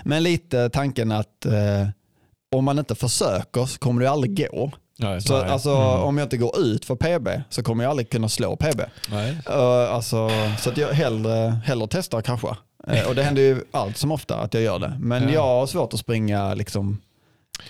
men 0.03 0.23
lite 0.23 0.69
tanken 0.69 1.11
att 1.11 1.45
eh, 1.45 1.87
om 2.55 2.65
man 2.65 2.79
inte 2.79 2.95
försöker 2.95 3.65
så 3.65 3.79
kommer 3.79 4.01
det 4.01 4.09
aldrig 4.09 4.37
gå. 4.37 4.71
Nej. 4.97 5.21
Så 5.21 5.41
Nej. 5.41 5.51
alltså, 5.51 5.75
om 5.77 6.17
jag 6.17 6.25
inte 6.25 6.37
går 6.37 6.59
ut 6.59 6.85
för 6.85 6.95
PB 6.95 7.29
så 7.49 7.63
kommer 7.63 7.83
jag 7.83 7.91
aldrig 7.91 8.09
kunna 8.09 8.29
slå 8.29 8.55
PB. 8.55 8.81
Nej. 9.11 9.31
Uh, 9.49 9.55
alltså, 9.93 10.29
så 10.59 10.69
att 10.69 10.77
jag 10.77 10.87
hellre, 10.87 11.59
hellre 11.65 11.87
testar 11.91 12.21
kanske. 12.21 12.47
Uh, 12.91 13.07
och 13.07 13.15
det 13.15 13.23
händer 13.23 13.41
ju 13.41 13.61
allt 13.71 13.97
som 13.97 14.11
ofta 14.11 14.35
att 14.35 14.53
jag 14.53 14.63
gör 14.63 14.79
det. 14.79 14.97
Men 14.99 15.23
Ja. 15.23 15.29
jag 15.33 15.41
har 15.41 15.67
svårt 15.67 15.93
att 15.93 15.99
springa 15.99 16.53
liksom 16.53 17.01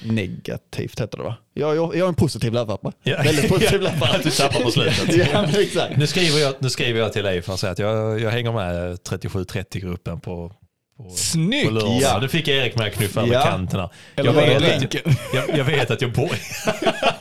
negativt 0.03 0.99
heter 1.01 1.17
det 1.17 1.23
va? 1.23 1.35
Jag, 1.53 1.75
jag, 1.75 1.95
jag 1.95 2.05
är 2.05 2.07
en 2.07 2.15
positiv 2.15 2.53
löpare. 2.53 2.91
Ja. 3.03 3.17
Väldigt 3.23 3.49
positiv 3.49 3.81
löpare. 3.89 4.21
du 4.23 4.29
tappar 4.31 4.59
på 4.63 4.71
slutet. 4.71 5.27
ja, 5.33 5.45
exakt. 5.61 5.97
Nu 5.97 6.07
skriver, 6.07 6.39
jag, 6.39 6.53
nu 6.59 6.69
skriver 6.69 6.99
jag 6.99 7.13
till 7.13 7.23
dig 7.23 7.41
för 7.41 7.53
att 7.53 7.59
säga 7.59 7.71
att 7.71 7.79
jag, 7.79 8.21
jag 8.21 8.31
hänger 8.31 8.51
med 8.51 8.95
37-30-gruppen 8.99 10.19
på, 10.19 10.51
på, 10.97 11.03
på 11.03 11.09
Snyggt! 11.09 11.71
lördag. 11.73 11.97
Ja. 12.01 12.19
Du 12.19 12.29
fick 12.29 12.47
Erik 12.47 12.75
med 12.75 12.93
knuffa 12.93 13.21
över 13.21 13.33
Ja. 13.33 13.41
kanterna. 13.43 13.89
Jag, 14.15 14.33
vet 14.33 14.83
att, 14.83 14.93
jag, 15.33 15.57
jag 15.57 15.63
vet 15.65 15.91
att 15.91 16.01
jag 16.01 16.11
bor... 16.11 16.29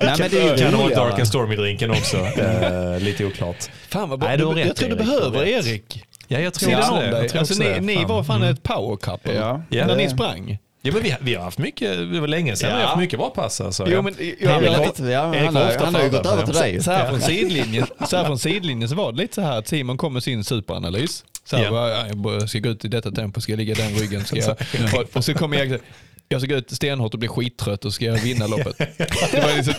Nej, 0.04 0.14
men 0.18 0.30
det 0.30 0.58
kan 0.58 0.74
ha. 0.74 0.88
Dark 0.88 1.18
and 1.18 1.28
Stormy-drinken 1.28 1.90
också. 1.90 2.16
Eh, 2.16 3.00
lite 3.00 3.24
oklart. 3.24 3.56
Fan 3.88 4.08
vad 4.10 4.18
bra. 4.18 4.28
Nej, 4.28 4.38
du 4.38 4.44
har 4.44 4.54
Du- 4.54 4.60
rätt, 4.60 4.66
jag 4.66 4.76
tror 4.76 4.88
du 4.88 4.94
Erik. 4.94 5.06
behöver 5.06 5.44
Du. 5.44 5.50
Erik. 5.50 6.02
Ja, 6.28 6.40
jag 6.40 6.54
tror 6.54 6.70
om 6.92 6.98
det. 6.98 7.04
Jag 7.04 7.20
dig. 7.20 7.28
tror 7.28 7.38
Alltså, 7.38 7.62
ni, 7.62 7.80
ni 7.80 8.04
var 8.04 8.24
fan 8.24 8.36
Mm. 8.36 8.54
ett 8.54 8.62
power 8.62 8.96
couple 8.96 9.34
Ja. 9.34 9.62
Ja. 9.68 9.86
när 9.86 9.96
ni 9.96 10.08
sprang. 10.10 10.58
Ja, 10.86 10.92
men 10.92 11.02
vi, 11.02 11.14
vi 11.20 11.34
har 11.34 11.44
haft 11.44 11.58
mycket, 11.58 12.12
det 12.12 12.20
var 12.20 12.28
länge 12.28 12.56
sedan 12.56 12.70
Ja. 12.70 12.76
vi 12.76 12.82
har 12.82 12.88
haft 12.88 13.00
mycket 13.00 13.18
bra 13.18 13.30
pass. 13.30 13.60
Alltså. 13.60 13.84
Jo, 13.86 13.92
Ja. 13.92 14.02
men, 14.02 14.14
Ja, 14.18 14.24
jag, 14.40 14.62
men 14.62 14.72
jag, 14.72 14.86
lite, 14.86 15.02
ja, 15.02 15.20
han, 15.44 15.56
ofta 15.56 15.84
han 15.84 15.94
har 15.94 16.02
ju 16.02 16.10
gått 16.10 16.26
över 16.26 16.44
till 16.44 16.54
det. 16.54 16.60
dig. 16.60 16.82
så, 16.82 16.90
här 16.90 17.08
från 17.10 17.20
sidlinjen, 17.20 17.86
så 18.08 18.16
här 18.16 18.24
från 18.24 18.38
sidlinjen 18.38 18.88
så 18.88 18.94
var 18.94 19.12
det 19.12 19.18
lite 19.18 19.34
så 19.34 19.40
här 19.40 19.58
att 19.58 19.68
Simon 19.68 19.96
kom 19.96 20.12
med 20.12 20.22
sin 20.22 20.44
superanalys. 20.44 21.24
Så 21.44 21.56
här, 21.56 21.64
Ja. 21.64 22.06
jag 22.30 22.48
ska 22.48 22.58
gå 22.58 22.68
ut 22.68 22.84
i 22.84 22.88
detta 22.88 23.10
tempo, 23.10 23.40
ska 23.40 23.52
jag 23.52 23.56
ligga 23.56 23.72
i 23.72 23.76
den 23.76 23.94
ryggen. 23.94 24.24
Ska 24.24 24.36
jag, 24.36 24.56
och, 24.94 25.16
och 25.16 25.24
så 25.24 25.34
kommer 25.34 25.58
jag 25.64 25.80
jag 26.28 26.40
ska 26.40 26.48
gå 26.50 26.56
ut 26.56 26.70
stenhårt 26.70 27.12
och 27.14 27.18
bli 27.20 27.28
skittrött 27.28 27.84
och 27.84 27.94
ska 27.94 28.04
jag 28.04 28.14
vinna 28.18 28.46
loppet. 28.46 28.78
Det 29.32 29.40
var 29.42 29.56
liksom, 29.56 29.74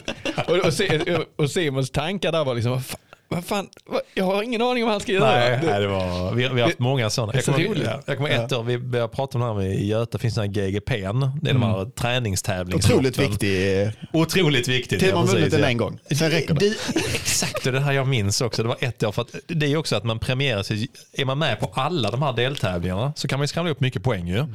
och, 0.48 1.18
och, 1.20 1.26
och 1.44 1.52
Simons 1.52 1.92
tankar 1.92 2.32
där 2.32 2.46
var 2.46 2.56
liksom, 2.56 2.82
vad 3.36 3.46
fan, 3.46 3.68
jag 4.14 4.26
har 4.26 4.44
ingen 4.44 4.62
aning 4.62 4.84
om 4.84 4.88
vad 4.88 4.94
han 4.94 5.02
ska 5.02 5.12
göra. 5.12 5.32
Nej, 5.32 5.60
Det- 5.62 5.68
nej, 5.72 5.82
det 5.82 5.88
var, 5.88 6.32
vi, 6.32 6.48
vi 6.48 6.62
har 6.62 6.68
haft 6.68 6.80
många 6.80 7.10
sådana. 7.10 7.34
Jag 7.36 7.46
kommer, 7.46 7.60
roligt. 7.60 7.84
ja, 7.86 8.02
jag 8.06 8.18
kommer 8.18 8.30
ett 8.30 8.52
år, 8.54 8.64
vi 8.64 8.78
började 8.78 9.14
prata 9.16 9.38
om 9.38 9.42
det 9.42 9.48
här 9.48 9.54
med 9.54 9.80
i 9.80 9.86
Göta, 9.86 10.18
finns 10.18 10.36
den 10.36 10.44
här 10.44 10.52
GGP'n. 10.52 11.40
Det 11.42 11.50
är 11.50 11.54
de 11.54 11.64
här 11.64 11.86
träningstävlingsloppen. 11.86 12.98
Otroligt 12.98 13.18
viktig. 13.20 13.92
Otroligt 14.14 14.68
viktigt. 14.68 15.00
Till 15.00 15.10
ja, 15.10 15.16
man 15.16 15.26
vunnit 15.26 15.52
den 15.52 15.64
en 15.64 15.78
gång. 15.78 16.00
Sen 16.12 16.32
räcker 16.32 16.54
det. 16.54 16.60
det. 16.94 17.00
Exakt, 17.16 17.64
det 17.64 17.70
är 17.70 17.72
det 17.74 17.80
här 17.80 17.92
jag 17.94 18.08
minns 18.08 18.42
också. 18.42 18.62
Det 18.64 18.68
var 18.70 18.78
ett 18.80 19.04
år. 19.04 19.12
För 19.12 19.22
att 19.22 19.36
det 19.48 19.66
är 19.66 19.78
också 19.78 19.96
att 19.96 20.04
man 20.04 20.20
premierar 20.20 20.64
sig. 20.64 20.88
Är 21.14 21.26
man 21.26 21.38
med 21.40 21.60
på 21.60 21.72
alla 21.74 22.12
de 22.12 22.22
här 22.22 22.34
deltävlingarna 22.34 23.14
så 23.16 23.28
kan 23.28 23.40
man 23.40 23.44
ju 23.44 23.48
skramla 23.48 23.72
upp 23.72 23.80
mycket 23.80 24.04
poäng 24.04 24.28
ju. 24.28 24.46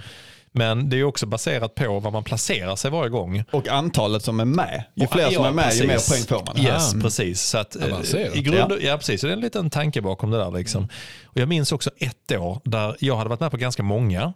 Men 0.53 0.91
det 0.91 0.97
är 0.97 0.99
ju 0.99 1.05
också 1.05 1.27
baserat 1.27 1.75
på 1.75 2.01
var 2.01 2.11
man 2.11 2.25
placerar 2.25 2.77
sig 2.77 2.91
varje 2.91 3.11
gång. 3.11 3.45
Och 3.51 3.69
antalet 3.69 4.23
som 4.23 4.41
är 4.41 4.45
med. 4.45 4.85
Ju 4.95 5.07
fler 5.07 5.31
som 5.31 5.45
ja, 5.45 5.49
är 5.49 5.53
med, 5.53 5.75
ju 5.75 5.87
mer 5.87 5.95
precis. 5.95 6.27
poäng 6.27 6.41
får 6.41 6.47
man. 6.47 6.65
Yes, 6.65 6.95
Ah. 6.95 7.01
precis. 7.01 7.41
Så 7.43 7.59
att, 7.59 7.77
eh, 7.77 8.27
i 8.35 8.43
grund, 8.43 8.73
ja. 8.81 8.97
precis. 8.97 9.21
Så 9.21 9.27
det 9.27 9.33
är 9.33 9.37
en 9.37 9.41
liten 9.41 9.71
tanke 9.71 10.01
bakom 10.03 10.31
det 10.31 10.39
där. 10.39 10.51
Liksom. 10.51 10.89
Och 11.25 11.41
jag 11.41 11.49
minns 11.49 11.73
också 11.73 11.91
ett 11.99 12.33
år 12.33 12.61
där 12.65 12.97
jag 13.01 13.17
hade 13.17 13.31
varit 13.31 13.41
med 13.41 13.51
på 13.51 13.57
ganska 13.57 13.83
många. 13.83 14.33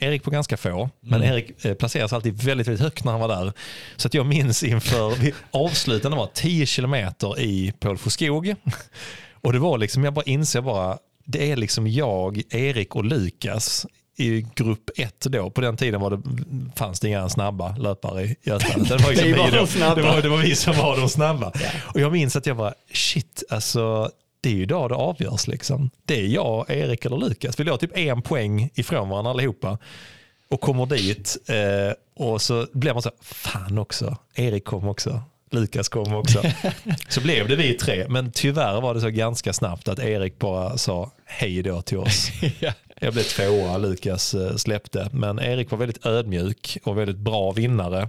Erik 0.00 0.22
på 0.22 0.30
ganska 0.30 0.56
få, 0.56 0.90
men 1.00 1.22
Erik 1.22 1.64
eh, 1.64 1.74
placeras 1.74 2.12
alltid 2.12 2.42
väldigt, 2.42 2.66
väldigt 2.66 2.82
högt 2.82 3.04
när 3.04 3.12
han 3.12 3.20
var 3.20 3.28
där. 3.28 3.52
Så 3.96 4.08
att 4.08 4.14
jag 4.14 4.26
minns 4.26 4.62
inför, 4.62 5.10
vi 5.16 5.34
avslutade 5.50 6.16
var 6.16 6.30
10 6.34 6.66
kilometer 6.66 7.40
i 7.40 7.72
Pålfoskog. 7.80 8.54
Och 9.40 9.52
det 9.52 9.58
var 9.58 9.78
liksom, 9.78 10.04
jag 10.04 10.14
bara 10.14 10.24
inser 10.24 10.60
bara, 10.60 10.98
det 11.24 11.52
är 11.52 11.56
liksom 11.56 11.86
jag, 11.86 12.42
Erik 12.50 12.96
och 12.96 13.04
Lukas 13.04 13.86
i 14.18 14.46
grupp 14.54 14.90
ett 14.96 15.20
då. 15.20 15.50
På 15.50 15.60
den 15.60 15.76
tiden 15.76 16.00
var 16.00 16.10
det, 16.10 16.22
fanns 16.76 17.00
det 17.00 17.08
inga 17.08 17.28
snabba 17.28 17.76
löpare 17.76 18.22
i 18.22 18.36
Götaland. 18.42 18.88
Det 18.88 18.96
var, 18.96 19.10
liksom 19.10 19.24
Vi 19.26 19.32
var 19.32 19.50
de 19.50 19.94
det, 19.94 20.02
var, 20.02 20.22
det 20.22 20.28
var 20.28 20.38
vi 20.38 20.54
som 20.54 20.76
var 20.76 20.96
de 20.96 21.08
snabba. 21.08 21.52
Och 21.94 22.00
jag 22.00 22.12
minns 22.12 22.36
att 22.36 22.46
jag 22.46 22.56
bara, 22.56 22.74
shit, 22.92 23.42
alltså 23.50 24.10
det 24.40 24.48
är 24.48 24.52
ju 24.52 24.62
idag 24.62 24.90
det 24.90 24.94
avgörs. 24.94 25.46
Liksom. 25.46 25.90
Det 26.04 26.20
är 26.20 26.26
jag, 26.26 26.70
Erik 26.70 27.04
eller 27.04 27.16
Lukas. 27.16 27.60
Vi 27.60 27.64
låg 27.64 27.80
typ 27.80 27.96
en 27.96 28.22
poäng 28.22 28.70
ifrån 28.74 29.08
varandra 29.08 29.30
allihopa. 29.30 29.78
Och 30.50 30.60
kommer 30.60 30.86
dit 30.86 31.36
eh, 31.48 32.24
och 32.26 32.42
så 32.42 32.66
blir 32.72 32.92
man 32.92 33.02
så, 33.02 33.10
fan 33.20 33.78
också, 33.78 34.16
Erik 34.34 34.64
kom 34.64 34.88
också. 34.88 35.22
Lukas 35.50 35.88
kom 35.88 36.14
också. 36.14 36.42
Så 37.08 37.20
blev 37.20 37.48
det 37.48 37.56
vi 37.56 37.74
tre, 37.74 38.06
men 38.08 38.32
tyvärr 38.32 38.80
var 38.80 38.94
det 38.94 39.00
så 39.00 39.10
ganska 39.10 39.52
snabbt 39.52 39.88
att 39.88 39.98
Erik 39.98 40.38
bara 40.38 40.78
sa 40.78 41.10
hej 41.24 41.62
då 41.62 41.82
till 41.82 41.98
oss. 41.98 42.30
Ja. 43.00 43.06
Jag 43.06 43.12
blev 43.12 43.22
tvåa, 43.22 43.76
Lukas 43.78 44.34
eh, 44.34 44.56
släppte. 44.56 45.08
Men 45.12 45.38
Erik 45.40 45.70
var 45.70 45.78
väldigt 45.78 46.06
ödmjuk 46.06 46.78
och 46.84 46.98
väldigt 46.98 47.16
bra 47.18 47.52
vinnare. 47.52 48.08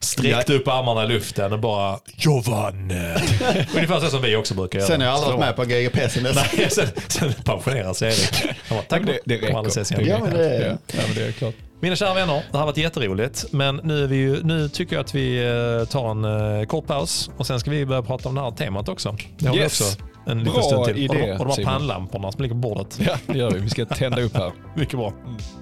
Sträckte 0.00 0.54
upp 0.54 0.68
armarna 0.68 1.04
i 1.04 1.08
luften 1.08 1.52
och 1.52 1.58
bara, 1.58 1.98
jag 2.16 2.44
vann. 2.44 2.90
Ungefär 3.74 4.00
så 4.00 4.06
som 4.10 4.22
vi 4.22 4.36
också 4.36 4.54
brukar 4.54 4.78
göra. 4.78 4.88
Sen 4.88 5.00
har 5.00 5.06
jag 5.08 5.14
aldrig 5.14 5.32
varit 5.32 5.40
med 5.46 5.56
på 5.56 5.64
GGP 5.64 6.08
sen 6.08 6.22
dess. 6.22 6.36
Nej, 6.56 6.70
sen, 6.70 6.86
sen 7.08 7.32
pensioneras 7.44 8.02
Erik. 8.02 8.34
Han 8.68 8.78
bara, 8.78 8.82
Tack, 8.82 9.02
det, 9.06 9.18
det 9.24 9.38
kommer 9.38 9.58
aldrig 9.58 9.70
ses 9.70 9.92
igen. 9.92 10.02
räcker. 10.02 10.14
Ja, 10.18 10.24
men 10.24 10.34
det- 10.38 10.66
ja, 10.66 10.76
ja, 10.96 11.02
men 11.06 11.14
det 11.16 11.26
är 11.26 11.32
klart. 11.32 11.54
Mina 11.80 11.96
kära 11.96 12.14
vänner, 12.14 12.42
det 12.52 12.58
har 12.58 12.66
varit 12.66 12.76
jätteroligt. 12.76 13.44
Men 13.52 13.80
nu, 13.84 14.02
är 14.04 14.06
vi 14.06 14.16
ju, 14.16 14.42
nu 14.42 14.68
tycker 14.68 14.96
jag 14.96 15.00
att 15.04 15.14
vi 15.14 15.38
eh, 15.38 15.88
tar 15.88 16.10
en 16.10 16.24
eh, 16.60 16.66
kort 16.66 16.86
paus 16.86 17.30
och 17.36 17.46
sen 17.46 17.60
ska 17.60 17.70
vi 17.70 17.86
börja 17.86 18.02
prata 18.02 18.28
om 18.28 18.34
det 18.34 18.40
här 18.40 18.50
temat 18.50 18.88
också. 18.88 19.16
Det 19.38 19.46
har 19.46 19.54
vi 19.54 19.60
Yes. 19.60 19.80
också 19.80 20.02
en 20.26 20.38
liten 20.44 20.62
stund 20.62 20.84
till. 20.84 20.96
idé, 20.96 21.08
och 21.08 21.14
de, 21.18 21.32
och 21.32 21.38
de 21.38 21.44
här 21.44 21.52
Simon. 21.54 21.72
pannlamporna 21.72 22.32
som 22.32 22.42
ligger 22.42 22.54
på 22.54 22.60
bordet. 22.60 22.98
Ja, 23.06 23.16
det 23.26 23.38
gör 23.38 23.50
vi. 23.50 23.58
Vi 23.58 23.70
ska 23.70 23.84
tända 23.84 24.22
upp 24.22 24.36
här. 24.36 24.52
Mycket 24.76 24.98
bra. 24.98 25.12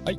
Aj. 0.05 0.17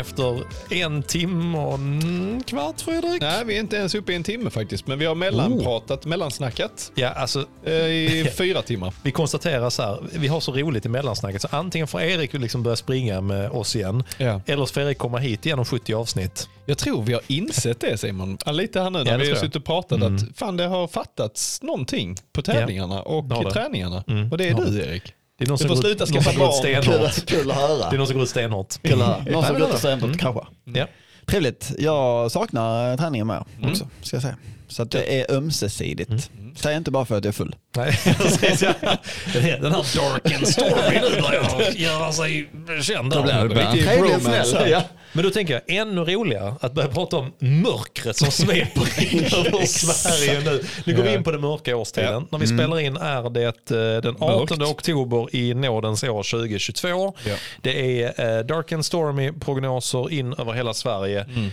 Efter 0.00 0.42
en 0.70 1.02
timme 1.02 1.58
och 1.58 1.74
en 1.74 2.42
kvart 2.46 2.80
Fredrik. 2.80 3.22
Nej, 3.22 3.44
vi 3.44 3.56
är 3.56 3.60
inte 3.60 3.76
ens 3.76 3.94
uppe 3.94 4.12
i 4.12 4.16
en 4.16 4.22
timme 4.22 4.50
faktiskt. 4.50 4.86
Men 4.86 4.98
vi 4.98 5.04
har 5.06 5.14
mellanpratat, 5.14 6.04
mellansnackat 6.06 6.92
Ja, 6.94 7.08
alltså, 7.08 7.44
eh, 7.64 7.72
i 7.74 8.30
fyra 8.38 8.62
timmar. 8.62 8.92
vi 9.02 9.10
konstaterar 9.10 9.70
så 9.70 9.82
här, 9.82 9.98
vi 10.12 10.28
har 10.28 10.40
så 10.40 10.52
roligt 10.52 10.86
i 10.86 10.88
mellansnacket 10.88 11.42
så 11.42 11.48
antingen 11.50 11.86
får 11.86 12.00
Erik 12.02 12.32
liksom 12.32 12.62
börja 12.62 12.76
springa 12.76 13.20
med 13.20 13.50
oss 13.50 13.76
igen 13.76 14.04
Ja. 14.18 14.40
eller 14.46 14.66
så 14.66 14.74
får 14.74 14.80
Erik 14.80 14.98
komma 14.98 15.18
hit 15.18 15.46
igen 15.46 15.58
om 15.58 15.64
70 15.64 15.94
avsnitt. 15.94 16.48
Jag 16.66 16.78
tror 16.78 17.02
vi 17.02 17.12
har 17.12 17.22
insett 17.26 17.80
det 17.80 17.98
Simon. 17.98 18.38
Lite 18.46 18.80
här 18.80 18.90
nu 18.90 19.04
när 19.04 19.12
Ja, 19.12 19.18
vi 19.18 19.28
har 19.30 19.36
suttit 19.36 19.56
och 19.56 19.64
pratat 19.64 20.02
att 20.02 20.20
fan 20.38 20.56
det 20.56 20.64
har 20.66 20.88
fattats 20.88 21.62
någonting 21.62 22.16
på 22.32 22.42
tävlingarna 22.42 23.02
och 23.02 23.52
träningarna. 23.52 24.04
Mm, 24.08 24.30
Och 24.32 24.38
det 24.38 24.48
är 24.48 24.54
du 24.54 24.80
Erik. 24.82 25.02
Det 25.40 25.44
är 25.44 25.48
någon 25.48 25.56
Du 25.56 25.58
som 25.58 25.68
får 25.68 25.74
går- 25.74 25.82
sluta 25.82 26.06
skaffa 26.06 26.38
barn. 26.38 26.52
stenhårt. 26.52 27.14
Kul, 27.26 27.38
kul 27.38 27.50
att 27.50 27.56
höra. 27.56 27.90
Det 27.90 27.96
är 27.96 27.98
någon 27.98 28.06
som 28.06 28.14
går 28.16 28.22
ut 28.22 28.28
stenhårt. 28.30 28.82
Kul 28.82 29.02
att 29.02 29.06
höra. 29.08 29.24
Någon 29.32 29.44
som 29.44 29.58
går 29.58 29.68
ut 29.68 29.74
och 29.74 29.80
säger 29.80 29.96
mm. 29.96 30.18
kanske. 30.18 30.40
Ja. 30.64 30.86
Trevligt. 31.26 31.72
Jag 31.78 32.30
saknar 32.32 32.96
träningen 32.96 33.26
mer 33.26 33.44
också, 33.70 33.88
ska 34.02 34.16
jag 34.16 34.22
säga. 34.22 34.36
Så 34.70 34.82
att 34.82 34.90
det 34.90 35.20
är 35.20 35.34
ömsesidigt. 35.36 36.30
Säg 36.56 36.76
inte 36.76 36.90
bara 36.90 37.04
för 37.04 37.18
att 37.18 37.24
jag 37.24 37.28
är 37.28 37.32
full. 37.32 37.54
Nej, 37.76 37.92
precis. 38.18 38.60
Den 38.60 39.42
här, 39.42 39.58
den 39.60 39.72
här 39.72 39.96
dark 39.96 40.34
and 40.34 40.48
stormy 40.48 41.00
nu 41.16 41.22
börjar 41.22 41.70
göra 41.76 42.12
sig 42.12 42.50
känd. 42.82 43.12
Då 43.12 43.22
blir 43.22 43.32
det 43.32 43.38
där. 43.40 43.48
bara- 43.54 43.72
Riktig 43.72 43.84
Trevlig 43.88 44.14
och 44.14 44.20
bromance 44.20 44.50
snäll. 44.50 44.62
här. 44.62 44.70
Ja. 44.70 44.82
Men 45.12 45.24
då 45.24 45.30
tänker 45.30 45.54
jag 45.54 45.76
ännu 45.76 46.00
roligare 46.04 46.54
att 46.60 46.72
börja 46.74 46.88
prata 46.88 47.16
om 47.16 47.32
mörkret 47.38 48.16
som 48.16 48.30
sveper 48.30 49.14
in 49.14 49.24
över 49.46 49.66
Sverige 49.66 50.40
nu. 50.44 50.64
Nu 50.84 50.94
går 50.96 51.02
vi 51.02 51.14
in 51.14 51.22
på 51.24 51.30
den 51.30 51.40
mörka 51.40 51.76
årstiden. 51.76 52.12
Ja. 52.12 52.22
När 52.30 52.38
vi 52.38 52.46
spelar 52.46 52.80
in 52.80 52.96
är 52.96 53.30
det 53.30 53.70
eh, 53.70 54.02
den 54.02 54.16
18 54.20 54.58
Mörkt. 54.58 54.70
oktober 54.72 55.36
i 55.36 55.54
nådens 55.54 56.04
år 56.04 56.22
2022. 56.22 57.14
Ja. 57.26 57.34
Det 57.62 58.02
är 58.02 58.38
eh, 58.38 58.44
dark 58.44 58.72
and 58.72 58.84
stormy 58.84 59.32
prognoser 59.32 60.12
in 60.12 60.32
över 60.38 60.52
hela 60.52 60.74
Sverige. 60.74 61.20
Mm, 61.20 61.50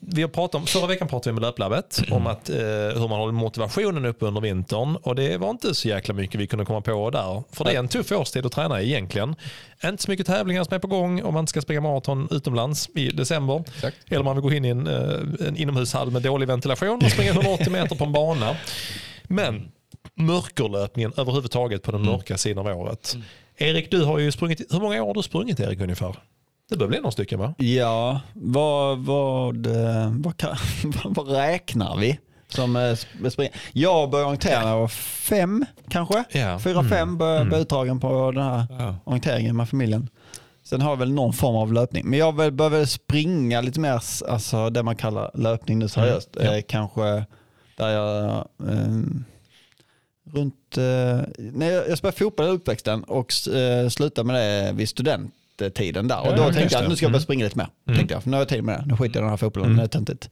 Vi 0.00 0.22
har 0.22 0.28
pratat 0.28 0.54
om, 0.54 0.66
förra 0.66 0.86
veckan 0.86 1.08
pratade 1.08 1.30
vi 1.30 1.34
med 1.34 1.42
Löplabbet 1.42 2.02
om 2.10 2.26
att, 2.26 2.50
eh, 2.50 2.56
hur 2.56 3.08
man 3.08 3.18
håller 3.18 3.32
motivationen 3.32 4.04
uppe 4.04 4.26
under 4.26 4.40
vintern 4.40 4.96
och 4.96 5.14
det 5.14 5.36
var 5.36 5.50
inte 5.50 5.74
så 5.74 5.88
jäkla 5.88 6.14
mycket 6.14 6.40
vi 6.40 6.46
kunde 6.46 6.64
komma 6.64 6.80
på 6.80 7.10
där. 7.10 7.42
För 7.52 7.64
det 7.64 7.72
är 7.72 7.78
en 7.78 7.88
tuff 7.88 8.12
årstid 8.12 8.46
att 8.46 8.52
träna 8.52 8.82
i 8.82 8.86
egentligen. 8.86 9.34
Inte 9.84 10.02
så 10.02 10.10
mycket 10.10 10.26
tävlingar 10.26 10.64
som 10.64 10.74
är 10.74 10.78
på 10.78 10.86
gång 10.86 11.22
om 11.22 11.34
man 11.34 11.42
inte 11.42 11.50
ska 11.50 11.60
springa 11.60 11.80
maraton 11.80 12.28
utomlands 12.30 12.88
i 12.94 13.08
december. 13.08 13.64
Exakt. 13.74 13.96
Eller 14.06 14.18
om 14.18 14.24
man 14.24 14.36
vill 14.36 14.42
gå 14.42 14.52
in 14.52 14.64
i 14.64 14.68
en, 14.68 14.86
eh, 14.86 15.46
en 15.48 15.56
inomhushall 15.56 16.10
med 16.10 16.22
dålig 16.22 16.48
ventilation 16.48 16.96
och 17.04 17.10
springa 17.10 17.32
180 17.32 17.70
meter 17.72 17.96
på 17.96 18.04
en 18.04 18.12
bana. 18.12 18.56
Men 19.24 19.68
mörkerlöpningen 20.14 21.12
överhuvudtaget 21.16 21.82
på 21.82 21.92
den 21.92 22.02
mörka 22.04 22.38
sidan 22.38 22.66
av 22.66 22.78
året. 22.78 23.16
Erik, 23.56 23.90
du 23.90 24.04
har 24.04 24.18
ju 24.18 24.32
sprungit, 24.32 24.60
hur 24.70 24.80
många 24.80 25.02
år 25.02 25.06
har 25.06 25.14
du 25.14 25.22
sprungit 25.22 25.60
Erik 25.60 25.80
ungefär? 25.80 26.16
Det 26.68 26.76
bör 26.76 26.86
bli 26.86 26.96
några 26.98 27.10
stycken 27.10 27.38
va? 27.38 27.54
Ja, 27.58 28.20
vad, 28.34 28.98
vad, 28.98 29.66
eh, 29.66 30.12
vad, 30.18 30.36
kan, 30.36 30.56
vad 31.04 31.28
räknar 31.28 31.96
vi? 31.96 32.18
Som 32.48 32.76
eh, 32.76 32.94
spring? 33.30 33.48
Jag 33.72 34.10
började 34.10 34.26
orientera 34.28 34.60
när 34.60 34.70
jag 34.70 34.78
var 34.80 34.88
fem 34.88 35.64
kanske. 35.88 36.24
Ja. 36.30 36.58
Fyra, 36.58 36.84
fem 36.84 37.18
började 37.18 37.38
jag 37.38 37.48
bli 37.48 37.58
uttagen 37.58 38.00
på 38.00 38.30
den 38.30 38.42
här 38.42 38.66
Ja. 38.70 38.96
orienteringen 39.04 39.56
med 39.56 39.68
familjen. 39.68 40.08
Sen 40.64 40.80
har 40.80 40.90
jag 40.90 40.96
väl 40.96 41.12
någon 41.12 41.32
form 41.32 41.56
av 41.56 41.72
löpning. 41.72 42.06
Men 42.06 42.18
jag 42.18 42.32
väl 42.70 42.86
springa 42.86 43.60
lite 43.60 43.80
mer, 43.80 44.00
alltså 44.28 44.70
det 44.70 44.82
man 44.82 44.96
kallar 44.96 45.30
löpning 45.34 45.78
nu 45.78 45.88
seriöst. 45.88 46.36
Mm, 46.36 46.48
ja. 46.52 46.58
Eh, 46.58 46.62
kanske 46.68 47.24
där 47.76 47.88
jag 47.88 48.34
eh, 48.68 49.00
runt, 50.32 50.76
eh, 50.78 51.20
när 51.36 51.70
jag, 51.70 51.98
spelade 51.98 52.18
fotboll 52.18 52.46
i 52.46 52.48
uppväxten 52.50 53.04
och 53.04 53.32
eh, 53.54 53.88
slutade 53.88 54.26
med 54.26 54.36
det 54.36 54.72
vid 54.72 54.88
studenttiden 55.56 56.08
där. 56.08 56.20
Och 56.20 56.26
Ja, 56.26 56.36
då 56.36 56.42
ja, 56.42 56.52
tänkte 56.52 56.74
jag 56.74 56.82
att 56.82 56.88
nu 56.88 56.96
ska 56.96 57.04
jag 57.04 57.08
Mm. 57.08 57.12
börja 57.12 57.22
springa 57.22 57.44
lite 57.44 57.58
mer. 57.58 57.68
Mm. 57.86 57.96
Tänkte 57.98 58.14
jag, 58.14 58.22
för 58.22 58.30
nu 58.30 58.36
har 58.36 58.40
jag 58.40 58.48
tid 58.48 58.64
med 58.64 58.78
det. 58.80 58.84
Nu 58.86 58.96
skiter 58.96 59.14
jag 59.14 59.20
i 59.20 59.24
den 59.24 59.30
här 59.30 59.36
fotbollen, 59.36 59.66
Mm. 59.66 59.76
det 59.78 59.82
är 59.82 59.88
töntigt. 59.88 60.30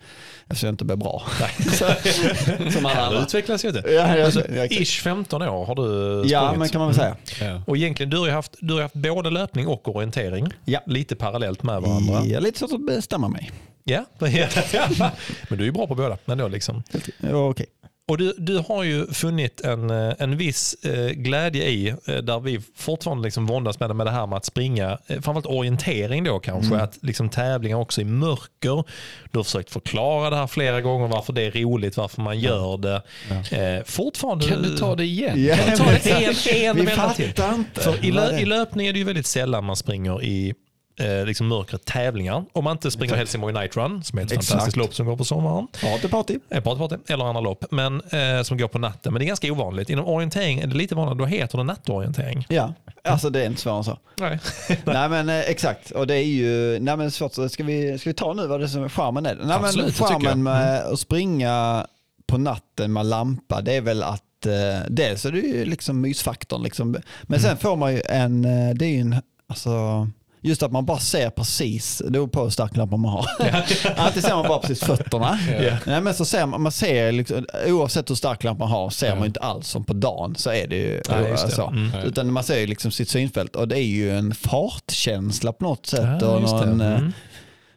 Eftersom 0.49 0.66
jag 0.66 0.72
inte 0.72 0.85
blir 0.85 0.97
bra. 0.97 1.22
Som 2.72 2.87
alla 2.87 2.95
Ja, 2.97 3.03
andra. 3.07 3.22
utvecklas 3.22 3.64
ju 3.64 3.68
inte. 3.68 3.83
Ja, 3.87 4.16
jag, 4.16 4.20
Alltså, 4.25 4.51
jag, 4.55 4.72
ish 4.72 5.03
15 5.03 5.43
år 5.43 5.64
har 5.66 5.75
du 5.75 5.83
sprungit. 5.83 6.31
ja, 6.33 6.55
men 6.59 6.68
kan 6.68 6.79
man 6.79 6.89
väl 6.89 6.97
säga. 6.97 7.16
Ja. 7.41 7.62
Och 7.66 7.77
egentligen, 7.77 8.11
du 8.11 8.18
har 8.18 8.27
ju 8.27 8.33
haft, 8.33 8.53
du 8.61 8.75
har 8.75 8.83
haft 8.83 8.95
både 8.95 9.31
löpning 9.31 9.66
och 9.66 9.97
orientering. 9.97 10.47
Ja. 10.64 10.81
Lite 10.87 11.16
parallellt 11.16 11.62
med 11.62 11.83
varandra. 11.83 12.18
Är 12.37 12.41
lite 12.41 12.59
svårt 12.59 12.72
att 12.72 12.87
bestämma 12.87 13.29
mig. 13.29 13.51
Ja. 13.87 14.05
men 14.20 15.59
du 15.59 15.64
är 15.64 15.66
ju 15.66 15.72
bra 15.72 15.87
på 15.87 15.95
båda. 15.95 16.18
Ändå, 16.27 16.49
liksom. 16.49 16.83
Ja, 17.20 17.49
Okej. 17.49 17.66
Och 18.09 18.19
du, 18.19 18.35
du 18.39 18.59
har 18.59 18.83
ju 18.83 19.07
funnit 19.07 19.61
en, 19.61 19.91
eh, 19.91 20.13
en 20.19 20.37
viss 20.37 20.75
eh, 20.85 21.09
glädje 21.11 21.65
i, 21.65 21.89
eh, 21.89 22.17
där 22.17 22.41
vi 22.41 22.61
fortfarande 22.77 23.25
liksom 23.25 23.47
våndas 23.47 23.81
med 23.81 23.91
det, 23.91 23.95
med 23.95 24.07
det 24.07 24.11
här 24.11 24.27
med 24.27 24.37
att 24.37 24.45
springa, 24.45 24.91
eh, 24.91 24.99
framförallt 25.07 25.47
orientering 25.47 26.25
då 26.25 26.39
kanske, 26.39 26.77
att 26.77 26.99
liksom 27.03 27.29
tävlingar 27.29 27.77
också 27.77 28.01
i 28.01 28.05
mörker. 28.05 28.85
Du 29.33 29.39
har 29.39 29.45
försökt 29.45 29.71
förklara 29.71 30.31
det 30.31 30.37
här 30.37 30.47
flera 30.47 30.81
gånger, 30.81 31.09
varför 31.09 31.33
det 31.33 31.43
är 31.43 31.51
roligt, 31.51 31.97
varför 31.97 32.23
man 32.23 32.41
gör 32.41 32.77
det. 32.77 33.03
Eh, 33.51 33.85
fortfarande... 33.85 34.49
Kan 34.49 34.63
du 34.63 34.77
ta 34.77 34.95
det 34.97 35.05
igen? 35.05 35.45
Ja, 35.45 35.57
ta 35.77 35.85
det 35.85 36.11
en, 36.11 36.69
en 36.71 36.77
Vi 36.77 36.83
vända 36.85 37.15
till. 37.15 37.27
fattar 37.29 37.55
inte. 37.55 37.81
För 37.81 38.05
i, 38.05 38.13
lö, 38.13 38.39
I 38.39 38.43
är. 38.43 38.47
löpning 38.47 38.87
är 38.87 38.93
det 38.93 38.99
ju 38.99 39.05
väldigt 39.05 39.27
sällan 39.27 39.65
man 39.65 39.77
springer 39.77 40.23
i 40.25 40.55
eh, 40.97 41.26
liksom 41.26 41.49
mörkret 41.49 41.84
tävlingar. 41.84 42.45
Om 42.53 42.64
man 42.64 42.72
inte 42.72 42.90
springer 42.90 43.14
Helsingborg 43.14 43.55
Night 43.55 43.76
Run, 43.76 44.05
som 44.05 44.18
är 44.18 44.22
ett 44.22 44.32
Exakt. 44.32 44.49
fantastiskt 44.49 44.76
lopp 44.76 44.95
som 44.95 45.07
går 45.07 45.16
på 45.16 45.24
sommaren. 45.24 45.66
Party, 45.82 46.09
party. 46.09 46.38
Eh, 46.51 46.62
Party, 46.62 46.78
party, 46.78 46.97
eller 47.09 47.24
andra 47.24 47.40
lopp, 47.40 47.64
men, 47.70 48.01
eh, 48.01 48.42
som 48.42 48.59
går 48.59 48.68
på 48.68 48.78
natten. 48.78 49.12
Men 49.12 49.20
det 49.20 49.24
är 49.24 49.26
ganska 49.26 49.53
ovanligt. 49.53 49.90
Inom 49.90 50.07
orientering 50.07 50.61
är 50.61 50.66
det 50.66 50.76
lite 50.76 50.95
vanligt, 50.95 51.18
då 51.18 51.26
heter 51.26 51.59
det 51.59 51.64
nattorientering. 51.64 52.47
Ja, 52.49 52.74
alltså 53.05 53.30
det 53.30 53.42
är 53.42 53.47
inte 53.47 53.61
svårare 53.61 53.78
än 53.78 53.84
så. 53.84 53.99
Nej. 54.20 54.38
nej 54.84 55.09
men 55.09 55.28
eh, 55.28 55.40
exakt, 55.40 55.90
och 55.90 56.07
det 56.07 56.14
är 56.14 56.24
ju, 56.24 56.78
nej 56.80 56.97
men 56.97 57.11
svårt, 57.11 57.32
ska 57.51 57.64
vi, 57.64 57.99
ska 57.99 58.11
vi 58.11 58.14
ta 58.14 58.32
nu 58.32 58.47
vad 58.47 58.61
det 58.61 58.66
är 58.66 58.68
som 58.68 58.84
är 58.84 58.88
charmen 58.88 59.26
är? 59.26 59.34
Nej 59.42 59.57
Absolut, 59.57 60.01
men 60.01 60.09
charmen 60.09 60.42
med 60.42 60.82
att 60.82 60.99
springa 60.99 61.86
på 62.26 62.38
natten 62.38 62.92
med 62.92 63.07
lampa, 63.07 63.61
det 63.61 63.76
är 63.76 63.80
väl 63.80 64.03
att 64.03 64.47
eh, 64.47 64.86
dels 64.88 65.24
är 65.24 65.32
det 65.32 65.38
ju 65.38 65.64
liksom 65.64 66.01
mysfaktorn 66.01 66.62
liksom. 66.62 66.97
Men 67.22 67.40
sen 67.40 67.57
får 67.57 67.76
man 67.76 67.92
ju 67.95 68.03
en, 68.09 68.45
eh, 68.45 68.74
det 68.74 68.84
är 68.84 68.90
ju 68.90 69.01
en, 69.01 69.16
alltså 69.47 70.09
Just 70.47 70.62
att 70.62 70.72
man 70.72 70.84
bara 70.84 70.99
ser 70.99 71.30
precis, 71.30 72.03
det 72.05 72.11
beror 72.11 72.26
på 72.28 72.42
hur 72.42 72.51
stark 72.51 72.76
lampa 72.76 72.97
man 72.97 73.11
har. 73.12 73.26
Alltid 73.97 74.22
ser 74.22 74.34
man 74.34 74.49
bara 74.49 74.59
precis 74.59 74.80
fötterna. 74.84 75.38
Ja. 75.62 75.76
Nej, 75.86 76.01
men 76.01 76.14
så 76.14 76.24
ser 76.24 76.47
man, 76.47 76.62
man 76.62 76.72
ser 76.72 77.12
liksom, 77.12 77.47
oavsett 77.66 78.11
hur 78.11 78.14
stark 78.14 78.45
lampa 78.45 78.64
man 78.64 78.70
har 78.70 78.90
ser 78.90 79.11
man 79.11 79.18
ju 79.20 79.26
inte 79.26 79.40
alls 79.40 79.68
som 79.68 79.84
på 79.84 79.92
dagen 79.92 80.34
så 80.36 80.51
är 80.51 80.66
det 80.66 80.76
ju 80.76 81.01
det. 81.09 81.51
så. 81.51 81.66
Mm. 81.66 81.90
Utan 82.07 82.32
man 82.32 82.45
ser 82.45 82.66
liksom 82.66 82.90
sitt 82.90 83.09
synfält 83.09 83.57
och 83.57 83.68
det 83.68 83.78
är 83.78 83.82
ju 83.86 84.18
en 84.18 84.34
fartkänsla 84.34 85.53
på 85.53 85.64
något 85.64 85.86
sätt. 85.86 86.18
Ja, 86.20 86.28
och 86.28 86.42
någon, 86.42 86.80
eh, 86.80 86.95
Mm. 86.95 87.12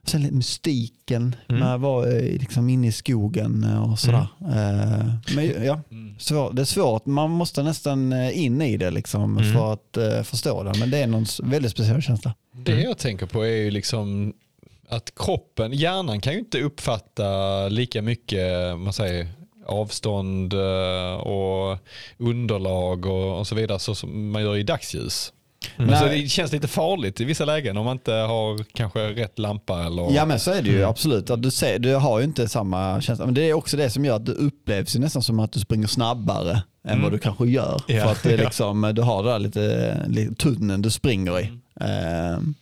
Sen 0.07 0.21
lite 0.21 0.33
mystiken 0.35 1.35
Mm. 1.49 1.59
med 1.61 1.73
att 1.75 1.81
vara 1.81 2.11
eh, 2.11 2.21
liksom 2.39 2.69
inne 2.69 2.87
i 2.87 2.91
skogen 2.91 3.63
och 3.63 3.99
sådär. 3.99 4.27
Eh, 4.41 5.35
Men 5.35 5.65
ja, 5.65 5.81
svår, 6.19 6.53
det 6.53 6.61
är 6.61 6.65
svårt. 6.65 7.05
Man 7.05 7.31
måste 7.31 7.63
nästan 7.63 8.13
eh, 8.13 8.43
in 8.45 8.61
i 8.61 8.77
det 8.77 8.91
liksom 8.91 9.37
Mm. 9.37 9.53
för 9.53 9.73
att 9.73 9.97
eh, 9.97 10.23
förstå 10.23 10.63
det. 10.63 10.73
Men 10.79 10.91
det 10.91 10.97
är 10.97 11.07
någon 11.07 11.25
väldigt 11.43 11.71
speciell 11.71 12.01
känsla. 12.01 12.33
Det 12.53 12.71
Mm. 12.71 12.83
jag 12.83 12.97
tänker 12.97 13.25
på 13.25 13.41
är 13.45 13.55
ju 13.63 13.71
liksom 13.71 14.33
att 14.89 15.11
kroppen, 15.15 15.73
hjärnan 15.73 16.21
kan 16.21 16.33
ju 16.33 16.39
inte 16.39 16.61
uppfatta 16.61 17.67
lika 17.69 18.01
mycket 18.01 18.77
man 18.79 18.93
säger, 18.93 19.27
avstånd 19.65 20.53
eh, 20.53 21.13
och 21.13 21.77
underlag 22.17 23.05
och, 23.05 23.39
och 23.39 23.47
så 23.47 23.55
vidare 23.55 23.79
så 23.79 23.95
som 23.95 24.31
man 24.31 24.41
gör 24.41 24.57
i 24.57 24.63
dagsljus. 24.63 25.33
Mm. 25.77 25.89
Alltså 25.89 26.05
det 26.05 26.29
känns 26.29 26.51
lite 26.51 26.67
farligt 26.67 27.21
i 27.21 27.25
vissa 27.25 27.45
lägen 27.45 27.77
om 27.77 27.85
man 27.85 27.95
inte 27.95 28.11
har 28.13 28.63
kanske 28.73 28.99
rätt 28.99 29.39
lampa 29.39 29.85
eller... 29.85 30.11
Ja 30.15 30.25
men 30.25 30.39
så 30.39 30.51
är 30.51 30.61
det 30.61 30.69
ju 30.69 30.77
Mm. 30.77 30.89
absolut. 30.89 31.31
Du, 31.37 31.51
ser, 31.51 31.79
du 31.79 31.95
har 31.95 32.19
ju 32.19 32.25
inte 32.25 32.47
samma 32.47 33.01
känsla. 33.01 33.25
Men 33.25 33.33
det 33.33 33.41
är 33.49 33.53
också 33.53 33.77
det 33.77 33.89
som 33.89 34.05
gör 34.05 34.15
att 34.15 34.25
du 34.25 34.31
upplevs 34.31 34.95
ju 34.95 34.99
nästan 34.99 35.21
som 35.21 35.39
att 35.39 35.51
du 35.51 35.59
springer 35.59 35.87
snabbare 35.87 36.51
än 36.51 36.91
Mm. 36.91 37.03
vad 37.03 37.11
du 37.11 37.19
kanske 37.19 37.45
gör. 37.47 37.81
Ja. 37.87 38.03
För 38.03 38.11
att 38.11 38.23
det 38.23 38.37
liksom, 38.43 38.91
du 38.95 39.01
har 39.01 39.23
det 39.23 39.29
där 39.29 39.39
lite, 39.39 39.97
lite 40.07 40.35
tunneln 40.35 40.81
du 40.81 40.89
springer 40.89 41.39
i. 41.39 41.49
Ehm, 41.81 42.53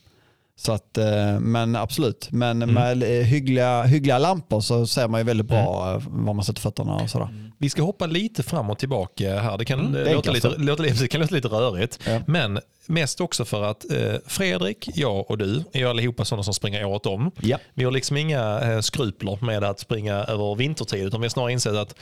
så 0.58 0.72
att, 0.72 0.98
eh, 0.98 1.40
men 1.40 1.76
absolut, 1.76 2.28
men 2.32 2.62
Mm. 2.62 2.74
med 2.74 3.02
eh, 3.02 3.24
hyggliga, 3.26 3.82
hyggliga 3.82 4.18
lampor 4.18 4.60
så 4.60 4.86
ser 4.86 5.08
man 5.08 5.20
ju 5.20 5.24
väldigt 5.24 5.46
bra 5.46 5.94
eh, 5.94 6.02
var 6.08 6.34
man 6.34 6.44
sätter 6.44 6.60
fötterna 6.60 6.94
och 6.94 7.10
sådär. 7.10 7.28
Vi 7.58 7.70
ska 7.70 7.82
hoppa 7.82 8.06
lite 8.06 8.42
fram 8.42 8.70
och 8.70 8.78
tillbaka 8.78 9.38
här. 9.40 9.58
Det 9.58 9.64
kan, 9.64 9.80
Mm, 9.80 9.92
det 9.92 10.14
låta, 10.14 10.32
lite, 10.32 10.48
låta, 10.58 10.82
det 10.82 11.08
kan 11.08 11.20
låta 11.20 11.34
lite 11.34 11.48
rörigt. 11.48 11.98
Ja. 12.06 12.20
Men 12.26 12.60
mest 12.86 13.20
också 13.20 13.44
för 13.44 13.62
att 13.62 13.90
eh, 13.92 14.14
Fredrik, 14.26 14.88
jag 14.94 15.30
och 15.30 15.38
du 15.38 15.64
är 15.72 15.78
ju 15.78 15.88
allihopa 15.88 16.24
sådana 16.24 16.42
som 16.42 16.54
springer 16.54 16.84
året 16.84 17.06
om. 17.06 17.30
Ja. 17.42 17.58
Vi 17.74 17.84
har 17.84 17.90
liksom 17.92 18.16
inga 18.16 18.60
eh, 18.60 18.80
skrupler 18.80 19.38
med 19.44 19.64
att 19.64 19.80
springa 19.80 20.14
över 20.14 20.54
vintertid 20.54 21.04
utan 21.06 21.20
vi 21.20 21.24
har 21.24 21.30
snarare 21.30 21.52
insett 21.52 21.74
att 21.74 21.94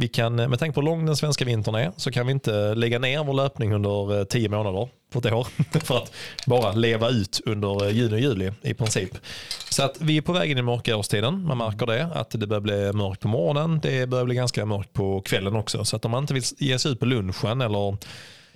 vi 0.00 0.08
kan, 0.08 0.38
eh, 0.38 0.48
med 0.48 0.58
tanke 0.58 0.74
på 0.74 0.80
hur 0.80 0.86
lång 0.86 1.06
den 1.06 1.16
svenska 1.16 1.44
vintern 1.44 1.74
är 1.74 1.92
så 1.96 2.10
kan 2.10 2.26
vi 2.26 2.32
inte 2.32 2.74
lägga 2.74 2.98
ner 2.98 3.24
vår 3.24 3.34
löpning 3.34 3.74
under 3.74 4.18
eh, 4.18 4.24
tio 4.24 4.48
månader 4.48 4.88
på 5.12 5.18
ett 5.18 5.32
år 5.32 5.46
för 5.84 5.96
att 5.96 6.12
bara 6.46 6.72
leva 6.72 7.08
ut 7.08 7.40
under 7.46 7.86
eh, 7.86 7.96
juni 7.96 8.14
och 8.14 8.20
juli 8.20 8.52
i 8.62 8.74
princip. 8.74 9.10
Så 9.70 9.82
att 9.82 10.00
vi 10.00 10.16
är 10.16 10.22
på 10.22 10.32
väg 10.32 10.50
in 10.50 10.58
i 10.58 10.62
mörka 10.62 10.96
årstiden. 10.96 11.46
Man 11.46 11.58
märker 11.58 11.86
det, 11.86 12.08
att 12.14 12.30
det 12.30 12.46
börjar 12.46 12.60
bli 12.60 12.92
mörkt 12.92 13.20
på 13.20 13.28
morgonen. 13.28 13.80
Det 13.82 14.06
börjar 14.06 14.24
bli 14.24 14.34
ganska 14.34 14.66
mörkt 14.66 14.92
på 14.92 15.20
kvällen 15.20 15.56
också. 15.56 15.84
Så 15.84 15.96
att 15.96 16.04
om 16.04 16.10
man 16.10 16.22
inte 16.22 16.34
vill 16.34 16.42
ge 16.58 16.78
sig 16.78 16.92
ut 16.92 17.00
på 17.00 17.06
lunchen 17.06 17.60
eller 17.60 17.96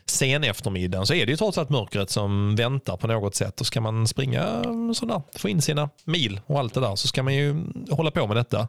sen 0.07 0.45
eftermiddagen 0.45 1.07
så 1.07 1.15
är 1.15 1.27
det 1.27 1.31
ju 1.31 1.37
trots 1.37 1.59
allt 1.59 1.71
mörkret 1.71 2.11
som 2.11 2.57
väntar 2.57 2.97
på 2.97 3.07
något 3.07 3.35
sätt. 3.35 3.61
Och 3.61 3.67
ska 3.67 3.81
man 3.81 4.07
springa 4.07 4.63
sådär, 4.95 5.23
få 5.37 5.49
in 5.49 5.63
sina 5.63 5.91
mil 6.05 6.41
och 6.47 6.59
allt 6.59 6.75
det 6.75 6.81
där 6.81 6.97
så 6.97 7.09
ska 7.09 7.23
man 7.23 7.35
ju 7.35 7.57
hålla 7.91 8.11
på 8.11 8.27
med 8.27 8.37
detta. 8.37 8.69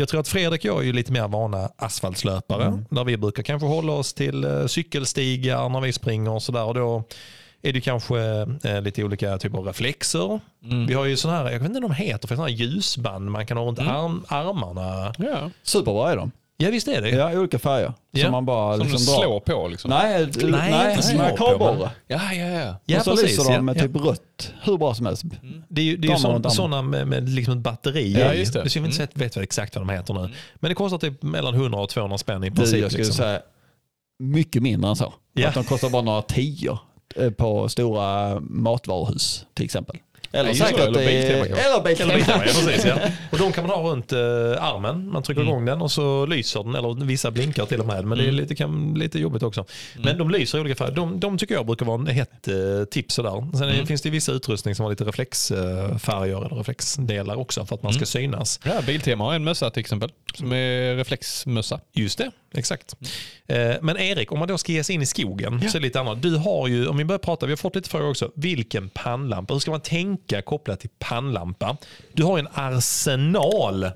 Jag 0.00 0.08
tror 0.08 0.20
att 0.20 0.28
Fredrik 0.28 0.60
och 0.60 0.64
jag 0.64 0.78
är 0.78 0.82
ju 0.82 0.92
lite 0.92 1.12
mer 1.12 1.28
vana 1.28 1.70
asfaltslöpare. 1.76 2.84
Där 2.90 3.04
vi 3.04 3.16
brukar 3.16 3.42
kanske 3.42 3.66
hålla 3.66 3.92
oss 3.92 4.12
till 4.14 4.44
eh, 4.44 4.66
cykelstigar 4.66 5.68
när 5.68 5.80
vi 5.80 5.92
springer 5.92 6.30
och 6.30 6.42
sådär. 6.42 6.64
Och 6.64 6.74
då 6.74 7.04
är 7.62 7.72
det 7.72 7.80
kanske 7.80 8.18
eh, 8.64 8.82
lite 8.82 9.04
olika 9.04 9.38
typer 9.38 9.58
av 9.58 9.66
reflexer. 9.66 10.40
Vi 10.86 10.94
har 10.94 11.04
ju 11.04 11.16
sådana 11.16 11.38
här, 11.38 11.50
jag 11.50 11.58
vet 11.58 11.68
inte 11.68 11.80
vad 11.80 11.90
de 11.90 11.94
heter, 11.94 12.28
för 12.28 12.34
sådana 12.34 12.50
här 12.50 12.56
ljusband 12.56 13.30
man 13.30 13.46
kan 13.46 13.56
ha 13.56 13.64
runt 13.64 13.78
arm, 13.78 14.24
armarna. 14.28 15.12
Ja. 15.18 15.50
Superbra 15.62 16.12
är 16.12 16.16
de. 16.16 16.30
Ja 16.60 16.70
visst 16.70 16.88
är 16.88 17.02
det. 17.02 17.10
Ja, 17.10 17.38
olika 17.38 17.58
färger. 17.58 17.92
Ja. 18.10 18.22
Som 18.22 18.32
man 18.32 18.46
bara 18.46 18.76
Som 18.76 18.86
liksom 18.86 18.98
du 19.06 19.12
drar. 19.12 19.22
slår 19.22 19.40
på 19.40 19.68
liksom. 19.68 19.90
Nej, 19.90 20.26
du- 20.26 20.50
Nej, 20.50 20.70
nej, 20.70 21.12
inte 21.12 21.30
på, 21.30 21.36
kardborre. 21.36 21.90
Ja, 22.06 22.32
ja, 22.32 22.46
ja. 22.46 22.76
Ja, 22.84 22.98
och 22.98 23.04
så 23.04 23.10
precis, 23.10 23.38
lyser 23.38 23.50
ja. 23.50 23.56
de 23.56 23.64
med 23.64 23.76
Ja. 23.76 23.82
typ 23.82 23.96
rött 23.96 24.52
hur 24.62 24.78
bra 24.78 24.94
som 24.94 25.06
helst. 25.06 25.22
Det 25.68 25.80
är 25.80 25.84
ju, 25.84 25.96
det 25.96 26.08
är 26.08 26.12
ju 26.42 26.50
sådana 26.50 26.82
med, 26.82 27.08
med 27.08 27.28
liksom 27.28 27.54
ett 27.58 27.60
batteri. 27.64 28.12
Ja, 28.20 28.34
just 28.34 28.52
det. 28.52 28.70
Så 28.70 28.78
jag 28.78 28.82
vet, 28.82 29.00
inte, 29.00 29.08
vet 29.18 29.36
väl 29.36 29.44
exakt 29.44 29.76
vad 29.76 29.86
de 29.86 29.92
heter 29.92 30.14
nu. 30.14 30.30
Men 30.54 30.68
det 30.68 30.74
kostar 30.74 30.98
typ 30.98 31.22
mellan 31.22 31.54
100 31.54 31.78
och 31.80 31.88
200 31.88 32.18
spänn 32.18 32.44
i 32.44 32.50
princip. 32.50 32.80
jag 32.80 32.90
skulle 32.90 33.04
liksom. 33.04 33.24
säga 33.24 33.40
mycket 34.18 34.62
mindre 34.62 34.90
än 34.90 34.96
så. 34.96 35.14
Ja. 35.32 35.48
Att 35.48 35.54
de 35.54 35.64
kostar 35.64 35.90
bara 35.90 36.02
några 36.02 36.22
tior 36.22 36.78
eh, 37.16 37.30
på 37.30 37.68
stora 37.68 38.40
matvaruhus 38.40 39.46
till 39.54 39.64
exempel. 39.64 39.96
Eller 40.32 40.48
Ja, 40.50 40.54
säkert 40.54 40.80
Eller 40.80 41.06
Biltema. 41.06 41.44
Eller 41.58 41.84
Biltema. 41.84 42.12
ja, 42.18 42.40
precis, 42.44 42.84
ja. 42.84 42.94
Och 43.32 43.38
de 43.38 43.52
kan 43.52 43.66
man 43.66 43.76
ha 43.76 43.90
runt 43.90 44.12
eh, 44.12 44.18
armen. 44.64 45.10
Man 45.10 45.22
trycker 45.22 45.42
igång 45.42 45.64
den 45.64 45.82
och 45.82 45.90
så 45.92 46.26
lyser 46.26 46.62
den. 46.62 46.74
Eller 46.74 47.04
vissa 47.04 47.30
blinkar 47.30 47.66
till 47.66 47.80
och 47.80 47.86
med. 47.86 48.04
Men 48.04 48.18
det 48.18 48.24
är 48.28 48.32
lite, 48.32 48.54
kan, 48.54 48.94
lite 48.94 49.18
jobbigt 49.18 49.42
också. 49.42 49.64
Men 49.96 50.18
de 50.18 50.30
lyser 50.30 50.58
i 50.58 50.60
olika 50.60 50.74
färger. 50.76 50.94
De, 50.94 51.20
de 51.20 51.38
tycker 51.38 51.54
jag 51.54 51.66
brukar 51.66 51.86
vara 51.86 52.00
en 52.00 52.06
hett 52.06 52.48
eh, 52.48 52.54
tips. 52.90 53.14
Sådär. 53.14 53.58
Sen 53.58 53.86
finns 53.86 54.02
det 54.02 54.10
vissa 54.10 54.32
utrustning 54.32 54.74
som 54.74 54.82
har 54.84 54.90
lite 54.90 55.04
reflexfärger 55.04 56.46
eller 56.46 56.56
reflexdelar 56.56 57.36
också 57.36 57.66
för 57.66 57.74
att 57.74 57.82
man 57.82 57.92
ska 57.92 58.06
synas. 58.06 58.60
Ja, 58.64 58.82
Biltema 58.86 59.24
har 59.24 59.34
en 59.34 59.44
mössa 59.44 59.70
till 59.70 59.80
exempel. 59.80 60.10
Som 60.34 60.52
är 60.52 60.96
reflexmössa. 60.96 61.80
Just 61.92 62.18
det, 62.18 62.30
exakt. 62.54 62.94
Eh, 63.48 63.74
Men 63.82 63.96
Erik, 63.96 64.32
om 64.32 64.38
man 64.38 64.48
då 64.48 64.58
ska 64.58 64.72
ge 64.72 64.84
sig 64.84 64.94
in 64.94 65.02
i 65.02 65.06
skogen 65.06 65.60
så 65.60 65.76
är 65.76 65.80
det 65.80 65.86
lite 65.86 66.00
annat. 66.00 66.22
Du 66.22 66.36
har 66.36 66.68
ju, 66.68 66.86
om 66.86 66.96
vi 66.96 67.04
börjar 67.04 67.18
prata, 67.18 67.46
vi 67.46 67.52
har 67.52 67.56
fått 67.56 67.74
lite 67.76 67.88
frågor 67.90 68.10
också. 68.10 68.30
Vilken 68.36 68.88
pannlampa? 68.88 69.54
Hur 69.54 69.60
ska 69.60 69.70
man 69.70 69.80
tänka 69.80 70.19
kopplat 70.44 70.80
till 70.80 70.90
pannlampa? 70.98 71.76
Du 72.12 72.24
har 72.24 72.38
en 72.38 72.48
arsenal 72.54 73.90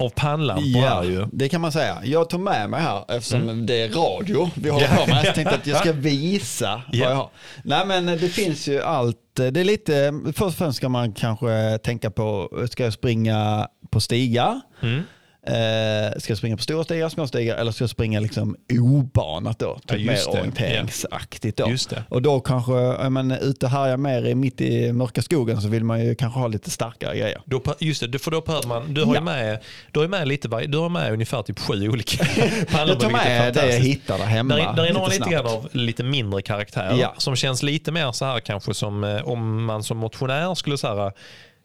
av 0.00 0.08
pannlampor 0.10 0.80
här 0.80 1.04
ju. 1.04 1.26
det 1.32 1.48
kan 1.48 1.60
man 1.60 1.72
säga. 1.72 1.98
Jag 2.04 2.30
tog 2.30 2.40
med 2.40 2.70
mig 2.70 2.80
här 2.80 3.04
eftersom 3.16 3.42
Mm. 3.42 3.66
det 3.66 3.82
är 3.82 3.88
radio 3.88 4.50
vi 4.54 4.70
håller 4.70 4.88
på 4.88 5.06
med. 5.06 5.24
Jag 5.24 5.34
tänkte 5.34 5.54
att 5.54 5.66
jag 5.66 5.78
ska 5.78 5.92
visa 6.32 6.82
Ja. 6.92 7.04
vad 7.04 7.10
jag 7.12 7.16
har. 7.16 7.30
Nej 7.64 7.86
men 7.86 8.06
det 8.06 8.28
finns 8.28 8.68
ju 8.68 8.82
allt. 8.82 9.16
Det 9.34 9.60
är 9.60 9.64
lite, 9.64 10.12
först 10.26 10.40
och 10.42 10.54
främst 10.54 10.76
ska 10.76 10.88
man 10.88 11.12
kanske 11.12 11.78
tänka 11.78 12.10
på, 12.10 12.50
ska 12.70 12.84
jag 12.84 12.92
springa 12.92 13.68
på 13.90 14.00
stigar? 14.00 14.60
Mm. 14.82 15.02
Eh, 15.48 16.18
ska 16.18 16.30
jag 16.30 16.38
springa 16.38 16.56
på 16.56 16.62
stora 16.62 16.84
stigar, 16.84 17.08
små 17.08 17.26
stigar 17.26 17.56
eller 17.56 17.72
ska 17.72 17.82
jag 17.82 17.90
springa 17.90 18.20
liksom 18.20 18.56
obanat 18.80 19.58
då? 19.58 19.78
Ja, 19.86 19.94
Typ 19.94 20.00
just 20.00 20.26
mer 20.26 20.34
det. 20.34 20.40
orienteringsaktigt 20.40 21.56
då. 21.58 21.70
Just 21.70 21.90
det. 21.90 22.04
Och 22.08 22.22
då 22.22 22.40
kanske, 22.40 22.72
är 22.78 23.10
man 23.10 23.30
ute 23.30 23.66
och 23.66 23.72
härjar 23.72 23.96
mer 23.96 24.34
mitt 24.34 24.60
i 24.60 24.92
mörka 24.92 25.22
skogen 25.22 25.60
så 25.62 25.68
vill 25.68 25.84
man 25.84 26.04
ju 26.04 26.14
kanske 26.14 26.40
ha 26.40 26.46
lite 26.48 26.70
starkare 26.70 27.18
grejer. 27.18 27.40
Då, 27.44 27.62
just 27.78 28.12
det, 28.12 28.18
för 28.18 28.30
då 28.30 28.40
behöver 28.40 28.68
man, 28.68 28.94
du 28.94 29.00
har 29.04 29.08
ju 29.08 29.14
Ja. 29.14 29.20
med, 29.20 29.58
du 29.92 29.98
har 30.00 30.04
ju 30.04 30.10
med 30.10 30.28
lite, 30.28 30.48
du 30.66 30.78
har 30.78 30.88
med 30.88 31.12
ungefär 31.12 31.42
typ 31.42 31.58
sju 31.58 31.88
olika 31.88 32.24
pannlampor. 32.70 32.88
Jag 32.88 33.00
tar 33.00 33.10
med 33.10 33.54
det 33.54 33.74
jag 33.74 33.80
hittar 33.80 34.18
där 34.18 34.24
hemma. 34.24 34.54
Där 34.54 34.62
är, 34.62 34.76
där 34.76 34.84
är 34.86 34.92
några 34.92 35.06
lite 35.08 35.30
grann 35.30 35.46
av 35.46 35.68
lite 35.72 36.02
mindre 36.04 36.42
karaktär 36.42 36.96
Ja. 37.00 37.14
som 37.18 37.36
känns 37.36 37.62
lite 37.62 37.92
mer 37.92 38.12
så 38.12 38.24
här 38.24 38.40
kanske 38.40 38.74
som 38.74 39.04
eh, 39.04 39.28
om 39.28 39.64
man 39.64 39.82
som 39.82 39.96
motionär 39.98 40.54
skulle 40.54 40.78
säga 40.78 41.12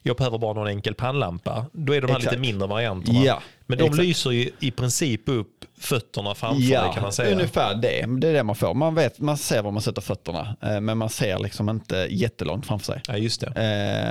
jag 0.06 0.18
behöver 0.18 0.38
bara 0.38 0.54
någon 0.54 0.68
enkel 0.68 0.94
pannlampa. 0.96 1.66
Då 1.74 1.96
är 1.96 2.02
de 2.02 2.08
här 2.08 2.18
Exakt. 2.18 2.32
lite 2.36 2.42
mindre 2.42 2.68
varianterna. 2.68 3.20
Ja, 3.26 3.42
Men 3.76 3.78
de 3.78 3.84
exakt. 3.84 4.08
lyser 4.08 4.32
ju 4.32 4.50
i 4.60 4.72
princip 4.72 5.22
upp 5.30 5.66
fötterna 5.78 6.36
framför 6.36 6.62
dig 6.62 6.92
kan 6.94 7.04
man 7.04 7.14
säga. 7.14 7.36
ungefär 7.36 7.76
det. 7.76 8.06
Det 8.20 8.28
är 8.28 8.34
det 8.34 8.44
man 8.44 8.56
får. 8.56 8.74
Man, 8.74 8.96
vet, 8.96 9.20
man 9.20 9.38
ser 9.38 9.62
var 9.62 9.72
man 9.72 9.82
sätter 9.82 10.02
fötterna, 10.02 10.56
eh, 10.62 10.80
men 10.80 10.98
man 10.98 11.10
ser 11.10 11.40
liksom 11.40 11.70
inte 11.70 12.08
jättelångt 12.10 12.66
framför 12.66 12.86
sig. 12.86 13.02
Ja, 13.08 13.18
just 13.18 13.42
det. 13.42 13.48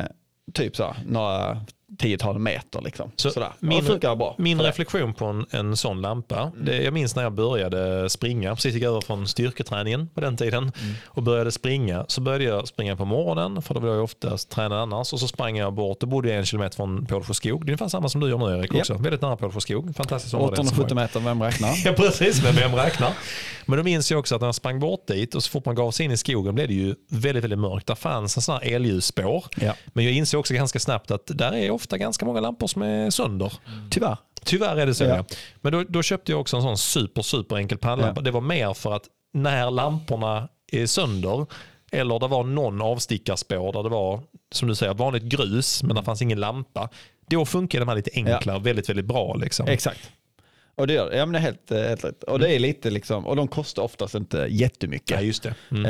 Eh, 0.07 0.53
typ 0.55 0.77
så, 0.77 0.97
några 1.07 1.61
tiotal 1.99 2.39
meter 2.39 2.81
liksom. 2.81 3.11
Så 3.17 3.31
Sådär. 3.31 3.49
min- 3.59 3.85
funkar 3.85 4.17
bra. 4.17 4.35
Min 4.39 4.61
reflektion 4.61 5.15
på 5.15 5.25
en, 5.27 5.47
en 5.51 5.77
sån 5.77 6.01
lampa, 6.01 6.53
det, 6.65 6.83
jag 6.83 6.95
minns 6.95 7.17
när 7.17 7.23
jag 7.23 7.33
började 7.33 8.11
springa, 8.11 8.55
precis 8.55 8.75
gick 8.75 8.83
över 8.85 9.01
från 9.01 9.29
styrketräningen 9.29 10.09
på 10.15 10.21
den 10.21 10.37
tiden 10.37 10.73
och 11.07 11.23
började 11.23 11.53
springa. 11.53 12.05
Så 12.09 12.21
började 12.21 12.45
jag 12.45 12.69
springa 12.69 12.97
på 12.97 13.05
morgonen, 13.05 13.63
för 13.63 13.75
då 13.75 13.81
var 13.81 13.89
jag 13.89 14.05
oftast 14.05 14.51
tränad 14.51 14.79
annars. 14.79 15.13
Och 15.13 15.21
så 15.21 15.29
sprang 15.29 15.57
jag 15.57 15.73
bort, 15.75 16.01
då 16.01 16.07
bodde 16.07 16.29
jag 16.29 16.39
en 16.39 16.45
kilometer 16.45 16.77
från 16.77 17.07
Pålsjöskog. 17.07 17.61
Det 17.67 17.71
är 17.71 17.73
ungefär 17.73 17.89
samma 17.89 18.09
som 18.09 18.21
du 18.21 18.29
gör 18.29 18.39
nu 18.39 18.59
Erik 18.59 18.75
Ja. 18.75 18.79
också. 18.79 18.95
Väldigt 18.95 19.23
nära 19.23 19.37
Pålsjöskog. 19.37 19.97
Fantastiskt 19.97 20.35
område. 20.35 20.53
870 20.53 20.95
meter, 20.95 21.21
vem 21.21 21.43
räknar? 21.43 21.69
Ja 21.85 21.93
precis, 21.93 22.43
men 22.43 22.55
vem 22.55 22.75
räknar? 22.75 23.11
Men 23.67 23.77
då 23.79 23.85
minns 23.85 24.11
jag 24.11 24.21
också 24.21 24.35
att 24.35 24.41
när 24.41 24.49
jag 24.49 24.55
sprang 24.55 24.81
bort 24.81 25.07
dit 25.07 25.35
och 25.35 25.43
så 25.45 25.51
fort 25.51 25.65
man 25.65 25.75
gav 25.75 25.91
sig 25.91 26.07
in 26.07 26.13
i 26.13 26.17
skogen 26.17 26.55
blev 26.55 26.69
det 26.69 26.75
ju 26.75 26.95
väldigt, 27.11 27.45
väldigt 27.45 27.59
mörkt. 27.59 27.87
Där 27.87 27.95
fanns 27.95 28.37
en 28.37 28.43
sån 28.43 28.55
här 28.63 28.75
elljusspår. 28.75 29.45
Ja. 29.61 29.75
Men 29.93 30.05
jag 30.05 30.15
insåg 30.15 30.41
också 30.41 30.55
ganska 30.55 30.79
snabbt 30.79 31.11
att 31.11 31.23
där 31.27 31.53
är 31.53 31.71
ofta 31.83 31.99
ganska 31.99 32.27
många 32.27 32.41
lampor 32.41 32.67
som 32.67 32.83
är 32.83 33.11
sönder. 33.11 33.53
Tyvärr. 33.91 34.17
Tyvärr 34.45 34.77
är 34.77 34.87
det 34.87 34.95
så. 34.95 35.05
Ja. 35.05 35.17
Ja. 35.17 35.25
Men 35.61 35.73
då, 35.73 35.85
då 35.89 36.03
köpte 36.03 36.33
jag 36.33 36.41
också 36.41 36.57
en 36.57 36.63
sån 36.63 36.79
super, 36.79 37.23
super 37.23 37.57
enkel 37.57 37.79
pannlampa. 37.79 38.21
Ja. 38.21 38.25
Det 38.25 38.31
var 38.31 38.41
mer 38.41 38.75
för 38.75 38.93
att 38.93 39.05
när 39.33 39.71
lamporna 39.71 40.49
är 40.73 40.87
sönder 40.87 41.47
eller 41.93 42.19
det 42.19 42.29
var 42.29 42.45
någon 42.45 42.83
avstickarspår 42.83 43.73
där 43.73 43.83
det 43.83 43.89
var, 43.89 44.21
som 44.53 44.69
du 44.69 44.75
säger, 44.75 44.95
vanligt 44.95 45.23
grus 45.23 45.83
men 45.83 45.97
det 45.97 46.03
fanns 46.03 46.23
ingen 46.23 46.41
lampa. 46.41 46.89
Då 47.31 47.45
funkar 47.45 47.81
de 47.81 47.89
här 47.89 47.97
lite 47.97 48.11
enklare 48.15 48.59
väldigt, 48.59 48.89
väldigt 48.89 49.07
bra. 49.07 49.35
Liksom. 49.35 49.69
Exakt. 49.69 50.11
Och 50.75 50.87
det 50.87 50.93
gör 50.93 51.11
det. 51.11 51.17
Ja, 51.17 51.27
men 51.27 51.33
det 51.33 51.39
är 51.39 51.43
helt, 51.43 51.71
eh, 51.71 51.79
helt 51.79 52.05
rätt. 52.05 52.23
Och 52.23 52.39
det 52.39 52.55
är 52.55 52.59
lite 52.59 52.91
liksom, 52.91 53.27
och 53.27 53.37
de 53.37 53.49
kostar 53.49 53.83
oftast 53.83 54.15
inte 54.15 54.47
jättemycket. 54.51 55.11
Ja, 55.11 55.21
just 55.21 55.43
det. 55.43 55.55
Mm. 55.71 55.85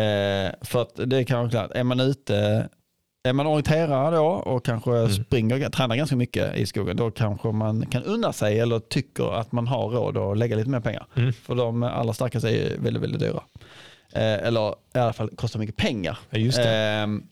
Eh, 0.47 0.53
för 0.63 0.83
att 0.83 0.93
det 0.95 1.25
kan 1.25 1.39
vara 1.39 1.51
klart, 1.51 1.71
är 1.75 1.85
man 1.85 2.01
ute, 2.01 2.69
är 3.25 3.33
man 3.33 3.47
orienterare 3.47 4.17
då 4.17 4.27
och 4.27 4.65
kanske 4.65 4.91
Mm. 4.91 5.11
springer, 5.11 5.69
tränar 5.71 5.97
ganska 5.97 6.17
mycket 6.17 6.57
i 6.57 6.67
skogen, 6.67 6.97
då 6.97 7.11
kanske 7.11 7.49
man 7.53 7.87
kan 7.87 8.03
unna 8.03 8.33
sig 8.33 8.61
eller 8.61 8.79
tycker 8.79 9.35
att 9.35 9.53
man 9.53 9.67
har 9.67 9.89
råd 9.89 10.17
att 10.17 10.39
lägga 10.39 10.57
lite 10.57 10.69
mer 10.71 10.81
pengar. 10.81 11.07
Mm. 11.17 11.33
För 11.33 11.55
de 11.55 11.83
allra 11.83 12.13
starkaste 12.15 12.49
är 12.49 12.79
väldigt, 12.79 13.03
väldigt 13.03 13.21
dyra. 13.21 13.43
Eh, 14.13 14.47
eller 14.47 14.69
i 14.95 14.99
alla 14.99 15.13
fall 15.13 15.31
kostar 15.37 15.61
mycket 15.61 15.77
pengar. 15.77 16.19
Ja. 16.31 16.61
Ehm, 16.63 17.23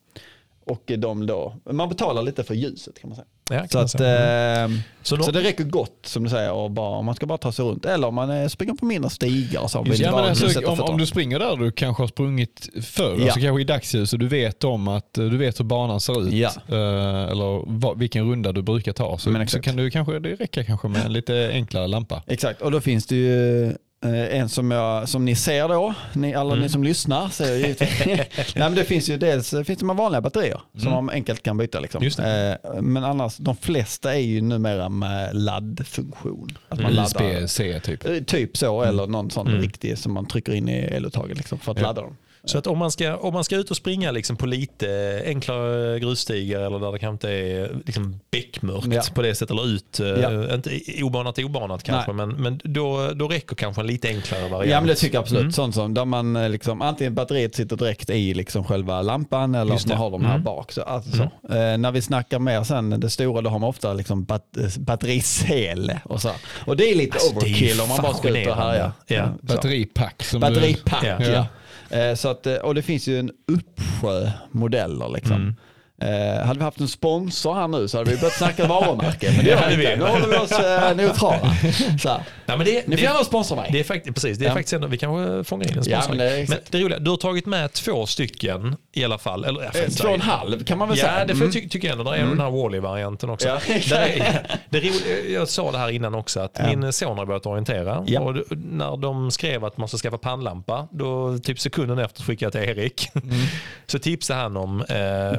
Och 0.66 0.92
de 0.98 1.26
då, 1.26 1.54
man 1.70 1.88
betalar 1.88 2.22
lite 2.22 2.44
för 2.44 2.54
ljuset 2.54 3.00
kan 3.00 3.10
man 3.10 3.16
säga. 3.16 3.26
Ja, 3.52 3.68
Så, 3.68 3.78
att, 3.78 3.94
eh, 4.00 4.76
Så 5.02 5.16
så, 5.16 5.22
då- 5.26 5.30
det 5.32 5.40
räcker 5.48 5.64
gott 5.64 5.98
som 6.02 6.24
du 6.24 6.30
säger 6.30 6.52
och 6.52 6.70
bara, 6.70 6.88
om 6.98 7.06
man 7.06 7.14
ska 7.14 7.26
bara 7.26 7.38
ta 7.38 7.52
sig 7.52 7.64
runt. 7.64 7.84
Eller 7.84 8.08
om 8.08 8.14
man 8.14 8.30
eh, 8.30 8.48
springer 8.48 8.74
på 8.74 8.84
mindre 8.84 9.10
stigar 9.10 9.66
så. 9.66 9.82
vill 9.82 10.00
Ja, 10.00 10.20
alltså, 10.28 10.66
om, 10.70 10.80
om 10.80 10.98
du 10.98 11.06
springer 11.06 11.38
där 11.38 11.56
du 11.56 11.72
kanske 11.72 12.02
har 12.02 12.08
sprungit 12.08 12.68
förr, 12.82 13.16
Ja. 13.18 13.24
alltså 13.24 13.40
kanske 13.40 13.60
i 13.60 13.64
dagsljus 13.64 14.12
och 14.12 14.18
du 14.18 14.28
vet 14.28 14.64
om 14.64 14.88
att 14.88 15.18
eh, 15.18 15.24
du 15.24 15.36
vet 15.36 15.60
hur 15.60 15.64
banan 15.64 16.00
ser 16.00 16.22
ut 16.28 16.32
Ja. 16.32 16.48
eh, 16.68 17.30
eller 17.30 17.62
vad, 17.66 17.98
vilken 17.98 18.30
runda 18.30 18.52
du 18.52 18.62
brukar 18.62 18.92
ta 18.92 19.18
så, 19.18 19.44
så 19.48 19.60
kan 19.60 19.76
du 19.76 19.90
kanske, 19.90 20.18
det 20.18 20.34
räcker 20.34 20.64
kanske 20.64 20.88
med 20.88 21.04
en 21.06 21.12
lite 21.12 21.50
enklare 21.52 21.86
lampa. 21.86 22.22
Exakt, 22.26 22.62
och 22.62 22.70
då 22.70 22.80
finns 22.80 23.06
det 23.06 23.16
ju 23.16 23.72
en 24.08 24.48
som, 24.48 24.70
jag, 24.70 25.08
som 25.08 25.24
ni 25.24 25.34
ser 25.36 25.68
då, 25.68 25.94
ni, 26.12 26.34
alla 26.34 26.52
Mm. 26.52 26.62
ni 26.62 26.68
som 26.68 26.84
lyssnar 26.84 27.28
ser 27.28 27.52
ju 27.54 27.58
givetvis. 27.60 28.00
Nej, 28.06 28.28
men 28.54 28.74
det 28.74 28.84
finns 28.84 29.08
ju 29.08 29.16
dels 29.16 29.50
finns 29.50 29.78
det 29.78 29.86
vanliga 29.86 30.20
batterier 30.20 30.60
som 30.78 30.92
man 30.92 31.10
enkelt 31.10 31.42
kan 31.42 31.56
byta. 31.56 31.80
Liksom. 31.80 31.98
Mm. 31.98 32.04
Just 32.04 32.18
Eh, 32.18 32.80
men 32.82 33.04
annars, 33.04 33.36
de 33.36 33.56
flesta 33.56 34.14
är 34.14 34.18
ju 34.20 34.40
numera 34.40 34.88
med 34.88 35.36
laddfunktion. 35.36 36.58
Att 36.68 36.80
man 36.80 36.92
laddar, 36.92 37.24
USB-C 37.42 37.80
typ. 37.80 38.04
Eh, 38.06 38.16
Typ 38.18 38.56
så, 38.56 38.82
eller 38.82 39.06
någon 39.06 39.30
sån 39.30 39.48
Mm. 39.48 39.60
riktig 39.60 39.98
som 39.98 40.12
man 40.12 40.26
trycker 40.26 40.52
in 40.52 40.68
i 40.68 40.72
eluttaget 40.78 41.36
liksom, 41.36 41.58
för 41.58 41.72
att 41.72 41.78
Ja. 41.78 41.84
ladda 41.86 42.02
dem. 42.02 42.16
Så 42.44 42.58
att 42.58 42.66
om 42.66 42.78
man 42.78 42.90
ska, 42.90 43.16
om 43.16 43.32
man 43.34 43.44
ska 43.44 43.56
ut 43.56 43.70
och 43.70 43.76
springa 43.76 44.10
liksom 44.10 44.36
på 44.36 44.46
lite 44.46 45.22
enklare 45.26 46.00
grusstigar 46.00 46.60
eller 46.60 46.78
där 46.78 46.92
det 46.92 46.98
kanske 46.98 47.12
inte 47.28 47.30
är 47.30 47.70
liksom 47.86 48.20
bäckmörkt 48.30 48.86
Ja. 48.90 49.02
på 49.14 49.22
det 49.22 49.34
sättet 49.34 49.50
eller 49.50 49.66
ut, 49.68 50.00
eh, 50.00 50.06
Ja. 50.06 50.54
inte 50.54 50.70
i- 50.70 51.02
obanat 51.02 51.38
obanat 51.38 51.82
kanske, 51.82 52.12
men, 52.12 52.28
men 52.28 52.60
då, 52.64 53.10
då 53.14 53.28
räcker 53.28 53.56
kanske 53.56 53.80
en 53.82 53.86
lite 53.86 54.08
enklare 54.08 54.48
variant. 54.48 54.70
Ja 54.70 54.80
men 54.80 54.88
det 54.88 54.94
tycker 54.94 55.14
jag 55.14 55.22
absolut. 55.22 55.40
Mm. 55.42 55.52
Sånt 55.52 55.74
som 55.74 55.94
där 55.94 56.04
man 56.04 56.36
eh, 56.36 56.48
liksom, 56.48 56.82
antingen 56.82 57.14
batteriet 57.14 57.54
sitter 57.54 57.76
direkt 57.76 58.10
i 58.10 58.34
liksom 58.34 58.64
själva 58.64 59.02
lampan 59.02 59.54
eller 59.54 59.72
Just 59.72 59.84
att 59.84 59.88
man 59.88 59.98
det. 59.98 60.02
har 60.04 60.10
dem 60.10 60.24
här 60.24 60.30
Mm. 60.34 60.44
bak. 60.44 60.72
Så, 60.72 60.82
alltså, 60.82 61.10
så. 61.16 61.22
Eh, 61.54 61.78
när 61.78 61.92
vi 61.92 62.02
snackar 62.02 62.38
mer 62.38 62.62
sen 62.64 63.00
det 63.00 63.10
stora 63.10 63.40
då 63.42 63.50
har 63.50 63.58
man 63.58 63.68
ofta 63.68 63.92
liksom 63.92 64.24
bat, 64.24 64.56
eh, 64.56 64.78
batterisele 64.78 66.00
och 66.04 66.22
så. 66.22 66.30
Och 66.66 66.76
det 66.76 66.90
är 66.90 66.94
lite 66.94 67.12
Alltså, 67.12 67.32
det 67.32 67.36
är 67.46 67.50
overkill 67.50 67.80
om 67.80 67.88
man 67.88 68.02
bara 68.02 68.14
ska 68.14 68.28
ut 68.40 68.48
och 68.48 68.56
härja. 68.56 68.92
Ja. 69.06 69.28
Batteripack. 69.42 70.22
Som 70.22 70.40
Batteripack 70.40 71.04
Ja. 71.04 71.24
ja. 71.24 71.46
Eh, 71.90 72.14
så 72.14 72.28
att, 72.28 72.46
eh, 72.46 72.54
och 72.54 72.74
det 72.74 72.82
finns 72.82 73.08
ju 73.08 73.18
en 73.18 73.30
uppsjö 73.46 74.30
modeller 74.50 75.08
liksom. 75.08 75.36
Mm. 75.36 75.54
Eh, 76.00 76.46
hade 76.46 76.58
vi 76.58 76.64
haft 76.64 76.80
en 76.80 76.88
sponsor 76.88 77.54
här 77.54 77.68
nu 77.68 77.88
så 77.88 77.98
hade 77.98 78.10
vi 78.10 78.16
börjat 78.16 78.32
snacka 78.36 78.66
varumärke. 78.66 79.32
Men 79.36 79.44
det 79.44 79.50
Ja, 79.50 79.68
det 79.68 79.76
vi 79.76 79.84
inte. 79.92 79.96
Nu 79.96 80.04
håller 80.10 80.26
vi 80.28 80.36
oss 80.36 80.52
eh, 80.52 80.96
neutrala. 80.96 81.54
Så 82.02 82.08
här. 82.08 82.22
Nej, 82.46 82.56
men 82.56 82.66
det, 82.66 82.86
Ni 82.86 82.96
får 82.96 83.04
gärna 83.04 83.24
sponsra 83.24 83.56
mig. 83.56 83.68
det 83.72 83.80
är 83.80 83.84
faktiskt, 83.84 84.14
precis, 84.14 84.38
det 84.38 84.44
är 84.44 84.48
Ja. 84.48 84.54
faktiskt 84.54 84.72
ändå, 84.72 84.86
vi 84.86 84.98
kanske 84.98 85.44
fångar 85.44 85.70
in 85.70 85.78
en 85.78 85.84
Ja, 85.86 86.00
sponsor. 86.02 86.16
men 86.16 86.26
det 86.32 86.48
men 86.48 86.58
det 86.70 86.78
roliga, 86.80 86.98
du 86.98 87.10
har 87.10 87.16
tagit 87.16 87.46
med 87.46 87.72
två 87.72 88.06
stycken 88.06 88.76
i 88.92 89.04
alla 89.04 89.18
fall. 89.18 89.44
Eller, 89.44 89.62
ja, 89.62 89.70
Eh, 89.80 89.88
Två 89.88 90.08
och 90.08 90.14
en 90.14 90.20
halv 90.20 90.64
kan 90.64 90.78
man 90.78 90.88
väl 90.88 90.98
säga. 90.98 91.18
Ja, 91.18 91.24
det 91.24 91.32
Mm. 91.32 91.44
jag 91.44 91.52
ty 91.52 91.68
tycker 91.68 91.88
jag 91.88 91.98
ändå. 91.98 92.10
Det 92.10 92.16
är 92.16 92.24
den 92.26 92.40
här 92.40 92.50
Wally-varianten 92.50 93.30
också. 93.30 93.48
Ja, 93.48 93.54
är, 93.74 94.58
det 94.70 94.78
roliga, 94.80 95.20
jag 95.40 95.48
sa 95.48 95.72
det 95.72 95.78
här 95.78 95.88
innan 95.90 96.14
också, 96.14 96.40
att 96.40 96.56
Ja. 96.58 96.76
min 96.76 96.92
son 96.92 97.18
har 97.18 97.26
börjat 97.26 97.46
orientera. 97.46 98.04
Ja. 98.06 98.20
Och 98.20 98.34
när 98.56 98.96
de 98.96 99.30
skrev 99.30 99.64
att 99.64 99.76
man 99.76 99.88
ska 99.88 99.96
skaffa 99.98 100.18
pannlampa, 100.18 100.88
då 100.92 101.38
typ 101.38 101.60
sekunden 101.60 101.98
efter 101.98 102.22
skickade 102.22 102.58
jag 102.58 102.66
till 102.68 102.78
Erik. 102.82 103.08
Så 103.86 103.98
tipsade 103.98 104.40
han 104.40 104.56
om, 104.56 104.80
eh, 104.80 104.86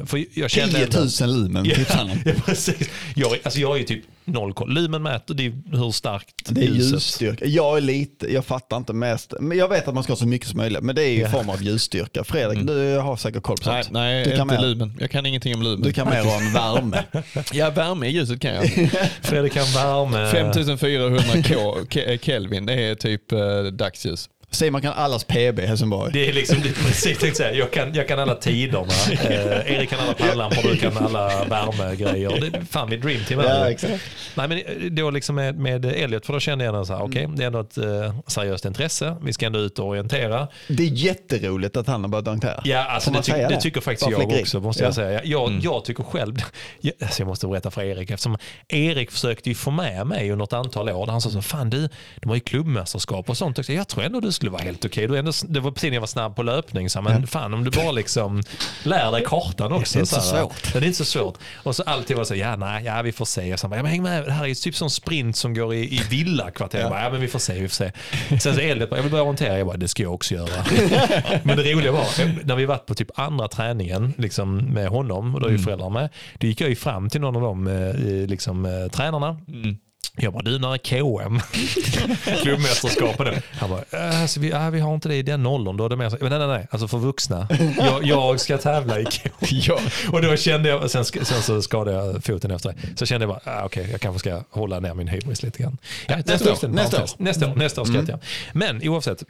för 0.06 0.38
jag 0.38 0.50
kände 0.54 0.74
10 0.74 0.84
ändå- 0.84 1.26
000 1.26 1.42
lumen 1.42 1.64
Ja, 1.64 1.74
ja, 2.24 2.32
precis. 2.46 2.88
Jag, 3.16 3.38
alltså 3.44 3.60
jag 3.60 3.74
är 3.74 3.78
ju 3.78 3.84
typ 3.84 4.02
noll 4.24 4.52
koll. 4.52 4.72
Lumen 4.74 5.02
mäter 5.02 5.34
det 5.34 5.46
är 5.46 5.52
hur 5.76 5.90
starkt 5.90 6.34
Det 6.44 6.60
är 6.60 6.64
ljuset. 6.64 6.92
ljusstyrka. 6.92 7.46
Jag 7.46 7.76
är 7.76 7.80
lite, 7.80 8.32
jag 8.32 8.44
fattar 8.44 8.76
inte 8.76 8.92
mest. 8.92 9.34
Men 9.40 9.58
jag 9.58 9.68
vet 9.68 9.88
att 9.88 9.94
man 9.94 10.02
ska 10.02 10.12
ha 10.12 10.16
så 10.18 10.26
mycket 10.26 10.48
som 10.48 10.56
möjligt. 10.56 10.80
Men 10.82 10.94
det 10.94 11.02
är 11.02 11.08
ju 11.10 11.18
i 11.18 11.20
Ja. 11.20 11.28
form 11.28 11.48
av 11.50 11.62
ljusstyrka. 11.62 12.24
Fredrik, 12.24 12.66
du 12.66 12.98
har 12.98 13.16
säkert 13.16 13.42
koll 13.42 13.56
på 13.56 13.70
Nej, 13.70 13.82
sånt. 13.84 13.92
nej 13.92 14.24
du 14.24 14.30
kan 14.30 14.40
inte 14.40 14.54
mer, 14.54 14.62
lumen. 14.68 14.96
Jag 15.00 15.10
kan 15.10 15.26
ingenting 15.26 15.54
om 15.54 15.62
lumen. 15.62 15.80
Du 15.82 15.92
kan 15.92 16.08
mer 16.08 16.20
om 16.20 16.52
värme. 16.52 17.02
Ja, 17.52 17.70
värme 17.70 18.06
i 18.06 18.10
ljuset 18.10 18.40
kan 18.40 18.54
jag. 18.54 18.90
Fredrik 19.22 19.52
kan 19.52 19.64
värme. 19.66 20.30
5400 20.30 21.22
K, 21.48 21.76
Ke- 21.90 22.18
Kelvin, 22.22 22.66
det 22.66 22.72
är 22.74 22.94
typ 22.94 23.32
eh, 23.32 23.38
dagsljus. 23.72 24.28
Simon 24.52 24.82
kan 24.82 24.92
allas 24.92 25.24
PB 25.24 25.58
i 25.58 25.66
Helsingborg. 25.66 26.12
Det 26.12 26.28
är 26.28 26.32
liksom, 26.32 26.60
det 26.62 26.68
är 26.68 26.72
precis 26.72 27.18
tänkte 27.18 27.36
säga. 27.38 27.54
Jag 27.54 27.70
kan, 27.72 27.94
jag 27.94 28.08
kan 28.08 28.18
alla 28.18 28.34
tiderna. 28.34 28.82
Eh, 29.32 29.72
Erik 29.76 29.90
kan 29.90 29.98
alla 30.00 30.12
pannlampor, 30.14 30.62
du 30.70 30.76
kan 30.76 30.96
alla 30.98 31.44
värmegrejer. 31.44 32.40
Det 32.40 32.46
är 32.58 32.64
fan 32.64 32.90
mitt 32.90 33.02
dream 33.02 33.20
team. 33.28 33.40
är 33.40 33.44
Ja, 33.44 33.70
exakt. 33.70 34.02
Nej, 34.34 34.48
men 34.48 34.60
då 34.94 35.10
liksom 35.10 35.34
med, 35.34 35.58
med 35.58 35.84
Elliot, 35.84 36.26
för 36.26 36.32
då 36.32 36.40
kände 36.40 36.64
jag 36.64 36.86
så 36.86 36.92
här, 36.94 37.02
okej, 37.02 37.28
det 37.36 37.42
är 37.42 37.46
ändå 37.46 37.60
ett 37.60 37.78
eh, 37.78 38.14
seriöst 38.26 38.64
intresse. 38.64 39.16
Vi 39.22 39.32
ska 39.32 39.46
ändå 39.46 39.58
ut 39.58 39.78
och 39.78 39.86
orientera. 39.86 40.48
Det 40.68 40.82
är 40.82 40.88
jätteroligt 40.88 41.76
att 41.76 41.86
han 41.86 42.00
har 42.02 42.08
börjat 42.08 42.26
orientera. 42.28 42.60
Ja, 42.64 42.84
alltså 42.84 43.10
det, 43.10 43.22
ty- 43.22 43.32
det 43.32 43.48
det? 43.48 43.60
tycker 43.60 43.80
faktiskt 43.80 44.10
Bara 44.10 44.22
jag 44.22 44.40
också, 44.40 44.60
måste 44.60 44.82
Ja. 44.82 44.86
jag 44.86 44.94
säga. 44.94 45.24
Jag, 45.24 45.58
jag 45.62 45.84
tycker 45.84 46.02
själv, 46.02 46.36
jag, 46.80 46.92
alltså 47.02 47.20
jag 47.22 47.26
måste 47.28 47.46
berätta 47.46 47.70
för 47.70 47.82
Erik, 47.82 48.10
eftersom 48.10 48.38
Erik 48.68 49.10
försökte 49.10 49.48
ju 49.48 49.54
få 49.54 49.70
med 49.70 50.06
mig 50.06 50.30
under 50.30 50.44
ett 50.44 50.52
antal 50.52 50.88
år. 50.88 51.06
Han 51.06 51.20
sa 51.20 51.30
så, 51.30 51.42
fan 51.42 51.70
du, 51.70 51.88
de 52.16 52.28
har 52.28 52.34
ju 52.34 52.40
klubbmästerskap 52.40 53.28
och 53.30 53.36
sånt 53.36 53.58
också. 53.58 53.72
Jag 53.72 53.88
tror 53.88 54.04
ändå 54.04 54.20
du 54.20 54.32
skulle 54.42 54.52
vara 54.52 54.62
helt 54.62 54.84
okej. 54.84 55.04
Ändå, 55.04 55.32
det 55.48 55.60
var 55.60 55.70
precis 55.70 55.88
när 55.90 55.96
jag 55.96 56.00
var 56.00 56.06
snabb 56.06 56.36
på 56.36 56.42
löpning, 56.42 56.90
så, 56.90 57.02
men 57.02 57.26
fan 57.26 57.54
om 57.54 57.64
du 57.64 57.70
bara 57.70 57.92
liksom 57.92 58.42
lär 58.82 59.12
dig 59.12 59.24
kartan 59.26 59.72
också. 59.72 59.94
Det 59.94 59.98
är 59.98 60.00
inte 60.00 60.14
så 60.14 60.36
här, 60.36 60.42
svårt. 60.42 60.72
Det 60.72 60.78
är 60.78 60.84
inte 60.84 60.98
så 60.98 61.04
svårt. 61.04 61.38
Och 61.62 61.76
så 61.76 61.82
alltid 61.82 62.16
var 62.16 62.24
så, 62.24 62.34
ja 62.34 62.56
nej, 62.56 62.84
ja 62.84 63.02
vi 63.02 63.12
får 63.12 63.24
se. 63.24 63.52
Och 63.52 63.60
så, 63.60 63.66
ja, 63.66 63.68
men 63.82 63.86
häng 63.86 64.02
med, 64.02 64.24
det 64.24 64.32
här 64.32 64.46
är 64.46 64.54
typ 64.54 64.76
som 64.76 64.90
sprint 64.90 65.36
som 65.36 65.54
går 65.54 65.74
i, 65.74 65.94
i 65.94 66.02
villakvarter. 66.10 66.80
Ja. 66.80 66.88
Ja. 66.90 67.02
ja 67.02 67.10
men 67.10 67.20
vi 67.20 67.28
får 67.28 67.38
se, 67.38 67.60
vi 67.60 67.68
får 67.68 67.74
se. 67.74 67.92
Sen 68.28 68.54
så 68.54 68.60
Elliot 68.60 68.90
bara, 68.90 68.96
jag 68.96 69.02
vill 69.02 69.12
börja 69.12 69.24
orientera. 69.24 69.58
Jag 69.58 69.66
bara, 69.66 69.76
det 69.76 69.88
ska 69.88 70.02
jag 70.02 70.14
också 70.14 70.34
göra. 70.34 70.64
Men 71.42 71.56
det 71.56 71.72
roliga 71.72 71.92
var, 71.92 72.06
när 72.46 72.56
vi 72.56 72.64
varit 72.64 72.86
på 72.86 72.94
typ 72.94 73.18
andra 73.18 73.48
träningen 73.48 74.14
liksom 74.18 74.56
med 74.56 74.88
honom, 74.88 75.34
och 75.34 75.40
då 75.40 75.46
är 75.46 75.52
ju 75.52 75.58
föräldrar 75.58 75.90
med, 75.90 76.08
då 76.38 76.46
gick 76.46 76.60
jag 76.60 76.70
ju 76.70 76.76
fram 76.76 77.10
till 77.10 77.20
någon 77.20 77.36
av 77.36 77.42
de 77.42 77.66
eh, 77.66 78.26
liksom, 78.28 78.64
eh, 78.64 78.88
tränarna. 78.90 79.36
Jag 80.16 80.32
bara, 80.32 80.42
du 80.42 80.58
när 80.58 80.74
är 80.74 80.78
KM? 80.78 81.40
Klubbmästerskapen. 82.42 83.34
Han 83.52 83.70
bara, 83.70 83.84
äh, 84.08 84.22
alltså, 84.22 84.40
vi, 84.40 84.50
äh, 84.50 84.70
vi 84.70 84.80
har 84.80 84.94
inte 84.94 85.08
det 85.08 85.16
i 85.16 85.22
den 85.22 85.46
åldern. 85.46 85.76
Då 85.76 85.84
är 85.84 85.88
det 85.88 85.96
mer 85.96 86.08
så, 86.10 86.16
men 86.20 86.30
nej, 86.30 86.38
nej, 86.38 86.48
nej, 86.48 86.66
alltså 86.70 86.88
för 86.88 86.98
vuxna. 86.98 87.48
Jag, 87.78 88.04
jag 88.04 88.40
ska 88.40 88.58
tävla 88.58 89.00
i 89.00 89.04
KM. 89.04 89.32
Ja. 89.50 89.78
Och 90.12 90.22
då 90.22 90.36
kände 90.36 90.68
jag, 90.68 90.90
sen, 90.90 91.04
sen 91.04 91.42
så 91.42 91.62
skadade 91.62 91.96
jag 91.96 92.24
foten 92.24 92.50
efter 92.50 92.68
det. 92.68 92.98
Så 92.98 93.06
kände 93.06 93.26
jag 93.26 93.34
bara, 93.44 93.58
ah, 93.58 93.64
okej, 93.64 93.88
jag 93.90 94.00
kanske 94.00 94.18
ska 94.18 94.42
hålla 94.50 94.80
ner 94.80 94.94
min 94.94 95.08
hybris 95.08 95.42
lite 95.42 95.62
grann. 95.62 95.78
Ja, 96.08 96.16
Nästa 96.16 96.32
det 96.44 96.44
är 96.44 96.64
år, 96.64 96.68
nästa 96.68 96.96
parentes. 96.96 97.18
Nästa 97.18 97.50
år, 97.50 97.54
nästa 97.54 97.80
år 97.80 97.84
ska 97.84 97.94
jag 97.96 98.08
göra. 98.08 98.18
Men 98.52 98.88
oavsett, 98.88 99.22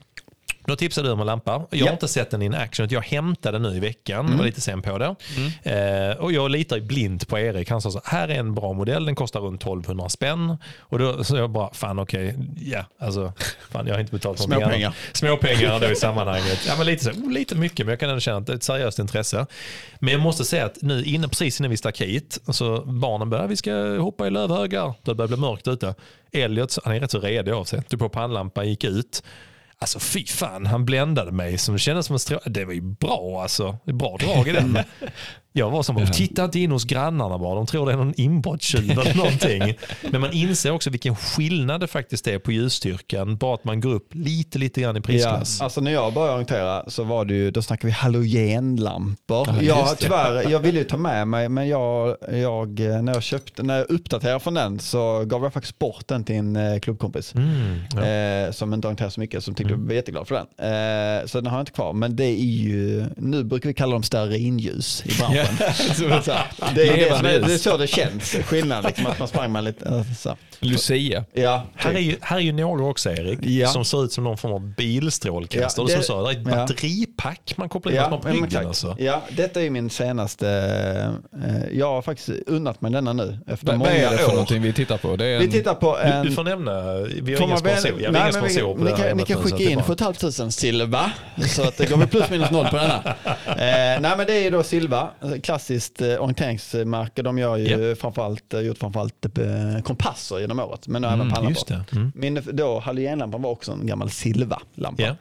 då 0.67 0.77
tipsade 0.77 1.09
du 1.09 1.13
om 1.13 1.21
en 1.21 1.27
lampa. 1.27 1.51
Jag 1.53 1.59
har 1.59 1.67
Ja. 1.71 1.83
Mm. 1.83 1.93
inte 1.93 2.09
sett 2.09 2.31
den 2.31 2.43
in 2.43 2.55
action. 2.55 2.87
Jag 2.91 3.01
hämtade 3.01 3.59
den 3.59 3.63
nu 3.71 3.77
i 3.77 3.81
veckan. 3.81 4.37
Var 4.39 4.45
lite 4.45 4.61
sen 4.61 4.83
på 4.83 4.99
det. 4.99 5.15
Eh, 5.63 6.17
och 6.17 6.33
jag 6.33 6.51
litar 6.51 6.81
blint 6.81 7.29
på 7.29 7.39
Erik. 7.39 7.71
Han 7.71 7.83
sa 7.83 7.91
så 7.91 8.01
här 8.05 8.29
är 8.29 8.35
en 8.39 8.55
bra 8.55 8.73
modell. 8.73 9.05
Den 9.05 9.15
kostar 9.15 9.41
runt 9.41 9.63
1200 9.63 10.09
spänn. 10.09 10.57
Och 10.79 10.99
då 10.99 11.25
så 11.25 11.37
jag 11.37 11.51
bara, 11.51 11.75
fan 11.75 11.99
okej, 11.99 12.37
ja, 12.65 12.85
alltså, 12.99 13.33
fan 13.71 13.87
jag 13.87 13.95
har 13.95 14.01
inte 14.01 14.13
betalt 14.13 14.39
någonting 14.39 14.61
Småpengar. 14.63 14.87
annat. 14.87 14.97
Småpengar 15.13 15.81
då 15.81 15.87
i 15.91 15.97
sammanhanget. 15.97 16.65
Ja, 16.69 16.75
men 16.79 16.87
lite, 16.87 17.05
så, 17.05 17.11
oh, 17.11 17.31
lite 17.33 17.55
mycket, 17.55 17.87
men 17.87 17.89
jag 17.93 18.01
kan 18.01 18.09
ändå 18.09 18.21
känna 18.21 18.37
att 18.39 18.47
det 18.47 18.53
är 18.53 18.57
ett 18.57 18.63
seriöst 18.63 18.99
intresse. 18.99 19.47
Men 19.99 20.13
jag 20.13 20.21
måste 20.21 20.45
säga 20.45 20.65
att 20.65 20.83
nu 20.83 21.05
inne, 21.05 21.29
precis 21.29 21.61
innan 21.61 21.71
vi 21.71 21.77
stack 21.77 22.01
hit, 22.01 22.39
så 22.49 22.83
barnen 22.87 23.31
börjar, 23.31 23.47
vi 23.47 23.57
ska 23.57 23.73
hoppa 23.99 24.27
i 24.27 24.31
lövhögar. 24.31 24.95
Det 25.03 25.15
börjar 25.15 25.29
bli 25.29 25.37
mörkt 25.37 25.69
ute. 25.69 25.95
Elliot, 26.33 26.79
han 26.85 26.95
är 26.95 27.01
rätt 27.01 27.11
så 27.11 27.19
redig 27.21 27.53
av 27.53 27.65
sig. 27.65 27.83
Tog 27.83 27.99
på 28.01 28.09
pannlampan, 28.09 28.69
gick 28.69 28.85
ut. 28.85 29.23
Alltså 29.83 30.01
fy 30.01 30.27
fan, 30.27 30.67
han 30.67 30.85
bländade 30.85 31.33
mig 31.33 31.59
som 31.59 31.79
kändes 31.79 32.07
som 32.07 32.15
en 32.15 32.19
strå... 32.19 32.39
Det 32.47 32.65
var 32.65 32.73
ju 32.73 32.81
bra 32.81 33.43
alltså. 33.43 33.79
Det 33.85 33.91
är 33.91 33.95
bra 33.95 34.17
drag 34.21 34.49
i 34.49 34.53
den. 34.53 34.79
Jag 35.55 35.71
var 35.71 35.83
som, 35.83 36.07
titta 36.13 36.45
inte 36.45 36.59
in 36.61 36.71
hos 36.71 36.85
grannarna 36.85 37.39
bara. 37.39 37.55
De 37.55 37.67
tror 37.67 37.87
det 37.87 37.93
är 37.93 37.97
någon 37.97 38.15
inbrottstjuv 38.17 38.91
eller 38.91 39.15
någonting. 39.17 39.75
Men 40.11 40.21
man 40.21 40.33
inser 40.33 40.71
också 40.71 40.91
vilken 40.91 41.17
skillnad 41.17 41.81
det 41.81 41.87
faktiskt 41.87 42.27
är 42.27 42.39
på 42.39 42.53
ljusstyrkan. 42.53 43.37
Bara 43.37 43.55
att 43.55 43.65
man 43.65 43.81
går 43.81 43.95
upp 43.95 44.09
lite, 44.15 44.59
lite 44.59 44.81
grann 44.81 44.97
i 44.97 44.99
Ja, 44.99 45.03
prisklass. 45.03 45.61
alltså 45.61 45.81
när 45.81 45.91
jag 45.93 46.15
började 46.15 46.33
orientera 46.33 46.91
så 46.91 47.05
var 47.05 47.25
det 47.25 47.35
ju, 47.35 47.51
då 47.51 47.63
snackade 47.63 47.87
vi 47.87 47.93
halogenlampor. 47.93 49.47
Ja, 49.49 49.63
jag, 49.63 49.99
tyvärr, 49.99 50.51
jag 50.51 50.61
ville 50.61 50.79
ju 50.79 50.85
ta 50.85 50.97
med 50.97 51.29
mig, 51.29 51.49
men 51.49 51.69
jag, 51.69 52.17
jag, 52.33 52.79
när 52.81 53.13
jag 53.15 53.23
köpte, 53.23 53.63
när 53.63 53.77
jag 53.79 53.91
uppdaterade 53.91 54.41
från 54.41 54.55
den 54.55 54.79
så 54.79 55.25
gav 55.25 55.43
jag 55.43 55.53
faktiskt 55.53 55.79
bort 55.79 56.09
den 56.09 56.25
till 56.25 56.37
en 56.37 56.57
eh, 56.57 56.79
klubbkompis. 56.81 57.35
Mm, 57.35 57.79
ja. 57.97 58.05
Eh, 58.07 58.51
som 58.53 58.75
inte 58.75 58.87
orienterar 58.89 59.11
så 59.11 59.21
mycket, 59.21 59.45
som 59.45 59.55
tyckte 59.55 59.73
jag 59.73 59.79
var 59.79 59.95
jätteglad 59.95 60.29
för 60.29 60.35
den. 60.35 60.47
Eh, 61.21 61.27
så 61.27 61.41
den 61.41 61.47
har 61.51 61.57
jag 61.59 61.63
inte 61.63 61.73
kvar, 61.73 61.93
men 61.93 62.17
det 62.17 62.25
är 62.25 62.45
ju, 62.45 63.05
nu 63.17 63.45
brukar 63.45 63.69
vi 63.69 63.75
kalla 63.75 63.93
dem 63.93 64.03
stearinljus 64.03 65.03
i 65.07 65.19
branschen. 65.19 65.42
så, 65.95 66.03
det, 66.05 66.15
är 66.15 66.21
så 66.21 66.33
det, 66.75 66.89
är 66.89 67.23
det, 67.23 67.29
är, 67.31 67.41
det 67.41 67.55
är 67.55 67.59
så 67.59 67.77
det 67.77 67.87
känns, 67.87 68.31
skillnad, 68.31 68.85
liksom, 68.85 69.07
att 69.07 69.19
man 69.19 69.29
sprang 69.29 69.53
med 69.53 69.65
lite, 69.65 70.05
så. 70.19 70.37
Lucia. 70.63 71.25
Ja, 71.33 71.63
Här 71.75 71.95
är, 71.95 71.99
ju, 71.99 72.17
här 72.21 72.37
är 72.37 72.41
ju 72.41 72.53
några 72.53 72.85
också 72.85 73.11
Erik, 73.11 73.39
Ja. 73.43 73.69
som 73.69 73.85
ser 73.85 74.05
ut 74.05 74.13
som 74.13 74.25
någon 74.25 74.39
form 74.39 74.53
av 74.53 74.75
bilstrålkastare. 74.75 75.87
Ja, 75.91 75.97
det- 75.97 76.03
som 76.05 76.25
det 76.25 76.31
är 76.31 76.33
ett 76.33 76.47
ja. 76.47 76.57
batteripack 76.57 77.55
man 77.57 77.69
kopplar 77.69 77.93
in 77.93 77.97
Ja, 77.99 78.09
på 78.09 78.21
men 78.29 78.33
ryggen. 78.43 78.67
Alltså. 78.67 78.97
ja, 78.99 79.23
detta 79.37 79.63
är 79.63 79.71
min 79.71 79.91
senaste, 79.91 80.49
eh, 81.45 81.79
jag 81.79 81.87
har 81.87 82.03
faktiskt 82.03 82.29
unnat 82.47 82.81
mig 82.81 82.93
denna 82.93 83.13
nu 83.13 83.39
efter 83.47 83.67
Vad 83.67 83.79
vad 83.79 83.79
många 83.79 83.91
är 83.91 84.11
det 84.11 84.19
för 84.19 84.29
någonting 84.33 84.63
vi 84.63 84.73
tittar 84.73 84.99
på? 84.99 85.09
En... 85.09 85.19
Vi 85.19 85.51
tittar 85.51 85.75
på 85.75 85.97
Du, 85.97 86.03
en... 86.03 86.27
du 86.27 86.33
får 86.33 86.45
nämna, 86.45 86.83
vi 87.23 87.35
har 87.35 87.43
ingen 87.43 87.59
sponsor. 87.59 87.93
Vi 87.97 88.09
Nej, 88.11 88.31
men 88.33 88.45
vi- 88.45 88.61
på 88.61 88.75
ni 88.77 88.91
det 88.91 88.97
kan, 88.97 89.17
ni 89.17 89.25
kan 89.25 89.43
skicka 89.43 89.63
in 89.63 89.79
är 89.79 89.83
bara- 89.95 90.15
7 90.15 90.23
500 90.23 90.51
silva 90.51 91.13
så 91.49 91.63
att 91.63 91.77
det 91.77 91.91
går 91.91 91.97
vi 91.97 92.07
plus 92.07 92.31
minus 92.31 92.51
noll 92.51 92.67
på 92.67 92.77
denna. 92.77 93.03
Eh, 93.47 94.01
nej 94.01 94.13
men 94.17 94.27
det 94.27 94.35
är 94.47 94.51
då 94.51 94.63
silva. 94.63 95.09
Klassiskt 95.43 96.01
eh, 96.03 96.09
orienteringsmärke. 96.09 97.23
De 97.23 97.39
gör 97.39 97.57
ju 97.57 97.95
framförallt, 97.97 98.55
eh, 98.55 98.61
gjort 98.61 98.79
framförallt 98.79 99.25
eh, 99.39 99.83
kompasser 99.83 100.41
genom 100.59 100.71
året, 100.71 100.89
men 100.89 101.03
nu 101.03 101.09
även 101.09 101.21
Mm, 101.21 101.33
pannlampor. 101.35 101.51
just 101.53 101.67
det. 101.67 101.85
Mm. 101.93 102.13
Min 102.15 102.43
då, 102.53 102.79
halogenlampan 102.81 103.43
var 103.43 103.51
också 103.51 103.73
en 103.73 103.87
gammal 103.87 104.11
Silva-lampa. 104.11 105.17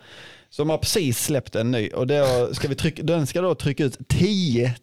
Så 0.50 0.62
de 0.62 0.70
har 0.70 0.78
precis 0.78 1.24
släppt 1.24 1.56
en 1.56 1.72
ny 1.72 1.90
och 1.90 2.08
då 2.08 2.50
ska 2.54 2.68
vi 2.68 2.76
trycka, 2.76 3.04
den 3.04 3.28
ska 3.28 3.42
då 3.42 3.56
trycka 3.56 3.84
ut 3.84 3.98
10 4.08 4.76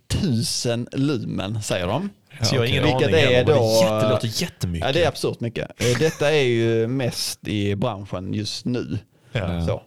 000 0.66 0.86
lumen 0.92 1.62
säger 1.62 1.86
de. 1.86 2.10
Så 2.42 2.54
jag 2.54 2.60
har 2.60 2.66
ingen 2.66 2.82
Vilket 2.84 3.02
aning 3.08 3.20
är 3.34 3.44
då- 3.44 3.52
det 3.52 3.80
jätte, 3.94 4.08
låter 4.10 4.42
jättemycket. 4.42 4.86
Ja, 4.86 4.92
det 4.92 5.04
är 5.04 5.08
absurt 5.08 5.40
mycket. 5.40 5.70
Eh, 5.82 5.98
Detta 5.98 6.30
är 6.32 6.42
ju 6.42 6.86
mest 6.86 7.48
i 7.48 7.74
branschen 7.76 8.34
just 8.34 8.64
nu. 8.64 8.98
Ja. 9.32 9.66
Så, 9.66 9.82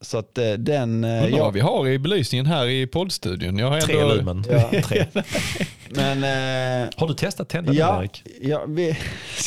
så 0.00 0.18
att 0.18 0.38
eh, 0.38 0.52
den... 0.52 1.04
eh, 1.04 1.24
Undrar 1.24 1.38
ja, 1.38 1.50
vi 1.50 1.60
har 1.60 1.88
i 1.88 1.98
belysningen 1.98 2.46
här 2.46 2.66
i 2.66 2.86
poddstudion. 2.86 3.58
Jag 3.58 3.70
har 3.70 3.80
Tre 3.80 4.00
ändå... 4.00 4.14
lumen. 4.14 4.44
Ja. 4.50 4.82
Tre. 4.82 5.06
men 5.88 6.24
eh, 6.24 6.88
Har 6.96 7.08
du 7.08 7.14
testat 7.14 7.48
tända 7.48 7.72
den 7.72 7.80
ja, 7.80 8.00
Erik? 8.02 8.22
ja, 8.40 8.64
vi, 8.68 8.96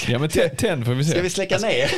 Ja 0.07 0.19
men 0.19 0.29
tänd 0.57 0.85
får 0.85 0.93
vi 0.93 1.03
se. 1.03 1.11
ska 1.11 1.21
vi 1.21 1.29
släcka 1.29 1.57
ner? 1.57 1.91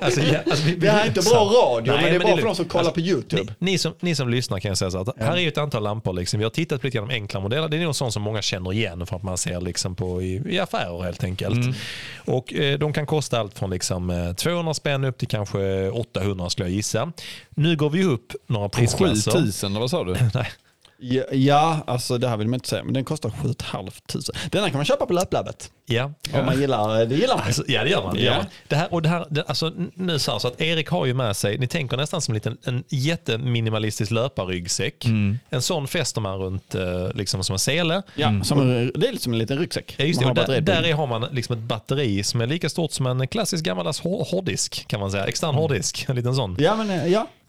Alltså, 0.00 0.20
ja, 0.20 0.38
alltså, 0.46 0.64
vi, 0.66 0.74
Vi 0.74 0.88
har 0.88 1.06
inte 1.06 1.20
bra 1.20 1.40
radio, 1.40 1.92
Nej, 1.92 2.02
men 2.02 2.12
det 2.12 2.16
är 2.16 2.18
bra 2.18 2.36
för 2.36 2.46
de 2.46 2.54
som 2.54 2.64
kollar 2.64 2.90
på 2.90 3.00
YouTube. 3.00 3.54
Ni, 3.58 3.70
ni, 3.72 3.78
som, 3.78 3.92
ni 4.00 4.14
som 4.14 4.28
lyssnar 4.28 4.60
kan 4.60 4.68
jag 4.68 4.78
säga 4.78 4.90
så 4.90 4.98
att 4.98 5.08
här 5.18 5.32
är 5.32 5.40
ju 5.40 5.48
ett 5.48 5.58
antal 5.58 5.82
lampor. 5.82 6.12
Liksom. 6.12 6.38
Vi 6.38 6.44
har 6.44 6.50
tittat 6.50 6.80
på 6.80 6.86
lite 6.86 6.96
grann 6.96 7.04
om 7.04 7.10
enkla 7.10 7.40
modeller. 7.40 7.68
Det 7.68 7.76
är 7.76 7.80
nog 7.80 7.94
sånt 7.96 8.12
som 8.12 8.22
många 8.22 8.42
känner 8.42 8.72
igen 8.72 9.06
för 9.06 9.16
att 9.16 9.22
man 9.22 9.38
ser 9.38 9.60
liksom 9.60 9.94
på 9.94 10.22
i, 10.22 10.42
i 10.46 10.58
affärer 10.58 11.02
helt 11.02 11.24
enkelt. 11.24 11.54
Mm. 11.56 11.74
Och 12.24 12.54
eh, 12.54 12.78
De 12.78 12.92
kan 12.92 13.06
kosta 13.06 13.40
allt 13.40 13.58
från 13.58 13.70
liksom, 13.70 14.10
eh, 14.10 14.32
200 14.32 14.74
spänn 14.74 15.04
upp 15.04 15.18
till 15.18 15.28
kanske 15.28 15.90
800 15.90 16.50
skulle 16.50 16.68
jag 16.68 16.74
gissa. 16.76 17.11
Nu 17.50 17.76
går 17.76 17.90
vi 17.90 18.04
upp 18.04 18.32
några 18.46 18.68
prisklasser. 18.68 19.30
7000 19.30 19.70
eller 19.72 19.80
vad 19.80 19.90
sa 19.90 20.04
du? 20.04 20.12
Nej. 20.34 20.52
Ja, 21.04 21.22
ja, 21.32 21.84
alltså 21.86 22.18
det 22.18 22.28
här 22.28 22.36
vill 22.36 22.48
man 22.48 22.54
inte 22.54 22.68
säga, 22.68 22.84
men 22.84 22.94
den 22.94 23.04
kostar 23.04 23.30
7 23.30 23.54
500. 23.72 23.92
Denna 24.50 24.66
kan 24.70 24.76
man 24.76 24.84
köpa 24.84 25.06
på 25.06 25.12
Löplabbet. 25.12 25.70
Ja. 25.86 26.04
Om 26.34 26.46
man 26.46 26.60
gillar 26.60 27.04
det. 27.06 27.14
gillar 27.14 27.36
man. 27.36 27.46
Alltså, 27.46 27.64
ja 27.68 27.84
det 27.84 27.90
gör 27.90 28.02
man. 28.02 28.14
Det, 28.16 28.20
Ja. 28.22 28.30
gör 28.30 28.36
man. 28.38 28.46
det 28.68 28.76
här, 28.76 28.92
och 28.94 29.02
det 29.02 29.08
här, 29.08 29.26
det, 29.30 29.42
alltså, 29.42 29.72
nu 29.94 30.18
så, 30.18 30.32
här, 30.32 30.38
så 30.38 30.48
att 30.48 30.60
Erik 30.60 30.88
har 30.88 31.06
ju 31.06 31.14
med 31.14 31.36
sig, 31.36 31.58
ni 31.58 31.66
tänker 31.66 31.96
nästan 31.96 32.20
som 32.20 32.32
en, 32.32 32.34
liten, 32.34 32.58
en 32.64 32.84
jätteminimalistisk 32.88 34.10
löparryggsäck. 34.10 35.04
En 35.50 35.62
sån 35.62 35.88
fäster 35.88 36.20
man 36.20 36.38
runt 36.38 36.74
eh, 36.74 37.08
liksom 37.14 37.44
som 37.44 37.52
en 37.54 37.58
sele. 37.58 38.02
Ja, 38.14 38.44
som 38.44 38.60
en, 38.60 38.92
det 38.94 39.06
är 39.08 39.12
lite 39.12 39.22
som 39.24 39.32
en 39.32 39.38
liten 39.38 39.58
ryggsäck. 39.58 39.94
Ja, 39.98 40.04
just 40.04 40.20
det. 40.20 40.32
Där, 40.34 40.60
där 40.60 40.82
är 40.82 40.94
har 40.94 41.06
man 41.06 41.26
liksom 41.32 41.52
ett 41.56 41.62
batteri 41.62 42.22
som 42.24 42.40
är 42.40 42.46
lika 42.46 42.68
stort 42.68 42.92
som 42.92 43.06
en 43.06 43.28
klassisk 43.28 43.64
gammaldags 43.64 44.00
hår- 44.00 44.24
hårddisk 44.30 44.84
kan 44.88 45.00
man 45.00 45.10
säga. 45.10 45.24
Extern 45.26 45.54
hårddisk, 45.54 46.04
en 46.08 46.16
liten 46.16 46.34
sån. 46.34 46.56
Ja, 46.58 46.76
men 46.76 46.90
eh, 46.90 47.06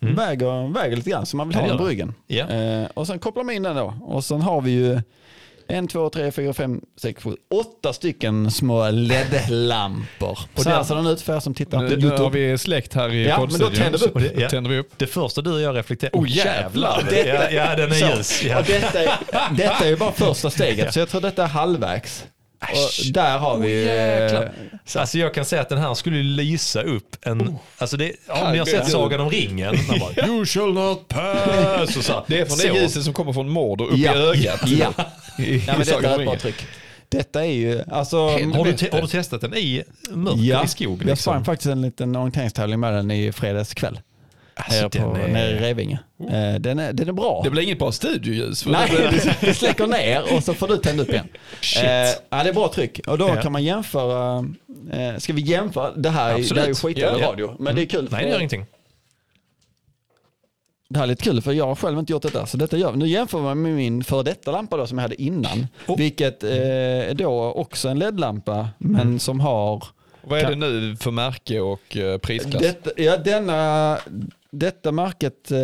ja, 0.07 0.13
väger, 0.25 0.73
väger 0.73 0.95
lite 0.95 1.09
grann 1.09 1.25
så 1.25 1.37
man 1.37 1.47
vill 1.49 1.57
ha 1.57 1.67
den 1.67 1.77
på 1.77 1.85
ryggen. 1.85 2.13
Ja. 2.27 2.49
Eh, 2.49 2.85
och 2.93 3.07
sen 3.07 3.19
kopplar 3.19 3.43
man 3.43 3.55
in 3.55 3.63
den 3.63 3.75
då. 3.75 3.93
Och 4.01 4.23
sen 4.25 4.41
har 4.41 4.61
vi 4.61 4.71
ju 4.71 5.01
en, 5.67 5.87
två, 5.87 6.09
tre, 6.09 6.31
fyra, 6.31 6.53
fem, 6.53 6.81
sex, 6.97 7.23
sju, 7.23 7.35
åtta 7.55 7.93
stycken 7.93 8.51
små 8.51 8.89
LED-lampor. 8.91 10.39
Så 10.55 10.69
här 10.69 10.83
ser 10.83 10.95
den 10.95 11.07
ut 11.07 11.21
för 11.21 11.35
er 11.35 11.39
som 11.39 11.53
tittar 11.53 11.81
Nu, 11.81 11.97
nu 11.97 12.09
har 12.09 12.29
vi 12.29 12.57
släckt 12.57 12.93
här 12.93 13.13
i 13.13 13.27
Ja, 13.27 13.39
men 13.39 13.59
då 13.59 13.65
poddstudion. 13.65 13.75
tänder 13.91 13.99
vi 13.99 14.05
upp. 14.05 14.35
Det- 14.35 14.41
ja. 14.41 14.49
tänder 14.49 14.69
vi 14.69 14.77
upp. 14.77 14.89
Det 14.97 15.07
första 15.07 15.41
du 15.41 15.53
och 15.53 15.61
jag 15.61 15.75
reflekterar 15.77 16.11
Oh, 16.13 16.29
jävlar. 16.29 17.03
Ja, 17.11 17.49
ja, 17.51 17.75
den 17.75 17.91
är 17.91 18.15
ljus. 18.17 18.43
Ja. 18.43 18.59
Och 18.59 18.65
detta, 18.65 18.99
är, 19.03 19.09
detta 19.57 19.85
är 19.85 19.89
ju 19.89 19.95
bara 19.97 20.11
första 20.11 20.49
steget, 20.49 20.93
så 20.93 20.99
jag 20.99 21.09
tror 21.09 21.21
detta 21.21 21.43
är 21.43 21.47
halvvägs. 21.47 22.25
Och 22.71 23.13
där 23.13 23.37
har 23.37 23.57
vi... 23.57 23.85
Oh, 23.85 24.41
eh, 24.41 24.49
Alltså 24.95 25.17
jag 25.17 25.33
kan 25.33 25.45
säga 25.45 25.61
att 25.61 25.69
den 25.69 25.77
här 25.77 25.93
skulle 25.93 26.23
lysa 26.23 26.81
upp 26.81 27.15
en... 27.21 27.57
Alltså 27.77 27.97
det, 27.97 28.11
om 28.27 28.51
ni 28.51 28.57
har 28.57 28.65
sett 28.65 28.89
Sagan 28.91 29.19
om 29.21 29.29
ringen. 29.29 29.75
Bara, 29.99 30.27
you 30.27 30.45
shall 30.45 30.73
not 30.73 31.07
pass. 31.07 31.97
Och 31.97 32.03
så, 32.03 32.23
Det 32.27 32.39
är 32.39 32.45
från 32.45 32.57
så. 32.57 32.67
det 32.67 32.79
ljuset 32.81 33.03
som 33.03 33.13
kommer 33.13 33.33
från 33.33 33.49
Mordor 33.49 33.85
upp 33.87 33.97
ja, 33.97 34.13
i 34.15 34.17
ögat. 34.17 34.61
Ja, 34.67 34.93
I, 35.37 35.57
ja 35.67 35.73
men 35.73 35.81
i 35.81 35.85
detta 35.85 36.09
är 36.09 36.19
ett 36.19 36.25
bra 36.25 36.35
tryck. 36.39 36.65
Detta 37.09 37.45
är 37.45 37.51
ju, 37.51 37.81
alltså... 37.91 38.17
Har 38.17 38.39
du, 38.65 38.89
har 38.91 39.01
du 39.01 39.07
testat 39.07 39.41
den 39.41 39.53
i 39.53 39.83
mörker 40.09 40.65
i 40.65 40.67
skog? 40.67 40.91
jag 41.01 41.05
Liksom? 41.07 41.15
sprang 41.17 41.45
faktiskt 41.45 41.67
en 41.71 41.81
liten 41.81 42.15
orienteringstävling 42.15 42.79
med 42.79 42.93
den 42.93 43.11
i 43.11 43.31
fredags 43.31 43.73
kväll. 43.73 43.99
Alltså, 44.55 44.89
på, 44.89 44.97
är- 45.17 45.27
nere 45.27 45.49
i 45.51 45.59
Revinge. 45.59 45.99
Eh, 46.19 46.59
Den 46.59 46.79
är, 46.79 46.93
den 46.93 47.07
är 47.09 47.13
bra. 47.13 47.41
Det 47.43 47.49
blir 47.49 47.63
inget 47.63 47.79
bra 47.79 47.91
studioljus. 47.91 48.65
Nej, 48.65 48.89
det 49.41 49.53
släcker 49.53 49.87
ner 49.87 50.35
och 50.35 50.43
så 50.43 50.53
får 50.53 50.67
du 50.67 50.77
tända 50.77 51.03
upp 51.03 51.09
igen. 51.09 51.27
Shit. 51.61 51.83
Eh, 51.83 51.89
ja, 52.29 52.43
det 52.43 52.49
är 52.49 52.53
bra 52.53 52.71
tryck. 52.73 52.99
Och 53.07 53.17
då 53.17 53.27
Ja. 53.27 53.41
kan 53.41 53.51
man 53.51 53.63
jämföra, 53.63 54.45
eh, 54.91 55.17
ska 55.17 55.33
vi 55.33 55.41
jämföra, 55.41 55.91
det 55.91 56.09
här, 56.09 56.33
är- 56.33 56.53
det 56.53 56.55
här 56.59 56.63
är 56.63 56.67
ju 56.67 56.75
skitdålig 56.75 57.23
Ja. 57.23 57.27
radio, 57.27 57.55
men 57.59 57.75
det 57.75 57.81
är 57.81 57.85
kul. 57.85 58.07
Nej, 58.11 58.23
det 58.23 58.29
gör 58.29 58.37
ingenting. 58.37 58.65
Det 60.89 60.99
här 60.99 61.03
är 61.03 61.07
lite 61.07 61.23
kul 61.23 61.41
för 61.41 61.51
jag 61.51 61.67
har 61.67 61.75
själv 61.75 61.99
inte 61.99 62.13
gjort 62.13 62.21
detta. 62.23 62.45
Så 62.45 62.57
detta 62.57 62.77
gör. 62.77 62.91
Nu 62.91 63.07
jämför 63.07 63.39
man 63.41 63.61
med 63.61 63.71
min 63.73 64.03
före 64.03 64.23
detta 64.23 64.51
lampa 64.51 64.77
då, 64.77 64.87
som 64.87 64.97
jag 64.97 65.01
hade 65.03 65.21
innan. 65.21 65.67
Oh. 65.87 65.97
Vilket 65.97 66.43
eh, 66.43 66.49
är 67.09 67.13
då 67.13 67.29
också 67.51 67.89
en 67.89 67.99
LED-lampa 67.99 68.69
men 68.77 69.01
Mm. 69.01 69.19
som 69.19 69.39
har... 69.39 69.83
Vad 70.21 70.39
är 70.39 70.49
det 70.49 70.55
nu 70.55 70.95
för 70.95 71.11
märke 71.11 71.59
och 71.59 71.97
prisklass? 72.21 72.61
Detta, 72.61 72.89
ja, 73.01 73.17
denna, 73.17 73.97
detta 74.53 74.91
märket... 74.91 75.51
Eh, 75.51 75.57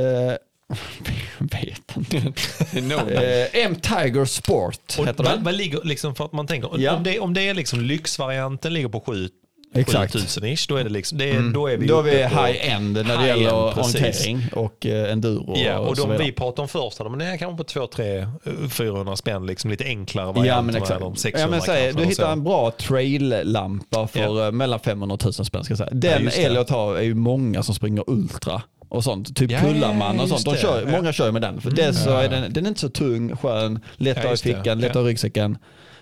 vet 1.40 1.98
inte. 1.98 2.32
no. 2.82 3.10
Eh, 3.12 3.48
M 3.66 3.76
Tiger 3.82 4.26
Sport 4.26 4.96
Och 5.00 5.08
heter 5.08 5.24
den. 5.24 5.44
vad 5.44 5.54
ligger 5.56 5.82
liksom 5.84 6.16
för 6.16 6.26
att 6.26 6.34
man 6.34 6.48
tänker, 6.48 6.70
Ja. 6.78 6.96
om, 6.96 7.04
det, 7.04 7.20
om 7.20 7.34
det 7.34 7.50
är 7.50 7.54
liksom 7.54 7.82
lyxvarianten 7.82 8.74
ligger 8.74 8.90
på 8.90 9.00
7 9.02 9.30
Exakt. 9.76 10.14
7000 10.14 10.44
ish, 10.46 10.66
då 10.70 10.76
är 10.76 10.84
det 10.84 10.90
liksom, 10.90 11.18
det 11.18 11.30
är, 11.30 11.54
då 11.54 11.68
är 11.68 11.78
vi 11.78 11.88
Då 11.88 12.00
är 12.00 12.04
vi 12.04 12.12
high-end 12.24 12.94
när 12.94 13.18
det 13.18 13.28
gäller 13.28 13.54
orientering 13.80 14.42
och 14.54 14.86
eh, 14.86 15.12
enduro 15.12 15.54
Ja, 15.58 15.78
och 15.80 15.98
så 15.98 16.08
de 16.08 16.18
vi 16.26 16.32
pratade 16.32 16.62
om 16.62 16.68
först, 16.68 16.98
det 17.20 17.26
är 17.26 17.38
kanske 17.38 17.58
på 17.58 17.64
2 17.64 17.88
3 17.88 18.28
400 18.72 19.16
spänn, 19.16 19.46
liksom 19.46 19.70
lite 19.72 19.84
enklare 19.84 20.26
Ja 20.28 20.32
varianter. 20.32 20.64
men 20.64 20.76
exakt. 20.76 21.00
de 21.00 21.16
600 21.16 21.42
Ja, 21.42 21.48
men 21.52 21.62
säg, 21.62 21.94
du 21.94 22.00
och 22.04 22.10
hittar 22.10 22.32
en 22.32 22.44
bra 22.44 22.72
trail-lampa 22.72 24.08
för 24.08 24.20
Ja. 24.20 24.46
eh, 24.46 24.52
mellan 24.52 24.80
500 24.80 25.14
och 25.14 25.22
1000 25.22 25.46
spänn. 25.46 25.64
Ska 25.64 25.72
jag 25.72 25.78
säga. 25.78 25.90
Den 25.94 26.26
det. 26.26 26.32
Elliot 26.44 26.70
har 26.70 26.96
är 26.96 27.02
ju 27.02 27.14
många 27.16 27.64
som 27.64 27.76
springer 27.76 28.04
ultra 28.08 28.62
och 28.90 29.04
sånt. 29.04 29.36
Typ 29.36 29.52
Ja, 29.52 29.60
Kullaman 29.60 30.20
och 30.20 30.30
sånt. 30.30 30.46
De 30.46 30.56
kör, 30.56 30.76
Ja. 30.76 30.82
Mm. 30.82 30.92
Många 30.92 31.14
kör 31.14 31.32
med 31.32 31.42
den. 31.42 31.62
För 31.62 31.72
det 31.72 31.94
så 31.94 32.10
är 32.18 32.30
den, 32.30 32.54
den 32.54 32.64
är 32.66 32.70
inte 32.70 32.82
så 32.82 32.90
tung, 32.90 33.38
skön, 33.38 33.80
lätt 33.96 34.18
Ja, 34.24 34.34
i 34.34 34.38
fickan, 34.38 34.80
lätt 34.80 34.90
att 34.90 34.96
Ja. 34.96 35.02
ha 35.02 35.08
i 35.08 35.12
ryggsäcken. 35.12 35.58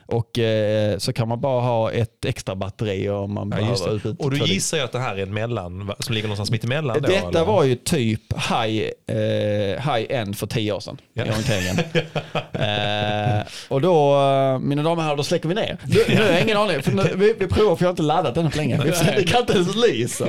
Och 0.09 0.39
eh, 0.39 0.97
så 0.97 1.13
kan 1.13 1.27
man 1.27 1.41
bara 1.41 1.61
ha 1.61 1.91
ett 1.91 2.25
extra 2.25 2.55
batteri 2.55 3.09
om 3.09 3.33
man 3.33 3.53
Ja, 3.61 3.69
just 3.69 3.83
behöver. 3.85 4.09
det. 4.09 4.23
Och 4.23 4.31
du 4.31 4.37
gissar 4.37 4.77
ju 4.77 4.83
att 4.83 4.91
det 4.91 4.99
här 4.99 5.15
är 5.15 5.23
en 5.23 5.33
mellan, 5.33 5.91
som 5.99 6.15
ligger 6.15 6.27
någonstans 6.27 6.51
mitt 6.51 6.63
emellan 6.63 7.01
då? 7.01 7.07
Detta 7.07 7.27
eller? 7.29 7.45
var 7.45 7.63
ju 7.63 7.75
typ 7.75 8.21
high, 8.33 8.89
eh, 9.07 9.93
high 9.95 10.05
end 10.09 10.37
för 10.37 10.47
tio 10.47 10.71
år 10.71 10.79
sedan 10.79 10.97
Ja. 11.13 11.25
i 11.25 11.29
orienteringen. 11.29 11.77
eh, 13.39 13.47
och 13.69 13.81
då, 13.81 14.15
eh, 14.19 14.59
mina 14.59 14.83
damer 14.83 14.97
och 14.97 15.03
herrar, 15.03 15.17
då 15.17 15.23
släcker 15.23 15.49
vi 15.49 15.55
ner. 15.55 15.77
Nu, 15.85 15.99
nu 16.09 16.15
har 16.23 16.29
jag 16.29 16.41
ingen 16.41 16.57
aning, 16.57 16.81
för 16.83 16.91
nu, 16.91 17.03
vi, 17.15 17.33
vi 17.39 17.47
provar 17.47 17.75
för 17.75 17.83
jag 17.83 17.87
har 17.87 17.93
inte 17.93 18.03
laddat 18.03 18.35
den 18.35 18.51
för 18.51 18.57
länge. 18.57 18.81
Vi, 18.83 18.89
det 19.15 19.23
kan 19.23 19.41
inte 19.41 19.53
ens 19.53 19.75
lysa. 19.75 20.27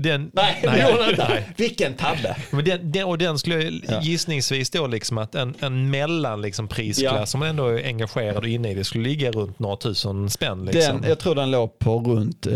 Den, 0.00 0.30
Nej, 0.34 0.58
det 0.62 0.70
Nej. 0.70 0.90
gjorde 0.90 1.02
den 1.02 1.10
inte. 1.10 1.28
Nej. 1.28 1.48
Vilken 1.56 1.94
tabbe. 1.94 2.36
Men 2.50 2.64
den, 2.64 2.92
den, 2.92 3.04
och 3.04 3.18
den 3.18 3.38
skulle 3.38 3.80
Ja. 3.88 4.00
gissningsvis 4.02 4.70
då 4.70 4.86
liksom 4.86 5.18
att 5.18 5.34
en, 5.34 5.54
en 5.60 5.90
mellan 5.90 6.42
liksom 6.42 6.68
prisklass 6.68 7.14
Ja. 7.18 7.26
som 7.26 7.42
ändå 7.42 7.66
är 7.66 7.84
engagerad 7.86 8.36
och 8.36 8.48
inne 8.48 8.70
i 8.70 8.74
det 8.74 8.84
skulle 8.84 9.04
ligga 9.08 9.30
runt 9.30 9.58
några 9.58 9.76
tusen 9.76 10.30
spänn. 10.30 10.64
Liksom. 10.64 11.00
Den, 11.00 11.08
jag 11.08 11.18
tror 11.18 11.34
den 11.34 11.50
låg 11.50 11.78
på 11.78 11.98
runt 11.98 12.46
eh, 12.46 12.52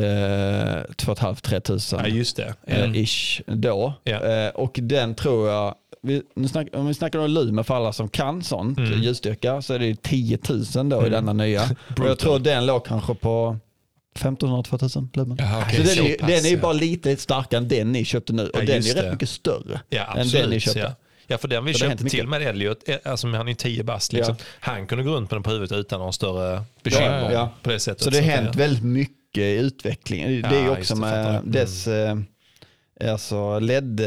2 0.97 1.15
500-3 1.15 1.61
tusen. 1.61 2.01
ja, 2.03 2.09
just 2.09 2.37
det. 2.37 2.55
eh, 2.67 2.79
Mm. 2.85 2.95
ish 2.95 3.41
då. 3.47 3.93
Ja. 4.05 4.17
Eh, 4.25 4.49
och 4.51 4.79
den 4.83 5.15
tror 5.15 5.49
jag, 5.49 5.75
vi, 6.03 6.23
nu 6.37 6.49
snack, 6.49 6.67
om 6.73 6.87
vi 6.87 6.95
snackar 6.95 7.19
om 7.19 7.31
lumen 7.31 7.65
för 7.65 7.75
alla 7.75 7.93
som 7.93 8.09
kan 8.09 8.43
sånt, 8.43 8.79
Mm. 8.79 9.03
ljusstyrka, 9.03 9.63
så 9.63 9.75
är 9.75 9.79
det 9.79 10.03
10 10.03 10.39
000 10.77 10.89
då 10.89 11.07
i 11.07 11.11
denna 11.11 11.33
nya. 11.33 11.63
och 12.01 12.07
jag 12.07 12.19
tror 12.19 12.39
den 12.39 12.67
låg 12.67 12.85
kanske 12.87 13.15
på 13.15 13.57
1500-2000 14.19 15.09
lumen. 15.17 15.37
Jaha, 15.41 15.63
okej, 15.67 15.77
så 15.77 15.83
den, 15.83 15.95
så 15.97 16.03
är, 16.05 16.19
pass, 16.19 16.29
den 16.31 16.45
är 16.45 16.49
ju 16.49 16.55
ja. 16.57 16.63
bara 16.63 16.73
lite 16.73 17.17
starkare 17.17 17.59
än 17.61 17.69
den 17.69 17.93
ni 17.93 18.05
köpte 18.05 18.33
nu. 18.33 18.43
Och 18.49 18.51
Ja, 18.63 18.67
den 18.67 18.77
är 18.77 18.81
ju 18.81 18.93
rätt 18.95 19.05
det. 19.05 19.11
mycket 19.13 19.29
större 19.29 19.81
Ja, 19.89 20.03
än 20.05 20.11
absolut. 20.21 20.33
den 20.43 20.51
ni 20.51 20.61
köpte. 20.61 20.79
Ja. 20.81 20.95
Ja, 21.31 21.39
för 21.39 21.49
den 21.49 21.65
vi 21.65 21.73
det 21.73 21.79
hänt 21.87 22.01
köpte 22.01 22.17
till 22.17 22.27
med 22.27 22.43
Elliot, 22.43 22.89
eh, 22.89 22.97
alltså 23.05 23.27
han 23.27 23.41
är 23.49 23.49
ju 23.49 23.55
10 23.55 23.85
bast 23.85 24.13
liksom. 24.13 24.37
Han 24.61 24.87
kunde 24.87 25.05
gå 25.05 25.11
runt 25.11 25.31
med 25.31 25.37
den 25.37 25.43
på 25.43 25.51
huvudet 25.51 25.73
utan 25.79 26.01
någon 26.01 26.13
större 26.13 26.63
bekymmer 26.83 27.23
Ja, 27.23 27.33
ja. 27.33 27.53
på 27.63 27.71
det 27.71 27.81
sättet. 27.81 28.03
Så 28.05 28.11
det 28.11 28.17
har 28.17 28.25
hänt 28.25 28.49
eh, 28.55 28.59
väldigt 28.59 28.85
mycket 28.85 29.43
i 29.43 29.53
utvecklingen. 29.57 30.43
Det 30.43 30.49
är 30.49 30.61
ju 30.61 30.67
Ja, 30.67 30.79
också 30.79 30.95
det, 30.95 31.01
med. 31.01 31.29
Mm. 31.29 31.51
dess 31.53 31.87
eh, 31.87 32.17
alltså 33.11 33.59
LED, 33.59 34.01
eh, 34.01 34.07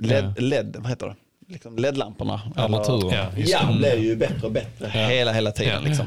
LED, 0.00 0.24
Ja. 0.36 0.42
LED, 0.42 0.76
vad 0.78 0.90
heter 0.90 1.06
det? 1.06 1.14
Liksom 1.52 1.76
LED-lamporna. 1.78 2.40
Armaturer. 2.56 3.16
Ja, 3.16 3.26
Ja, 3.36 3.60
det. 3.60 3.66
de 3.66 3.78
blir 3.78 3.96
ju 3.98 4.16
bättre 4.16 4.46
och 4.46 4.52
bättre 4.52 4.88
hela, 4.88 5.32
hela 5.32 5.50
tiden. 5.52 5.72
Ja. 5.82 5.88
Liksom. 5.88 6.06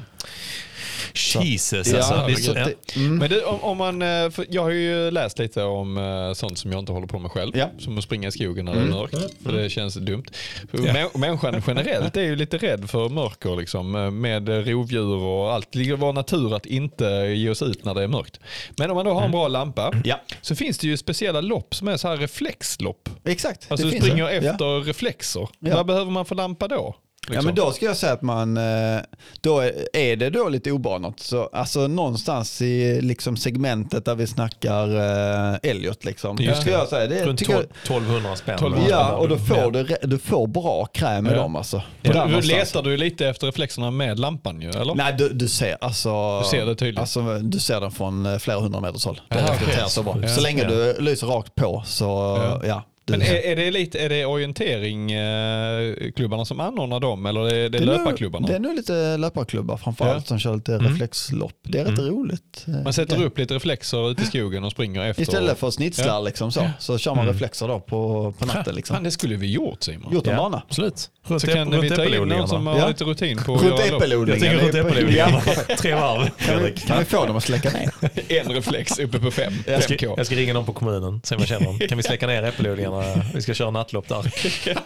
Jesus 1.44 1.88
Ja, 1.94 1.98
alltså. 1.98 2.52
Ja. 2.58 2.66
det- 2.66 2.96
mm. 2.96 3.18
Men 3.18 3.30
det, 3.30 3.44
om, 3.44 3.60
om 3.64 3.78
man, 3.78 4.02
eh, 4.02 4.30
jag 4.50 4.62
har 4.64 4.70
ju 4.70 5.12
läst 5.12 5.40
lite 5.40 5.64
om 5.64 5.98
eh, 5.98 6.34
sånt 6.34 6.58
som 6.58 6.72
jag 6.72 6.80
inte 6.80 6.92
håller 6.92 7.08
på 7.08 7.20
med 7.20 7.32
själv. 7.32 7.58
Ja. 7.58 7.70
Som 7.80 7.98
att 7.98 8.04
springa 8.04 8.28
i 8.28 8.32
skogen 8.32 8.66
när 8.66 8.74
det 8.74 8.82
är 8.82 8.86
mörkt. 8.86 9.16
För 9.44 9.52
det 9.52 9.70
känns 9.70 9.94
dumt. 9.96 10.24
Ja. 10.72 10.80
mä- 10.80 11.18
Människan 11.18 11.64
generellt 11.68 12.18
är 12.18 12.22
ju 12.22 12.36
lite 12.36 12.58
rädd 12.58 12.90
för 12.90 13.10
mörker 13.10 13.56
liksom, 13.56 13.96
eh, 13.96 14.12
med 14.12 14.50
rovdjur 14.68 15.16
och 15.24 15.54
allt. 15.54 15.72
Det 15.72 15.80
ligger 15.80 15.94
i 15.94 15.96
vår 15.96 16.14
natur 16.14 16.56
att 16.56 16.66
inte 16.66 17.06
ge 17.36 17.50
oss 17.50 17.62
ut 17.62 17.86
när 17.86 17.94
det 17.94 18.04
är 18.04 18.08
mörkt. 18.08 18.40
Men 18.78 18.90
om 18.92 18.96
man 18.96 19.06
då 19.06 19.14
har 19.14 19.22
en 19.26 19.32
bra 19.32 19.48
lampa 19.48 19.92
Ja, 20.04 20.20
så 20.42 20.56
finns 20.56 20.78
det 20.78 20.88
ju 20.88 20.98
speciella 20.98 21.42
lopp 21.42 21.76
som 21.76 21.88
är 21.88 21.98
så 21.98 22.08
här 22.08 22.18
reflexlopp. 22.18 23.10
exakt. 23.26 23.68
Alltså 23.72 23.88
du 23.88 23.98
springer 24.02 24.24
det. 24.26 24.32
Efter 24.32 24.82
reflexer. 24.84 25.48
Vad 25.60 25.86
behöver 25.86 26.12
man 26.12 26.26
för 26.26 26.36
lampa 26.36 26.68
då? 26.68 26.96
Ja 27.30 27.32
liksom. 27.34 27.46
men 27.46 27.56
då 27.56 27.72
ska 27.72 27.86
jag 27.86 27.98
säga 27.98 28.14
att 28.14 28.22
man, 28.22 28.58
eh, 28.58 29.00
då 29.42 29.60
är- 29.94 30.16
det 30.16 30.30
då 30.30 30.50
lite 30.50 30.72
obanat. 30.72 31.20
Så, 31.20 31.50
alltså 31.54 31.88
någonstans 31.88 32.62
i 32.62 33.02
liksom 33.02 33.38
segmentet 33.38 34.06
där 34.06 34.16
vi 34.16 34.28
snackar 34.28 34.96
uh, 34.96 35.58
Elliot 35.64 36.06
liksom. 36.06 36.38
Just 36.40 36.66
det. 36.66 36.72
jag 36.72 36.88
säga. 36.88 37.08
Det 37.08 37.26
Runt 37.26 37.40
tycker 37.40 37.54
jag, 37.54 37.62
1200 37.64 38.36
spänn. 38.36 38.56
1200 38.56 38.90
ja, 38.90 39.12
och 39.16 39.30
då 39.30 39.38
får 39.38 39.58
Ja. 39.58 39.70
du, 39.70 39.98
du 40.04 40.18
får 40.20 40.48
bra 40.48 40.86
kräm 40.86 41.24
med 41.24 41.34
Ja. 41.34 41.38
dem 41.38 41.56
alltså. 41.56 41.82
Där 42.02 42.26
du 42.28 42.42
letar 42.42 42.84
du 42.84 42.98
lite 42.98 43.28
efter 43.28 43.48
reflexerna 43.48 43.92
med 43.92 44.20
lampan 44.20 44.62
ju, 44.62 44.70
eller? 44.70 44.96
Nej, 44.96 45.16
du, 45.18 45.30
du 45.30 45.48
ser 45.48 45.78
alltså. 45.82 46.40
Du 46.40 46.46
ser 46.46 46.66
det 46.66 46.76
tydligt. 46.76 47.00
Alltså, 47.00 47.40
du 47.40 47.60
ser 47.60 47.82
den 47.82 47.92
från 47.92 48.26
eh, 48.26 48.38
flera 48.38 48.60
hundra 48.60 48.80
meters 48.80 49.06
håll. 49.06 49.22
Det 49.30 49.36
reflekterar 49.52 49.88
så 49.88 50.04
bra. 50.04 50.18
Ja. 50.22 50.28
Så 50.28 50.42
länge 50.42 50.64
Ja. 50.64 50.70
du 50.70 50.96
lyser 51.02 51.28
rakt 51.28 51.56
på 51.56 51.84
så 51.86 52.06
Ja. 52.64 52.84
Men 53.10 53.22
är, 53.22 53.36
är 53.46 53.56
det 53.56 53.72
lite, 53.72 54.00
är 54.00 54.10
det 54.10 54.26
orienteringklubbarna 54.26 56.46
som 56.46 56.60
anordnar 56.60 57.00
dem 57.00 57.26
eller 57.26 57.42
är 57.54 57.70
det, 57.70 57.78
är 57.78 57.86
nog- 57.86 57.96
löparklubbarna? 57.98 58.48
Det 58.48 58.56
är 58.56 58.60
nog 58.60 58.76
lite 58.76 59.18
löparklubbar 59.18 59.78
framförallt 59.78 60.24
Ja. 60.26 60.28
som 60.28 60.40
kör 60.40 60.56
lite 60.56 60.76
Mm. 60.76 60.88
reflexlopp. 60.92 61.54
Det 61.64 61.80
är 61.80 61.86
rätt 61.86 62.00
roligt. 62.00 62.66
Eh, 62.68 62.74
Man 62.84 62.94
sätter 62.94 63.18
det. 63.18 63.26
upp 63.26 63.38
lite 63.38 63.54
reflexer 63.56 64.12
ute 64.12 64.24
i 64.24 64.26
skogen 64.26 64.64
och 64.64 64.72
springer 64.72 65.02
efter. 65.10 65.24
Istället 65.24 65.60
för 65.60 65.70
snitslar 65.72 66.08
Ja. 66.08 66.20
liksom 66.22 66.52
så, 66.52 66.70
så 66.80 66.98
kör 66.98 67.16
man 67.16 67.24
Mm. 67.24 67.34
reflexer 67.34 67.68
då 67.68 67.80
på, 67.80 68.34
på 68.40 68.46
natten. 68.46 68.64
Fan, 68.66 68.76
Liksom. 68.76 69.04
det 69.04 69.12
skulle 69.12 69.36
vi 69.36 69.52
gjort 69.52 69.84
Simon. 69.84 70.14
Gjort 70.14 70.28
en 70.28 70.34
Ja, 70.34 70.38
bana. 70.40 70.62
absolut. 70.70 71.10
Runt, 71.28 71.42
Så 71.42 71.48
kan 71.48 71.58
vi 71.58 71.64
ta 71.70 71.76
in 71.76 71.92
någon 71.92 72.06
äppelodlingarna. 72.06 72.48
som 72.48 72.68
har 72.68 72.78
Ja. 72.78 72.88
lite 72.88 73.04
rutin 73.04 73.38
på 73.38 73.56
att 73.56 73.62
Runt 73.62 73.64
göra 73.64 73.72
lopp. 73.78 73.88
Jag 73.90 73.96
äppelodlingar. 73.98 74.40
tänker 74.40 74.58
runt 74.64 74.72
det 74.74 74.80
är 74.80 74.86
äppelodlingarna. 74.86 75.40
Tre 75.78 75.96
varv, 75.96 76.30
Kan 76.88 77.00
vi, 77.00 77.06
få 77.06 77.26
dem 77.26 77.38
att 77.38 77.44
släcka 77.44 77.70
ner? 77.70 77.90
En 78.42 78.52
reflex 78.52 79.00
uppe 79.00 79.20
på 79.20 79.32
fem, 79.32 79.54
Jag 79.68 79.84
ska, 79.84 79.94
5K. 79.94 80.14
jag 80.18 80.26
ska 80.26 80.36
ringa 80.36 80.54
någon 80.54 80.66
på 80.66 80.74
kommunen, 80.74 81.22
se 81.24 81.36
om 81.36 81.42
jag 81.42 81.48
känner 81.50 81.66
dem. 81.66 81.80
Kan 81.80 81.98
vi 81.98 82.04
släcka 82.04 82.28
ner 82.28 82.44
äppelodlingarna? 82.44 82.97
Vi 83.34 83.42
ska 83.42 83.54
köra 83.54 83.72
nattlopp 83.72 84.08
där. 84.08 84.34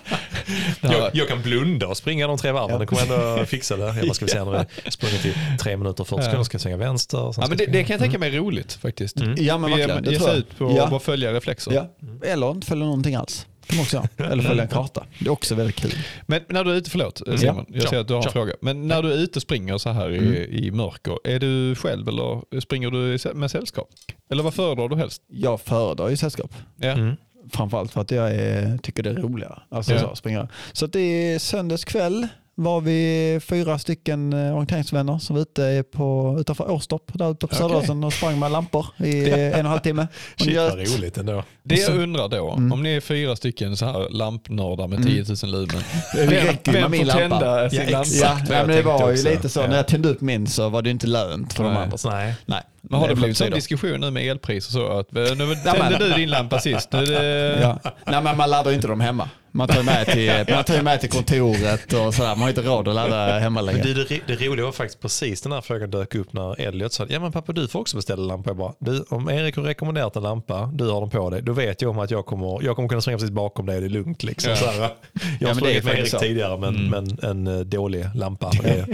Jag, 0.82 1.10
jag 1.14 1.28
kan 1.28 1.42
blunda 1.42 1.88
och 1.88 1.98
springa 1.98 2.28
de 2.28 2.38
tre 2.38 2.52
varven. 2.52 2.80
Det 2.80 2.86
kommer 2.86 3.02
ändå 3.02 3.46
fixa 3.46 3.78
det. 3.78 3.84
Jag 3.84 4.08
bara 4.08 4.14
ska 4.14 4.26
vi 4.26 4.32
se 4.32 4.44
när 4.44 4.66
vi 4.86 4.92
sprungit 4.92 5.26
i 5.26 5.34
tre 5.60 5.78
minuter 5.78 6.04
40 6.04 6.24
sekunder. 6.24 6.44
Ska 6.44 6.56
jag 6.56 6.62
svänga 6.62 6.78
vänster. 6.78 7.18
Ja, 7.18 7.46
men 7.48 7.58
det, 7.58 7.66
det 7.66 7.84
kan 7.84 7.94
jag 7.94 8.00
tänka 8.00 8.20
mig 8.20 8.36
är 8.36 8.40
roligt 8.40 8.74
faktiskt. 8.74 9.18
Ja 9.38 9.58
men 9.58 9.72
Vi 9.72 9.78
verkligen, 9.78 10.04
det 10.04 10.12
ger 10.12 10.18
tror 10.18 10.28
sig 10.28 10.38
ut 10.40 10.58
på 10.58 10.74
ja. 10.78 10.84
att 10.84 10.90
bara 10.90 11.00
följa 11.00 11.34
reflexer. 11.34 11.72
Ja. 11.72 11.88
Eller 12.28 12.52
inte 12.52 12.68
följa 12.68 12.86
någonting 12.86 13.16
alls. 13.16 13.48
också 13.82 13.96
göra. 14.18 14.32
Eller 14.32 14.44
följa 14.44 14.64
en 14.64 14.70
karta. 14.70 15.06
Det 15.20 15.26
är 15.26 15.32
också 15.32 15.56
väldigt 15.56 15.76
kul. 15.76 15.94
Men 16.26 16.42
när 16.50 16.64
du 16.64 16.72
är 16.72 16.76
ute, 16.76 16.90
förlåt 16.90 17.22
Simon, 17.38 17.66
jag 17.70 17.90
ser 17.90 18.00
att 18.00 18.08
du 18.08 18.14
har 18.14 18.26
en 18.26 18.32
fråga. 18.32 18.54
Men 18.62 18.88
när 18.88 19.04
du 19.04 19.14
är 19.14 19.18
ute 19.18 19.40
och 19.40 19.44
springer 19.44 19.78
så 19.78 19.90
här 19.90 20.10
Mm. 20.12 20.34
i, 20.34 20.68
i 20.68 20.72
mörker, 20.72 21.18
är 21.24 21.40
du 21.40 21.76
själv 21.76 22.08
eller 22.08 22.60
springer 22.60 22.92
du 22.92 23.34
med 23.34 23.52
sällskap? 23.52 23.90
Eller 24.32 24.44
vad 24.44 24.54
föredrar 24.54 24.90
du 24.90 24.96
helst? 24.96 25.22
Jag 25.28 25.62
föredrar 25.62 26.10
ju 26.10 26.18
sällskap. 26.18 26.54
Ja. 26.78 26.90
Mm. 26.90 27.16
Framförallt 27.54 27.92
för 27.92 28.02
att 28.02 28.12
jag 28.12 28.32
är, 28.36 28.78
tycker 28.78 29.04
det 29.04 29.10
är 29.10 29.14
roligare. 29.16 29.60
Alltså 29.70 29.94
Ja. 29.94 30.00
så, 30.00 30.16
springa. 30.16 30.48
så 30.74 30.86
att 30.86 30.94
det 30.94 31.00
är 31.00 31.40
söndags 31.40 31.84
kväll 31.86 32.28
var 32.56 32.82
vi 32.82 33.40
fyra 33.44 33.80
stycken 33.80 34.34
eh, 34.34 34.52
orienteringsvänner 34.54 35.20
som 35.20 35.36
var 35.36 35.42
ute 35.44 35.84
på, 35.92 36.38
utanför 36.40 36.72
Åstorp 36.72 37.02
där 37.14 37.32
ute 37.32 37.48
på. 37.48 37.56
Söderåsen 37.56 38.04
och 38.04 38.14
sprang 38.14 38.40
med 38.40 38.52
lampor 38.52 38.86
i 38.98 39.30
en 39.32 39.52
och 39.54 39.58
en 39.60 39.66
halv 39.66 39.80
timme. 39.80 40.08
Och 40.34 40.42
Shit 40.46 40.58
vad 40.58 40.74
roligt 40.80 41.18
ändå. 41.18 41.44
Det 41.64 41.76
jag 41.76 41.98
undrar 41.98 42.28
då, 42.30 42.52
Mm. 42.52 42.72
om 42.72 42.84
ni 42.84 42.90
är 42.96 43.02
fyra 43.02 43.36
stycken 43.36 43.78
så 43.78 43.86
här 43.86 44.10
lampnördar 44.10 44.88
med 44.88 45.00
Mm. 45.00 45.26
10 45.26 45.36
000 45.44 45.52
lumen. 45.52 45.84
Med 46.16 46.58
vem 46.66 46.92
min 46.92 47.00
får 47.00 47.20
lampa. 47.20 47.40
tända 47.40 47.70
sin 47.70 47.80
Ja, 47.90 48.04
lampa? 48.28 48.54
Ja, 48.54 48.66
men 48.68 48.76
det 48.76 48.82
var 48.82 49.12
ju 49.12 49.24
lite 49.30 49.50
så. 49.50 49.60
Ja. 49.60 49.68
När 49.68 49.76
jag 49.76 49.88
tände 49.88 50.10
upp 50.10 50.22
min 50.22 50.48
så 50.48 50.70
var 50.70 50.82
det 50.82 50.90
inte 50.90 51.08
lönt 51.08 51.54
för 51.54 51.64
de 51.64 51.74
Nej. 51.74 51.84
andra. 51.84 51.98
Nej. 52.12 52.34
Nej. 52.46 52.62
Men 52.92 53.00
har 53.00 53.08
det 53.08 53.16
blivit 53.16 53.38
så 53.38 53.44
en 53.44 53.52
diskussion 53.52 54.00
nu 54.00 54.12
med 54.12 54.24
elpris 54.28 54.66
och 54.68 54.72
så? 54.72 54.88
Att, 54.88 55.12
nu 55.12 55.56
tände 55.64 55.98
du 55.98 56.14
din 56.14 56.30
lampa 56.30 56.60
sist. 56.60 56.92
Nu 56.92 57.06
det, 57.06 57.58
Ja. 57.62 57.80
Nej, 58.06 58.22
men 58.24 58.38
man 58.38 58.50
laddar 58.50 58.72
inte 58.72 58.88
dem 58.88 59.02
hemma. 59.02 59.30
Man 59.52 59.68
tar 59.68 59.78
ju 59.78 59.84
med 59.84 60.06
till, 60.08 60.46
man 60.56 60.64
tar 60.64 60.76
ju 60.76 60.82
med 60.82 61.02
till 61.02 61.10
kontoret 61.10 61.94
och 61.94 62.14
sådär. 62.14 62.30
Man 62.30 62.40
har 62.40 62.50
inte 62.50 62.62
råd 62.62 62.88
att 62.88 62.96
ladda 62.96 63.40
hemma 63.40 63.62
längre. 63.62 63.84
du, 63.84 63.94
det, 63.94 64.22
det 64.28 64.36
roliga 64.36 64.66
var 64.66 64.72
faktiskt 64.72 65.00
precis 65.00 65.42
den 65.42 65.52
här 65.52 65.62
frågan 65.62 65.92
dök 65.92 66.16
upp 66.16 66.34
när 66.34 66.62
Elliot 66.62 66.94
sa 66.94 67.06
ja 67.10 67.20
men 67.20 67.32
pappa 67.32 67.54
du 67.54 67.68
får 67.68 67.80
också 67.80 67.96
beställa 67.96 68.24
lampa. 68.24 68.50
Jag 68.50 68.58
bara, 68.58 68.74
du, 68.80 69.04
om 69.10 69.30
Erik 69.30 69.56
har 69.56 69.64
rekommenderat 69.64 70.16
en 70.16 70.24
lampa, 70.24 70.72
du 70.74 70.90
har 70.90 71.02
den 71.02 71.10
på 71.10 71.30
dig, 71.30 71.42
då 71.42 71.54
vet 71.54 71.82
jag 71.82 71.92
om 71.92 72.00
att 72.00 72.12
jag 72.12 72.26
kommer, 72.26 72.64
jag 72.64 72.76
kommer 72.76 72.90
kunna 72.90 73.02
springa 73.02 73.18
precis 73.18 73.32
bakom 73.32 73.66
dig 73.66 73.76
och 73.76 73.82
det 73.82 73.88
är 73.88 73.90
lugnt. 73.90 74.24
Liksom. 74.24 74.52
Ja. 74.62 74.96
Jag 75.40 75.48
har 75.48 75.48
det 75.48 75.48
är 75.50 75.54
sprungit 75.54 75.84
med 75.84 76.00
Erik 76.00 76.10
så. 76.10 76.20
tidigare 76.20 76.58
men, 76.58 76.90
men 76.90 77.18
en 77.24 77.48
eh, 77.48 77.60
dålig 77.60 78.06
lampa. 78.16 78.52
Det, 78.64 78.86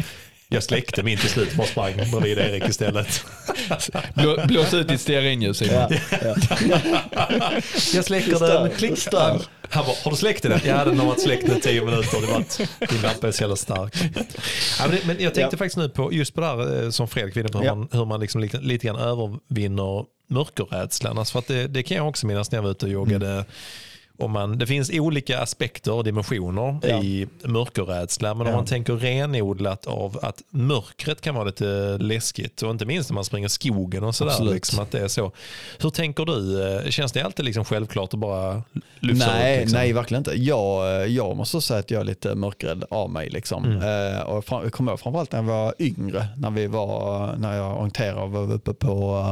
jag 0.50 0.64
släckte 0.64 1.04
min 1.04 1.18
till 1.18 1.30
slut, 1.30 1.56
bara 1.56 1.68
sprang 1.68 1.94
bredvid 1.96 2.38
Erik 2.38 2.70
istället. 2.70 3.26
blå, 4.14 4.46
blås 4.48 4.74
ut 4.74 4.88
ditt 4.88 5.02
stearinljus 5.02 5.58
Simon. 5.58 5.74
Ja, 5.76 5.90
ja. 6.22 6.36
Jag 7.94 8.06
släcker 8.06 8.40
den, 8.40 8.70
klick. 8.78 8.98
stör. 8.98 9.42
Han 9.70 9.86
bara, 9.86 9.96
har 10.04 10.12
du 10.12 10.18
släckt 10.18 10.44
den? 10.44 10.60
Ja, 10.66 10.86
den 10.86 11.00
har 11.00 11.06
varit 11.08 11.22
släckt 11.22 11.50
i 11.50 11.62
tio 11.62 11.86
minuter. 11.86 12.22
Det 12.22 12.28
var 12.28 12.40
att 12.40 12.62
din 12.90 13.02
lampa 13.02 13.28
är 13.28 13.32
så 13.32 13.44
jävla 13.44 13.56
stark. 13.56 13.96
Ja, 14.80 14.88
men, 15.06 15.08
jag 15.08 15.34
tänkte 15.34 15.40
Ja. 15.42 15.50
faktiskt 15.58 15.78
nu 15.78 15.90
på 15.90 16.14
just 16.14 16.34
på 16.34 16.42
det 16.42 16.48
här 16.48 16.84
eh, 16.84 16.90
som 16.90 17.08
Fredrik 17.08 17.36
var 17.36 17.40
inne 17.40 17.50
på, 17.50 17.58
hur 17.60 17.66
Ja. 17.66 17.76
man, 17.76 17.88
hur 17.92 18.06
man 18.06 18.20
liksom 18.20 18.42
lite, 18.42 18.58
lite 18.58 18.88
grann 18.88 18.96
övervinner 18.96 20.06
mörkerrädslan. 20.30 21.18
Alltså 21.18 21.32
för 21.32 21.40
att 21.40 21.48
det, 21.48 21.68
det 21.68 21.84
kan 21.84 21.98
jag 21.98 22.08
också 22.08 22.28
minnas 22.28 22.52
när 22.52 22.58
jag 22.58 22.64
var 22.64 22.72
ute 22.72 22.86
och 22.86 22.92
joggade. 22.92 23.46
Om 24.20 24.32
man, 24.32 24.58
det 24.58 24.68
finns 24.68 24.90
olika 24.94 25.40
aspekter 25.42 25.92
och 25.94 26.04
dimensioner 26.04 26.78
Ja. 26.84 27.04
i 27.04 27.28
mörkerrädsla. 27.44 28.34
Men 28.34 28.48
om 28.48 28.52
Ja. 28.52 28.56
man 28.58 28.66
tänker 28.66 28.94
renodlat 28.94 29.86
av 29.88 30.20
att 30.22 30.42
mörkret 30.50 31.22
kan 31.22 31.36
vara 31.36 31.46
lite 31.46 31.98
läskigt. 31.98 32.62
Och 32.62 32.72
inte 32.72 32.86
minst 32.86 33.10
när 33.10 33.14
man 33.16 33.26
springer 33.26 33.48
skogen 33.48 34.04
och 34.04 34.16
sådär. 34.16 34.54
Liksom, 34.54 34.80
att 34.84 34.92
det 34.92 35.00
är 35.00 35.08
så. 35.08 35.32
Hur 35.80 35.90
tänker 35.90 36.26
du? 36.26 36.68
Eh, 36.86 36.90
Känns 36.90 37.12
det 37.12 37.22
alltid 37.22 37.46
liksom 37.46 37.66
självklart 37.66 38.14
att 38.14 38.20
bara 38.20 38.64
lyfta 39.00 39.28
Nej, 39.28 39.56
upp? 39.58 39.62
Liksom? 39.62 39.80
nej, 39.80 39.94
verkligen 39.94 40.20
inte. 40.20 40.34
Jag, 40.44 41.08
jag 41.10 41.38
måste 41.38 41.62
säga 41.62 41.80
att 41.80 41.92
jag 41.92 42.00
är 42.02 42.06
lite 42.06 42.36
mörkrädd 42.36 42.84
av 42.90 43.10
mig. 43.10 43.30
Liksom. 43.30 43.66
Mm. 43.66 44.14
Eh, 44.16 44.22
och 44.22 44.46
fram, 44.46 44.64
jag 44.64 44.72
kommer 44.74 44.92
ihåg 44.92 45.00
framförallt 45.00 45.32
när 45.32 45.40
jag 45.40 45.46
var 45.48 45.74
yngre, 45.80 46.28
när, 46.38 46.50
vi 46.50 46.68
var, 46.68 47.36
när 47.36 47.58
jag 47.58 47.78
orienterade 47.78 48.22
och 48.22 48.32
var 48.32 48.54
uppe 48.54 48.74
på, 48.74 49.24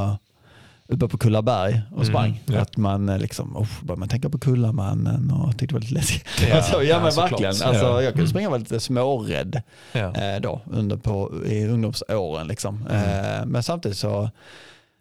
uppe 0.88 1.08
på 1.08 1.18
Kullaberg 1.18 1.80
och 1.90 1.96
Mm, 2.02 2.06
sprang. 2.06 2.42
ja. 2.46 2.60
Att 2.60 2.76
man 2.76 3.08
eh, 3.08 3.18
liksom, 3.18 3.56
oh, 3.56 3.66
började 3.82 4.00
man 4.00 4.08
tänka 4.08 4.28
på 4.30 4.38
Kullamannen 4.38 5.30
och 5.30 5.50
tyckte 5.58 5.66
det 5.66 5.72
var 5.74 5.80
lite 5.80 5.94
läskigt. 5.94 6.26
Ja, 6.48 6.54
alltså, 6.56 6.82
ja, 6.82 7.00
men 7.00 7.14
verkligen. 7.14 7.46
Alltså, 7.46 7.64
Ja. 7.86 8.02
Jag 8.02 8.12
kunde 8.14 8.28
springa 8.30 8.46
och 8.48 8.50
vara 8.52 8.58
lite 8.58 8.80
smårädd 8.80 9.62
eh, 9.92 10.40
då, 10.42 10.60
under 10.66 10.96
på, 10.96 11.32
i 11.46 11.64
ungdomsåren. 11.66 12.46
Liksom. 12.48 12.86
Mm. 12.90 13.40
Eh, 13.40 13.46
men 13.46 13.62
samtidigt 13.62 13.98
så, 13.98 14.30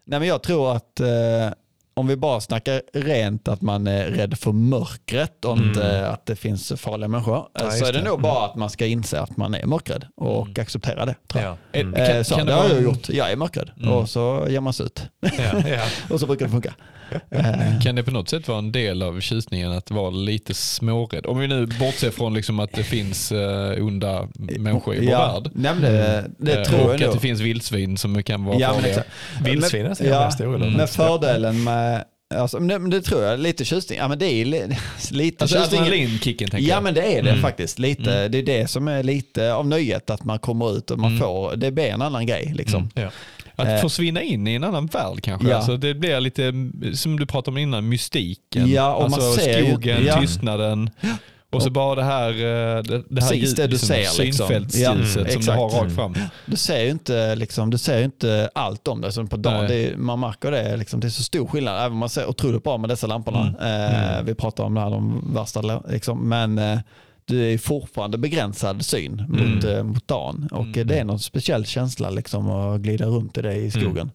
nej 0.05 0.19
men 0.19 0.27
jag 0.29 0.43
tror 0.43 0.75
att 0.75 0.99
eh, 0.99 1.07
om 1.97 2.07
vi 2.07 2.15
bara 2.15 2.41
snackar 2.41 2.81
rent 2.93 3.47
att 3.47 3.61
man 3.61 3.87
är 3.87 4.05
rädd 4.05 4.37
för 4.37 4.51
mörkret 4.51 5.45
och 5.45 5.57
inte 5.57 6.09
att 6.09 6.25
det 6.25 6.35
finns 6.35 6.73
farliga 6.77 7.07
människor, 7.07 7.35
eh, 7.35 7.39
Mm. 7.39 7.49
Ja, 7.53 7.71
så 7.71 7.77
just 7.77 7.89
är 7.89 7.93
det, 7.93 7.99
det. 7.99 8.05
nog 8.05 8.13
Mm. 8.13 8.21
bara 8.21 8.45
att 8.45 8.55
man 8.55 8.69
ska 8.69 8.85
inse 8.85 9.19
att 9.21 9.37
man 9.37 9.53
är 9.53 9.65
mörkrädd 9.65 10.05
och 10.15 10.59
acceptera 10.59 11.05
det. 11.05 11.15
Tror 11.27 11.43
jag. 11.43 11.57
Ja. 11.71 11.79
Mm. 11.79 11.93
Kan- 11.93 12.05
Eh, 12.05 12.23
så, 12.23 12.35
kan 12.35 12.45
det 12.45 12.51
det 12.51 12.57
har 12.59 12.69
jag 12.69 12.81
gjort. 12.83 13.09
Jag 13.09 13.31
är 13.31 13.35
mörkrädd 13.35 13.71
Mm. 13.77 13.89
och 13.93 14.09
så 14.09 14.45
ger 14.49 14.59
man 14.59 14.73
sig 14.73 14.85
ut. 14.85 15.01
Ja. 15.21 15.81
och 16.13 16.19
så 16.19 16.27
brukar 16.27 16.45
det 16.45 16.51
funka. 16.51 16.73
Eh, 17.31 17.79
Kan 17.83 17.95
det 17.95 18.03
på 18.03 18.11
något 18.11 18.29
sätt 18.29 18.47
vara 18.47 18.57
en 18.57 18.71
del 18.71 19.03
av 19.03 19.19
tjusningen 19.21 19.71
att 19.71 19.91
vara 19.91 20.09
lite 20.09 20.53
smårädd? 20.53 21.25
Om 21.25 21.39
vi 21.39 21.47
nu 21.47 21.65
bortser 21.65 22.11
från 22.11 22.33
liksom 22.33 22.59
att 22.59 22.73
det 22.73 22.83
finns 22.83 23.31
uh, 23.31 23.85
onda 23.85 24.27
människor 24.59 24.95
i 24.95 24.99
vår 24.99 25.09
ja, 25.09 25.33
värld. 25.43 25.51
nej, 25.55 25.71
men 25.75 25.81
det, 25.81 26.25
det 26.37 26.53
Eh, 26.59 26.63
tror 26.63 26.79
och 26.79 26.85
jag 26.89 26.93
att 26.95 27.01
nog. 27.01 27.13
det 27.15 27.19
finns 27.19 27.39
vildsvin 27.41 27.97
som 27.97 28.23
kan 28.23 28.45
vara 28.45 28.59
Ja, 28.59 28.71
men 28.73 28.81
farliga. 28.81 29.03
Vildsvin 29.43 29.85
är 29.85 29.93
så 29.93 30.05
ja, 30.05 30.31
stora. 30.31 30.55
Mm. 30.55 30.73
Men 30.73 30.87
fördelen 30.87 31.63
med, 31.63 32.03
alltså, 32.35 32.59
men 32.59 32.67
det, 32.67 32.79
men 32.79 32.89
det 32.89 33.01
tror 33.01 33.23
jag, 33.23 33.39
lite 33.39 33.65
tjusning, 33.65 33.99
ja 33.99 34.07
men 34.07 34.19
det 34.19 34.25
är 34.33 34.45
li- 34.45 34.77
lite 35.11 35.43
Alltså 35.43 35.57
tjusning. 35.59 35.81
adrenalinkicken 35.81 36.49
tänker 36.49 36.69
Ja 36.69 36.75
jag. 36.75 36.83
men 36.83 36.93
det 36.93 37.01
är 37.17 37.23
det 37.23 37.29
Mm. 37.29 37.41
faktiskt. 37.41 37.79
Lite, 37.79 38.27
Det 38.27 38.37
är 38.37 38.43
det 38.43 38.67
som 38.69 38.87
är 38.87 39.03
lite 39.03 39.53
av 39.53 39.67
nöjet, 39.67 40.09
att 40.09 40.23
man 40.23 40.39
kommer 40.39 40.77
ut 40.77 40.91
och 40.91 40.99
man 40.99 41.09
Mm. 41.11 41.19
får, 41.21 41.55
det 41.55 41.71
blir 41.71 41.85
en 41.85 42.01
annan 42.01 42.25
grej 42.25 42.51
liksom. 42.55 42.89
Ja. 42.93 43.09
Att 43.55 43.67
Eh. 43.67 43.77
försvinna 43.81 44.21
in 44.21 44.47
i 44.47 44.53
en 44.55 44.63
annan 44.63 44.85
värld 44.85 45.21
kanske. 45.23 45.47
Ja. 45.49 45.55
Alltså 45.55 45.77
det 45.77 45.93
blir 45.93 46.19
lite, 46.19 46.53
som 46.97 47.19
du 47.19 47.25
pratade 47.25 47.51
om 47.53 47.57
innan, 47.57 47.89
mystiken. 47.89 48.69
Ja, 48.71 48.93
och 48.95 49.01
man 49.11 49.13
alltså 49.13 49.41
ser 49.41 49.59
ju- 49.59 49.71
skogen, 49.71 50.05
ja. 50.05 50.21
tystnaden. 50.21 50.89
Och 51.51 51.63
så 51.63 51.69
bara 51.69 51.95
det 51.95 52.03
här, 52.03 52.29
eh, 52.29 52.83
det, 52.83 53.03
det 53.09 53.21
här 53.23 53.29
Precis 53.31 53.55
det 53.55 53.67
du 53.67 53.77
ser, 53.77 53.97
liksom. 54.23 54.47
synfältsljuset 54.47 55.25
Ja, 55.27 55.31
som 55.33 55.41
du 55.41 55.51
har 55.51 55.69
rakt 55.69 55.81
Mm. 55.83 55.95
fram. 55.95 56.15
Du 56.45 56.55
ser 56.57 56.83
ju 56.83 56.89
inte, 56.89 57.35
liksom, 57.35 57.69
du 57.69 57.77
ser 57.77 58.03
inte 58.03 58.49
allt 58.55 58.87
om 58.87 59.01
det 59.01 59.11
som 59.11 59.27
på 59.27 59.37
dagen. 59.37 59.67
Det 59.67 59.75
är, 59.75 59.97
man 59.97 60.19
märker 60.19 60.51
det, 60.51 60.77
liksom, 60.77 60.99
det 60.99 61.07
är 61.07 61.09
så 61.09 61.23
stor 61.23 61.47
skillnad. 61.47 61.79
Även 61.79 61.91
om 61.91 61.97
man 61.97 62.09
ser 62.09 62.25
otroligt 62.29 62.63
bra 62.63 62.77
med 62.77 62.89
dessa 62.89 63.07
lamporna. 63.07 63.53
Eh, 64.17 64.23
vi 64.23 64.35
pratar 64.35 64.63
om 64.63 64.73
det 64.73 64.81
här, 64.81 64.89
de 64.89 65.33
värsta, 65.33 65.81
liksom, 65.89 66.29
men 66.29 66.57
eh, 66.57 66.79
du 67.27 67.53
är 67.53 67.57
fortfarande 67.57 68.17
begränsad 68.17 68.85
syn 68.85 69.23
mot, 69.29 69.63
eh, 69.63 69.83
mot 69.83 70.07
dagen. 70.07 70.49
Och 70.51 70.65
Mm. 70.65 70.87
det 70.87 70.95
är 70.99 71.03
någon 71.03 71.19
speciell 71.19 71.65
känsla 71.65 72.09
liksom, 72.09 72.49
att 72.49 72.81
glida 72.81 73.05
runt 73.05 73.37
i 73.37 73.41
det 73.41 73.53
i 73.55 73.71
skogen. 73.71 74.11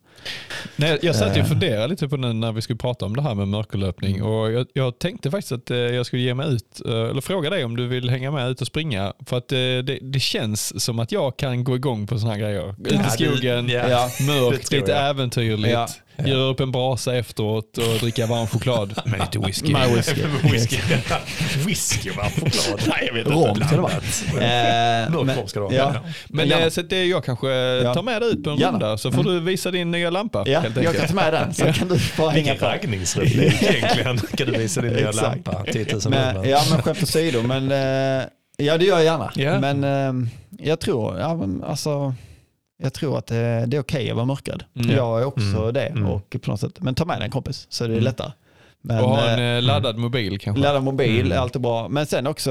Nej, 0.76 0.98
jag 1.02 1.16
satt 1.16 1.28
ju 1.36 1.40
och 1.40 1.46
Eh. 1.46 1.48
funderade 1.48 1.88
lite 1.88 2.08
på 2.08 2.16
det 2.16 2.32
när 2.32 2.52
vi 2.52 2.62
skulle 2.62 2.76
prata 2.76 3.06
om 3.06 3.16
det 3.16 3.22
här 3.22 3.34
med 3.34 3.48
mörkerlöpning 3.48 4.22
och 4.22 4.52
jag, 4.52 4.66
jag 4.72 4.98
tänkte 4.98 5.30
faktiskt 5.30 5.52
att 5.52 5.70
eh, 5.70 5.76
jag 5.76 6.06
skulle 6.06 6.22
ge 6.22 6.34
mig 6.34 6.52
ut, 6.54 6.80
eh, 6.86 6.92
eller 6.92 7.20
fråga 7.20 7.50
dig 7.50 7.64
om 7.64 7.76
du 7.76 7.86
vill 7.86 8.10
hänga 8.10 8.30
med 8.30 8.50
ut 8.50 8.60
och 8.60 8.66
springa. 8.66 9.12
För 9.26 9.36
att 9.38 9.48
det, 9.48 9.82
det 10.02 10.20
känns 10.20 10.84
som 10.84 10.98
att 10.98 11.12
jag 11.12 11.36
kan 11.36 11.64
gå 11.64 11.76
igång 11.76 12.06
på 12.06 12.18
sådana 12.18 12.34
här 12.34 12.40
grejer. 12.42 12.74
Ut 12.84 12.92
i 13.06 13.10
skogen, 13.10 13.68
ja. 13.68 14.10
Det 14.18 14.26
mörkt, 14.26 14.72
lite 14.72 14.94
äventyrligt. 14.94 15.72
Ja. 15.72 15.88
Göra 16.26 16.42
upp 16.42 16.60
en 16.60 16.72
brasa 16.72 17.16
efteråt 17.16 17.78
och 17.78 17.98
dricka 18.00 18.26
varm 18.26 18.46
choklad 18.46 19.00
med 19.04 19.20
lite 19.20 19.38
whisky. 19.46 19.72
Med 19.72 19.90
whisky. 19.94 20.22
whisky. 20.52 20.76
whisky 21.66 22.10
och 22.10 22.16
varm 22.16 22.30
choklad. 22.30 22.80
Nej, 22.88 23.04
jag 23.06 23.14
vet 23.14 23.26
inte. 23.26 23.38
Rom 23.38 23.56
ska 23.56 23.76
det 23.76 23.82
vara. 23.82 23.92
Eh, 23.92 25.10
men- 25.10 25.36
rom 25.36 25.48
ska 25.48 25.60
det 25.60 25.64
vara. 25.64 25.74
Ja. 25.74 25.94
Men 26.28 26.52
eh, 26.52 26.68
så 26.68 26.82
det 26.82 27.04
jag 27.04 27.24
kanske 27.24 27.46
tar 27.94 28.02
med 28.02 28.22
dig 28.22 28.30
ut 28.32 28.44
på 28.44 28.50
en 28.50 28.58
runda 28.58 28.98
så 28.98 29.12
får 29.12 29.24
du 29.24 29.40
visa 29.40 29.70
din 29.70 29.90
nya 29.90 30.10
lampa. 30.10 30.44
Ja, 30.46 30.60
helt 30.60 30.76
jag 30.76 30.96
kan 30.96 31.06
ta 31.08 31.14
med 31.14 31.32
den. 31.32 31.54
Så 31.54 31.72
kan 31.72 31.88
du 31.88 31.98
bara 32.18 32.30
hänga 32.30 32.54
på. 32.54 32.64
raggningsreplik 32.66 33.62
egentligen. 33.62 34.18
Kan 34.18 34.46
du 34.46 34.58
visa 34.58 34.80
din 34.80 34.92
nya 34.92 35.12
lampa? 35.12 35.64
10 35.72 35.86
000 35.92 36.00
Men, 36.08 36.48
ja, 36.48 36.62
men 36.70 36.82
skämt 36.82 37.02
åsido. 37.02 37.42
Men, 37.42 37.70
eh, 37.72 38.26
ja, 38.56 38.78
det 38.78 38.84
gör 38.84 38.96
jag 38.96 39.04
gärna. 39.04 39.32
Ja. 39.34 39.60
Men 39.60 39.84
eh, 39.84 40.28
jag 40.58 40.80
tror, 40.80 41.18
ja, 41.18 41.34
men, 41.34 41.64
alltså, 41.64 42.14
jag 42.82 42.92
tror 42.92 43.18
att 43.18 43.26
det, 43.26 43.64
det 43.66 43.76
är 43.76 43.80
okej 43.80 44.10
att 44.10 44.16
vara 44.16 44.26
mörkad. 44.26 44.64
Mm. 44.74 44.96
Jag 44.96 45.20
är 45.20 45.24
också 45.24 45.40
Mm. 45.58 45.72
det. 45.74 45.86
Mm. 45.86 46.06
Och 46.06 46.36
på 46.42 46.50
något 46.50 46.60
sätt, 46.60 46.72
men 46.80 46.94
ta 46.94 47.04
med 47.04 47.18
dig 47.18 47.24
en 47.24 47.30
kompis 47.30 47.66
så 47.70 47.84
är 47.84 47.88
det 47.88 47.94
Mm. 47.94 48.04
lättare. 48.04 48.32
Men, 48.82 49.04
och 49.04 49.10
ha 49.10 49.28
en 49.28 49.38
eh, 49.38 49.44
eh, 49.44 49.62
laddad 49.62 49.98
mobil 49.98 50.38
kanske. 50.38 50.62
ladda 50.62 50.80
mobil 50.80 51.20
Mm. 51.20 51.32
är 51.32 51.36
alltid 51.36 51.62
bra. 51.62 51.88
Men 51.88 52.06
sen 52.06 52.26
också 52.26 52.50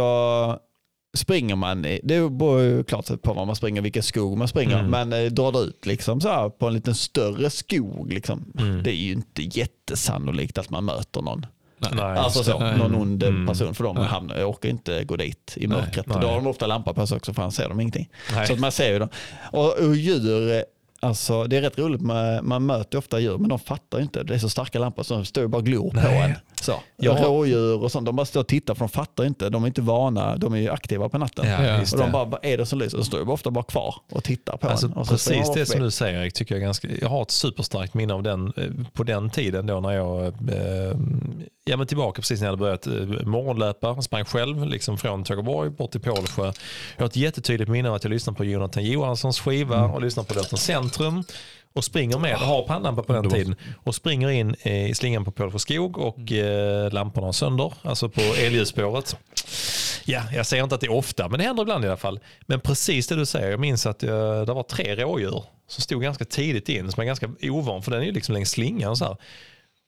springer 1.18 1.56
man, 1.56 1.85
i- 1.85 1.99
det 2.03 2.30
beror 2.30 2.61
ju 2.61 2.84
klart 2.84 3.22
på 3.22 3.34
var 3.34 3.45
man 3.45 3.56
springer, 3.56 3.81
vilken 3.81 4.03
skog 4.03 4.38
man 4.38 4.47
springer. 4.47 4.80
Mm. 4.80 4.91
Men 5.10 5.14
eh, 5.26 5.31
drar 5.31 5.51
du 5.51 5.60
ut 5.60 5.85
liksom 5.85 6.22
så 6.22 6.30
här 6.30 6.49
på 6.49 6.68
en 6.68 6.73
liten 6.73 6.95
större 6.95 7.49
skog, 7.49 8.14
liksom, 8.14 8.53
Mm. 8.60 8.84
det 8.84 8.91
är 8.91 8.95
ju 8.95 9.11
inte 9.11 9.41
jättesannolikt 9.43 10.57
att 10.57 10.69
man 10.69 10.85
möter 10.85 11.22
någon. 11.22 11.45
Nej. 11.80 12.18
Alltså 12.18 12.43
så, 12.43 12.60
någon 12.60 12.95
ond 12.95 13.23
Mm. 13.23 13.47
person 13.47 13.76
för 13.76 13.84
dem 13.84 13.95
Nej. 13.95 14.06
hamnar, 14.06 14.38
jag 14.38 14.49
orkar 14.49 14.69
inte 14.69 15.03
gå 15.03 15.15
dit 15.15 15.53
i 15.56 15.68
mörkret. 15.68 16.07
nej. 16.07 16.18
Då 16.22 16.27
har 16.27 16.35
de 16.35 16.47
ofta 16.47 16.68
lampa 16.68 16.93
på 16.93 17.07
sig 17.07 17.18
också 17.18 17.34
för 17.34 17.41
annars 17.41 17.53
ser 17.53 17.69
de 17.69 17.80
ingenting. 17.80 18.10
Nej. 18.35 18.47
Så 18.47 18.53
att 18.53 18.60
man 18.60 18.72
ser 18.72 18.91
ju 18.93 18.99
dem. 18.99 19.10
Och, 19.51 19.77
och 19.77 19.95
djur, 19.95 20.51
eh, 20.56 20.61
alltså, 20.99 21.43
det 21.43 21.57
är 21.57 21.61
rätt 21.61 21.77
roligt, 21.80 22.01
man, 22.01 22.47
man 22.47 22.65
möter 22.65 22.97
ofta 22.97 23.19
djur 23.19 23.38
men 23.38 23.49
de 23.49 23.59
fattar 23.59 23.99
inte. 24.01 24.23
Det 24.23 24.34
är 24.34 24.38
så 24.39 24.49
starka 24.49 24.80
lampor 24.80 25.03
så 25.03 25.13
de 25.13 25.26
står 25.26 25.41
ju 25.43 25.47
bara 25.47 25.57
och 25.57 25.65
glor 25.65 25.91
på 25.91 25.99
en. 25.99 26.34
Så. 26.61 26.73
Jag 26.97 27.13
har- 27.13 27.26
Rådjur 27.26 27.84
och 27.84 27.91
sånt, 27.91 28.05
de 28.05 28.15
bara 28.15 28.26
står 28.26 28.39
och 28.39 28.47
tittar 28.47 28.73
för 28.73 28.80
de 28.80 28.89
fattar 28.89 29.26
inte. 29.26 29.49
De 29.49 29.63
är 29.63 29.67
inte 29.67 29.81
vana, 29.81 30.38
de 30.38 30.53
är 30.53 30.57
ju 30.57 30.69
aktiva 30.69 31.09
på 31.09 31.17
natten. 31.17 31.47
Ja, 31.47 31.81
och 31.81 31.97
de 31.97 32.11
bara, 32.11 32.26
vad 32.26 32.39
är 32.45 32.57
det 32.57 32.65
som 32.65 32.80
lyser? 32.80 32.97
De 32.97 33.03
står 33.05 33.19
ju 33.19 33.26
ofta 33.27 33.51
bara 33.51 33.63
kvar 33.63 33.95
och 34.11 34.23
tittar 34.23 34.57
på 34.57 34.67
Alltså, 34.67 34.85
en. 34.88 34.93
Och 34.93 35.07
precis 35.07 35.47
de 35.53 35.59
det 35.59 35.65
som 35.65 35.81
du 35.81 35.91
säger 35.91 36.21
Erik, 36.21 36.34
tycker 36.34 36.55
jag 36.55 36.61
ganska, 36.61 36.88
jag 37.01 37.09
har 37.09 37.21
ett 37.21 37.31
superstarkt 37.31 37.93
minne 37.93 38.13
av 38.13 38.23
den 38.23 38.53
eh, 38.57 38.63
på 38.93 39.03
den 39.03 39.30
tiden 39.30 39.65
då 39.67 39.80
när 39.80 39.91
jag, 39.91 40.26
eh, 40.26 40.97
ja 41.65 41.77
men 41.77 41.88
tillbaka 41.88 42.21
precis 42.21 42.39
när 42.39 42.47
jag 42.47 42.51
hade 42.51 42.59
börjat 42.59 42.88
eh, 42.88 43.27
morgonlöpa, 43.27 44.01
sprang 44.01 44.26
själv 44.26 44.65
liksom 44.65 44.97
från 44.97 45.23
Tågaborg 45.23 45.69
bort 45.69 45.91
till 45.91 46.01
Pålsjö. 46.01 46.45
Jag 46.97 47.03
har 47.03 47.05
ett 47.07 47.15
jättetydligt 47.15 47.69
minne 47.71 47.89
av 47.89 47.95
att 47.95 48.03
jag 48.03 48.11
lyssnade 48.11 48.38
på 48.38 48.43
Jonathan 48.45 48.84
Johanssons 48.84 49.39
skiva 49.39 49.77
Mm. 49.80 49.91
och 49.91 50.01
lyssnade 50.01 50.27
på 50.27 50.34
Låten 50.35 50.57
Centrum 50.90 51.24
och 51.74 51.84
springer 51.84 52.20
med, 52.20 52.36
har 52.36 52.64
pannlampa 52.64 53.03
på 53.03 53.14
den 53.14 53.30
tiden 53.30 53.56
och 53.84 53.95
springer 53.95 54.30
in 54.30 54.56
eh, 54.61 54.90
i 54.90 54.95
slingan 54.95 55.26
på 55.26 55.32
Pålsjö 55.32 55.60
skog 55.60 55.98
och 55.98 56.32
eh, 56.32 56.91
lamporna 56.91 57.28
har 57.28 57.32
sönder, 57.32 57.74
alltså 57.82 58.10
på 58.10 58.22
elljusspåret. 58.22 59.18
Ja, 60.06 60.22
jag 60.34 60.45
säger 60.45 60.64
inte 60.64 60.76
att 60.76 60.82
det 60.82 60.88
är 60.88 60.94
ofta, 60.94 61.30
men 61.30 61.40
det 61.40 61.45
händer 61.45 61.64
ibland 61.64 61.86
i 61.86 61.88
alla 61.88 61.98
fall. 61.98 62.20
Men 62.41 62.60
precis 62.60 63.07
det 63.07 63.16
du 63.16 63.26
säger, 63.26 63.52
jag 63.52 63.60
minns 63.60 63.86
att 63.86 64.03
jag, 64.03 64.48
det 64.48 64.53
var 64.53 64.64
tre 64.64 64.95
rådjur 64.95 65.44
som 65.68 65.82
stod 65.82 66.02
ganska 66.02 66.26
tidigt 66.26 66.70
in, 66.70 66.91
som 66.91 67.02
är 67.02 67.06
ganska 67.06 67.30
ovan, 67.41 67.84
för 67.84 67.91
den 67.91 68.02
är 68.02 68.06
ju 68.06 68.11
liksom 68.11 68.34
längs 68.34 68.49
slingan 68.49 68.95
så 68.95 69.06
här. 69.06 69.18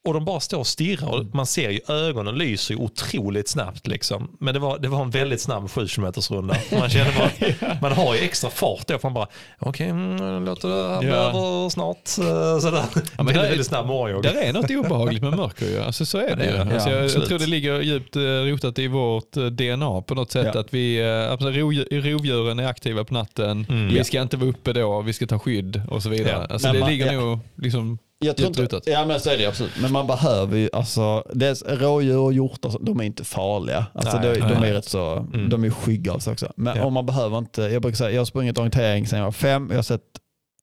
Och 0.08 0.14
de 0.14 0.26
bara 0.26 0.40
står 0.40 0.60
och 0.60 0.68
stirrar 0.68 1.08
och 1.10 1.26
man 1.36 1.46
ser 1.46 1.70
ju 1.70 1.80
ögonen 1.88 2.36
lyser 2.36 2.74
ju 2.74 2.80
otroligt 2.82 3.50
snabbt 3.50 3.88
liksom. 3.88 4.38
Men 4.40 4.54
det 4.54 4.60
var, 4.60 4.80
det 4.80 4.88
var 4.88 5.02
en 5.02 5.10
väldigt 5.10 5.42
snabb 5.42 5.72
7 5.72 5.88
km 5.88 6.12
runda. 6.30 6.56
Man 6.80 6.90
känner 6.90 7.18
bara, 7.18 7.76
man 7.82 7.92
har 7.92 8.16
ju 8.16 8.22
extra 8.22 8.50
fart 8.50 8.88
då 8.88 9.00
för 9.00 9.08
man 9.10 9.14
bara, 9.14 9.28
okej, 9.60 9.90
mm, 9.90 10.46
låter 10.46 10.68
det 10.70 10.90
här 10.90 11.04
Ja. 11.04 11.14
över 11.16 11.70
snart. 11.70 11.96
eh, 11.98 12.60
Sådär. 12.60 12.86
men 13.18 13.26
väldigt, 13.26 13.34
det 13.36 13.46
är- 13.46 13.50
väldigt 13.50 13.68
snabb 13.68 13.88
morgonjogg. 13.88 14.24
Där 14.24 14.42
är 14.42 14.54
något 14.54 14.70
obehagligt 14.72 15.24
med 15.24 15.34
mörker 15.38 15.66
ju. 15.66 15.82
Alltså 15.84 16.06
så 16.06 16.18
är 16.18 16.36
det 16.36 16.46
ju. 16.46 16.52
Ja, 16.52 16.74
Alltså 16.74 16.90
jag, 16.90 17.04
jag 17.04 17.26
tror 17.26 17.40
det 17.40 17.48
ligger 17.48 17.82
djupt 17.82 18.16
eh, 18.16 18.22
rotat 18.22 18.80
i 18.80 18.88
vårt 18.88 19.38
eh, 19.38 19.46
DNA 19.46 20.02
på 20.02 20.16
något 20.16 20.32
sätt. 20.32 20.52
Ja. 20.54 20.60
Att 20.60 20.74
vi, 20.74 21.00
rovdjur- 21.02 22.02
rovdjuren 22.12 22.60
är 22.60 22.68
aktiva 22.68 23.04
på 23.04 23.14
natten. 23.14 23.66
Mm. 23.70 23.88
Vi 23.88 23.98
Ja. 23.98 24.04
ska 24.04 24.22
inte 24.22 24.38
vara 24.38 24.50
uppe 24.50 24.74
då, 24.74 25.02
vi 25.02 25.14
ska 25.14 25.28
ta 25.28 25.40
skydd 25.40 25.82
och 25.90 26.04
så 26.04 26.10
vidare. 26.10 26.46
Ja. 26.50 26.54
Alltså 26.54 26.68
Men 26.68 26.74
det 26.76 26.80
man- 26.80 26.90
ligger 26.90 27.14
ja. 27.14 27.20
nog 27.22 27.40
liksom 27.56 27.98
Jag 28.24 28.38
tror 28.38 28.62
inte, 28.62 28.80
ja 28.86 29.06
men 29.06 29.20
så 29.20 29.30
är 29.30 29.38
det 29.38 29.46
absolut. 29.46 29.72
Men 29.82 29.92
man 29.92 30.08
behöver 30.08 30.58
ju, 30.58 30.70
alltså, 30.74 31.24
dels 31.34 31.64
rådjur 31.68 32.18
och 32.18 32.34
hjortar, 32.34 32.78
de 32.82 33.00
är 33.00 33.04
inte 33.04 33.24
farliga. 33.24 33.86
Alltså, 33.94 34.18
Nej, 34.20 34.34
de, 34.34 34.40
de 34.40 34.60
nej. 34.60 34.70
är 34.70 34.74
rätt 34.74 34.86
så, 34.86 35.12
Mm. 35.34 35.50
de 35.50 35.64
är 35.64 35.70
skygga 35.70 36.14
av 36.14 36.20
sig 36.20 36.34
också. 36.34 36.52
Men 36.56 36.78
Ja. 36.78 36.86
om 36.86 36.94
man 36.94 37.06
behöver 37.06 37.38
inte, 37.38 37.62
jag 37.62 37.82
brukar 37.82 37.96
säga, 37.96 38.12
jag 38.12 38.20
har 38.22 38.26
sprungit 38.26 38.58
orientering 38.58 39.08
sedan 39.08 39.20
jag 39.20 39.26
var 39.26 39.32
fem, 39.32 39.68
jag 39.70 39.78
har 39.78 39.84
sett 39.84 40.02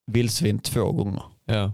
vildsvin 0.07 0.59
två 0.59 0.93
gånger. 0.93 1.23
Ja. 1.45 1.73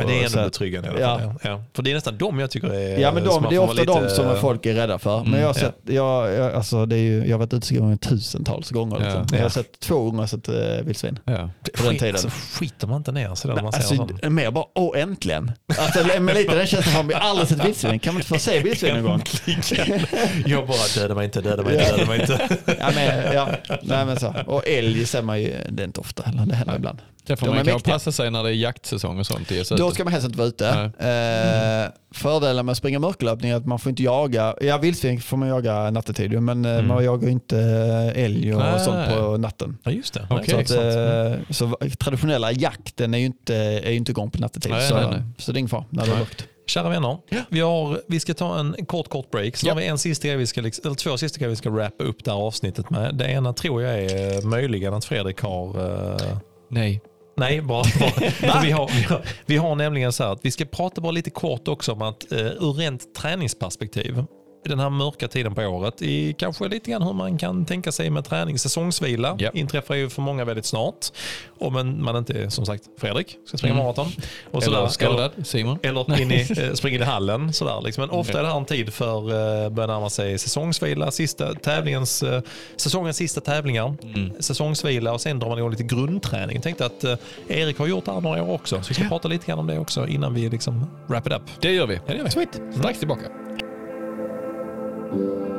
Ja, 0.00 0.06
det 0.06 0.22
är 0.22 0.26
ändå 0.26 0.42
betryggande 0.44 0.88
i 0.88 0.92
alla 0.92 1.00
Ja. 1.00 1.18
fall. 1.18 1.34
Ja. 1.42 1.62
För 1.74 1.82
det 1.82 1.90
är 1.90 1.94
nästan 1.94 2.18
de 2.18 2.38
jag 2.38 2.50
tycker 2.50 2.68
är... 2.74 2.98
Ja 2.98 3.12
men 3.12 3.24
de, 3.24 3.42
man 3.42 3.50
det 3.50 3.56
är 3.56 3.60
ofta 3.60 3.84
de 3.84 4.02
lite- 4.02 4.14
som 4.14 4.36
folk 4.40 4.66
är 4.66 4.74
rädda 4.74 4.98
för. 4.98 5.16
Men 5.18 5.26
Mm, 5.26 5.40
jag 5.40 5.46
har 5.46 5.54
sett, 5.54 5.76
jag, 5.84 6.32
jag, 6.34 6.54
alltså 6.54 6.86
det 6.86 6.96
är 6.96 7.00
ju, 7.00 7.24
jag 7.26 7.32
har 7.34 7.38
varit 7.38 7.52
ute 7.54 7.66
skogen 7.66 7.98
tusentals 7.98 8.70
gånger. 8.70 8.96
Ja. 9.00 9.04
Liksom. 9.04 9.26
Ja. 9.30 9.36
Jag 9.36 9.42
har 9.44 9.48
sett 9.50 9.80
två 9.80 10.10
gånger 10.10 10.26
sett 10.26 10.48
uh, 10.48 10.54
vildsvin. 10.84 11.18
Ja. 11.24 11.50
på 11.76 11.82
den 11.82 11.92
Skit- 11.92 11.98
tiden. 12.00 12.14
Alltså, 12.14 12.28
skiter 12.58 12.86
man 12.86 12.96
inte 12.96 13.12
ner 13.12 13.34
sig 13.34 13.54
när 13.54 13.62
man 13.62 13.72
ser 13.72 13.78
Alltså, 13.78 13.94
sånt? 13.96 14.28
mer 14.28 14.50
bara, 14.50 14.64
åh 14.74 14.98
äntligen. 15.00 15.52
Alltså, 15.78 16.20
med 16.20 16.34
lite 16.36 16.54
den 16.56 16.66
känslan, 16.66 16.94
har 16.94 17.02
vi 17.02 17.14
aldrig 17.14 17.48
sett 17.48 17.64
vildsvin? 17.64 17.98
Kan 17.98 18.14
man 18.14 18.20
inte 18.20 18.28
få 18.28 18.38
se 18.38 18.60
vildsvin 18.62 18.94
någon 18.94 19.02
gång? 19.04 19.22
Jag 20.46 20.66
bara, 20.66 20.76
döda 20.96 21.14
mig 21.14 21.24
inte, 21.24 21.40
döda 21.40 21.62
mig 21.62 21.72
inte, 21.74 21.90
döda 21.96 22.06
mig 22.06 22.20
inte. 22.20 22.58
Ja, 22.78 22.90
men, 22.94 23.32
ja, 23.34 23.48
nej, 23.82 24.04
men 24.06 24.20
så. 24.20 24.34
Och 24.46 24.68
älg 24.68 25.06
ser 25.06 25.22
man 25.22 25.40
ju, 25.42 25.54
det 25.70 25.82
är 25.82 25.86
inte 25.86 26.00
ofta 26.00 26.22
heller, 26.22 26.46
det 26.46 26.54
händer 26.54 26.76
ibland. 26.76 26.98
Där 27.26 27.36
får 27.36 27.46
De 27.46 27.56
man 27.56 27.66
mäktiga. 27.66 27.92
passa 27.94 28.12
sig 28.12 28.30
när 28.30 28.42
det 28.42 28.48
är 28.50 28.52
jaktsäsong 28.52 29.18
och 29.18 29.26
sånt. 29.26 29.48
Då 29.76 29.90
ska 29.90 30.04
man 30.04 30.12
helst 30.12 30.26
inte 30.26 30.38
vara 30.38 30.48
ute. 30.48 30.68
Eh, 30.98 32.16
fördelen 32.18 32.66
med 32.66 32.72
att 32.72 32.78
springa 32.78 32.98
mörkerlöpning 32.98 33.50
är 33.50 33.56
att 33.56 33.66
man 33.66 33.78
får 33.78 33.90
inte 33.90 34.02
jaga, 34.02 34.54
ja 34.60 34.78
vildsvin 34.78 35.20
får 35.20 35.36
man 35.36 35.48
jaga 35.48 35.90
nattetid 35.90 36.42
men 36.42 36.64
eh, 36.64 36.74
Mm. 36.74 36.86
man 36.86 37.04
jagar 37.04 37.26
ju 37.26 37.32
inte 37.32 37.58
eh, 38.14 38.24
älg 38.24 38.54
och 38.54 38.60
Nej. 38.60 38.80
sånt 38.80 39.08
på 39.16 39.36
natten. 39.36 39.78
Ja 39.82 39.90
just 39.90 40.14
det. 40.14 40.26
Okej. 40.30 40.48
Så, 40.48 40.60
att, 40.60 40.68
sant. 40.68 40.82
Mm. 40.82 41.32
eh, 41.32 41.38
så 41.50 41.76
traditionella 41.98 42.52
jakten 42.52 43.14
är 43.14 43.18
ju 43.18 43.24
inte, 43.26 43.54
är 43.56 43.90
ju 43.90 43.96
inte 43.96 44.12
igång 44.12 44.30
på 44.30 44.40
nattetid. 44.40 44.72
Nej, 44.72 44.88
så, 44.88 44.94
nej, 45.10 45.22
så 45.38 45.52
det 45.52 45.56
är 45.56 45.60
ingen 45.60 45.68
fara 45.68 45.84
när 45.90 46.06
det 46.06 46.12
är 46.12 46.16
mörkt. 46.16 46.44
Kära 46.66 46.88
vänner, 46.88 47.18
vi, 47.48 47.60
har, 47.60 48.00
vi 48.08 48.20
ska 48.20 48.34
ta 48.34 48.58
en 48.58 48.76
kort 48.86 49.08
kort 49.08 49.30
break. 49.30 49.56
Så 49.56 49.66
Ja. 49.66 49.72
har 49.74 49.80
vi 49.80 49.86
en 49.86 49.98
sista 49.98 50.28
grej 50.28 50.36
vi 50.36 50.46
ska, 50.46 50.60
liksom- 50.60 50.82
eller 50.86 50.94
två 50.96 51.16
sista 51.16 51.38
grejer 51.38 51.50
vi 51.50 51.56
ska 51.56 51.70
wrappa 51.70 52.04
upp 52.04 52.24
det 52.24 52.30
här 52.30 52.38
avsnittet 52.38 52.90
med. 52.90 53.14
Det 53.14 53.24
ena 53.30 53.52
tror 53.52 53.82
jag 53.82 54.00
är 54.04 54.34
eh, 54.38 54.44
möjligen 54.44 54.94
att 54.94 55.04
Fredrik 55.04 55.40
har 55.40 55.68
eh, 56.10 56.36
Nej. 56.70 57.00
Nej, 57.36 57.60
bara, 57.60 57.84
bara. 58.00 58.60
Vi, 58.62 58.70
har, 58.70 58.88
vi, 58.88 59.02
har, 59.02 59.20
vi 59.46 59.56
har 59.56 59.74
nämligen 59.74 60.12
så 60.12 60.24
här 60.24 60.32
att 60.32 60.44
vi 60.44 60.50
ska 60.50 60.64
prata 60.64 61.00
bara 61.00 61.12
lite 61.12 61.30
kort 61.30 61.68
också 61.68 61.92
om 61.92 62.02
att 62.02 62.32
eh, 62.32 62.38
ur 62.38 62.72
rent 62.72 63.14
träningsperspektiv 63.14 64.24
den 64.68 64.80
här 64.80 64.90
mörka 64.90 65.28
tiden 65.28 65.54
på 65.54 65.62
året, 65.62 66.02
i 66.02 66.32
kanske 66.38 66.68
lite 66.68 66.90
grann 66.90 67.02
hur 67.02 67.12
man 67.12 67.38
kan 67.38 67.64
tänka 67.64 67.92
sig 67.92 68.10
med 68.10 68.24
träning. 68.24 68.58
Säsongsvila 68.58 69.36
Ja. 69.38 69.50
inträffar 69.54 69.94
ju 69.94 70.10
för 70.10 70.22
många 70.22 70.44
väldigt 70.44 70.66
snart. 70.66 71.06
Om 71.58 71.96
man 72.04 72.16
inte 72.16 72.32
är 72.32 72.48
som 72.48 72.66
sagt 72.66 72.84
Fredrik, 72.98 73.36
ska 73.46 73.58
springa 73.58 73.74
Mm. 73.74 73.84
maraton. 73.84 74.06
Och 74.50 74.62
Eller 74.62 74.76
sådär. 74.76 74.88
skadad, 74.88 75.30
Simon. 75.44 75.78
Eller 75.82 76.20
in 76.20 76.30
i, 76.32 76.46
eh, 76.58 76.72
springa 76.74 76.96
in 76.96 77.02
i 77.02 77.04
hallen. 77.04 77.52
Sådär, 77.52 77.80
liksom. 77.84 78.00
Men 78.02 78.10
ofta 78.10 78.38
är 78.38 78.42
det 78.42 78.48
här 78.48 78.56
en 78.58 78.64
tid 78.64 78.92
för 78.94 79.18
eh, 79.64 79.70
börjar 79.70 79.88
närma 79.88 80.10
sig 80.10 80.38
säsongsvila, 80.38 81.10
sista, 81.10 81.54
tävlingens, 81.54 82.22
eh, 82.22 82.42
säsongens 82.76 83.16
sista 83.16 83.40
tävlingar. 83.40 83.94
Mm. 84.02 84.32
Säsongsvila 84.40 85.12
och 85.12 85.20
sen 85.20 85.38
drar 85.38 85.48
man 85.48 85.58
igång 85.58 85.70
lite 85.70 85.82
grundträning. 85.82 86.56
Jag 86.56 86.62
tänkte 86.62 86.86
att 86.86 87.04
Erik 87.48 87.78
har 87.78 87.86
gjort 87.86 88.04
det 88.04 88.12
här 88.12 88.20
några 88.20 88.42
år 88.42 88.54
också. 88.54 88.82
Så 88.82 88.88
vi 88.88 88.94
ska 88.94 89.04
prata 89.08 89.28
lite 89.28 89.46
grann 89.46 89.58
om 89.58 89.66
det 89.66 89.78
också 89.78 90.06
innan 90.06 90.34
vi 90.34 90.48
liksom 90.48 90.86
wrap 91.06 91.26
it 91.26 91.32
up. 91.32 91.42
Det 91.60 91.70
gör 91.72 91.86
vi. 91.86 91.94
Ja, 91.94 92.00
det 92.06 92.16
gör 92.16 92.24
vi. 92.24 92.30
Sweet. 92.30 92.60
Strax 92.78 92.98
tillbaka. 92.98 93.22
Nu 95.16 95.26
ska 95.36 95.53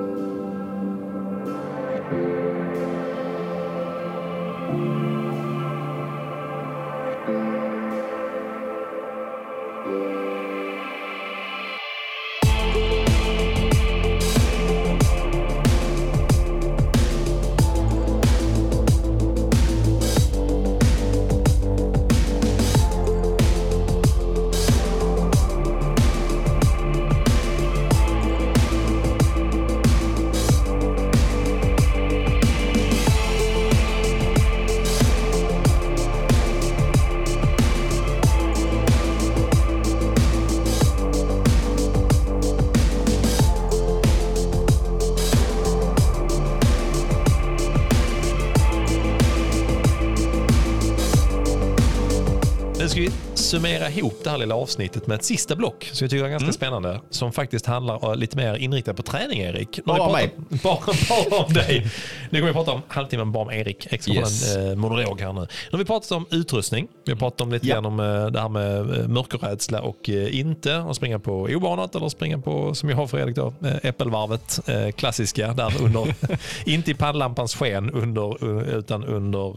summera 53.85 53.99
ihop 53.99 54.23
det 54.23 54.29
här 54.29 54.37
lilla 54.37 54.55
avsnittet 54.55 55.07
med 55.07 55.15
ett 55.15 55.23
sista 55.23 55.55
block 55.55 55.89
som 55.91 56.05
jag 56.05 56.11
tycker 56.11 56.25
är 56.25 56.29
ganska 56.29 56.51
spännande. 56.51 57.01
Som 57.09 57.31
faktiskt 57.31 57.65
handlar 57.65 58.09
eh, 58.11 58.15
lite 58.15 58.37
mer 58.37 58.55
inriktat 58.55 58.95
på 58.95 59.03
träning, 59.03 59.39
Erik. 59.39 59.79
Bara 59.85 59.95
vi 60.21 60.27
pratat- 60.57 60.63
Bara, 61.09 61.29
bara 61.29 61.43
om 61.45 61.53
dig. 61.53 61.87
Nu 62.29 62.39
kommer 62.39 62.47
vi 62.47 62.53
prata 62.53 62.71
om 62.71 62.81
halvtimmen 62.87 63.31
bara 63.31 63.43
om 63.43 63.51
Erik. 63.51 63.87
Erik 63.91 64.01
ska 64.01 64.13
Yes. 64.13 64.55
en 64.55 64.69
eh, 64.69 64.75
monolog 64.75 65.21
här 65.21 65.33
nu. 65.33 65.39
Nu 65.39 65.47
har 65.71 65.77
vi 65.77 65.85
pratat 65.85 66.11
om 66.11 66.25
utrustning. 66.31 66.87
Vi 67.05 67.11
har 67.11 67.19
pratat 67.19 67.41
om 67.41 67.51
lite 67.51 67.67
Ja. 67.67 67.73
grann 67.75 67.85
om 67.85 67.99
eh, 67.99 68.25
det 68.27 68.41
här 68.41 68.49
med 68.49 68.99
eh, 68.99 69.07
mörkerrädsla 69.07 69.81
och 69.81 70.09
eh, 70.09 70.39
inte. 70.39 70.77
Att 70.77 70.95
springa 70.95 71.19
på 71.19 71.33
obanat 71.51 71.95
eller 71.95 72.09
springa 72.09 72.37
på, 72.39 72.75
som 72.75 72.89
jag 72.89 72.97
har 72.97 73.07
Fredrik 73.07 73.35
då, 73.35 73.53
eh, 73.65 73.75
äppelvarvet. 73.83 74.59
Klassiska, 74.95 75.53
där 75.53 75.73
under, 75.81 76.13
inte 76.65 76.91
i 76.91 76.93
pannlampans 76.93 77.55
sken 77.55 77.91
under, 77.91 78.45
utan 78.77 79.03
under 79.03 79.55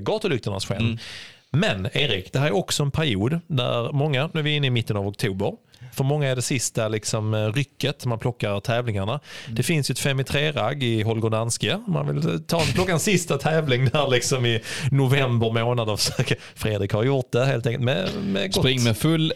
gatulyktornas 0.00 0.66
sken. 0.66 0.98
Men 1.52 1.86
Erik, 1.92 2.32
det 2.32 2.38
här 2.38 2.46
är 2.46 2.54
också 2.54 2.82
en 2.82 2.90
period 2.90 3.40
där 3.46 3.92
många, 3.92 4.30
nu 4.34 4.40
är 4.40 4.44
vi 4.44 4.56
inne 4.56 4.66
i 4.66 4.70
mitten 4.70 4.96
av 4.96 5.06
oktober, 5.06 5.52
för 5.92 6.04
många 6.04 6.28
är 6.28 6.36
det 6.36 6.42
sista 6.42 6.88
liksom, 6.88 7.34
eh, 7.34 7.52
rycket, 7.52 8.06
man 8.06 8.18
plockar 8.18 8.60
tävlingarna. 8.60 9.20
Det 9.48 9.62
finns 9.62 9.90
ju 9.90 9.92
ett 9.92 9.98
5 9.98 10.20
i 10.20 10.22
3-ragg 10.22 10.82
i 10.82 11.02
Holger 11.02 11.30
Danske. 11.30 11.80
Man 11.86 12.06
vill 12.14 12.44
ta, 12.46 12.60
plocka 12.74 12.92
en 12.92 13.00
sista 13.00 13.38
tävling 13.38 13.88
där 13.92 14.10
liksom 14.10 14.46
i 14.46 14.60
november 14.90 15.50
månad 15.64 15.88
och 15.88 16.00
försöka. 16.00 16.34
Fredrik 16.54 16.92
har 16.92 17.04
gjort 17.04 17.32
det 17.32 17.44
helt 17.44 17.66
enkelt 17.66 17.84
med, 17.84 18.08
med. 18.22 18.54
Spring 18.54 18.82
med 18.84 18.96
full, 18.96 19.32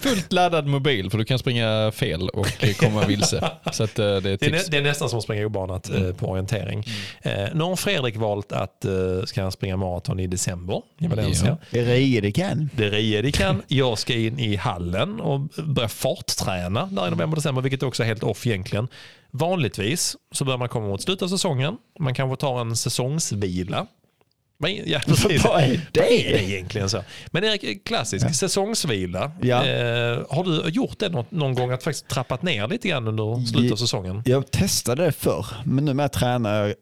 fullt 0.00 0.32
laddad 0.32 0.66
mobil 0.66 1.10
för 1.10 1.18
du 1.18 1.24
kan 1.24 1.38
springa 1.38 1.92
fel 1.94 2.28
och 2.28 2.46
komma 2.76 3.06
vilse. 3.06 3.50
Så 3.72 3.84
att, 3.84 3.98
eh, 3.98 4.04
det 4.04 4.10
är 4.10 4.20
Det 4.20 4.46
är, 4.46 4.50
nä, 4.50 4.58
det 4.70 4.76
är 4.76 4.82
nästan 4.82 5.08
som 5.08 5.18
att 5.18 5.24
springa 5.24 5.46
obanat 5.46 5.90
eh, 5.90 6.12
på 6.12 6.26
orientering. 6.26 6.84
Eh, 7.22 7.32
nu 7.54 7.64
har 7.64 7.76
Fredrik 7.76 8.16
valt 8.16 8.52
att 8.52 8.84
eh, 8.84 8.92
ska 9.24 9.42
han 9.42 9.52
springa 9.52 9.76
maraton 9.76 10.20
i 10.20 10.26
december 10.26 10.82
i 11.00 11.06
Valencia. 11.06 11.48
Ja. 11.48 11.56
Det 11.70 11.84
rier 11.84 12.22
det 12.22 12.32
kan. 12.32 12.70
Det 12.76 12.90
rier 12.90 13.22
det 13.22 13.32
kan. 13.32 13.62
Jag 13.68 13.98
ska 13.98 14.14
in 14.14 14.38
i 14.38 14.56
hallen 14.56 15.20
och 15.20 15.40
börja 15.64 15.88
fartträna 15.94 16.86
där 16.86 17.06
i 17.06 17.10
november, 17.10 17.36
december, 17.36 17.62
vilket 17.62 17.82
också 17.82 18.02
är 18.02 18.06
helt 18.06 18.22
off 18.22 18.46
egentligen. 18.46 18.88
Vanligtvis 19.30 20.16
så 20.32 20.44
börjar 20.44 20.58
man 20.58 20.68
komma 20.68 20.86
mot 20.86 21.02
slutet 21.02 21.22
av 21.22 21.28
säsongen. 21.28 21.76
Man 22.00 22.14
kanske 22.14 22.36
tar 22.40 22.60
en 22.60 22.76
säsongsvila. 22.76 23.86
Men, 24.58 24.90
ja, 24.90 25.00
precis. 25.06 25.44
Vad 25.44 25.62
är 25.62 25.68
Vad 25.68 25.78
det? 25.92 26.28
är 26.28 26.32
det 26.32 26.44
egentligen 26.44 26.90
så? 26.90 27.04
Men 27.26 27.44
Erik, 27.44 27.86
klassisk 27.86 28.34
säsongsvila. 28.34 29.32
Ja. 29.42 29.66
Eh, 29.66 30.22
har 30.30 30.44
du 30.44 30.70
gjort 30.70 30.98
det 30.98 31.08
någon, 31.08 31.24
någon 31.28 31.54
gång 31.54 31.70
att 31.70 31.82
faktiskt 31.82 32.08
trappat 32.08 32.42
ner 32.42 32.68
lite 32.68 32.88
grann 32.88 33.08
under 33.08 33.46
slutet 33.46 33.72
av 33.72 33.76
säsongen? 33.76 34.22
Jag 34.26 34.50
testade 34.50 35.04
det 35.04 35.12
förr, 35.12 35.46
men 35.64 35.84
nu 35.84 35.94
med 35.94 36.10
jag 36.22 36.74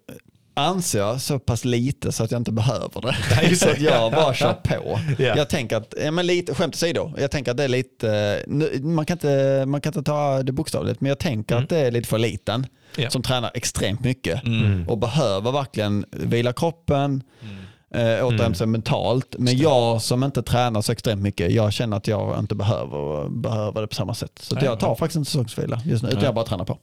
anser 0.55 0.99
jag 0.99 1.20
så 1.20 1.39
pass 1.39 1.65
lite 1.65 2.12
så 2.12 2.24
att 2.24 2.31
jag 2.31 2.41
inte 2.41 2.53
behöver 2.53 3.01
det. 3.01 3.57
så 3.57 3.70
att 3.70 3.81
jag 3.81 4.12
bara 4.12 4.35
kör 4.35 4.53
på. 4.53 5.01
Ja. 5.19 5.37
Jag 5.37 5.49
tänker 5.51 5.77
att, 5.77 5.95
ja, 6.05 6.11
men 6.11 6.27
lite, 6.27 6.55
skämt 6.55 6.74
åsido, 6.74 7.12
jag 7.19 7.31
tänker 7.31 7.51
att 7.51 7.57
det 7.57 7.65
är 7.65 7.69
lite, 7.69 8.43
nu- 8.47 8.81
man 8.83 9.07
kan 9.07 9.15
inte, 9.15 9.65
man 9.66 9.81
kan 9.81 9.91
inte 9.91 10.03
ta 10.03 10.43
det 10.43 10.53
bokstavligt, 10.53 11.01
men 11.01 11.09
jag 11.09 11.19
tänker 11.19 11.57
att 11.57 11.69
det 11.69 11.79
är 11.79 11.91
lite 11.91 12.09
för 12.09 12.19
liten 12.19 12.66
Ja. 12.97 13.11
som 13.11 13.23
tränar 13.23 13.51
extremt 13.55 14.01
mycket 14.01 14.45
Mm. 14.47 14.89
och 14.89 14.99
behöver 14.99 15.53
verkligen 15.53 16.05
vila 16.11 16.53
kroppen, 16.53 17.23
eh, 17.95 18.27
återhämta 18.27 18.55
sig 18.55 18.66
mentalt. 18.66 19.35
Men 19.39 19.57
jag 19.59 20.03
som 20.03 20.24
inte 20.24 20.43
tränar 20.43 20.83
så 20.83 20.93
extremt 20.93 21.23
mycket, 21.23 21.53
jag 21.53 21.73
känner 21.73 21.97
att 21.97 22.09
jag 22.09 22.39
inte 22.39 22.55
behöver, 22.55 23.29
behöver 23.29 23.81
det 23.81 23.87
på 23.87 23.95
samma 23.95 24.15
sätt. 24.15 24.33
Så 24.41 24.55
att 24.55 24.61
Nej, 24.61 24.70
jag 24.70 24.81
tar 24.81 24.95
faktiskt 24.95 25.16
inte 25.16 25.31
säsongsvila 25.31 25.81
just 25.85 26.03
nu, 26.03 26.09
utan 26.09 26.23
jag 26.23 26.35
bara 26.35 26.45
tränar 26.45 26.65
på. 26.65 26.79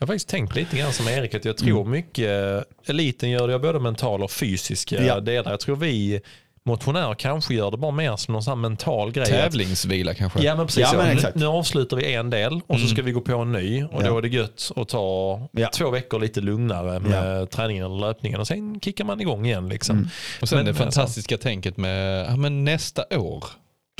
Jag 0.00 0.06
har 0.06 0.12
faktiskt 0.12 0.28
tänkt 0.28 0.54
lite 0.56 0.76
grann 0.78 0.92
som 0.92 1.08
Erik 1.08 1.34
att 1.34 1.44
jag 1.44 1.56
tror 1.56 1.84
mycket, 1.84 2.64
eliten 2.86 3.30
gör 3.30 3.48
det 3.48 3.54
av 3.54 3.60
både 3.60 3.80
mentala 3.80 4.24
och 4.24 4.30
fysiska 4.30 5.02
Ja. 5.04 5.20
delar. 5.20 5.50
Jag 5.50 5.60
tror 5.60 5.76
vi 5.76 6.20
motionärer 6.64 7.14
kanske 7.14 7.54
gör 7.54 7.70
det 7.70 7.76
bara 7.76 7.90
mer 7.90 8.16
som 8.16 8.32
någon 8.32 8.42
sån 8.42 8.60
mental 8.60 9.12
grej. 9.12 9.26
Tävlingsvila 9.26 10.14
kanske. 10.14 10.42
Ja 10.42 10.56
men 10.56 10.66
precis. 10.66 10.82
Ja, 10.92 10.96
men 10.96 11.16
Nu-. 11.16 11.32
Nu 11.34 11.46
avslutar 11.46 11.96
vi 11.96 12.14
en 12.14 12.30
del 12.30 12.60
och 12.66 12.80
så 12.80 12.86
ska 12.86 13.02
vi 13.02 13.12
gå 13.12 13.20
på 13.20 13.36
en 13.36 13.52
ny 13.52 13.84
och 13.84 14.02
Ja. 14.02 14.08
då 14.08 14.18
är 14.18 14.22
det 14.22 14.28
gött 14.28 14.70
att 14.76 14.88
ta 14.88 15.40
Ja. 15.52 15.68
två 15.74 15.90
veckor 15.90 16.20
lite 16.20 16.40
lugnare 16.40 17.00
med 17.00 17.50
träningen 17.50 17.84
eller 17.84 17.96
löpningen 18.00 18.40
och 18.40 18.46
sen 18.46 18.80
kickar 18.80 19.04
man 19.04 19.20
igång 19.20 19.46
igen. 19.46 19.68
Liksom. 19.68 20.08
Och 20.40 20.48
sen 20.48 20.56
Men- 20.58 20.66
det 20.66 20.72
men 20.72 20.78
fantastiska 20.82 21.38
tänket 21.38 21.76
med 21.76 22.26
ja, 22.30 22.36
men 22.36 22.64
nästa 22.64 23.04
år, 23.18 23.44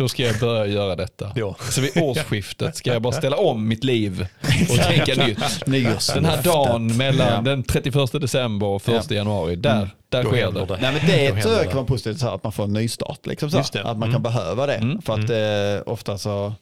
då 0.01 0.09
ska 0.09 0.23
jag 0.23 0.39
börja 0.41 0.67
göra 0.67 0.97
detta. 0.97 1.33
Ja. 1.35 1.57
Så 1.71 1.81
vid 1.81 1.91
årsskiftet 2.03 2.77
ska 2.77 2.93
jag 2.93 3.03
bara 3.03 3.13
ställa 3.13 3.37
om 3.37 3.69
mitt 3.69 3.85
liv 3.85 4.27
och 4.71 4.77
tänka 4.77 5.15
nytt. 5.27 5.65
Den 6.15 6.25
här 6.25 6.43
dagen 6.43 6.97
mellan 6.97 7.27
Ja. 7.35 7.41
den 7.41 7.63
31 7.63 8.13
december 8.21 8.67
och 8.67 8.89
1 8.89 9.11
januari, 9.11 9.57
där, 9.57 9.91
där 10.09 10.23
Då 10.23 10.29
sker 10.31 10.53
det. 10.53 10.65
det. 10.67 10.79
Nej, 10.81 10.93
men 10.93 11.07
det 11.35 11.43
tror 11.43 11.55
jag 11.55 11.65
kan 11.65 11.75
vara 11.77 11.87
positivt, 11.87 12.19
så 12.21 12.27
här, 12.27 12.35
att 12.35 12.43
man 12.45 12.53
får 12.53 12.65
en 12.65 12.73
nystart. 12.73 13.27
Liksom, 13.27 13.51
så. 13.51 13.59
Att 13.59 13.75
man 13.85 13.97
Mm. 13.97 14.13
kan 14.13 14.23
behöva 14.23 14.67
det. 14.67 14.75
Mm. 14.75 15.03
För 15.03 15.13
att 15.15 15.31
eh, 15.31 15.93
ofta 15.93 16.19
så, 16.19 16.53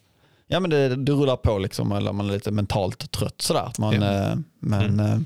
ja 0.49 0.61
men 0.61 0.71
det, 0.71 0.97
det 0.97 1.13
rullar 1.13 1.37
på 1.37 1.59
liksom, 1.59 1.93
eller 1.93 2.13
man 2.13 2.29
är 2.29 2.33
lite 2.35 2.51
mentalt 2.51 3.11
trött 3.11 3.43
sådär. 3.43 3.61
Att 3.67 3.79
Man, 3.79 3.95
Ja. 4.03 4.15
eh, 4.15 4.35
men 4.61 5.01
eh, 5.01 5.19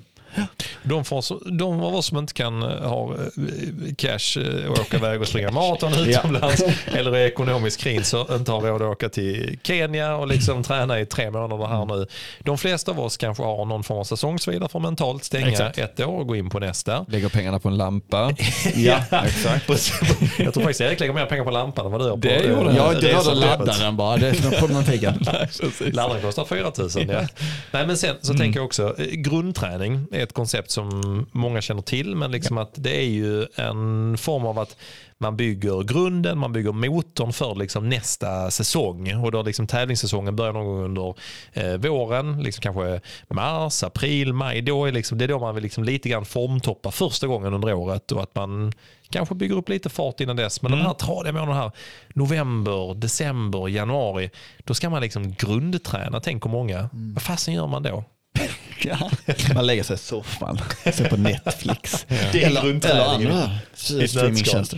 De, 0.82 1.04
får, 1.04 1.50
de 1.58 1.80
av 1.80 1.94
oss 1.94 2.06
som 2.06 2.18
inte 2.18 2.34
kan 2.34 2.62
eh, 2.62 2.68
ha 2.68 3.14
eh, 3.14 3.94
cash 3.96 4.40
eh, 4.40 4.70
och 4.70 4.78
åka 4.80 4.96
iväg 4.96 5.20
och 5.20 5.28
springa 5.28 5.50
maraton 5.50 5.94
utomlands 6.08 6.64
eller 6.86 7.16
är 7.16 7.26
ekonomisk 7.26 7.80
kris 7.80 8.08
så 8.08 8.34
inte 8.36 8.52
har 8.52 8.60
råd 8.60 8.82
att 8.82 8.88
åka 8.88 9.08
till 9.08 9.58
Kenya 9.62 10.14
och 10.14 10.26
liksom 10.26 10.62
träna 10.62 11.00
i 11.00 11.06
tre 11.06 11.30
månader 11.30 11.66
här 11.66 11.84
nu. 11.84 12.06
De 12.38 12.58
flesta 12.58 12.90
av 12.90 13.00
oss 13.00 13.16
kanske 13.16 13.42
har 13.42 13.64
någon 13.64 13.82
form 13.82 13.98
av 13.98 14.04
säsongsvila 14.04 14.68
för 14.68 14.78
mentalt 14.78 15.24
stänga 15.24 15.48
Exakt. 15.48 15.78
ett 15.78 16.00
år 16.00 16.18
och 16.18 16.26
gå 16.26 16.36
in 16.36 16.50
på 16.50 16.58
nästa. 16.58 17.06
Lägger 17.08 17.28
pengarna 17.28 17.58
på 17.58 17.68
en 17.68 17.76
lampa. 17.76 18.34
ja, 18.74 18.98
exakt. 19.24 19.68
Jag 20.38 20.54
tror 20.54 20.62
faktiskt 20.62 20.80
Erik 20.80 21.00
lägger 21.00 21.12
mer 21.12 21.26
pengar 21.26 21.44
på 21.44 21.50
lampan 21.50 21.86
än 21.86 21.92
vad 21.92 22.00
du 22.00 22.04
gör 22.04 22.12
på 22.12 22.16
Det 22.16 22.44
gjorde. 22.44 22.76
Jag 22.76 22.94
drar 22.94 23.00
resan. 23.00 23.40
laddaren 23.40 23.96
bara, 23.96 24.16
det 24.16 24.28
är 24.28 24.60
problematiken. 24.60 25.26
Laddaren 25.92 26.22
kostar 26.22 26.44
4 26.44 26.72
000. 26.78 26.90
Ja. 27.08 27.26
Nej, 27.70 27.86
men 27.86 27.96
sen 27.96 28.16
så 28.20 28.34
tänker 28.34 28.58
jag 28.58 28.66
också, 28.66 28.94
grundträning 29.12 30.06
är 30.22 30.26
ett 30.26 30.32
koncept 30.32 30.70
som 30.70 31.26
många 31.32 31.60
känner 31.60 31.82
till, 31.82 32.16
men 32.16 32.30
liksom 32.30 32.58
att 32.58 32.72
det 32.74 32.96
är 32.96 33.08
ju 33.08 33.46
en 33.56 34.18
form 34.18 34.46
av 34.46 34.58
att 34.58 34.76
man 35.22 35.36
bygger 35.36 35.82
grunden, 35.82 36.38
man 36.38 36.52
bygger 36.52 36.72
motorn 36.72 37.32
för 37.32 37.54
liksom 37.54 37.88
nästa 37.88 38.50
säsong. 38.50 39.24
Och 39.24 39.32
då 39.32 39.42
liksom 39.42 39.66
tävlingssäsongen 39.66 40.36
börjar 40.36 40.52
någon 40.52 40.66
gång 40.66 40.84
under 40.84 41.14
eh, 41.52 41.76
våren, 41.76 42.42
liksom 42.42 42.62
kanske 42.62 43.00
mars, 43.28 43.82
april, 43.82 44.32
maj. 44.32 44.62
Då 44.62 44.84
är 44.84 44.92
liksom, 44.92 45.18
det 45.18 45.24
är 45.24 45.28
då 45.28 45.38
man 45.38 45.54
vill 45.54 45.62
liksom 45.62 45.84
lite 45.84 46.08
grann 46.08 46.24
formtoppa 46.24 46.90
första 46.90 47.26
gången 47.26 47.54
under 47.54 47.74
året 47.74 48.12
och 48.12 48.22
att 48.22 48.34
man 48.34 48.72
kanske 49.10 49.34
bygger 49.34 49.56
upp 49.56 49.68
lite 49.68 49.88
fart 49.88 50.20
innan 50.20 50.36
dess. 50.36 50.62
Men 50.62 50.72
de 50.72 50.80
här 50.80 50.94
tradiga 50.94 51.32
månaderna 51.32 51.60
här, 51.60 51.72
november, 52.14 52.94
december, 52.94 53.68
januari, 53.68 54.30
då 54.64 54.74
ska 54.74 54.90
man 54.90 55.02
liksom 55.02 55.32
grundträna, 55.32 56.20
tänker 56.20 56.48
många. 56.48 56.88
Vad 56.92 57.22
fasen 57.22 57.54
gör 57.54 57.66
man 57.66 57.82
då? 57.82 58.04
Ja. 58.84 59.10
Man 59.54 59.66
lägger 59.66 59.82
sig 59.82 59.94
i 59.94 59.98
soffan, 59.98 60.60
ser 60.84 61.08
på 61.08 61.16
Netflix. 61.16 62.06
Det 62.32 62.42
är 62.42 62.46
eller, 62.46 62.60
eller 62.90 63.04
andra 63.04 63.50
streamingtjänster. 64.06 64.76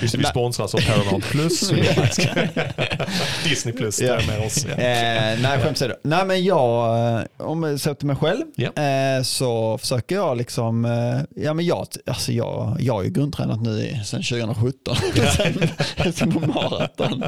Just 0.00 0.12
det, 0.12 0.18
vi 0.18 0.24
sponsras 0.24 0.74
av 0.74 0.78
Paramount 0.80 1.26
Plus. 1.28 1.70
Disney 3.44 3.74
Plus, 3.74 4.00
är 4.00 4.26
med 4.26 4.46
oss. 4.46 4.64
Ja. 4.68 4.72
Eh, 4.72 5.38
nej, 5.42 5.58
skämt 5.62 5.76
åsido. 5.76 5.94
Nej, 6.02 6.24
men 6.26 6.44
jag, 6.44 6.98
eh, 7.18 7.24
om 7.36 7.62
jag 7.62 7.80
ser 7.80 7.94
till 7.94 8.06
mig 8.06 8.16
själv, 8.16 8.42
Ja. 8.56 8.82
eh, 8.82 9.22
så 9.22 9.78
försöker 9.78 10.14
jag 10.14 10.36
liksom, 10.36 10.84
eh, 10.84 11.42
ja 11.44 11.54
men 11.54 11.64
jag, 11.66 11.86
alltså 12.06 12.32
jag, 12.32 12.76
jag 12.80 12.94
har 12.94 13.02
ju 13.02 13.10
grundtränat 13.10 13.62
nu 13.62 14.00
sedan 14.04 14.22
2017, 14.22 14.96
sen, 15.36 15.68
sen 16.12 16.32
på 16.32 16.40
maraton. 16.40 17.24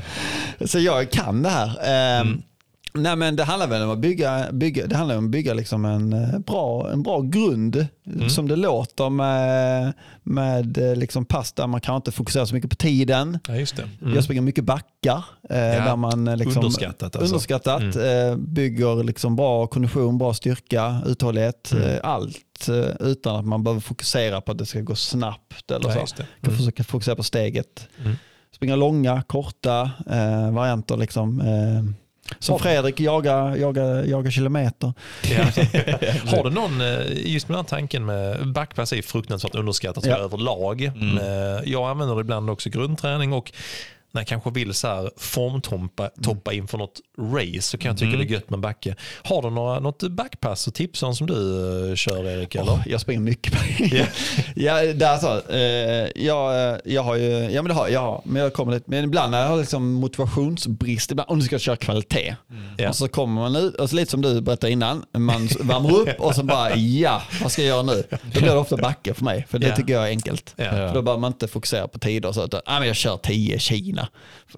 Så 0.64 0.78
jag 0.78 1.10
kan 1.10 1.42
det 1.42 1.48
här. 1.50 1.66
Eh, 2.20 2.24
Nej 3.02 3.16
men 3.16 3.36
det 3.36 3.44
handlar 3.44 3.66
väl 3.66 3.82
om 3.82 3.90
att 3.90 3.98
bygga, 3.98 4.46
bygga, 4.52 4.86
det 4.86 4.96
handlar 4.96 5.16
om 5.18 5.24
att 5.24 5.30
bygga 5.30 5.54
liksom 5.54 5.84
en, 5.84 6.12
eh, 6.12 6.38
bra, 6.38 6.90
en 6.92 7.02
bra 7.02 7.20
grund 7.20 7.86
som 8.30 8.48
det 8.48 8.56
låter 8.56 9.10
med, 9.10 9.92
med 10.22 10.78
eh, 10.78 10.96
liksom 10.96 11.24
pass 11.24 11.52
där 11.52 11.66
man 11.66 11.80
kan 11.80 11.96
inte 11.96 12.12
fokusera 12.12 12.46
så 12.46 12.54
mycket 12.54 12.70
på 12.70 12.76
tiden. 12.76 13.38
ja, 13.48 13.54
just 13.56 13.76
det. 13.76 13.88
Mm. 14.02 14.14
Jag 14.14 14.24
springer 14.24 14.42
mycket 14.42 14.64
backar. 14.64 15.24
Eh, 15.50 15.56
där 15.56 15.96
man, 15.96 16.24
liksom, 16.24 16.56
Underskattat 16.64 17.02
alltså. 17.16 17.20
underskattat 17.34 17.82
eh, 17.82 18.36
bygger 18.36 19.04
liksom 19.04 19.36
bra 19.36 19.66
kondition, 19.66 20.18
bra 20.18 20.34
styrka, 20.34 21.02
uthållighet. 21.06 21.72
Mm. 21.72 22.00
Allt 22.02 22.68
utan 23.00 23.36
att 23.36 23.44
man 23.46 23.64
behöver 23.64 23.80
fokusera 23.80 24.40
på 24.40 24.52
att 24.52 24.58
det 24.58 24.66
ska 24.66 24.80
gå 24.80 24.94
snabbt. 24.94 25.70
Eller 25.70 25.88
Ja, 25.96 26.06
så. 26.06 26.16
kan 26.16 26.26
Mm. 26.42 26.56
försöka 26.58 26.84
fokusera 26.84 27.16
på 27.16 27.22
steget. 27.22 27.88
Mm. 28.04 28.16
Springa 28.54 28.76
långa, 28.76 29.22
korta 29.22 29.90
eh, 30.10 30.50
varianter. 30.50 30.96
Liksom, 30.96 31.40
eh, 31.40 31.84
som 32.38 32.58
Fredrik, 32.58 33.00
jaga, 33.00 33.56
jaga, 33.56 34.04
jaga 34.04 34.30
kilometer. 34.30 34.92
Ja. 35.30 35.44
Har 36.36 36.44
du 36.44 36.50
någon, 36.50 36.80
eh, 36.80 36.98
just 37.26 37.48
med 37.48 37.58
den 37.58 37.64
här 37.64 37.68
tanken 37.68 38.06
med 38.06 38.52
backpass 38.52 38.92
är 38.92 39.02
fruktansvärt 39.02 39.54
underskattat 39.54 40.06
Ja. 40.06 40.16
överlag. 40.16 40.82
Mm. 40.82 41.18
Eh, 41.18 41.62
Jag 41.64 41.90
använder 41.90 42.14
det 42.14 42.20
ibland 42.20 42.50
också 42.50 42.70
grundträning 42.70 43.32
och 43.32 43.52
när 44.18 44.22
jag 44.22 44.26
kanske 44.28 44.50
vill 44.50 44.74
så 44.74 44.88
här 44.88 45.10
formtoppa 45.16 46.10
toppa 46.22 46.52
inför 46.52 46.78
något 46.78 47.00
race 47.20 47.62
så 47.62 47.78
kan 47.78 47.88
jag 47.88 47.98
tycka 47.98 48.08
Mm. 48.08 48.18
det 48.20 48.24
är 48.32 48.34
gött 48.34 48.50
med 48.50 48.56
en 48.56 48.60
backe. 48.60 48.94
Har 49.22 49.42
du 49.42 49.50
några, 49.50 49.80
något 49.80 50.02
backpass 50.02 50.66
och 50.66 50.74
tips 50.74 51.02
om 51.02 51.14
som 51.14 51.26
du 51.26 51.34
eh, 51.90 51.94
kör 51.94 52.24
Erik? 52.26 52.54
Eller? 52.54 52.72
Åh, 52.72 52.80
jag 52.86 53.00
springer 53.00 53.20
mycket. 53.20 53.52
Ja. 53.92 54.04
ja, 55.00 55.18
så. 55.18 55.52
Eh, 55.52 55.60
jag, 56.16 56.70
eh, 56.72 56.76
jag 56.84 57.02
har 57.02 57.14
ju, 57.16 57.30
ja 57.30 57.62
men 57.62 57.68
det 57.68 57.74
har 57.74 57.88
jag, 57.88 58.00
har, 58.00 58.22
men 58.24 58.42
jag 58.42 58.52
kommer 58.52 58.72
lite, 58.72 58.90
men 58.90 59.04
ibland 59.04 59.30
när 59.30 59.40
jag 59.40 59.48
har 59.48 59.56
liksom 59.56 59.92
motivationsbrist, 59.92 61.10
ibland, 61.10 61.30
om 61.30 61.38
du 61.38 61.44
ska 61.44 61.58
köra 61.58 61.76
kvalitet. 61.76 62.36
Ja. 62.76 62.88
Och 62.88 62.96
så 62.96 63.08
kommer 63.08 63.40
man 63.42 63.56
ut, 63.56 63.74
och 63.74 63.90
så 63.90 63.96
lite 63.96 64.10
som 64.10 64.22
du 64.22 64.40
berättade 64.40 64.72
innan, 64.72 65.04
man 65.18 65.48
värmer 65.60 65.92
upp 66.00 66.08
och 66.20 66.34
så 66.34 66.42
bara 66.42 66.76
ja, 66.76 67.22
vad 67.42 67.52
ska 67.52 67.62
jag 67.62 67.68
göra 67.68 67.82
nu? 67.82 68.04
Då 68.34 68.40
blir 68.40 68.50
det 68.52 68.56
ofta 68.58 68.76
backe 68.76 69.14
för 69.14 69.24
mig, 69.24 69.46
för 69.48 69.58
det 69.58 69.68
Ja. 69.68 69.76
tycker 69.76 69.92
jag 69.92 70.04
är 70.04 70.08
enkelt. 70.10 70.54
För 70.56 70.94
då 70.94 71.02
behöver 71.02 71.20
man 71.20 71.32
inte 71.32 71.48
fokusera 71.48 71.88
på 71.88 71.98
tider 71.98 72.28
och 72.28 72.34
så, 72.34 72.44
utan 72.44 72.60
ah, 72.66 72.78
men 72.78 72.88
jag 72.88 72.96
kör 72.96 73.16
10 73.16 73.58
Kina. 73.58 74.07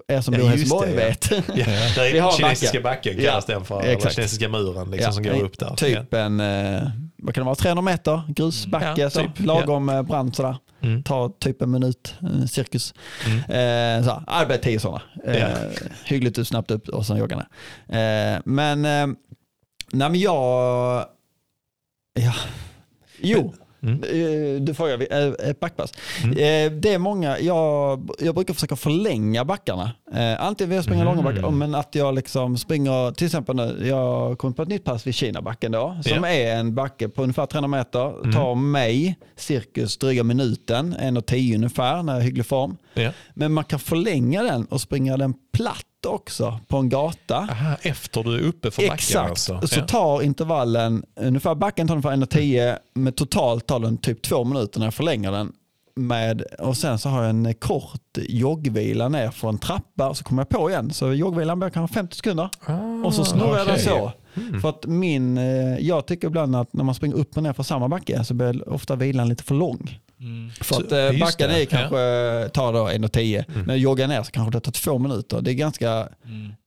Er 0.07 0.21
som 0.21 0.33
Ja, 0.33 0.39
i 0.39 0.43
just 0.43 0.49
Helsingborg 0.73 0.87
det, 0.89 1.01
ja. 1.01 1.07
vet. 1.07 1.31
Ja, 1.31 2.03
är 2.05 2.13
Vi 2.13 2.19
har 2.19 2.31
kinesiska 2.31 2.81
backe. 2.81 3.09
backen 3.09 3.25
kallas 3.25 3.45
Ja, 3.47 3.53
den 3.55 3.65
för. 3.65 3.81
Eller 3.81 3.93
exakt. 3.93 4.15
kinesiska 4.15 4.49
muren 4.49 4.91
liksom, 4.91 5.13
som 5.13 5.23
går 5.23 5.43
upp 5.43 5.59
där. 5.59 5.75
Typ 5.75 6.13
en, 6.13 6.39
eh, 6.39 6.81
vad 7.17 7.35
kan 7.35 7.41
det 7.41 7.45
vara, 7.45 7.55
300 7.55 7.81
meter 7.81 8.21
grusbacke, 8.27 9.01
Ja, 9.01 9.09
typ, 9.09 9.39
lagom 9.39 9.87
ja. 9.87 10.03
brant 10.03 10.35
sådär. 10.35 10.57
Mm. 10.83 11.03
Ta 11.03 11.29
typ 11.39 11.61
en 11.61 11.71
minut, 11.71 12.15
en 12.21 12.47
cirkus. 12.47 12.93
Mm. 13.25 13.37
Eh, 13.99 14.05
så, 14.05 14.45
blir 14.45 14.57
tio 14.57 14.79
sådana. 14.79 15.01
Eh, 15.25 15.37
Ja. 15.39 15.47
Hyggligt 16.05 16.37
ut, 16.37 16.47
snabbt 16.47 16.71
upp 16.71 16.89
och 16.89 17.05
sen 17.05 17.17
jogga 17.17 17.35
ner. 17.35 17.47
Eh, 18.35 18.41
men, 18.45 18.85
eh, 18.85 19.07
nej 19.91 20.09
men 20.09 20.15
jag, 20.15 21.05
ja, 22.13 22.33
jo. 23.21 23.53
Mm. 23.83 24.03
Eh, 24.03 24.61
Du 24.61 24.73
frågar, 24.73 25.07
eh, 25.11 25.49
ett 25.49 25.59
backpass. 25.59 25.93
Mm. 26.23 26.31
Eh, 26.37 26.79
Det 26.79 26.93
är 26.93 26.97
många, 26.97 27.39
jag, 27.39 28.09
jag 28.19 28.35
brukar 28.35 28.53
försöka 28.53 28.75
förlänga 28.75 29.45
backarna. 29.45 29.91
Antingen 30.39 30.69
vill 30.69 30.75
jag 30.75 30.83
springa 30.85 31.01
Mm. 31.01 31.15
långa 31.15 31.29
backar, 31.35 31.49
men 31.49 31.75
att 31.75 31.95
jag 31.95 32.15
liksom 32.15 32.57
springer, 32.57 33.11
till 33.11 33.25
exempel 33.25 33.55
nu, 33.55 33.87
jag 33.87 34.37
kom 34.37 34.53
på 34.53 34.61
ett 34.61 34.67
nytt 34.69 34.83
pass 34.83 35.07
vid 35.07 35.15
Kinabacken 35.15 35.71
då, 35.71 35.97
som 36.03 36.23
Ja. 36.23 36.29
är 36.29 36.55
en 36.55 36.75
backe 36.75 37.09
på 37.09 37.23
ungefär 37.23 37.45
300 37.45 37.67
meter, 37.77 38.19
Mm. 38.23 38.33
tar 38.35 38.55
mig 38.55 39.15
cirkus 39.35 39.97
dryga 39.97 40.23
minuten, 40.23 40.95
1.10 40.99 41.55
ungefär 41.55 42.03
när 42.03 42.13
jag 42.13 42.19
är 42.19 42.23
i 42.23 42.25
hygglig 42.25 42.45
form. 42.45 42.77
Ja. 42.93 43.11
Men 43.33 43.53
man 43.53 43.63
kan 43.63 43.79
förlänga 43.79 44.43
den 44.43 44.65
och 44.65 44.81
springa 44.81 45.17
den 45.17 45.33
platt 45.53 45.85
också 46.09 46.59
på 46.67 46.77
en 46.77 46.89
gata. 46.89 47.37
Aha, 47.37 47.75
efter 47.81 48.23
du 48.23 48.35
är 48.35 48.41
uppe 48.41 48.71
för 48.71 48.81
backen 48.81 48.93
Exakt, 48.93 49.29
alltså. 49.29 49.67
så 49.67 49.79
Ja. 49.79 49.85
tar 49.87 50.21
intervallen, 50.21 51.03
ungefär 51.19 51.55
backen 51.55 51.87
tar 51.87 51.93
ungefär 51.95 52.11
1.10, 52.37 52.77
men 52.93 53.13
totalt 53.13 53.67
tar 53.67 53.79
den 53.79 53.97
typ 53.97 54.21
två 54.21 54.43
minuter 54.43 54.79
när 54.79 54.87
jag 54.87 54.93
förlänger 54.93 55.31
den. 55.31 55.51
Med, 55.95 56.41
och 56.41 56.77
sen 56.77 56.99
så 56.99 57.09
har 57.09 57.21
jag 57.21 57.29
en 57.29 57.53
kort 57.53 58.17
joggvila 58.17 59.09
ner 59.09 59.31
för 59.31 59.49
en 59.49 59.57
trappa 59.57 60.09
och 60.09 60.17
så 60.17 60.23
kommer 60.23 60.41
jag 60.41 60.49
på 60.49 60.69
igen. 60.69 60.93
Så 60.93 61.13
joggvilan 61.13 61.59
blir 61.59 61.69
kanske 61.69 61.93
50 61.93 62.15
sekunder 62.15 62.49
och 63.05 63.13
så 63.13 63.25
snurrar 63.25 63.57
jag 63.57 63.67
den 63.67 63.75
Ah, 63.75 63.79
så. 63.79 64.11
Mm. 64.41 64.61
För 64.61 64.69
att 64.69 64.85
min, 64.85 65.37
eh, 65.37 65.77
jag 65.79 66.05
tycker 66.05 66.27
ibland 66.27 66.55
att 66.55 66.73
när 66.73 66.83
man 66.83 66.95
springer 66.95 67.15
upp 67.15 67.37
och 67.37 67.43
ner 67.43 67.53
för 67.53 67.63
samma 67.63 67.87
backe 67.89 68.23
så 68.23 68.33
blir 68.33 68.69
ofta 68.69 68.95
vilan 68.95 69.29
lite 69.29 69.43
för 69.43 69.55
lång. 69.55 69.99
För 70.61 70.75
Så- 70.75 70.81
att 70.81 70.91
eh, 70.91 70.97
det, 70.97 71.61
är 71.61 71.65
kanske, 71.65 72.49
tar 72.53 72.73
då 72.73 72.87
1.10, 72.89 73.43
Mm. 73.49 73.61
men 73.65 73.79
joggar 73.79 74.07
ner 74.07 74.23
så 74.23 74.31
kanske 74.31 74.51
det 74.57 74.59
tar 74.59 74.71
två 74.71 74.97
minuter. 74.97 75.41
Det 75.41 75.51
är 75.51 75.53
ganska, 75.53 76.07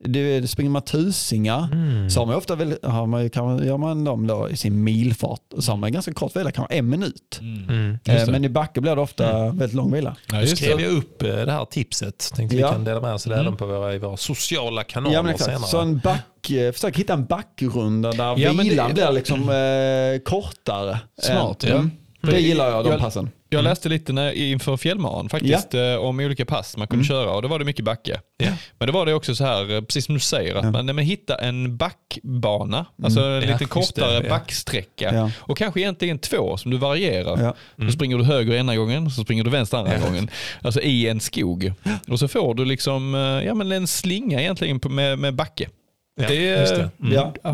det, 0.04 0.40
det 0.40 0.48
springer 0.48 0.70
man 0.70 0.82
tusingar 0.82 1.68
Mm. 1.72 2.10
så 2.10 2.20
har 2.20 2.26
man 2.26 2.34
ofta 2.34 2.54
väl, 2.54 2.76
har 2.82 3.06
man, 3.06 3.30
kan, 3.30 3.44
man- 3.44 3.66
gör 3.66 3.76
man 3.76 4.04
dem 4.04 4.26
då 4.26 4.48
i 4.50 4.56
sin 4.56 4.84
milfart 4.84 5.40
så 5.58 5.72
har 5.72 5.76
man 5.76 5.92
ganska 5.92 6.12
kort 6.12 6.36
vila, 6.36 6.50
kanske 6.50 6.74
en 6.74 6.88
minut. 6.88 7.38
Mm. 7.40 7.90
Just 7.92 8.08
Eh, 8.20 8.26
det. 8.26 8.32
men 8.32 8.44
i 8.44 8.48
backe 8.48 8.80
blir 8.80 8.96
det 8.96 9.02
ofta 9.02 9.46
väldigt 9.48 9.72
lång 9.72 9.92
vila. 9.92 10.16
Ja, 10.26 10.34
Nu 10.34 10.40
just 10.40 10.56
skrev 10.56 10.80
jag 10.80 10.92
upp 10.92 11.22
eh, 11.22 11.28
det 11.28 11.52
här 11.52 11.64
tipset. 11.64 12.30
Tänkte 12.34 12.56
Ja. 12.56 12.66
vi 12.68 12.72
kan 12.72 12.84
dela 12.84 13.00
med 13.00 13.14
oss 13.14 13.26
av 13.26 13.32
det 13.32 13.40
Mm. 13.40 13.56
på 13.56 13.66
våra, 13.66 13.94
i 13.94 13.98
våra 13.98 14.16
sociala 14.16 14.84
kanaler 14.84 15.14
Ja, 15.14 15.22
men 15.22 15.32
exakt. 15.34 15.50
senare. 15.50 15.68
Så 15.68 15.80
en 15.80 15.98
back, 15.98 16.50
eh, 16.50 16.72
försök 16.72 16.98
hitta 16.98 17.12
en 17.12 17.24
backrunda 17.24 18.12
där 18.12 18.24
Ja, 18.38 18.52
vilan 18.52 18.88
det- 18.88 18.94
blir 18.94 19.12
liksom 19.12 19.40
eh, 19.40 20.22
kortare. 20.24 20.98
Smart, 21.22 21.64
än, 21.64 21.70
ja. 21.70 21.76
Mm. 21.76 21.90
Det 22.22 22.40
gillar 22.40 22.70
jag, 22.70 22.84
de 22.84 22.90
Jag- 22.90 23.00
passen. 23.00 23.30
Jag 23.54 23.64
läste 23.64 23.88
lite 23.88 24.12
när, 24.12 24.32
inför 24.32 24.76
fjällmaran 24.76 25.28
faktiskt 25.28 25.74
eh, 25.74 25.94
om 25.94 26.20
olika 26.20 26.44
pass 26.44 26.76
man 26.76 26.88
kunde 26.88 27.04
köra 27.04 27.30
och 27.30 27.42
då 27.42 27.48
var 27.48 27.58
det 27.58 27.64
mycket 27.64 27.84
backe. 27.84 28.20
Ja. 28.38 28.50
Men 28.78 28.86
det 28.86 28.92
var 28.92 29.06
det 29.06 29.14
också 29.14 29.34
så 29.34 29.44
här, 29.44 29.74
eh, 29.74 29.80
precis 29.80 30.04
som 30.06 30.14
du 30.14 30.20
säger, 30.20 30.54
att 30.54 30.64
Ja. 30.64 30.70
man 30.70 30.86
nej, 30.86 31.04
hitta 31.04 31.34
en 31.34 31.76
backbana, 31.76 32.86
alltså 33.02 33.20
en 33.20 33.42
Ja, 33.42 33.52
lite 33.52 33.64
kortare 33.64 34.18
det, 34.20 34.24
ja. 34.26 34.30
backsträcka. 34.30 35.14
Ja. 35.14 35.30
Och 35.36 35.58
kanske 35.58 35.80
egentligen 35.80 36.18
två 36.18 36.56
som 36.56 36.70
du 36.70 36.76
varierar. 36.76 37.42
Ja. 37.42 37.54
Då 37.76 37.90
springer 37.92 38.18
du 38.18 38.24
höger 38.24 38.54
ena 38.54 38.76
gången, 38.76 39.10
så 39.10 39.22
springer 39.24 39.44
du 39.44 39.50
vänster 39.50 39.78
andra 39.78 39.98
gången. 39.98 40.30
Alltså 40.62 40.80
i 40.80 41.08
en 41.08 41.20
skog. 41.20 41.72
Och 42.08 42.18
så 42.18 42.28
får 42.28 42.54
du 42.54 42.64
liksom, 42.64 43.14
eh, 43.14 43.20
ja 43.20 43.54
men 43.54 43.72
en 43.72 43.86
slinga 43.86 44.40
egentligen 44.40 44.80
med, 44.88 45.18
med 45.18 45.34
backe. 45.34 45.68
Ja, 46.20 46.28
det, 46.28 46.34
just 46.34 46.74
det. 46.74 46.90
Mm. 47.00 47.12
Ja, 47.14 47.32
Jag 47.42 47.52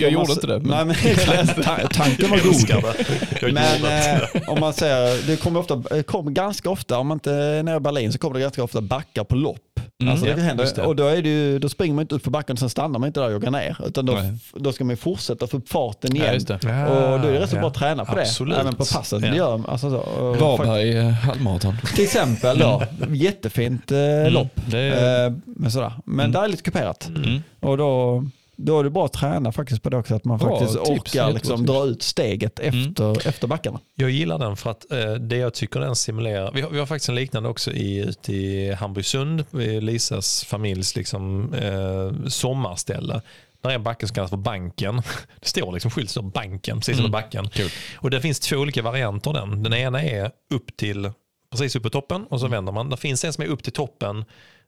man 0.00 0.12
gjorde 0.12 0.22
s- 0.24 0.30
inte 0.30 0.46
det, 0.46 0.58
men- 0.60 0.68
Nej, 0.68 0.84
men 0.84 1.46
ta- 1.64 1.88
tanken 1.90 2.30
var 2.30 2.38
god. 2.38 2.66
det. 2.66 3.40
Jag 3.40 3.52
Men 3.52 3.82
det. 3.82 4.28
eh, 4.34 4.48
om 4.52 4.60
man 4.60 4.72
säger, 4.72 5.26
det 5.26 5.36
kommer, 5.36 5.60
ofta, 5.60 5.76
det 5.76 6.02
kommer 6.02 6.30
ganska 6.30 6.70
ofta, 6.70 6.98
om 6.98 7.06
man 7.06 7.16
inte 7.16 7.32
är 7.32 7.62
nere 7.62 7.76
i 7.76 7.80
Berlin 7.80 8.12
så 8.12 8.18
kommer 8.18 8.34
det 8.34 8.40
ganska 8.40 8.62
ofta 8.64 8.80
backar 8.80 9.24
på 9.24 9.34
lopp. 9.36 9.58
Mm, 10.02 10.10
alltså 10.12 10.24
det 10.24 10.30
ja, 10.30 10.36
kan 10.36 10.44
hända. 10.44 10.62
just 10.62 10.76
det. 10.76 10.82
Och 10.82 10.96
då, 10.96 11.06
är 11.06 11.22
det 11.22 11.28
ju, 11.28 11.58
då 11.58 11.68
springer 11.68 11.94
man 11.94 12.02
inte 12.02 12.14
upp 12.14 12.24
för 12.24 12.30
backen 12.30 12.52
och 12.54 12.58
sen 12.58 12.70
stannar 12.70 12.98
man 12.98 13.06
inte 13.06 13.20
där 13.20 13.26
och 13.26 13.32
joggar 13.32 13.50
ner. 13.50 13.76
Utan 13.86 14.06
då, 14.06 14.12
Nej. 14.12 14.32
då 14.54 14.72
ska 14.72 14.84
man 14.84 14.90
ju 14.92 14.96
fortsätta 14.96 15.46
få 15.46 15.56
upp 15.56 15.68
farten 15.68 16.16
Ja, 16.16 16.22
igen. 16.22 16.34
just 16.34 16.48
det. 16.48 16.54
och 16.54 17.20
då 17.20 17.28
är 17.28 17.32
det 17.32 17.40
rätt 17.40 17.50
så 17.50 17.56
Ja, 17.56 17.60
bra 17.60 17.68
att 17.68 17.74
träna 17.74 18.04
på 18.04 18.18
absolut. 18.20 18.54
det. 18.54 18.60
Även 18.60 18.74
på 18.74 18.84
passet. 18.84 19.22
Ja. 19.24 19.30
Det 19.30 19.36
gör, 19.36 19.62
alltså 19.68 19.90
så, 19.90 19.96
Varberg 20.40 20.96
eh, 20.98 21.08
halvmaraton. 21.08 21.76
Till 21.94 22.04
exempel 22.04 22.58
då, 22.58 22.82
jättefint 23.08 23.92
eh, 23.92 24.30
lopp. 24.30 24.48
Det 24.66 24.78
är, 24.78 25.26
Eh, 25.26 25.32
men 25.46 25.70
sådär. 25.70 25.92
men 26.04 26.20
Mm. 26.20 26.32
där 26.32 26.44
är 26.44 26.48
lite 26.48 26.62
kuperat. 26.62 27.08
mm. 27.08 27.42
Och 27.62 27.76
då, 27.76 28.24
då 28.56 28.80
är 28.80 28.84
det 28.84 28.90
bra 28.90 29.04
att 29.04 29.12
träna 29.12 29.52
faktiskt 29.52 29.82
på 29.82 29.90
det 29.90 29.96
också. 29.96 30.14
Att 30.14 30.24
man 30.24 30.38
Bra 30.38 30.58
faktiskt 30.58 30.84
tips, 30.84 30.90
orkar 30.90 31.32
liksom 31.32 31.66
dra 31.66 31.84
ut 31.84 32.02
steget 32.02 32.58
Mm. 32.60 32.88
efter, 32.88 33.28
efter 33.28 33.46
backarna. 33.48 33.80
Jag 33.94 34.10
gillar 34.10 34.38
den 34.38 34.56
för 34.56 34.70
att 34.70 34.92
eh, 34.92 35.12
det 35.12 35.36
jag 35.36 35.54
tycker 35.54 35.80
den 35.80 35.96
simulerar, 35.96 36.52
vi 36.54 36.60
har, 36.60 36.70
vi 36.70 36.78
har 36.78 36.86
faktiskt 36.86 37.08
en 37.08 37.14
liknande 37.14 37.48
också 37.48 37.72
i, 37.72 37.98
ute 37.98 38.32
i 38.32 38.72
Hamburgsund, 38.72 39.44
vid 39.50 39.82
Lisas 39.82 40.44
familjs 40.44 40.96
liksom, 40.96 41.54
eh, 41.54 42.28
sommarställe. 42.28 43.22
Där 43.62 43.70
är 43.70 43.74
en 43.74 43.82
backe 43.82 44.06
som 44.06 44.14
kallas 44.14 44.30
för 44.30 44.36
banken. 44.36 44.96
Det 45.40 45.48
står 45.48 45.72
liksom 45.72 45.90
skylt 45.90 46.10
står 46.10 46.22
banken 46.22 46.78
precis 46.78 46.94
Mm. 46.94 47.04
under 47.04 47.12
backen. 47.20 47.48
Kul. 47.48 47.70
Och 47.98 48.10
det 48.10 48.20
finns 48.20 48.40
två 48.40 48.56
olika 48.56 48.82
varianter 48.82 49.30
av 49.30 49.34
den. 49.48 49.62
Den 49.62 49.74
ena 49.74 50.02
är 50.02 50.30
upp 50.54 50.76
till, 50.76 51.10
precis 51.50 51.76
upp 51.76 51.82
på 51.82 51.90
toppen 51.90 52.24
och 52.26 52.40
så 52.40 52.46
Mm. 52.46 52.56
vänder 52.56 52.72
man. 52.72 52.90
Det 52.90 52.96
finns 52.96 53.24
en 53.24 53.32
som 53.32 53.44
är 53.44 53.48
upp 53.48 53.62
till 53.62 53.72
toppen. 53.72 54.24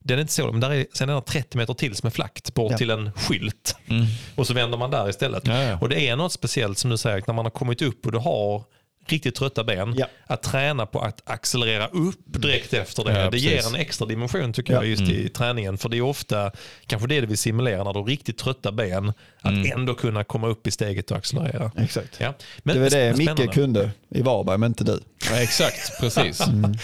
Den 0.06 0.18
är 0.18 0.20
inte 0.22 0.32
så, 0.32 0.52
men 0.52 0.60
där 0.60 0.70
är, 0.70 0.86
sen 0.92 1.08
är 1.08 1.14
det 1.14 1.20
30 1.20 1.56
meter 1.58 1.74
till 1.74 1.94
som 1.96 2.06
är 2.06 2.10
flackt 2.10 2.54
bort 2.54 2.70
Ja. 2.72 2.78
till 2.78 2.90
en 2.90 3.12
skylt. 3.12 3.76
Mm. 3.86 4.04
Och 4.34 4.46
så 4.46 4.54
vänder 4.54 4.78
man 4.78 4.90
där 4.90 5.08
istället. 5.10 5.46
Ja, 5.46 5.62
ja. 5.62 5.78
Och 5.80 5.88
det 5.88 6.08
är 6.08 6.16
något 6.16 6.32
speciellt 6.32 6.78
som 6.78 6.90
du 6.90 6.96
säger, 6.96 7.22
när 7.26 7.34
man 7.34 7.44
har 7.44 7.50
kommit 7.50 7.82
upp 7.82 8.06
och 8.06 8.12
du 8.12 8.18
har 8.18 8.62
riktigt 9.06 9.34
trötta 9.34 9.64
ben, 9.64 10.04
att 10.26 10.42
träna 10.42 10.86
på 10.86 11.00
att 11.00 11.22
accelerera 11.30 11.86
upp 11.86 12.18
direkt 12.26 12.72
efter 12.74 13.04
det. 13.04 13.12
Det 13.24 13.30
precis. 13.30 13.50
ger 13.50 13.66
en 13.68 13.74
extra 13.74 14.06
dimension 14.06 14.52
tycker 14.52 14.72
Ja. 14.72 14.78
jag 14.78 14.86
just 14.90 15.02
i 15.02 15.28
träningen. 15.28 15.78
För 15.78 15.88
det 15.88 15.96
är 15.96 16.00
ofta 16.02 16.50
kanske 16.86 17.08
det 17.08 17.20
vi 17.20 17.36
simulerar 17.36 17.84
när 17.84 17.92
du 17.92 17.98
har 17.98 18.06
riktigt 18.06 18.38
trötta 18.38 18.72
ben, 18.72 19.08
att 19.40 19.52
Mm. 19.52 19.72
ändå 19.72 19.94
kunna 19.94 20.24
komma 20.24 20.46
upp 20.48 20.66
i 20.66 20.70
steget 20.70 21.10
och 21.10 21.16
accelerera. 21.16 21.70
Exakt. 21.76 22.16
Ja. 22.20 22.34
Men 22.58 22.76
det 22.76 22.82
var 22.82 22.90
det. 22.90 23.16
Micke 23.16 23.52
kunde 23.54 23.90
i 24.10 24.22
Varberg, 24.22 24.58
men 24.58 24.70
inte 24.70 24.84
du. 24.84 25.00
Ja, 25.34 25.42
exakt, 25.42 26.00
precis. 26.00 26.40
Mm. 26.46 26.76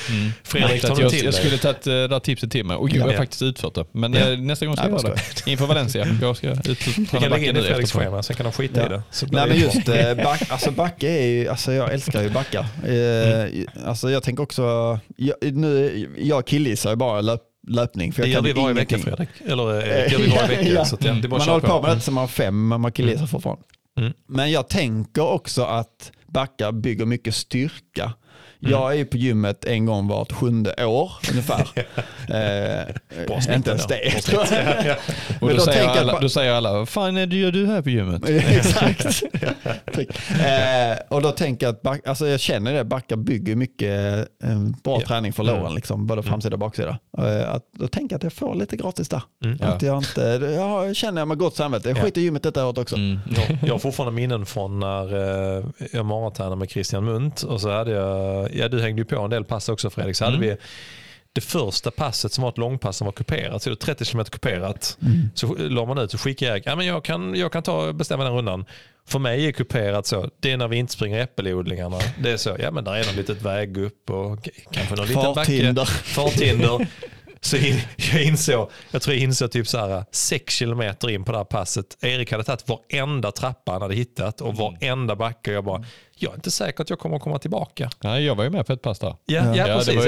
Fredrik, 0.44 0.80
Så 0.80 0.88
tar 0.88 0.96
du 0.96 1.02
jag, 1.02 1.10
till 1.10 1.24
jag 1.24 1.34
skulle 1.34 1.58
tagit 1.58 1.86
eh, 1.86 1.92
det 1.92 2.08
där 2.08 2.20
tipset 2.20 2.50
till 2.52 2.64
mig 2.64 2.76
och 2.76 2.90
jag 2.90 3.02
har 3.04 3.12
Ja. 3.12 3.18
faktiskt 3.18 3.42
utfört 3.42 3.74
det. 3.74 3.84
Men 3.92 4.12
Ja. 4.14 4.30
eh, 4.32 4.38
nästa 4.38 4.66
gång 4.66 4.76
ska 4.76 4.88
jag 4.88 5.02
göra 5.02 5.14
det. 5.44 5.50
Inför 5.50 5.66
Valencia. 5.66 6.06
Jag 6.22 6.36
ska 6.36 6.50
ut 6.50 6.86
Vi 6.98 7.06
kan 7.06 7.22
lägga 7.22 7.48
in 7.48 7.54
det 7.54 7.60
i 7.60 7.64
Fredriks 7.64 7.92
schema, 7.92 8.22
sen 8.22 8.36
kan 8.36 8.44
de 8.44 8.52
skita 8.52 8.80
Ja. 8.80 8.86
i 8.86 8.88
det. 8.88 9.02
Nej 9.32 9.42
det 9.42 9.46
men 9.48 9.58
just 9.58 9.88
eh, 9.88 10.14
back, 10.24 10.42
alltså 10.50 10.70
backe 10.70 11.08
är 11.08 11.26
ju, 11.26 11.48
alltså 11.48 11.72
jag 11.72 11.92
älskar 11.92 12.22
ju 12.22 12.30
backar. 12.30 12.66
Eh, 12.86 13.64
Alltså 13.86 14.10
jag 14.10 14.22
tänker 14.22 14.42
också, 14.42 14.98
jag, 15.16 15.34
nu, 15.54 16.08
jag 16.18 16.46
killgissar 16.46 16.90
ju 16.90 16.96
bara 16.96 17.20
löp, 17.20 17.40
löpning. 17.68 18.12
För 18.12 18.22
Det 18.22 18.28
jag 18.28 18.32
gör 18.32 18.52
kan 18.52 18.54
vi 18.54 18.62
varje 18.62 18.74
vecka. 18.74 18.98
Fredrik. 18.98 19.28
Eller 19.46 19.66
det 19.66 20.12
gör 20.12 20.18
vi 20.18 20.28
varje 20.28 20.48
vecka. 20.48 20.70
Ja. 20.70 20.84
Så 20.84 20.94
att, 20.94 21.04
ja, 21.04 21.12
det 21.12 21.26
är 21.26 21.28
bara 21.28 21.38
Man 21.38 21.48
har 21.48 21.60
köra 21.60 21.70
på 21.80 21.82
med 21.86 21.96
det 21.96 22.00
sedan 22.00 22.14
man 22.14 22.22
var 22.22 22.28
fem, 22.28 22.68
men 22.68 22.80
man 22.80 22.92
killgissar 22.92 23.26
fortfarande. 23.26 23.62
Mm. 23.98 24.12
Men 24.28 24.50
jag 24.50 24.68
tänker 24.68 25.22
också 25.22 25.62
att 25.62 26.12
backar 26.26 26.72
bygger 26.72 27.04
mycket 27.04 27.34
styrka. 27.34 28.12
Mm. 28.62 28.72
Jag 28.72 28.92
är 28.92 28.96
ju 28.96 29.04
på 29.04 29.16
gymmet 29.16 29.64
en 29.64 29.86
gång 29.86 30.08
vart 30.08 30.32
sjunde 30.32 30.84
år 30.86 31.12
ungefär. 31.30 31.68
Bra 33.26 33.36
eh, 33.36 33.40
snitt 33.40 33.56
inte 33.56 33.70
ens 33.70 33.86
det. 33.86 34.30
Bra. 34.30 34.40
Och 35.40 35.46
Men 35.46 35.48
då, 35.48 35.54
då 35.54 35.60
säger 35.60 35.88
alla, 35.88 36.20
då 36.20 36.28
säger 36.28 36.52
alla, 36.52 36.72
vad 36.72 36.88
fan 36.88 37.16
är 37.16 37.26
det 37.26 37.36
gör 37.36 37.52
du 37.52 37.66
här 37.66 37.82
på 37.82 37.90
gymmet? 37.90 38.22
Exakt. 38.28 39.22
eh, 40.30 40.98
och 41.08 41.22
då 41.22 41.30
tänker 41.32 41.66
jag 41.66 41.72
att 41.74 41.82
back, 41.82 42.06
alltså 42.06 42.26
jag 42.28 42.40
känner 42.40 42.72
det, 42.72 42.84
backar 42.84 43.16
bygger 43.16 43.56
mycket 43.56 44.18
eh, 44.44 44.58
bra 44.84 44.98
Ja. 45.00 45.06
träning 45.06 45.32
för 45.32 45.42
Mm. 45.42 45.56
låren, 45.56 45.74
liksom, 45.74 46.06
både 46.06 46.22
framsida 46.22 46.54
och 46.54 46.58
baksida. 46.60 46.98
Eh, 47.18 47.54
att, 47.54 47.62
då 47.78 47.88
tänker 47.88 48.14
jag 48.14 48.18
att 48.18 48.22
jag 48.22 48.32
får 48.32 48.54
lite 48.54 48.76
gratis 48.76 49.08
där. 49.08 49.22
Mm. 49.44 49.58
Ja. 49.60 49.66
Att 49.66 49.82
jag, 49.82 49.98
inte, 49.98 50.20
jag 50.56 50.96
känner 50.96 51.20
jag 51.20 51.28
med 51.28 51.38
gott 51.38 51.56
samvete. 51.56 51.88
Jag 51.88 51.98
Ja. 51.98 52.02
skiter 52.02 52.20
i 52.20 52.24
gymmet 52.24 52.42
detta 52.42 52.66
året 52.66 52.78
också. 52.78 52.96
Mm. 52.96 53.18
Jag, 53.36 53.58
jag 53.62 53.74
har 53.74 53.78
fortfarande 53.78 54.14
minnen 54.14 54.46
från 54.46 54.80
när 54.80 55.14
eh, 55.58 55.64
jag 55.92 56.06
maratränade 56.06 56.56
med 56.56 56.70
Christian 56.70 57.04
Munt 57.04 57.42
och 57.42 57.60
så 57.60 57.70
hade 57.70 57.90
jag, 57.90 58.49
ja 58.52 58.68
du 58.68 58.80
hängde 58.80 59.00
ju 59.00 59.04
på 59.04 59.20
en 59.20 59.30
del 59.30 59.44
pass 59.44 59.68
också 59.68 59.90
Fredrik, 59.90 60.16
så 60.16 60.24
hade 60.24 60.36
Mm. 60.36 60.48
vi 60.48 60.56
det 61.32 61.40
första 61.40 61.90
passet 61.90 62.32
som 62.32 62.42
var 62.42 62.48
ett 62.50 62.58
långpass 62.58 62.96
som 62.96 63.04
var 63.04 63.12
kuperat, 63.12 63.62
så 63.62 63.70
det 63.70 63.74
var 63.74 63.94
30 63.94 64.04
km 64.04 64.24
kuperat, 64.24 64.98
så 65.34 65.54
la 65.58 65.84
man 65.84 65.98
ut 65.98 66.14
och 66.14 66.20
skickade 66.20 66.50
jag, 66.52 66.62
ja, 66.64 66.76
men 66.76 66.86
jag 66.86 67.04
kan, 67.04 67.34
jag 67.34 67.52
kan 67.52 67.62
ta, 67.62 67.92
bestämma 67.92 68.24
den 68.24 68.32
rundan. 68.32 68.64
För 69.08 69.18
mig 69.18 69.46
är 69.46 69.52
kuperat 69.52 70.06
så, 70.06 70.30
det 70.40 70.52
är 70.52 70.56
när 70.56 70.68
vi 70.68 70.76
inte 70.76 70.92
springer 70.92 71.20
äppelodlingarna. 71.20 71.98
Det 72.22 72.30
är 72.30 72.36
så, 72.36 72.56
ja 72.60 72.70
men 72.70 72.84
där 72.84 72.92
är 72.94 73.04
något 73.06 73.16
litet 73.16 73.42
väg 73.42 73.76
upp 73.78 74.10
och 74.10 74.48
kanske 74.70 74.94
någon 74.94 75.06
liten 75.06 75.34
backe. 75.34 75.74
Farthinder. 76.04 76.86
Så 77.42 77.56
in, 77.56 77.80
jag 77.96 78.22
insåg, 78.22 78.70
jag 78.90 79.02
tror 79.02 79.14
jag 79.16 79.22
insåg 79.22 79.50
typ 79.52 79.68
så 79.68 79.78
här 79.78 80.04
6 80.12 80.54
kilometer 80.54 81.10
in 81.10 81.24
på 81.24 81.32
det 81.32 81.38
här 81.38 81.44
passet. 81.44 81.86
Erik 82.00 82.32
hade 82.32 82.44
tagit 82.44 82.68
varenda 82.68 83.32
trappa 83.32 83.72
han 83.72 83.82
hade 83.82 83.94
hittat 83.94 84.40
och 84.40 84.54
varenda 84.56 85.16
backe. 85.16 85.52
Jag 85.52 85.64
bara, 85.64 85.84
jag 86.22 86.32
är 86.32 86.34
inte 86.36 86.50
säker 86.50 86.82
att 86.82 86.90
jag 86.90 86.98
kommer 86.98 87.16
att 87.16 87.22
komma 87.22 87.38
tillbaka. 87.38 87.90
Nej, 88.04 88.24
jag 88.24 88.34
var 88.34 88.44
ju 88.44 88.50
med 88.50 88.66
på 88.66 88.72
ett 88.72 88.82
pass 88.82 88.98
där. 88.98 89.08
Ja, 89.08 89.16
ja, 89.26 89.56
Ja, 89.56 89.66
det 89.66 89.74
precis. 89.74 89.94
var 89.96 90.04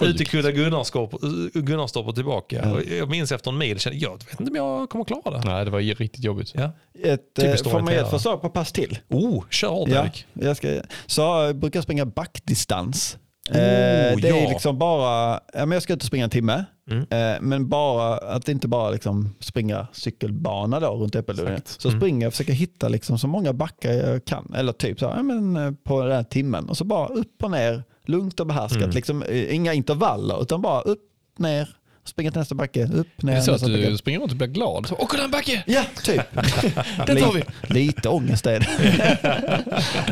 det- 0.00 0.06
Ut 0.10 0.20
i 0.20 0.24
Kulla 0.24 0.50
Gunnarstorp 0.50 2.08
och 2.08 2.14
tillbaka. 2.14 2.72
Och 2.72 2.82
jag 2.98 3.08
minns 3.10 3.32
efter 3.32 3.50
en 3.50 3.58
mil, 3.58 3.78
kände, 3.80 3.98
jag 3.98 4.12
vet 4.12 4.40
inte 4.40 4.50
om 4.50 4.56
jag 4.56 4.90
kommer 4.90 5.02
att 5.02 5.08
klara 5.22 5.38
det. 5.38 5.44
Nej, 5.50 5.64
det 5.64 5.70
var 5.70 5.80
ju 5.80 5.94
riktigt 5.94 6.24
jobbigt. 6.24 6.52
Ja. 6.54 6.70
Ett, 7.04 7.38
eh, 7.38 7.44
Typiskt 7.44 7.70
får 7.70 7.80
man 7.80 7.92
ge 7.92 7.98
ett 7.98 8.10
förslag 8.10 8.42
på 8.42 8.50
pass 8.50 8.72
till? 8.72 8.98
Oh, 9.08 9.44
kör 9.50 9.68
hårt 9.68 9.88
Ja, 9.88 10.02
Erik. 10.04 10.26
jag, 10.32 10.56
ska, 10.56 10.80
så 11.06 11.20
jag 11.22 11.56
brukar 11.56 11.80
springa 11.80 12.06
backdistans. 12.06 13.18
Oh, 13.50 13.56
eh, 13.56 14.16
det 14.16 14.28
är 14.28 14.42
ja. 14.44 14.48
liksom 14.50 14.78
bara, 14.78 15.32
ja, 15.54 15.66
men 15.66 15.70
jag 15.70 15.82
ska 15.82 15.92
ut 15.92 16.02
och 16.02 16.06
springa 16.06 16.24
en 16.24 16.30
timme, 16.30 16.64
Mm. 16.90 17.06
eh, 17.10 17.40
men 17.40 17.68
bara 17.68 18.14
att 18.16 18.48
inte 18.48 18.68
bara 18.68 18.90
liksom 18.90 19.34
springa 19.40 19.86
cykelbana 19.92 20.80
då 20.80 20.86
runt 20.94 21.14
Äppeludden. 21.14 21.54
Exakt. 21.54 21.80
Så 21.80 21.88
Mm. 21.88 22.00
springer 22.00 22.26
jag 22.26 22.32
försöker 22.32 22.52
hitta 22.52 22.88
liksom 22.88 23.18
så 23.18 23.26
många 23.26 23.52
backar 23.52 23.92
jag 23.92 24.24
kan, 24.24 24.54
eller 24.56 24.72
typ 24.72 24.98
så 25.00 25.08
här, 25.08 25.16
ja, 25.16 25.22
men, 25.22 25.56
eh, 25.56 25.72
på 25.84 26.02
den 26.02 26.12
här 26.16 26.22
timmen. 26.24 26.68
Och 26.68 26.76
så 26.76 26.84
bara 26.84 27.06
upp 27.06 27.42
och 27.44 27.50
ner, 27.50 27.82
lugnt 28.06 28.40
och 28.40 28.46
behärskat. 28.46 28.82
Mm. 28.82 28.90
Liksom, 28.94 29.22
eh, 29.22 29.54
inga 29.54 29.72
intervaller, 29.74 30.42
utan 30.42 30.62
bara 30.62 30.80
upp, 30.80 31.02
ner, 31.38 31.68
springa 32.04 32.30
till 32.30 32.38
nästa 32.38 32.54
backe, 32.54 32.84
upp, 32.84 33.22
ner, 33.22 33.32
Det 33.32 33.38
är 33.38 33.42
så 33.42 33.50
att 33.50 33.54
nästa 33.60 33.68
backe. 33.76 33.90
du 33.90 33.96
springer 33.96 34.20
runt 34.20 34.30
och 34.32 34.38
blir 34.38 34.48
glad. 34.48 34.86
Så, 34.86 34.96
Åh, 34.98 35.06
kolla 35.08 35.24
en 35.24 35.30
backe! 35.30 35.64
Ja, 35.66 35.82
typ. 36.04 36.22
Den 37.06 37.16
tar 37.16 37.32
vi. 37.32 37.42
Lite 37.74 38.08
ångest 38.08 38.46
är 38.46 38.60
det. 38.60 38.68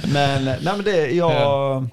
men, 0.13 0.45
nej, 0.45 0.59
men 0.63 0.85
det, 0.85 1.11
jag, 1.11 1.87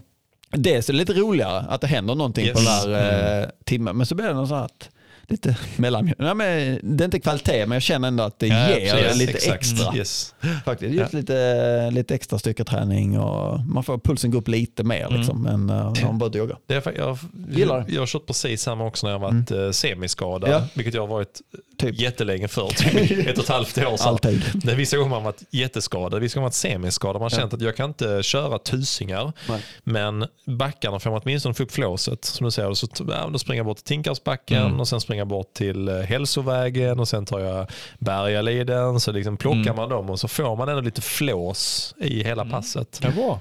det 0.58 0.76
är 0.76 0.82
så 0.82 0.92
lite 0.94 1.14
roligare 1.14 1.66
att 1.70 1.82
det 1.82 1.88
händer 1.88 2.16
någonting 2.16 2.54
på 2.54 2.60
Yes. 2.60 2.84
den 2.84 2.92
där 2.92 3.42
eh, 3.42 3.48
timmen. 3.66 3.98
Men 3.98 4.06
så 4.06 4.16
blir 4.16 4.28
det 4.28 4.34
något 4.34 4.50
så 4.50 4.56
här 4.56 4.64
att 4.66 4.90
lite 5.28 5.58
mellan, 5.76 6.14
nej, 6.18 6.36
men 6.36 6.80
Det 6.98 7.04
är 7.04 7.06
inte 7.06 7.20
kvalitet 7.20 7.66
men 7.66 7.72
jag 7.72 7.82
känner 7.82 8.08
ändå 8.08 8.24
att 8.24 8.40
det 8.40 8.48
Ja, 8.48 8.70
ger 8.70 8.92
precis. 8.94 9.18
lite 9.20 9.32
Exakt. 9.34 9.56
extra. 9.62 9.96
Yes. 9.96 10.36
Faktiskt. 10.66 10.94
Just 10.94 11.14
lite, 11.14 11.92
lite 11.92 12.16
extra 12.16 12.40
styrketräning 12.40 13.20
och 13.20 13.60
man 13.60 13.84
får 13.84 13.98
pulsen 13.98 14.32
gå 14.32 14.38
upp 14.38 14.48
lite 14.48 14.84
mer 14.84 15.08
liksom, 15.10 15.46
än 15.48 15.70
uh, 15.70 15.94
när 15.94 16.04
man 16.06 16.18
börjar 16.18 16.36
jogga. 16.36 16.58
Det 16.68 16.86
är, 16.88 16.94
jag, 16.98 17.18
Gillar 17.50 17.80
det. 17.88 17.94
jag 17.94 18.02
har 18.02 18.08
kört 18.08 18.26
precis 18.28 18.62
samma 18.62 18.86
också 18.86 19.08
när 19.08 19.14
jag 19.14 19.20
har 19.20 19.32
varit 19.32 19.52
mm. 19.52 19.74
semiskadad. 19.74 20.50
Ja. 20.50 20.64
Vilket 20.74 20.94
jag 20.94 21.02
har 21.02 21.08
varit 21.08 21.42
Typ. 21.78 22.00
jättelänge 22.00 22.48
för. 22.48 22.68
Typ 22.68 23.28
ett 23.28 23.38
och 23.38 23.44
ett 23.44 23.50
halvt 23.50 23.78
år 23.78 23.98
sedan. 23.98 24.08
Alltid. 24.08 24.42
Nej, 24.64 24.76
vissa 24.76 24.98
gånger 24.98 25.10
har 25.10 25.18
man 25.18 25.24
varit 25.24 25.44
jätteskadad, 25.52 26.22
vissa 26.22 26.36
gånger 26.36 26.42
har 26.42 26.46
man 26.46 26.48
varit 26.50 26.54
semiskadad. 26.54 27.16
Man 27.16 27.22
har 27.22 27.30
känt 27.30 27.54
att 27.54 27.62
jag 27.62 27.76
kan 27.76 27.90
inte 27.90 28.24
köra 28.24 28.60
tusingar. 28.60 29.34
Nej. 29.50 29.62
Men 29.84 30.26
backarna 30.46 31.00
får 31.00 31.10
man 31.12 31.22
åtminstone 31.24 31.54
få 31.56 31.64
upp 31.64 31.72
flåset. 31.72 32.26
Som 32.26 32.46
du 32.46 32.52
säger, 32.52 32.74
så 32.74 32.88
ja, 33.10 33.30
då 33.34 33.40
springer 33.40 33.60
jag 33.60 33.66
bort 33.66 33.78
till 33.78 33.86
Tinkarsbacken 33.86 34.66
Mm. 34.66 34.80
och 34.80 34.88
sen 34.88 35.02
springer 35.02 35.15
jag 35.18 35.28
bort 35.28 35.54
till 35.54 35.88
eh, 35.88 35.96
hälsovägen 35.96 37.00
och 37.00 37.08
sen 37.08 37.26
tar 37.26 37.40
jag 37.40 37.68
Bergaliden. 38.00 39.00
Så 39.00 39.12
liksom 39.12 39.38
plockar 39.38 39.60
Mm. 39.60 39.76
man 39.76 39.90
dem 39.90 40.10
och 40.10 40.20
så 40.20 40.28
får 40.28 40.56
man 40.56 40.70
ändå 40.70 40.82
lite 40.82 41.02
flås 41.02 41.96
i 41.98 42.24
hela 42.24 42.46
passet. 42.46 43.00
Ja, 43.04 43.10
bra. 43.12 43.40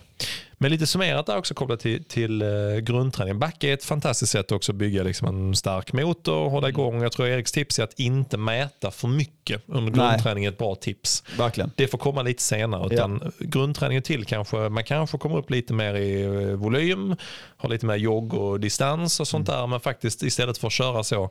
Men 0.58 0.70
lite 0.70 0.86
summerat 0.86 1.26
där 1.26 1.38
också 1.38 1.54
kopplat 1.54 1.80
till, 1.80 2.04
till 2.04 2.42
uh, 2.42 2.78
grundträning. 2.78 3.38
Backe 3.38 3.68
är 3.68 3.74
ett 3.74 3.84
fantastiskt 3.84 4.32
sätt 4.32 4.52
också 4.52 4.72
att 4.72 4.76
bygga 4.76 5.02
liksom 5.02 5.28
en 5.28 5.54
stark 5.54 5.92
motor 5.92 6.34
och 6.34 6.50
hålla 6.50 6.68
igång. 6.68 7.02
Jag 7.02 7.12
tror 7.12 7.28
Eriks 7.28 7.52
tips 7.52 7.78
är 7.78 7.84
att 7.84 8.00
inte 8.00 8.36
mäta 8.36 8.90
för 8.90 9.08
mycket 9.08 9.62
under 9.66 9.92
grundträning 9.92 10.44
är 10.44 10.48
ett 10.48 10.58
bra 10.58 10.74
tips. 10.74 11.22
Verkligen. 11.38 11.70
Det 11.76 11.88
får 11.88 11.98
komma 11.98 12.22
lite 12.22 12.42
senare. 12.42 12.94
Utan 12.94 13.32
Grundträningen 13.38 14.02
till 14.02 14.24
kanske, 14.24 14.56
man 14.56 14.84
kanske 14.84 15.18
kommer 15.18 15.36
upp 15.36 15.50
lite 15.50 15.72
mer 15.72 15.94
i 15.94 16.22
eh, 16.22 16.30
volym, 16.30 17.16
har 17.56 17.68
lite 17.68 17.86
mer 17.86 17.96
jogg 17.96 18.34
och 18.34 18.60
distans 18.60 19.20
och 19.20 19.28
sånt 19.28 19.46
där. 19.46 19.66
Men 19.66 19.80
faktiskt 19.80 20.22
istället 20.22 20.58
för 20.58 20.66
att 20.66 20.72
köra 20.72 21.04
så 21.04 21.30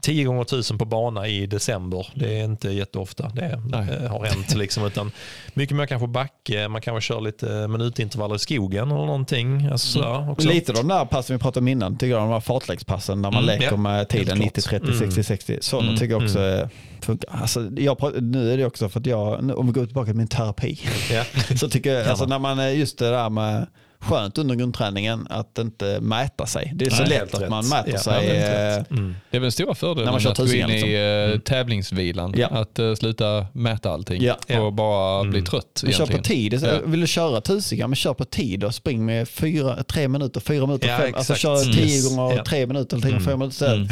10 0.00 0.24
gånger 0.24 0.42
1000 0.42 0.78
på 0.78 0.84
bana 0.84 1.26
i 1.28 1.46
december. 1.46 2.06
Det 2.14 2.40
är 2.40 2.44
inte 2.44 2.68
jätteofta 2.70 3.28
det 3.34 3.62
Nej. 3.66 3.80
eh, 4.02 4.10
har 4.10 4.24
hänt. 4.24 4.54
Liksom, 4.54 4.84
utan 4.86 5.10
mycket 5.54 5.76
mer 5.76 5.86
kanske 5.86 6.06
backe, 6.08 6.68
man 6.68 6.80
kanske 6.80 7.08
kör 7.14 7.20
lite 7.20 7.68
minutintervaller 7.68 8.34
i 8.34 8.38
skogen 8.38 8.88
eller 8.90 9.06
någonting. 9.06 9.66
Alltså, 9.72 10.26
också. 10.30 10.48
Lite 10.48 10.72
de 10.72 10.88
där 10.88 11.04
passen 11.04 11.36
vi 11.36 11.40
pratade 11.42 11.64
om 11.64 11.68
innan, 11.68 11.96
tycker 11.98 12.10
jag, 12.10 12.20
de 12.22 12.28
här 12.30 12.40
fartläggspassen 12.40 13.22
där 13.22 13.30
man 13.30 13.42
Mm, 13.44 13.54
leker 13.60 13.70
ja. 13.72 13.76
med 13.76 14.08
tiden 14.08 14.28
Helt 14.40 14.56
90, 14.56 14.68
klart. 14.68 14.82
30, 14.82 14.86
Mm. 14.86 14.98
60, 15.10 15.22
60. 15.22 15.58
Sådana 15.60 15.88
Mm, 15.88 15.98
tycker 15.98 16.14
jag 16.14 16.22
också 16.22 16.38
mm. 16.40 16.68
funkar. 17.00 17.28
Alltså, 17.32 17.70
jag, 17.76 18.22
nu 18.22 18.52
är 18.52 18.56
det 18.56 18.64
också 18.64 18.88
för 18.88 19.00
att 19.00 19.06
jag, 19.06 19.58
om 19.58 19.66
vi 19.66 19.72
går 19.72 19.86
tillbaka 19.86 20.06
till 20.06 20.16
min 20.16 20.28
terapi, 20.28 20.80
Ja. 21.12 21.24
så 21.56 21.68
tycker 21.68 21.94
jag, 21.94 22.08
alltså, 22.08 22.24
när 22.24 22.38
man 22.38 22.76
just 22.78 22.98
det 22.98 23.10
där 23.10 23.30
med 23.30 23.66
skönt 24.00 24.38
under 24.38 24.54
grundträningen 24.54 25.26
att 25.30 25.58
inte 25.58 26.00
mäta 26.00 26.46
sig. 26.46 26.72
Det 26.74 26.86
är 26.86 26.90
så 26.90 26.96
Nej, 27.02 27.08
lätt 27.08 27.18
helt 27.18 27.34
att 27.34 27.40
rätt. 27.40 27.50
man 27.50 27.68
mäter 27.68 27.92
Ja, 27.92 27.98
sig. 27.98 28.26
helt 28.26 28.48
eh, 28.54 28.78
rätt. 28.78 28.90
Mm. 28.90 29.14
Det 29.30 29.36
är 29.36 29.40
väl 29.40 29.44
den 29.44 29.52
stora 29.52 29.74
fördelen 29.74 30.04
När 30.04 30.12
man 30.12 30.20
kör 30.20 30.30
att 30.30 30.36
gå 30.38 30.42
in 30.44 30.48
tusingar, 30.50 30.70
i 30.70 30.72
liksom. 30.72 31.34
eh, 31.34 31.40
tävlingsvilan. 31.40 32.34
Ja. 32.36 32.46
Att 32.46 32.78
eh, 32.78 32.94
sluta 32.94 33.46
mäta 33.52 33.90
allting 33.90 34.22
Ja. 34.22 34.60
Och 34.60 34.72
bara 34.72 35.22
bli 35.24 35.38
Mm. 35.38 35.44
trött 35.50 35.80
Men 35.84 35.92
kör 35.92 36.06
på 36.06 36.18
tid. 36.18 36.60
Så, 36.60 36.66
Ja. 36.66 36.72
Vill 36.84 37.00
du 37.00 37.06
köra 37.06 37.40
tusingar, 37.40 37.86
men 37.88 37.96
kör 37.96 38.14
på 38.14 38.24
tid 38.24 38.64
och 38.64 38.74
spring 38.74 39.04
med 39.06 39.28
fyra, 39.28 39.82
tre 39.82 40.08
minuter, 40.08 40.40
fyra 40.40 40.66
minuter, 40.66 40.88
Ja, 40.88 40.96
fem. 40.98 41.14
Alltså 41.16 41.32
exakt. 41.32 41.40
kör 41.42 41.62
Mm. 41.62 41.72
tio 41.76 42.16
gånger 42.16 42.42
tre 42.44 42.66
minuter 42.66 42.96
eller 42.96 43.02
tio 43.06 43.10
gånger 43.12 43.22
Mm. 43.22 43.30
fem 43.30 43.38
minuter. 43.38 43.74
Mm. 43.74 43.88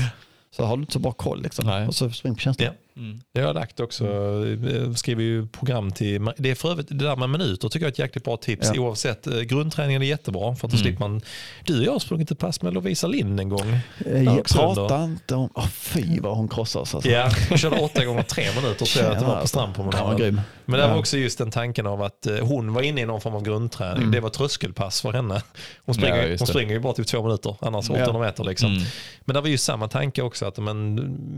Så 0.56 0.64
har 0.64 0.76
du 0.76 0.80
inte 0.80 0.92
så 0.92 0.98
bra 0.98 1.12
koll. 1.12 1.42
Liksom. 1.42 1.86
Och 1.88 1.94
så 1.94 2.10
spring 2.10 2.34
på 2.34 2.40
känslan. 2.40 2.72
Ja. 2.98 3.04
Mm. 3.04 3.20
Det 3.32 3.40
har 3.40 3.46
jag 3.46 3.54
lagt 3.54 3.80
också. 3.80 4.06
Jag 4.06 4.98
skriver 4.98 5.22
ju 5.22 5.46
program 5.46 5.90
till... 5.92 6.30
Det 6.36 6.50
är 6.50 6.54
för 6.54 6.70
övrigt, 6.70 6.88
det 6.88 6.94
där 6.94 7.16
med 7.16 7.30
minuter 7.30 7.68
tycker 7.68 7.86
jag 7.86 7.88
är 7.88 7.92
ett 7.92 7.98
jäkligt 7.98 8.24
bra 8.24 8.36
tips. 8.36 8.70
Ja. 8.74 8.80
Oavsett, 8.80 9.26
eh, 9.26 9.40
grundträningen 9.40 10.02
är 10.02 10.06
jättebra 10.06 10.54
för 10.56 10.66
att 10.66 10.72
då 10.72 10.76
Mm. 10.78 10.84
slipper 10.84 11.00
man... 11.00 11.20
Du 11.64 11.78
och 11.78 11.84
jag 11.84 11.92
har 11.92 11.98
sprungit 11.98 12.30
ett 12.30 12.38
pass 12.38 12.62
med 12.62 12.74
Lovisa 12.74 13.06
Lind 13.06 13.40
en 13.40 13.48
gång. 13.48 13.76
Eh, 14.06 14.22
Jag 14.22 14.38
också 14.38 14.58
pratar 14.58 14.80
under. 14.82 15.04
inte 15.04 15.34
om... 15.34 15.50
Oh, 15.54 15.66
fy 15.68 16.20
vad 16.20 16.36
hon 16.36 16.48
krossar 16.48 16.80
oss. 16.80 16.94
Alltså. 16.94 17.10
Ja, 17.10 17.30
jag 17.50 17.58
körde 17.58 17.76
åtta 17.80 18.04
gånger 18.04 18.22
tre 18.22 18.44
minuter 18.56 18.84
tror 18.86 19.04
jag 19.04 19.12
att 19.12 19.18
det 19.20 19.24
var 19.26 19.34
på 19.34 19.38
var 19.40 19.46
strandpromenaden. 19.46 20.40
Men 20.64 20.80
det 20.80 20.86
var 20.86 20.94
Ja. 20.94 20.98
också 20.98 21.16
just 21.18 21.38
den 21.38 21.50
tanken 21.50 21.86
av 21.86 22.02
att 22.02 22.26
eh, 22.26 22.36
hon 22.38 22.72
var 22.72 22.82
inne 22.82 23.00
i 23.00 23.06
någon 23.06 23.20
form 23.20 23.34
av 23.34 23.42
grundträning. 23.42 23.96
Mm. 23.98 24.10
Det 24.10 24.20
var 24.20 24.30
tröskelpass 24.30 25.00
för 25.00 25.12
henne. 25.12 25.42
Hon 25.84 25.94
springer, 25.94 26.28
Ja, 26.28 26.36
hon 26.38 26.46
springer 26.46 26.72
ju 26.74 26.80
bara 26.80 26.92
typ 26.92 27.06
två 27.06 27.22
minuter, 27.22 27.56
annars 27.60 27.88
Ja. 27.90 27.94
800 28.02 28.20
meter. 28.26 28.44
Liksom. 28.44 28.70
Mm. 28.72 28.82
Men 29.24 29.34
det 29.34 29.40
var 29.40 29.48
ju 29.48 29.58
samma 29.58 29.88
tanke 29.88 30.22
också, 30.22 30.46
att 30.46 30.58
man 30.58 30.94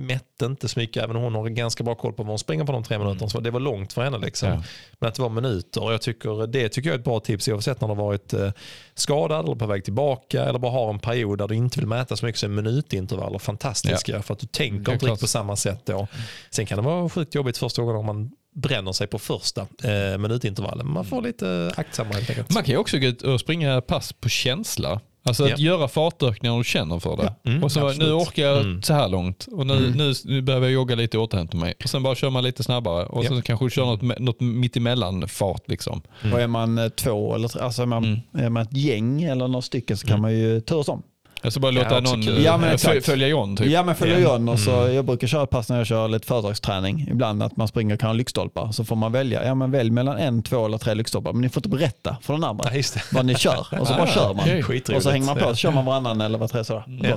mätte 0.06 0.44
inte 0.46 0.68
så 0.68 0.78
mycket, 0.78 1.02
även 1.04 1.16
om 1.16 1.22
hon 1.22 1.34
har 1.34 1.42
ganska 1.54 1.84
bra 1.84 1.94
koll 1.94 2.12
på 2.12 2.22
vad 2.22 2.30
hon 2.30 2.38
springer 2.38 2.64
på 2.64 2.72
de 2.72 2.82
tre 2.82 2.98
minuterna. 2.98 3.28
Så 3.28 3.40
det 3.40 3.50
var 3.50 3.60
långt 3.60 3.92
för 3.92 4.02
henne. 4.02 4.18
Liksom. 4.18 4.48
Ja. 4.48 4.62
Men 4.98 5.08
att 5.08 5.14
det 5.14 5.22
var 5.22 5.28
minuter. 5.28 5.82
Och 5.82 5.92
jag 5.92 6.02
tycker, 6.02 6.46
det 6.46 6.68
tycker 6.68 6.88
jag 6.88 6.94
är 6.94 6.98
ett 6.98 7.04
bra 7.04 7.20
tips 7.20 7.48
oavsett 7.48 7.80
när 7.80 7.88
du 7.88 7.94
har 7.94 8.02
varit 8.04 8.32
eh, 8.32 8.52
skadad 8.94 9.44
eller 9.44 9.56
på 9.56 9.66
väg 9.66 9.84
tillbaka 9.84 10.44
eller 10.44 10.58
bara 10.58 10.72
har 10.72 10.90
en 10.90 10.98
period 10.98 11.38
där 11.38 11.48
du 11.48 11.54
inte 11.54 11.78
vill 11.78 11.86
mäta 11.88 12.16
så 12.16 12.26
mycket 12.26 12.38
så 12.38 12.46
är 12.46 12.50
minutintervaller 12.50 13.38
fantastiska 13.38 14.22
för 14.22 14.34
att 14.34 14.40
du 14.40 14.46
tänker 14.46 14.92
inte 14.92 15.06
riktigt 15.06 15.20
på 15.20 15.26
samma 15.26 15.56
sätt 15.56 15.80
då. 15.84 16.06
Sen 16.50 16.66
kan 16.66 16.76
det 16.76 16.82
vara 16.82 17.08
sjukt 17.08 17.34
jobbigt 17.34 17.58
första 17.58 17.82
gången 17.82 17.96
om 17.96 18.06
man 18.06 18.30
bränner 18.54 18.92
sig 18.92 19.06
på 19.06 19.18
första 19.18 19.60
eh, 19.60 20.18
minutintervallen. 20.18 20.92
Man 20.92 21.04
får 21.04 21.22
lite 21.22 21.72
aktsamma 21.76 22.14
helt 22.14 22.30
enkelt. 22.30 22.54
Man 22.54 22.62
kan 22.62 22.72
ju 22.72 22.78
också 22.78 22.98
gå 22.98 23.06
ut 23.06 23.22
och 23.22 23.40
springa 23.40 23.80
pass 23.80 24.12
på 24.12 24.28
känsla. 24.28 25.00
Alltså 25.22 25.44
att 25.44 25.50
Ja. 25.50 25.56
göra 25.56 25.88
fartökningar 25.88 26.56
och 26.56 26.64
känner 26.64 26.98
för 26.98 27.16
det. 27.16 27.34
Ja. 27.42 27.50
Mm, 27.50 27.64
och 27.64 27.72
så, 27.72 27.80
absolut. 27.80 28.08
nu 28.08 28.12
orkar 28.14 28.42
jag 28.42 28.60
Mm. 28.60 28.82
så 28.82 28.94
här 28.94 29.08
långt 29.08 29.48
och 29.52 29.66
nu, 29.66 29.76
Mm. 29.76 29.90
nu, 29.92 30.12
nu 30.24 30.42
behöver 30.42 30.66
jag 30.66 30.72
jogga 30.74 30.94
lite 30.94 31.18
och 31.18 31.24
återhämta 31.24 31.56
mig. 31.56 31.74
Och 31.84 31.90
sen 31.90 32.02
bara 32.02 32.14
kör 32.14 32.30
man 32.30 32.44
lite 32.44 32.62
snabbare 32.62 33.06
och 33.06 33.24
Ja. 33.24 33.28
sen 33.28 33.42
kanske 33.42 33.66
du 33.66 33.70
kör 33.70 33.84
något, 33.86 34.18
något 34.20 34.40
mittemellan 34.40 35.28
fart. 35.28 35.62
Liksom. 35.68 36.02
Mm. 36.22 36.34
Och 36.34 36.40
är 36.40 36.46
man 36.46 36.78
eh, 36.78 36.88
två 36.88 37.34
eller 37.34 37.62
alltså 37.62 37.82
är 37.82 37.86
man, 37.86 38.04
Mm. 38.04 38.20
är 38.46 38.50
man 38.50 38.62
ett 38.62 38.76
gäng 38.76 39.22
eller 39.22 39.48
några 39.48 39.62
stycken 39.62 39.96
så 39.96 40.06
kan 40.06 40.12
Mm. 40.18 40.22
man 40.22 40.32
ju 40.38 40.60
turas 40.60 40.88
om. 40.88 41.02
Jag 41.42 41.52
ska 41.52 41.60
bara 41.60 41.72
Ja, 41.72 41.82
låta 41.82 41.98
också 41.98 42.16
någon. 42.16 42.42
Ja, 42.42 42.56
men 42.56 42.68
eh, 42.68 42.74
exakt. 42.74 42.94
fö- 42.96 43.00
följa 43.10 43.28
John. 43.28 43.56
Typ. 43.56 43.66
Ja 43.66 43.82
men 43.82 43.94
följer 43.94 44.18
Ja. 44.18 44.32
John 44.32 44.48
och 44.48 44.58
så, 44.58 44.80
Mm. 44.80 44.94
jag 44.94 45.04
brukar 45.04 45.26
köra 45.26 45.42
ett 45.42 45.50
pass 45.50 45.68
när 45.68 45.76
jag 45.78 45.86
kör 45.86 46.08
lite 46.08 46.26
företagsträning. 46.26 47.06
Ibland 47.10 47.42
att 47.42 47.56
man 47.56 47.68
springer 47.68 47.96
kan 47.96 48.08
ha 48.08 48.14
lyktstolpar. 48.14 48.72
Så 48.72 48.84
får 48.84 48.96
man 48.96 49.12
välja, 49.12 49.44
ja 49.44 49.54
men 49.54 49.70
välj 49.70 49.90
mellan 49.90 50.18
en, 50.18 50.42
två 50.42 50.66
eller 50.66 50.78
tre 50.78 50.94
lyktstolpar. 50.94 51.32
Men 51.32 51.42
ni 51.42 51.48
får 51.48 51.60
inte 51.60 51.68
berätta 51.68 52.16
för 52.22 52.32
den 52.34 52.44
andra 52.44 52.64
Ja, 52.76 52.82
vad 53.12 53.24
ni 53.26 53.34
kör. 53.34 53.66
Och 53.80 53.86
så 53.86 53.92
bara 53.94 54.02
Ah, 54.02 54.06
kör 54.06 54.34
man. 54.34 54.96
Och 54.96 55.02
så 55.02 55.10
hänger 55.10 55.26
man 55.26 55.36
på, 55.36 55.44
Ja. 55.44 55.48
så 55.48 55.54
kör 55.56 55.70
man 55.70 55.84
varannan 55.84 56.20
eller 56.20 56.38
var 56.38 56.48
tredje 56.48 56.64
sådär. 56.64 56.84
Ja. 57.02 57.16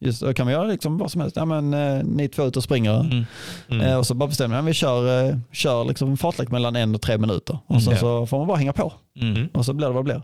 Just, 0.00 0.20
då 0.22 0.34
kan 0.34 0.46
man 0.46 0.52
göra 0.52 0.64
liksom 0.64 0.98
vad 0.98 1.10
som 1.10 1.20
helst. 1.20 1.36
Ja, 1.36 1.44
men, 1.44 1.74
eh, 1.74 2.04
ni 2.04 2.28
två 2.28 2.42
ute 2.46 2.58
och 2.58 2.62
springer. 2.64 3.00
Mm. 3.00 3.24
Mm. 3.70 3.86
Eh, 3.86 3.96
och 3.98 4.06
så 4.06 4.14
bara 4.14 4.26
bestämmer 4.28 4.56
man, 4.56 4.64
vi 4.64 4.72
kör, 4.74 5.28
eh, 5.28 5.36
kör 5.52 5.84
liksom 5.84 6.16
fartlek 6.16 6.50
mellan 6.50 6.76
en 6.76 6.94
och 6.94 7.02
tre 7.02 7.18
minuter. 7.18 7.58
Och 7.66 7.82
sen 7.82 7.92
Mm. 7.92 8.00
så 8.00 8.26
får 8.26 8.38
man 8.38 8.46
bara 8.46 8.56
hänga 8.58 8.72
på. 8.72 8.92
Mm. 9.20 9.48
Och 9.54 9.64
så 9.64 9.72
blir 9.72 9.86
det 9.86 9.92
vad 9.92 10.04
det 10.04 10.04
blir. 10.04 10.22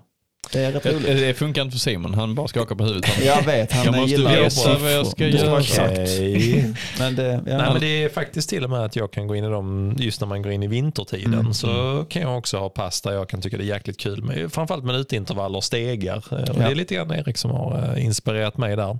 Det 0.52 0.60
är 0.60 0.72
rätt 0.72 0.82
Det, 0.82 0.92
roligt. 0.92 1.06
det 1.06 1.34
funkar 1.34 1.62
inte 1.62 1.72
för 1.72 1.78
Simon, 1.78 2.14
han 2.14 2.34
bara 2.34 2.48
skakar 2.48 2.74
på 2.74 2.84
huvudet. 2.84 3.10
Han, 3.10 3.24
Jag 3.26 3.42
vet, 3.42 3.72
han 3.72 3.84
Jag 3.84 3.96
måste 3.96 4.10
gillar 4.10 4.30
veta 4.36 4.78
vad 4.78 4.92
jag 4.92 5.06
ska 5.06 5.24
Det 5.24 5.30
göra. 5.30 5.60
Okej. 5.60 6.74
Men 6.98 7.14
det, 7.16 7.24
ja, 7.46 7.56
Nej, 7.58 7.70
men 7.72 7.80
det 7.80 8.04
är 8.04 8.08
faktiskt 8.08 8.48
till 8.48 8.64
och 8.64 8.70
med 8.70 8.80
att 8.84 8.96
jag 8.96 9.10
kan 9.12 9.26
gå 9.26 9.36
in 9.36 9.44
i 9.44 9.48
dem, 9.48 9.96
just 9.98 10.20
när 10.20 10.28
man 10.28 10.42
går 10.42 10.52
in 10.52 10.62
i 10.62 10.66
vintertiden, 10.66 11.34
Mm. 11.34 11.54
så 11.54 12.04
kan 12.08 12.22
jag 12.22 12.38
också 12.38 12.58
ha 12.58 12.68
pass 12.68 13.00
där 13.02 13.12
jag 13.12 13.28
kan 13.28 13.40
tycka 13.40 13.56
det 13.56 13.64
är 13.64 13.66
jäkligt 13.66 13.98
kul 14.00 14.22
med 14.24 14.52
framförallt 14.52 14.84
minutintervaller 14.84 15.56
och 15.56 15.64
stegar. 15.64 16.24
Och 16.30 16.58
Det 16.58 16.64
är 16.64 16.74
lite 16.74 16.94
grann 16.94 17.10
Erik 17.14 17.36
som 17.36 17.50
har 17.50 17.92
eh, 17.96 18.04
inspirerat 18.04 18.56
mig 18.58 18.76
där. 18.76 18.98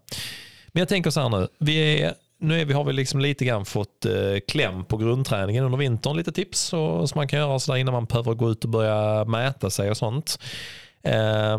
Men 0.73 0.81
jag 0.81 0.89
tänker 0.89 1.11
så 1.11 1.21
här 1.21 1.29
nu. 1.29 1.49
Vi, 1.59 2.03
är, 2.03 2.15
nu 2.41 2.61
är, 2.61 2.65
vi 2.65 2.73
har 2.73 2.85
vi 2.85 2.93
liksom 2.93 3.21
lite 3.21 3.45
grann 3.45 3.65
fått 3.65 4.05
eh, 4.05 4.13
kläm 4.49 4.85
på 4.85 4.97
grundträningen 4.97 5.65
under 5.65 5.79
vintern. 5.79 6.17
Lite 6.17 6.33
tips 6.33 6.61
så, 6.61 7.07
som 7.07 7.19
man 7.19 7.29
kan 7.29 7.39
göra 7.39 7.59
så 7.59 7.73
där 7.73 7.79
innan 7.79 7.93
man 7.95 8.05
behöver 8.05 8.35
gå 8.35 8.51
ut 8.51 8.65
och 8.65 8.71
börja 8.71 9.25
mäta 9.25 9.71
sig 9.71 9.91
och 9.91 9.97
sånt. 9.97 10.39
Eh, 11.03 11.59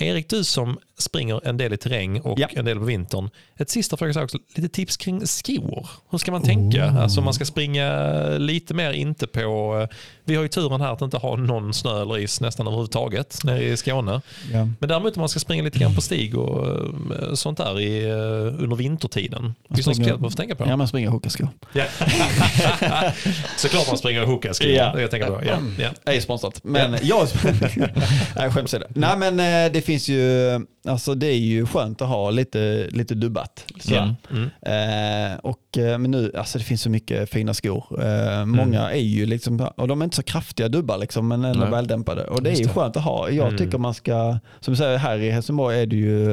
Erik, 0.00 0.28
du 0.28 0.44
som 0.44 0.78
springer 0.98 1.40
en 1.48 1.56
del 1.56 1.72
i 1.72 1.76
terräng 1.76 2.20
och 2.20 2.38
Ja. 2.40 2.48
en 2.52 2.64
del 2.64 2.78
på 2.78 2.84
vintern. 2.84 3.30
Ett 3.56 3.70
sista 3.70 3.96
fråga 3.96 4.22
också, 4.22 4.38
lite 4.54 4.68
tips 4.68 4.96
kring 4.96 5.26
skor. 5.26 5.88
Hur 6.10 6.18
ska 6.18 6.32
man 6.32 6.42
tänka? 6.42 6.84
Alltså 6.90 7.20
man 7.20 7.34
ska 7.34 7.44
springa 7.44 8.20
lite 8.38 8.74
mer 8.74 8.92
inte 8.92 9.26
på, 9.26 9.78
eh, 9.82 9.96
vi 10.24 10.34
har 10.36 10.42
ju 10.42 10.48
turen 10.48 10.80
här 10.80 10.92
att 10.92 11.02
inte 11.02 11.16
ha 11.16 11.36
någon 11.36 11.74
snö 11.74 12.02
eller 12.02 12.18
is 12.18 12.40
nästan 12.40 12.66
överhuvudtaget 12.66 13.44
nere 13.44 13.64
i 13.64 13.76
Skåne. 13.76 14.20
Ja. 14.52 14.68
Men 14.78 14.88
däremot 14.88 15.16
om 15.16 15.20
man 15.20 15.28
ska 15.28 15.40
springa 15.40 15.62
lite 15.62 15.78
grann 15.78 15.94
på 15.94 16.00
stig 16.00 16.38
och 16.38 16.68
eh, 16.68 17.34
sånt 17.34 17.58
där 17.58 17.80
i, 17.80 18.04
eh, 18.08 18.62
under 18.62 18.76
vintertiden. 18.76 19.54
Finns 19.68 19.80
det 19.84 19.90
något 19.90 19.96
speciellt 19.96 20.20
man 20.20 20.30
får 20.30 20.36
tänka 20.36 20.54
på? 20.54 20.64
Ja, 20.68 20.76
man 20.76 20.88
springer 20.88 21.08
hookahskor. 21.10 21.48
Ja. 21.72 21.84
Såklart 23.56 23.86
man 23.88 23.98
springer 23.98 24.22
och 24.22 24.28
hookar 24.28 24.52
skor. 24.52 24.68
Ja. 24.68 25.00
Jag 25.00 25.10
tänker 25.10 25.28
på. 25.28 25.40
Ja. 25.44 25.58
Ja. 25.78 25.88
Ej 26.12 26.20
sponsrat. 26.20 26.60
Men 26.64 26.96
jag... 27.02 27.28
Nej, 28.36 28.50
skämt 28.50 28.64
åsido. 28.64 28.84
Nej, 28.94 29.16
men 29.16 29.36
det 29.72 29.84
finns 29.84 29.89
ju... 29.98 30.50
Alltså 30.88 31.14
det 31.14 31.26
är 31.26 31.36
ju 31.38 31.66
skönt 31.66 32.02
att 32.02 32.08
ha 32.08 32.30
lite, 32.30 32.88
lite 32.90 33.14
dubbat. 33.14 33.64
Så. 33.80 33.94
Ja. 33.94 34.14
Mm. 34.30 34.44
Eh, 35.32 35.38
och, 35.38 35.78
eh, 35.78 35.98
men 35.98 36.10
nu, 36.10 36.32
alltså 36.38 36.58
det 36.58 36.64
finns 36.64 36.82
så 36.82 36.90
mycket 36.90 37.30
fina 37.30 37.54
skor. 37.54 38.04
Eh, 38.04 38.44
många 38.44 38.90
är 38.92 39.00
ju 39.00 39.26
liksom, 39.26 39.68
och 39.76 39.88
de 39.88 40.00
är 40.00 40.04
inte 40.04 40.16
så 40.16 40.22
kraftiga 40.22 40.68
dubbar 40.68 40.98
liksom, 40.98 41.28
men 41.28 41.44
ändå 41.44 41.60
Nej. 41.60 41.70
väldämpade. 41.70 42.24
Och 42.24 42.42
det 42.42 42.50
är 42.50 42.54
ju 42.54 42.64
det. 42.64 42.70
skönt 42.72 42.96
att 42.96 43.04
ha. 43.04 43.30
Jag 43.30 43.46
Mm. 43.46 43.58
tycker 43.58 43.78
man 43.78 43.94
ska, 43.94 44.38
som 44.60 44.72
du 44.72 44.76
säger 44.78 44.98
här 44.98 45.18
i 45.18 45.30
Helsingborg 45.30 45.80
är 45.80 45.86
det 45.86 45.96
ju, 45.96 46.26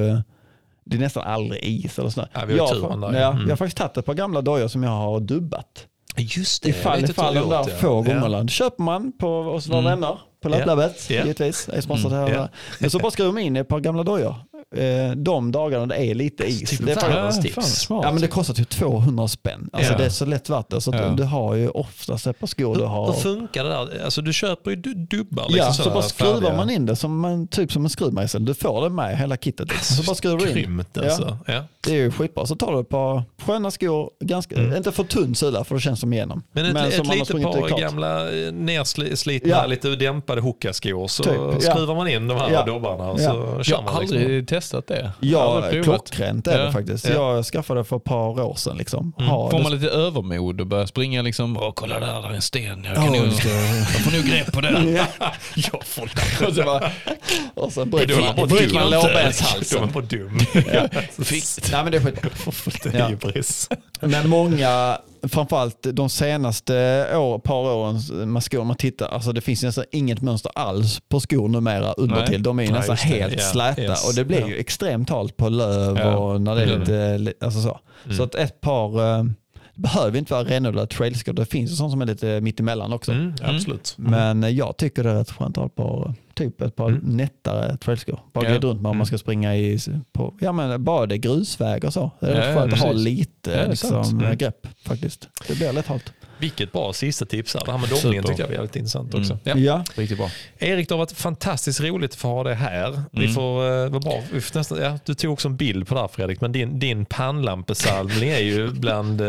det 0.85 0.95
är 0.95 0.99
nästan 0.99 1.23
aldrig 1.23 1.63
is 1.63 1.99
eller 1.99 2.09
snö. 2.09 2.25
Ja, 2.34 2.39
vi 2.47 2.59
har 2.59 2.75
jag, 2.75 3.01
där, 3.01 3.13
ja, 3.13 3.19
ja. 3.19 3.29
Mm. 3.31 3.41
jag 3.41 3.49
har 3.49 3.55
faktiskt 3.55 3.77
tagit 3.77 3.97
ett 3.97 4.05
par 4.05 4.13
gamla 4.13 4.41
dojor 4.41 4.67
som 4.67 4.84
jag 4.84 4.89
har 4.91 5.19
dubbat. 5.19 5.85
Just 6.17 6.63
det. 6.63 6.69
Ifall, 6.69 7.03
ifall 7.03 7.34
de 7.35 7.49
där 7.49 7.55
ja. 7.57 7.63
få 7.63 8.05
Ja. 8.07 8.47
köper 8.47 8.84
man 8.84 9.11
på 9.11 9.43
hos 9.43 9.67
våra 9.69 9.79
Mm. 9.79 9.91
vänner 9.91 10.17
på. 10.41 10.49
Löplabbet, 10.49 11.09
Ja. 11.09 11.22
givetvis. 11.22 11.69
Är 11.69 11.81
sponsrat 11.81 12.11
här. 12.14 12.30
ja. 12.30 12.49
Men 12.80 12.89
så 12.89 12.99
bara 12.99 13.11
skruvar 13.11 13.31
man 13.31 13.41
in 13.41 13.55
ett 13.55 13.68
par 13.68 13.80
gamla 13.80 14.03
dojor. 14.03 14.35
Eh, 14.76 15.11
de 15.15 15.52
dagarna 15.52 15.85
det 15.85 15.95
är 15.95 16.15
lite 16.15 16.44
is. 16.44 16.69
Typ 16.69 16.85
det 16.85 16.91
är 16.91 17.41
tips. 17.41 17.85
Ja 17.89 18.11
men 18.11 18.22
det 18.22 18.27
kostar 18.27 18.53
typ 18.53 18.69
200 18.69 19.27
spänn. 19.27 19.69
Alltså 19.73 19.91
Ja. 19.91 19.98
det 19.98 20.06
är 20.06 20.10
så 20.10 20.26
lätt 20.26 20.49
värt 20.49 20.69
det. 20.69 20.81
Så 20.81 20.89
att 20.95 20.99
Ja. 21.02 21.07
du 21.10 21.23
har 21.23 21.56
ju 21.56 21.69
oftast 21.69 22.27
ett 22.27 22.39
par 22.39 22.48
skor 22.48 22.76
du 22.76 22.84
har. 22.84 23.06
hur 23.07 23.14
funkar 23.14 23.64
det 23.64 23.69
där? 23.69 24.03
Alltså 24.03 24.22
du 24.22 24.34
köper 24.34 24.69
ju 24.69 24.76
du- 24.76 24.94
dubbar. 24.94 25.44
Liksom 25.44 25.57
ja, 25.68 25.73
så 25.73 25.84
sådär 25.84 25.94
bara 25.94 26.03
skruvar 26.03 26.34
färdiga. 26.34 26.53
man 26.56 26.69
in 26.69 26.85
det 26.85 26.95
som 26.95 27.26
en, 27.26 27.48
typ 27.48 27.72
som 27.72 27.84
en 27.84 27.89
skruvmejsel. 27.89 28.45
Du 28.45 28.53
får 28.53 28.81
det 28.84 28.89
med 28.89 29.18
hela 29.18 29.38
kittet. 29.38 29.68
Liksom. 29.69 29.95
Så 29.98 30.03
bara 30.03 30.15
skruvar 30.15 30.38
du 30.38 30.48
in. 30.49 30.53
Grymt 30.56 30.98
alltså. 30.98 31.38
Ja. 31.48 31.64
Det 31.81 31.91
är 31.91 31.95
ju 31.95 32.11
skitbra. 32.11 32.45
Så 32.45 32.56
tar 32.56 32.73
du 32.73 32.80
ett 32.80 32.89
par 32.89 33.23
sköna 33.45 33.72
skor, 33.72 34.10
ganska, 34.19 34.56
Mm. 34.56 34.77
inte 34.77 34.91
för 34.91 35.03
tunn 35.03 35.35
sula 35.35 35.64
för 35.64 35.76
då 35.76 35.80
känns 35.80 36.02
de 36.02 36.14
igenom. 36.14 36.44
Men 36.52 36.65
ett, 36.76 36.88
ett 36.88 36.94
som 36.94 37.07
man 37.07 37.18
har 37.19 37.26
litet 37.35 37.69
par 37.72 37.80
gamla 37.80 38.31
eh, 38.31 38.52
nerslitna, 38.53 39.49
Ja. 39.49 39.65
lite 39.65 39.89
dämpade 39.95 40.41
hookahskor 40.41 41.07
så 41.07 41.23
Typ, 41.23 41.34
ja. 41.38 41.60
skruvar 41.72 41.95
man 41.95 42.07
in 42.07 42.27
de 42.27 42.38
här 42.38 42.52
Ja. 42.52 42.65
dobbarna 42.65 43.11
och 43.11 43.19
så 43.19 43.26
kör 43.26 43.34
Jag 43.34 43.81
har 43.81 44.02
Liksom. 44.02 44.18
aldrig 44.18 44.48
testat 44.59 44.88
det. 44.88 45.11
Ja, 45.19 45.69
klockrent 45.84 46.47
är 46.47 46.57
det 46.57 46.63
Ja. 46.65 46.71
faktiskt. 46.71 47.09
Ja. 47.09 47.35
Jag 47.35 47.45
skaffade 47.45 47.79
det 47.79 47.84
för 47.84 47.95
ett 47.97 48.03
par 48.03 48.41
år 48.41 48.55
sedan. 48.55 48.77
Liksom. 48.77 49.13
Mm. 49.19 49.29
Ha 49.31 49.51
Får 49.51 49.59
man 49.59 49.71
lite 49.71 49.88
övermod 49.89 50.61
och 50.61 50.67
börja 50.67 50.88
springa 50.88 51.21
liksom, 51.21 51.57
åh 51.57 51.71
kolla 51.75 51.99
där, 51.99 52.21
där 52.21 52.29
är 52.29 52.34
en 52.34 52.41
sten, 52.41 52.84
jag, 52.84 52.91
Ja, 52.91 52.95
kan 53.03 53.05
nog, 53.13 53.25
just 53.25 53.43
det. 53.43 53.49
jag 53.77 53.88
får 53.88 54.11
nog 54.11 54.23
grepp 54.25 54.51
på 54.53 54.61
den. 54.61 54.95
Ja. 54.95 55.05
Jag 55.55 55.84
får 55.85 56.09
och 56.47 56.53
så 56.53 56.63
bara, 56.63 56.91
Och 57.53 57.71
bryter 57.88 58.21
man, 58.38 58.47
bryter 58.47 58.73
man 58.73 58.91
De 58.91 58.97
är 58.97 59.03
lårbenshalsen. 59.03 59.89
bara 59.93 60.03
dum. 60.03 60.39
Nej 60.53 61.84
men 61.84 61.91
det 61.91 61.97
är 61.97 62.01
skitbra. 62.01 62.29
Det 62.84 62.89
är 62.97 62.99
Ja. 62.99 63.09
ju 63.09 63.17
pris. 63.17 63.69
Men 63.99 64.29
många, 64.29 64.97
framförallt 65.30 65.88
de 65.94 66.10
senaste 66.10 66.74
år, 67.18 67.40
par 67.40 67.56
åren 67.74 68.32
med 68.34 68.44
skor, 68.44 68.64
man 68.64 68.76
tittar, 68.76 69.08
alltså 69.08 69.32
det 69.32 69.41
finns 69.41 69.64
nästan 69.64 69.84
inget 69.91 70.22
mönster 70.22 70.52
alls 70.56 70.99
på 71.10 71.20
skor 71.20 71.48
numera 71.49 71.94
under 71.94 72.16
Nej. 72.16 72.28
till. 72.28 72.44
De 72.44 72.60
är 72.60 72.64
ju 72.64 72.70
Nej, 72.70 72.78
nästan 72.80 72.95
helt 72.98 73.34
Ja, 73.34 73.40
släta 73.40 73.82
yes. 73.82 74.08
och 74.10 74.16
det 74.16 74.26
blir 74.26 74.40
Ja. 74.40 74.48
ju 74.48 74.58
extremt 74.58 75.10
halt 75.10 75.38
på 75.38 75.49
löv 75.49 75.98
Ja. 75.98 76.18
och 76.18 76.41
när 76.41 76.56
det 76.56 76.62
är 76.62 76.68
Mm. 76.68 76.80
lite, 76.80 77.18
li- 77.18 77.34
alltså 77.41 77.62
så. 77.62 77.80
Mm. 78.06 78.18
Så 78.18 78.24
att 78.24 78.36
ett 78.36 78.62
par, 78.62 79.18
eh, 79.20 79.24
det 79.78 79.82
behöver 79.82 80.18
inte 80.20 80.34
vara 80.34 80.44
renodlade 80.44 80.88
trailskor, 80.88 81.34
det 81.34 81.45
finns 81.45 81.72
ju 81.72 81.76
sånt 81.76 81.91
som 81.91 82.02
är 82.02 82.06
lite 82.06 82.41
mittemellan 82.41 82.94
också. 82.94 83.12
Mm, 83.12 83.34
absolut. 83.44 83.94
Men 83.98 84.44
eh, 84.44 84.49
jag 84.49 84.78
tycker 84.78 85.04
det 85.04 85.10
är 85.12 85.16
rätt 85.16 85.32
skönt 85.32 85.58
att 85.58 85.62
ha 85.62 85.66
ett 85.66 85.76
par, 85.76 86.14
typ 86.34 86.62
ett 86.62 86.76
par 86.76 86.90
Mm. 86.90 87.02
nättare 87.18 87.78
trailskor. 87.78 88.20
Bara 88.34 88.45
Ja. 88.45 88.52
glida 88.52 88.68
runt 88.68 88.82
med 88.82 88.86
om 88.90 88.91
Mm. 88.91 88.98
man 88.98 89.06
ska 89.06 89.18
springa 89.18 89.56
i, 89.56 89.80
på, 90.14 90.34
ja 90.40 90.52
men 90.52 90.84
bara 90.84 91.06
det 91.06 91.18
grusväg 91.18 91.84
och 91.84 91.94
så. 91.94 92.12
Det 92.20 92.26
är 92.26 92.30
Ja, 92.32 92.38
rätt 92.40 92.48
ja, 92.56 92.62
skönt 92.62 92.74
att 92.74 92.80
ha 92.80 92.91
lite 92.91 93.52
Ja, 93.52 93.66
liksom, 93.70 94.20
Mm. 94.20 94.38
grepp 94.38 94.68
faktiskt. 94.86 95.30
Det 95.48 95.56
blir 95.56 95.74
lätt 95.74 95.88
halt. 95.88 96.14
Vilket 96.39 96.72
bra 96.72 96.93
sista 96.93 97.26
tips 97.26 97.53
här. 97.53 97.61
Det 97.65 97.72
här 97.72 97.77
med 97.80 97.89
dobbningen 97.89 98.23
Super. 98.23 98.27
tyckte 98.27 98.41
jag 98.41 98.47
var 98.47 98.53
jävligt 98.55 98.76
intressant 98.76 99.14
Mm. 99.14 99.22
också. 99.22 99.39
Ja. 99.43 99.57
Ja. 99.57 99.84
riktigt 99.95 100.18
bra. 100.18 100.30
Erik, 100.59 100.88
det 100.89 100.93
har 100.95 100.99
varit 100.99 101.11
fantastiskt 101.11 101.81
roligt 101.81 102.11
att 102.11 102.18
få 102.18 102.27
ha 102.27 102.43
det 102.43 102.55
här. 102.55 103.01
Vi 103.11 103.22
Mm. 103.23 103.34
får, 103.35 103.64
uh, 103.85 103.89
vad 103.89 104.03
bra. 104.03 104.23
Vi 104.34 104.41
får 104.41 104.59
nästan, 104.59 104.81
ja, 104.81 104.99
du 105.05 105.14
tog 105.14 105.34
också 105.34 105.47
en 105.47 105.55
bild 105.57 105.88
på 105.88 105.93
det 105.95 106.01
här 106.01 106.07
Fredrik, 106.07 106.41
men 106.41 106.51
din, 106.51 106.80
din 106.80 107.05
pannlampesalvning 107.05 108.30
är 108.30 108.39
ju 108.39 108.68
bland 108.72 109.22
eh, 109.22 109.27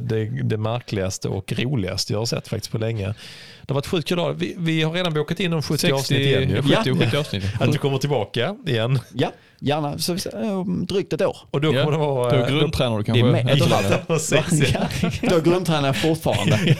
det, 0.00 0.24
det 0.42 0.56
märkligaste 0.56 1.28
och 1.28 1.52
roligaste 1.52 2.12
jag 2.12 2.20
har 2.20 2.26
sett 2.26 2.48
faktiskt 2.48 2.72
på 2.72 2.78
länge. 2.78 3.06
Det 3.06 3.72
har 3.72 3.74
varit 3.74 3.86
sjukt 3.86 4.08
kul. 4.08 4.34
Vi, 4.36 4.54
vi 4.58 4.82
har 4.82 4.92
redan 4.92 5.14
bokat 5.14 5.40
in 5.40 5.50
de 5.50 5.62
70 5.62 5.92
avsnitt 5.92 6.20
igen. 6.20 6.50
ju. 6.50 6.62
70 6.62 6.90
och 6.92 6.98
70 6.98 7.16
avsnitt. 7.16 7.44
Att 7.60 7.72
du 7.72 7.78
kommer 7.78 7.98
tillbaka 7.98 8.56
igen. 8.66 8.98
ja, 9.14 9.32
gärna. 9.60 9.98
Så 9.98 10.12
eh, 10.42 10.58
om 10.60 10.86
drygt 10.86 11.12
ett 11.12 11.22
år. 11.22 11.36
Och 11.50 11.60
då 11.60 11.74
Ja, 11.74 11.84
kommer 11.84 11.92
det 11.92 11.98
vara... 12.04 12.30
Då 12.30 12.36
eh, 12.44 12.48
grundtränar 12.58 12.96
du 12.98 13.02
Det 13.02 13.10
är 13.18 13.22
kanske 13.22 13.44
med- 13.44 13.56
ytterligare. 13.56 13.84
Ja, 13.90 13.98
precis. 14.14 14.74
Ja. 15.22 15.28
Då 15.30 15.40
grundtränar 15.40 15.86
jag 15.88 15.96
fortfarande. 15.96 16.58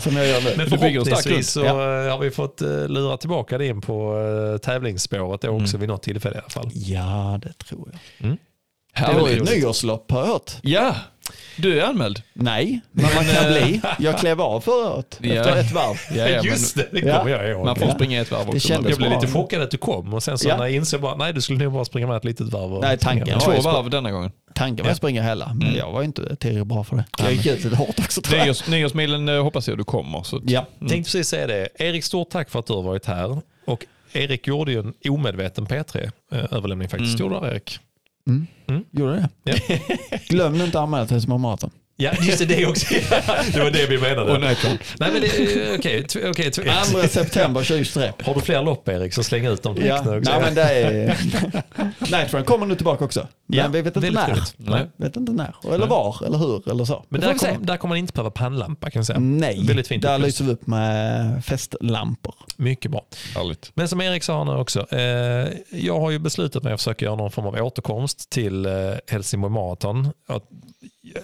Som 0.00 0.16
jag 0.16 0.26
gör 0.26 0.40
nu. 0.40 0.50
Men 0.56 0.66
förhoppningsvis 0.66 1.50
så 1.50 1.60
grund. 1.62 1.80
eh, 1.80 2.12
har 2.12 2.18
vi 2.18 2.30
fått 2.30 2.62
uh, 2.62 2.88
lura 2.88 3.16
tillbaka 3.16 3.58
det 3.58 3.66
in 3.66 3.80
på 3.80 4.14
tävlingsspåret 4.62 5.40
då 5.40 5.48
också 5.48 5.74
Mm. 5.76 5.80
vid 5.80 5.88
något 5.88 6.02
tillfälle 6.02 6.34
i 6.34 6.38
alla 6.38 6.48
fall. 6.48 6.70
Ja, 6.74 7.40
det 7.42 7.52
tror 7.64 7.88
jag. 8.18 8.36
Det 8.96 9.00
är 9.04 9.14
väl 9.14 9.42
ett 9.42 9.50
nyårslopp 9.56 10.10
har 10.10 10.20
jag 10.20 10.26
hört. 10.26 10.52
Ja, 10.62 10.96
du 11.56 11.80
är 11.80 11.84
anmäld. 11.84 12.22
Nej, 12.32 12.80
men 12.92 13.04
man 13.14 13.24
kan 13.24 13.52
bli. 13.52 13.80
Jag 13.98 14.18
klev 14.18 14.40
av 14.40 14.60
förra 14.60 14.94
året 14.94 15.18
Ja. 15.22 15.34
efter 15.34 15.56
ett 15.56 15.72
varv. 15.72 15.96
Ja, 16.16 16.28
ja, 16.28 16.42
Just 16.42 16.76
det, 16.76 16.88
det 16.92 17.00
Ja. 17.00 17.18
kommer 17.18 17.30
jag 17.30 17.50
ihåg. 17.50 17.64
man 17.66 17.76
får 17.76 17.90
springa 17.90 18.20
ett 18.20 18.30
varv 18.30 18.46
Det 18.46 18.52
också. 18.56 18.72
Jag 18.72 18.82
blev 18.82 18.98
bra. 18.98 19.08
lite 19.20 19.26
chockad 19.32 19.62
att 19.62 19.70
du 19.70 19.76
kom 19.76 20.14
och 20.14 20.22
sen 20.22 20.38
så 20.38 20.48
Ja. 20.48 20.56
när 20.56 20.64
jag 20.64 20.72
insåg 20.74 21.00
bara, 21.00 21.14
nej 21.16 21.32
du 21.32 21.40
skulle 21.40 21.64
nog 21.64 21.72
bara 21.72 21.84
springa 21.84 22.06
med 22.06 22.16
ett 22.16 22.24
litet 22.24 22.46
varv. 22.52 22.72
och 22.74 22.82
Nej, 22.82 22.98
tanken 22.98 23.40
Två 23.40 23.50
varv 23.60 23.90
denna 23.90 24.10
gången. 24.10 24.30
Tanken 24.54 24.84
var 24.84 24.90
att 24.90 24.96
springa 24.98 25.22
hela, 25.22 25.46
men 25.54 25.62
Mm. 25.68 25.78
jag 25.78 25.92
var 25.92 26.02
inte 26.02 26.36
tillräckligt 26.36 26.66
bra 26.66 26.84
för 26.84 26.96
det. 26.96 27.04
Jag 27.18 27.32
gick 27.32 27.46
ut 27.46 27.64
lite 27.64 27.76
hårt 27.76 27.98
också 27.98 28.20
tror 28.20 28.38
jag. 28.38 28.46
Nyårs, 28.46 28.68
nyårsmilen 28.68 29.28
eh, 29.28 29.42
hoppas 29.42 29.68
jag 29.68 29.78
du 29.78 29.84
kommer. 29.84 30.22
Så 30.22 30.40
Ja, 30.46 30.66
Tänkte 30.78 30.96
precis 30.96 31.28
säga 31.28 31.46
det. 31.46 31.68
Erik, 31.78 32.04
stort 32.04 32.30
tack 32.30 32.50
för 32.50 32.58
att 32.58 32.66
du 32.66 32.72
har 32.72 32.82
varit 32.82 33.06
här. 33.06 33.40
Och 33.66 33.84
Erik 34.12 34.46
gjorde 34.46 34.72
ju 34.72 34.78
en 34.78 34.94
omedveten 35.08 35.66
P3-överlämning 35.66 36.88
faktiskt. 36.88 37.20
Mm. 37.20 37.32
Gjorde 37.32 37.46
du 37.46 37.52
Erik? 37.54 37.78
Mm. 38.28 38.46
Mm. 38.68 38.84
gjorde 38.90 39.12
det. 39.14 39.28
Ja. 39.44 39.78
Glöm 40.28 40.58
nu 40.58 40.64
inte 40.64 40.78
att 40.78 40.84
anmäla 40.84 41.06
till 41.06 41.14
Helsingborg 41.14 41.40
Marathon. 41.40 41.70
Ja, 41.96 42.12
just 42.22 42.38
det, 42.38 42.44
det 42.44 42.66
också. 42.66 42.94
det 43.52 43.58
var 43.62 43.70
det 43.70 43.86
vi 43.86 43.98
menade. 43.98 44.32
Och 44.32 44.40
nej, 44.40 44.56
Nej, 44.98 45.12
men 45.12 45.20
det 45.20 45.28
okej. 45.78 46.04
okej, 46.30 46.50
tw- 46.50 47.02
2 47.02 47.08
september 47.08 47.60
2023. 47.60 48.12
Har 48.24 48.34
du 48.34 48.40
fler 48.40 48.62
lopp 48.62 48.88
Erik 48.88 49.14
så 49.14 49.22
släng 49.22 49.46
ut 49.46 49.62
dem 49.62 49.76
Ja, 49.84 50.02
nej 50.04 50.40
men 50.40 50.54
det 50.54 50.62
är... 50.62 51.16
Nightrun 52.18 52.44
kommer 52.44 52.66
nu 52.66 52.74
tillbaka 52.74 53.04
också. 53.04 53.28
Men 53.54 53.64
Ja, 53.64 53.68
vi 53.68 53.82
vet 53.82 53.96
inte 53.96 54.10
när. 54.10 54.42
Nej. 54.56 54.90
Vet 54.96 55.16
inte 55.16 55.32
när, 55.32 55.54
eller 55.74 55.86
var, 55.86 56.26
eller 56.26 56.38
hur, 56.38 56.70
eller 56.70 56.84
så. 56.84 57.04
Men 57.08 57.20
där 57.20 57.34
kommer 57.38 57.58
där 57.58 57.76
kommer 57.76 57.90
man 57.90 57.98
inte 57.98 58.12
behöva 58.12 58.30
pannlampa 58.30 58.90
kan 58.90 59.00
jag 59.00 59.06
säga. 59.06 59.18
Nej, 59.18 59.64
Väldigt 59.66 59.88
fint 59.88 60.02
där 60.02 60.18
lyser 60.18 60.44
vi 60.44 60.52
upp 60.52 60.66
med 60.66 61.44
festlampor. 61.44 62.34
Mycket 62.56 62.90
bra. 62.90 63.04
Härligt. 63.34 63.70
Men 63.74 63.88
som 63.88 64.00
Erik 64.00 64.22
sa 64.22 64.44
nu 64.44 64.52
också, 64.52 64.92
eh, 64.94 65.48
jag 65.70 66.00
har 66.00 66.10
ju 66.10 66.18
beslutat 66.18 66.62
mig 66.62 66.72
att 66.72 66.80
försöka 66.80 67.04
göra 67.04 67.16
någon 67.16 67.30
form 67.30 67.46
av 67.46 67.54
återkomst 67.54 68.30
till 68.30 68.66
eh, 68.66 68.72
Helsingborg 69.06 69.52
Marathon. 69.52 70.08
Att, 70.26 70.42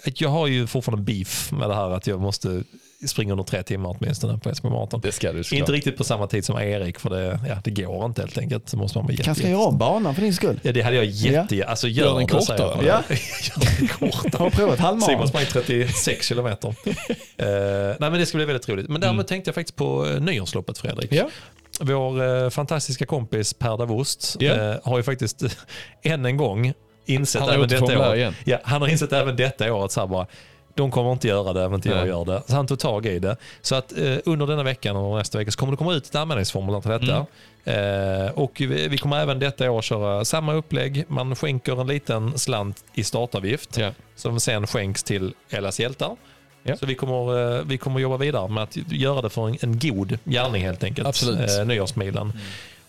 jag 0.04 0.28
har 0.28 0.46
ju 0.46 0.66
fortfarande 0.66 1.04
beef 1.04 1.52
med 1.52 1.68
det 1.68 1.74
här 1.74 1.90
att 1.90 2.06
jag 2.06 2.20
måste 2.20 2.62
springa 3.08 3.32
under 3.32 3.44
tre 3.44 3.62
timmar 3.62 3.96
åtminstone 4.00 4.38
på 4.38 4.48
Helsingborg 4.48 4.74
Marathon. 4.78 5.00
Det 5.00 5.12
ska 5.12 5.32
du 5.32 5.44
såklart. 5.44 5.58
Inte 5.58 5.72
riktigt 5.72 5.96
på 5.96 6.04
samma 6.04 6.26
tid 6.26 6.44
som 6.44 6.58
Erik 6.58 6.98
för 6.98 7.10
det, 7.10 7.40
ja, 7.48 7.56
det 7.64 7.70
går 7.70 8.04
inte 8.04 8.22
helt 8.22 8.38
enkelt. 8.38 8.68
Så 8.68 8.76
måste 8.76 8.98
man 8.98 9.04
vara 9.04 9.12
jätte, 9.12 9.24
Kanske 9.24 9.42
ska 9.42 9.50
göra 9.50 9.62
om 9.62 9.78
banan 9.78 10.14
för 10.14 10.22
din 10.22 10.34
skull. 10.34 10.60
Ja, 10.62 10.72
det 10.72 10.82
hade 10.82 10.96
jag 10.96 11.04
jätte... 11.04 11.56
Ja. 11.56 11.66
Alltså, 11.66 11.88
gör 11.88 12.04
Gör 12.06 12.18
den 12.18 12.26
kortare. 12.26 12.86
Ja. 12.86 13.02
Gör 13.42 13.78
den 13.78 13.88
kortare. 13.88 14.42
Har 14.42 14.50
provat 14.50 14.78
Simon 14.78 15.00
halvmaran? 15.00 15.28
sprang 15.28 15.44
36 15.44 16.26
kilometer. 16.26 16.74
Eh, 17.36 17.46
nej 17.46 17.96
men 18.10 18.12
det 18.12 18.26
ska 18.26 18.38
bli 18.38 18.44
väldigt 18.44 18.68
roligt. 18.68 18.88
Men 18.88 19.00
däremot 19.00 19.28
tänkte 19.28 19.48
jag 19.48 19.54
faktiskt 19.54 19.76
på 19.76 20.04
uh, 20.06 20.20
nyårsloppet 20.20 20.78
Fredrik. 20.78 21.12
Ja. 21.12 21.28
Vår 21.80 22.22
eh, 22.44 22.50
fantastiska 22.50 23.06
kompis 23.06 23.54
Per 23.54 23.76
Davost 23.78 24.36
Ja. 24.40 24.52
eh, 24.52 24.76
har 24.84 24.96
ju 24.96 25.02
faktiskt 25.02 25.42
än 26.02 26.26
en 26.26 26.36
gång 26.36 26.72
insett 27.06 27.40
Han 27.40 27.48
har 27.48 27.56
även 27.56 27.70
gjort 27.70 27.88
detta 27.88 28.08
år. 28.10 28.16
igen. 28.16 28.34
Ja, 28.44 28.58
han 28.64 28.80
har 28.82 28.88
insett 28.88 29.12
även 29.12 29.36
detta 29.36 29.74
året 29.74 29.92
så 29.92 30.00
här 30.00 30.06
bara, 30.06 30.26
De 30.74 30.90
kommer 30.90 31.12
inte 31.12 31.28
göra 31.28 31.52
det, 31.52 31.60
även 31.62 31.74
inte 31.74 31.88
jag 31.88 32.06
gör 32.06 32.24
det. 32.24 32.42
Så 32.46 32.54
han 32.56 32.66
tog 32.66 32.78
tag 32.78 33.06
i 33.06 33.18
det. 33.18 33.36
Så 33.60 33.74
att 33.74 33.98
eh, 33.98 34.16
under 34.24 34.46
denna 34.46 34.62
veckan 34.62 34.96
och 34.96 35.18
nästa 35.18 35.38
vecka 35.38 35.50
så 35.50 35.58
kommer 35.58 35.70
det 35.72 35.76
komma 35.76 35.94
ut 35.94 36.06
ett 36.06 36.14
anmälningsformulär 36.14 36.80
till 36.80 36.90
detta. 36.90 37.26
Eh, 37.64 38.30
och 38.30 38.52
vi, 38.58 38.88
vi 38.88 38.98
kommer 38.98 39.20
även 39.20 39.38
detta 39.38 39.70
år 39.70 39.82
köra 39.82 40.24
samma 40.24 40.52
upplägg. 40.54 41.04
Man 41.08 41.36
skänker 41.36 41.80
en 41.80 41.86
liten 41.86 42.38
slant 42.38 42.84
i 42.94 43.04
startavgift 43.04 43.78
Ja. 43.78 43.90
som 44.16 44.40
sen 44.40 44.66
skänks 44.66 45.02
till 45.02 45.34
Ellas 45.50 45.80
hjältar. 45.80 46.16
Ja. 46.62 46.76
Så 46.76 46.86
vi 46.86 46.94
kommer, 46.94 47.56
eh, 47.58 47.62
vi 47.64 47.78
kommer 47.78 48.00
jobba 48.00 48.16
vidare 48.16 48.48
med 48.48 48.62
att 48.62 48.76
göra 48.76 49.22
det 49.22 49.30
för 49.30 49.48
en, 49.48 49.56
en 49.60 49.78
god 49.78 50.18
gärning 50.24 50.62
helt 50.62 50.84
enkelt. 50.84 51.08
Absolut. 51.08 51.58
Eh, 51.58 51.64
nyårsmilen. 51.66 52.32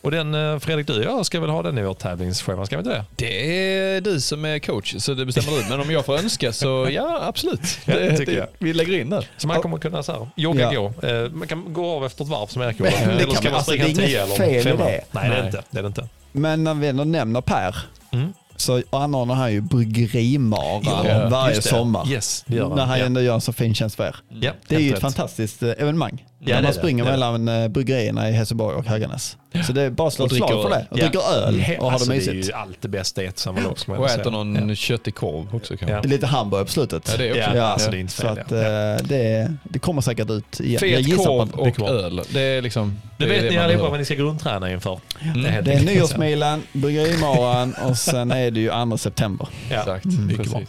Och 0.03 0.11
den, 0.11 0.35
eh, 0.35 0.59
Fredrik, 0.59 0.87
du 0.87 1.03
jag 1.03 1.25
ska 1.25 1.39
väl 1.39 1.49
ha 1.49 1.61
den 1.63 1.77
i 1.77 1.83
vårt 1.83 1.99
tävlingsschema, 1.99 2.65
ska 2.65 2.75
vi 2.77 2.79
inte 2.79 2.89
det? 2.91 3.05
Det 3.15 3.67
är 3.97 4.01
du 4.01 4.21
som 4.21 4.45
är 4.45 4.59
coach, 4.59 4.95
så 4.99 5.13
det 5.13 5.25
bestämmer 5.25 5.57
du. 5.57 5.69
Men 5.69 5.79
om 5.81 5.91
jag 5.91 6.05
får 6.05 6.17
önska 6.17 6.53
så 6.53 6.87
ja, 6.91 7.19
absolut. 7.23 7.61
Ja, 7.85 7.95
det 7.95 8.17
tycker 8.17 8.37
jag. 8.37 8.47
Vi 8.59 8.73
lägger 8.73 8.99
in 9.01 9.09
det. 9.09 9.25
Så 9.37 9.47
man 9.47 9.61
kommer 9.61 9.77
kunna 9.77 10.03
så 10.03 10.11
här, 10.11 10.27
jogga, 10.35 10.73
Ja. 10.73 10.81
gå. 11.01 11.07
Eh, 11.07 11.29
man 11.31 11.47
kan 11.47 11.73
gå 11.73 11.95
av 11.95 12.05
efter 12.05 12.23
ett 12.23 12.29
varv 12.29 12.47
som 12.47 12.61
Erik 12.61 12.79
gjorde. 12.79 12.91
Men 12.99 13.07
det 13.07 13.13
Eller 13.23 13.25
kan 13.25 13.35
ska 13.35 13.49
man- 13.49 13.55
alltså, 13.55 13.71
springa 13.71 13.85
det 13.85 13.91
är 13.91 13.93
en 13.93 13.99
inget 13.99 14.09
10 14.09 14.23
eller 14.23 14.35
fel 14.35 14.67
i 14.73 14.77
det. 14.77 15.01
Nej, 15.11 15.29
det 15.29 15.35
är 15.35 15.45
inte. 15.45 15.63
Det 15.71 15.77
är 15.79 15.83
det 15.83 15.87
inte. 15.87 16.07
Men 16.31 16.63
när 16.63 16.73
vi 16.73 16.87
ändå 16.87 17.03
nämner 17.03 17.41
Per 17.41 17.75
Mm. 18.13 18.33
så 18.55 18.81
anordnar 18.89 19.35
han 19.35 19.51
ju 19.53 19.61
bryggerimaran 19.61 20.81
Ja, 20.85 21.27
varje 21.31 21.55
Just 21.55 21.63
det. 21.69 21.75
sommar. 21.75 22.07
Yes, 22.11 22.43
det 22.47 22.55
gör 22.55 22.67
han. 22.67 22.75
När 22.77 22.85
han 22.85 22.99
ja. 22.99 23.05
ändå 23.05 23.21
gör 23.21 23.33
en 23.33 23.41
så 23.41 23.53
fin 23.53 23.75
tjänst 23.75 23.95
för 23.95 24.07
er. 24.07 24.15
Ja, 24.29 24.51
Det 24.67 24.75
är 24.75 24.79
ju 24.79 24.87
ett 24.87 24.93
rätt. 24.93 25.01
fantastiskt 25.01 25.63
eh, 25.63 25.69
evenemang. 25.69 26.25
Ja, 26.43 26.47
när 26.47 26.53
det 26.53 26.57
är 26.59 26.61
man 26.63 26.71
det. 26.71 26.77
springer 26.79 27.05
Det 27.05 27.11
mellan 27.11 27.47
eh, 27.47 27.67
bryggerierna 27.67 28.29
i 28.29 28.31
Hässelborg 28.31 28.75
och 28.75 28.85
Höganäs. 28.85 29.37
Så 29.67 29.73
det 29.73 29.81
är 29.81 29.89
bara 29.89 30.07
att 30.07 30.13
slå 30.13 30.25
Och 30.25 30.31
ett 30.31 30.37
slag 30.37 30.49
för 30.63 30.69
det. 30.69 30.75
öl. 30.75 30.85
Och 30.89 30.99
Ja. 30.99 31.03
dricker 31.03 31.33
öl 31.33 31.63
och 31.79 31.85
har 31.85 31.91
alltså, 31.91 32.09
det 32.09 32.15
Det 32.15 32.23
är 32.23 32.33
mysigt. 32.33 32.49
ju 32.49 32.53
allt 32.53 32.81
det 32.81 32.87
bästa 32.87 33.23
i 33.23 33.25
ett 33.25 33.39
samma 33.39 33.59
lopp. 33.61 33.79
ska 33.79 33.91
man 33.91 33.99
Och 34.01 34.09
äter 34.09 34.31
någon 34.31 34.75
köttig 34.75 35.15
korv 35.15 35.55
också 35.55 35.77
kanske. 35.77 35.95
Ja. 35.95 36.01
Lite 36.01 36.25
hamburgare 36.27 36.65
på 36.65 36.71
slutet. 36.71 37.09
Ja, 37.11 37.17
det 37.17 37.27
är 37.27 37.31
också. 37.31 37.57
Ja, 37.57 37.63
alltså, 37.63 37.91
det 37.91 37.97
är 37.97 37.99
inte 37.99 38.13
så 38.13 38.21
fel, 38.21 38.31
att 38.31 38.51
ja. 38.51 38.57
det, 39.03 39.53
det 39.63 39.79
kommer 39.79 40.01
säkert 40.01 40.29
ut 40.29 40.59
igen. 40.59 40.79
Fet 40.79 41.17
korv 41.17 41.41
att 41.41 41.79
och 41.79 41.89
öl. 41.89 42.21
Det 42.29 42.41
är 42.41 42.61
liksom... 42.61 43.01
Nu 43.17 43.25
är 43.25 43.29
vet 43.29 43.41
det 43.41 43.49
ni 43.49 43.57
allihopa 43.57 43.89
vad 43.89 43.99
ni 43.99 44.05
ska 44.05 44.15
grundträna 44.15 44.71
inför. 44.71 44.99
Mm. 45.21 45.45
helt 45.45 45.65
det 45.65 45.73
är 45.73 45.81
nyårsmilen, 45.83 46.63
bryggerimaran 46.73 47.73
och 47.73 47.97
sen 47.97 48.31
är 48.31 48.51
det 48.51 48.59
ju 48.59 48.69
2 48.89 48.97
september. 48.97 49.47
Ja. 49.69 49.79
Exakt. 49.79 50.05
mycket 50.05 50.37
Precis. 50.37 50.53
bra. 50.53 50.61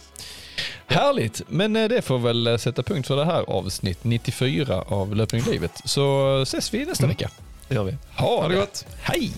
Härligt, 0.87 1.41
men 1.47 1.75
eh, 1.75 1.87
det 1.87 2.01
får 2.01 2.17
väl 2.19 2.47
eh, 2.47 2.57
sätta 2.57 2.83
punkt 2.83 3.07
för 3.07 3.15
det 3.15 3.25
här 3.25 3.43
avsnitt 3.47 4.03
94 4.03 4.81
av 4.87 5.15
Löpning 5.15 5.43
livet. 5.51 5.81
Så 5.85 6.39
ses 6.41 6.73
vi 6.73 6.85
nästa 6.85 7.07
vecka. 7.07 7.29
Det 7.67 7.75
gör 7.75 7.83
vi. 7.83 7.97
Ha, 8.15 8.41
Ha 8.41 8.47
det 8.47 8.55
gott. 8.55 8.85
Hej! 9.01 9.31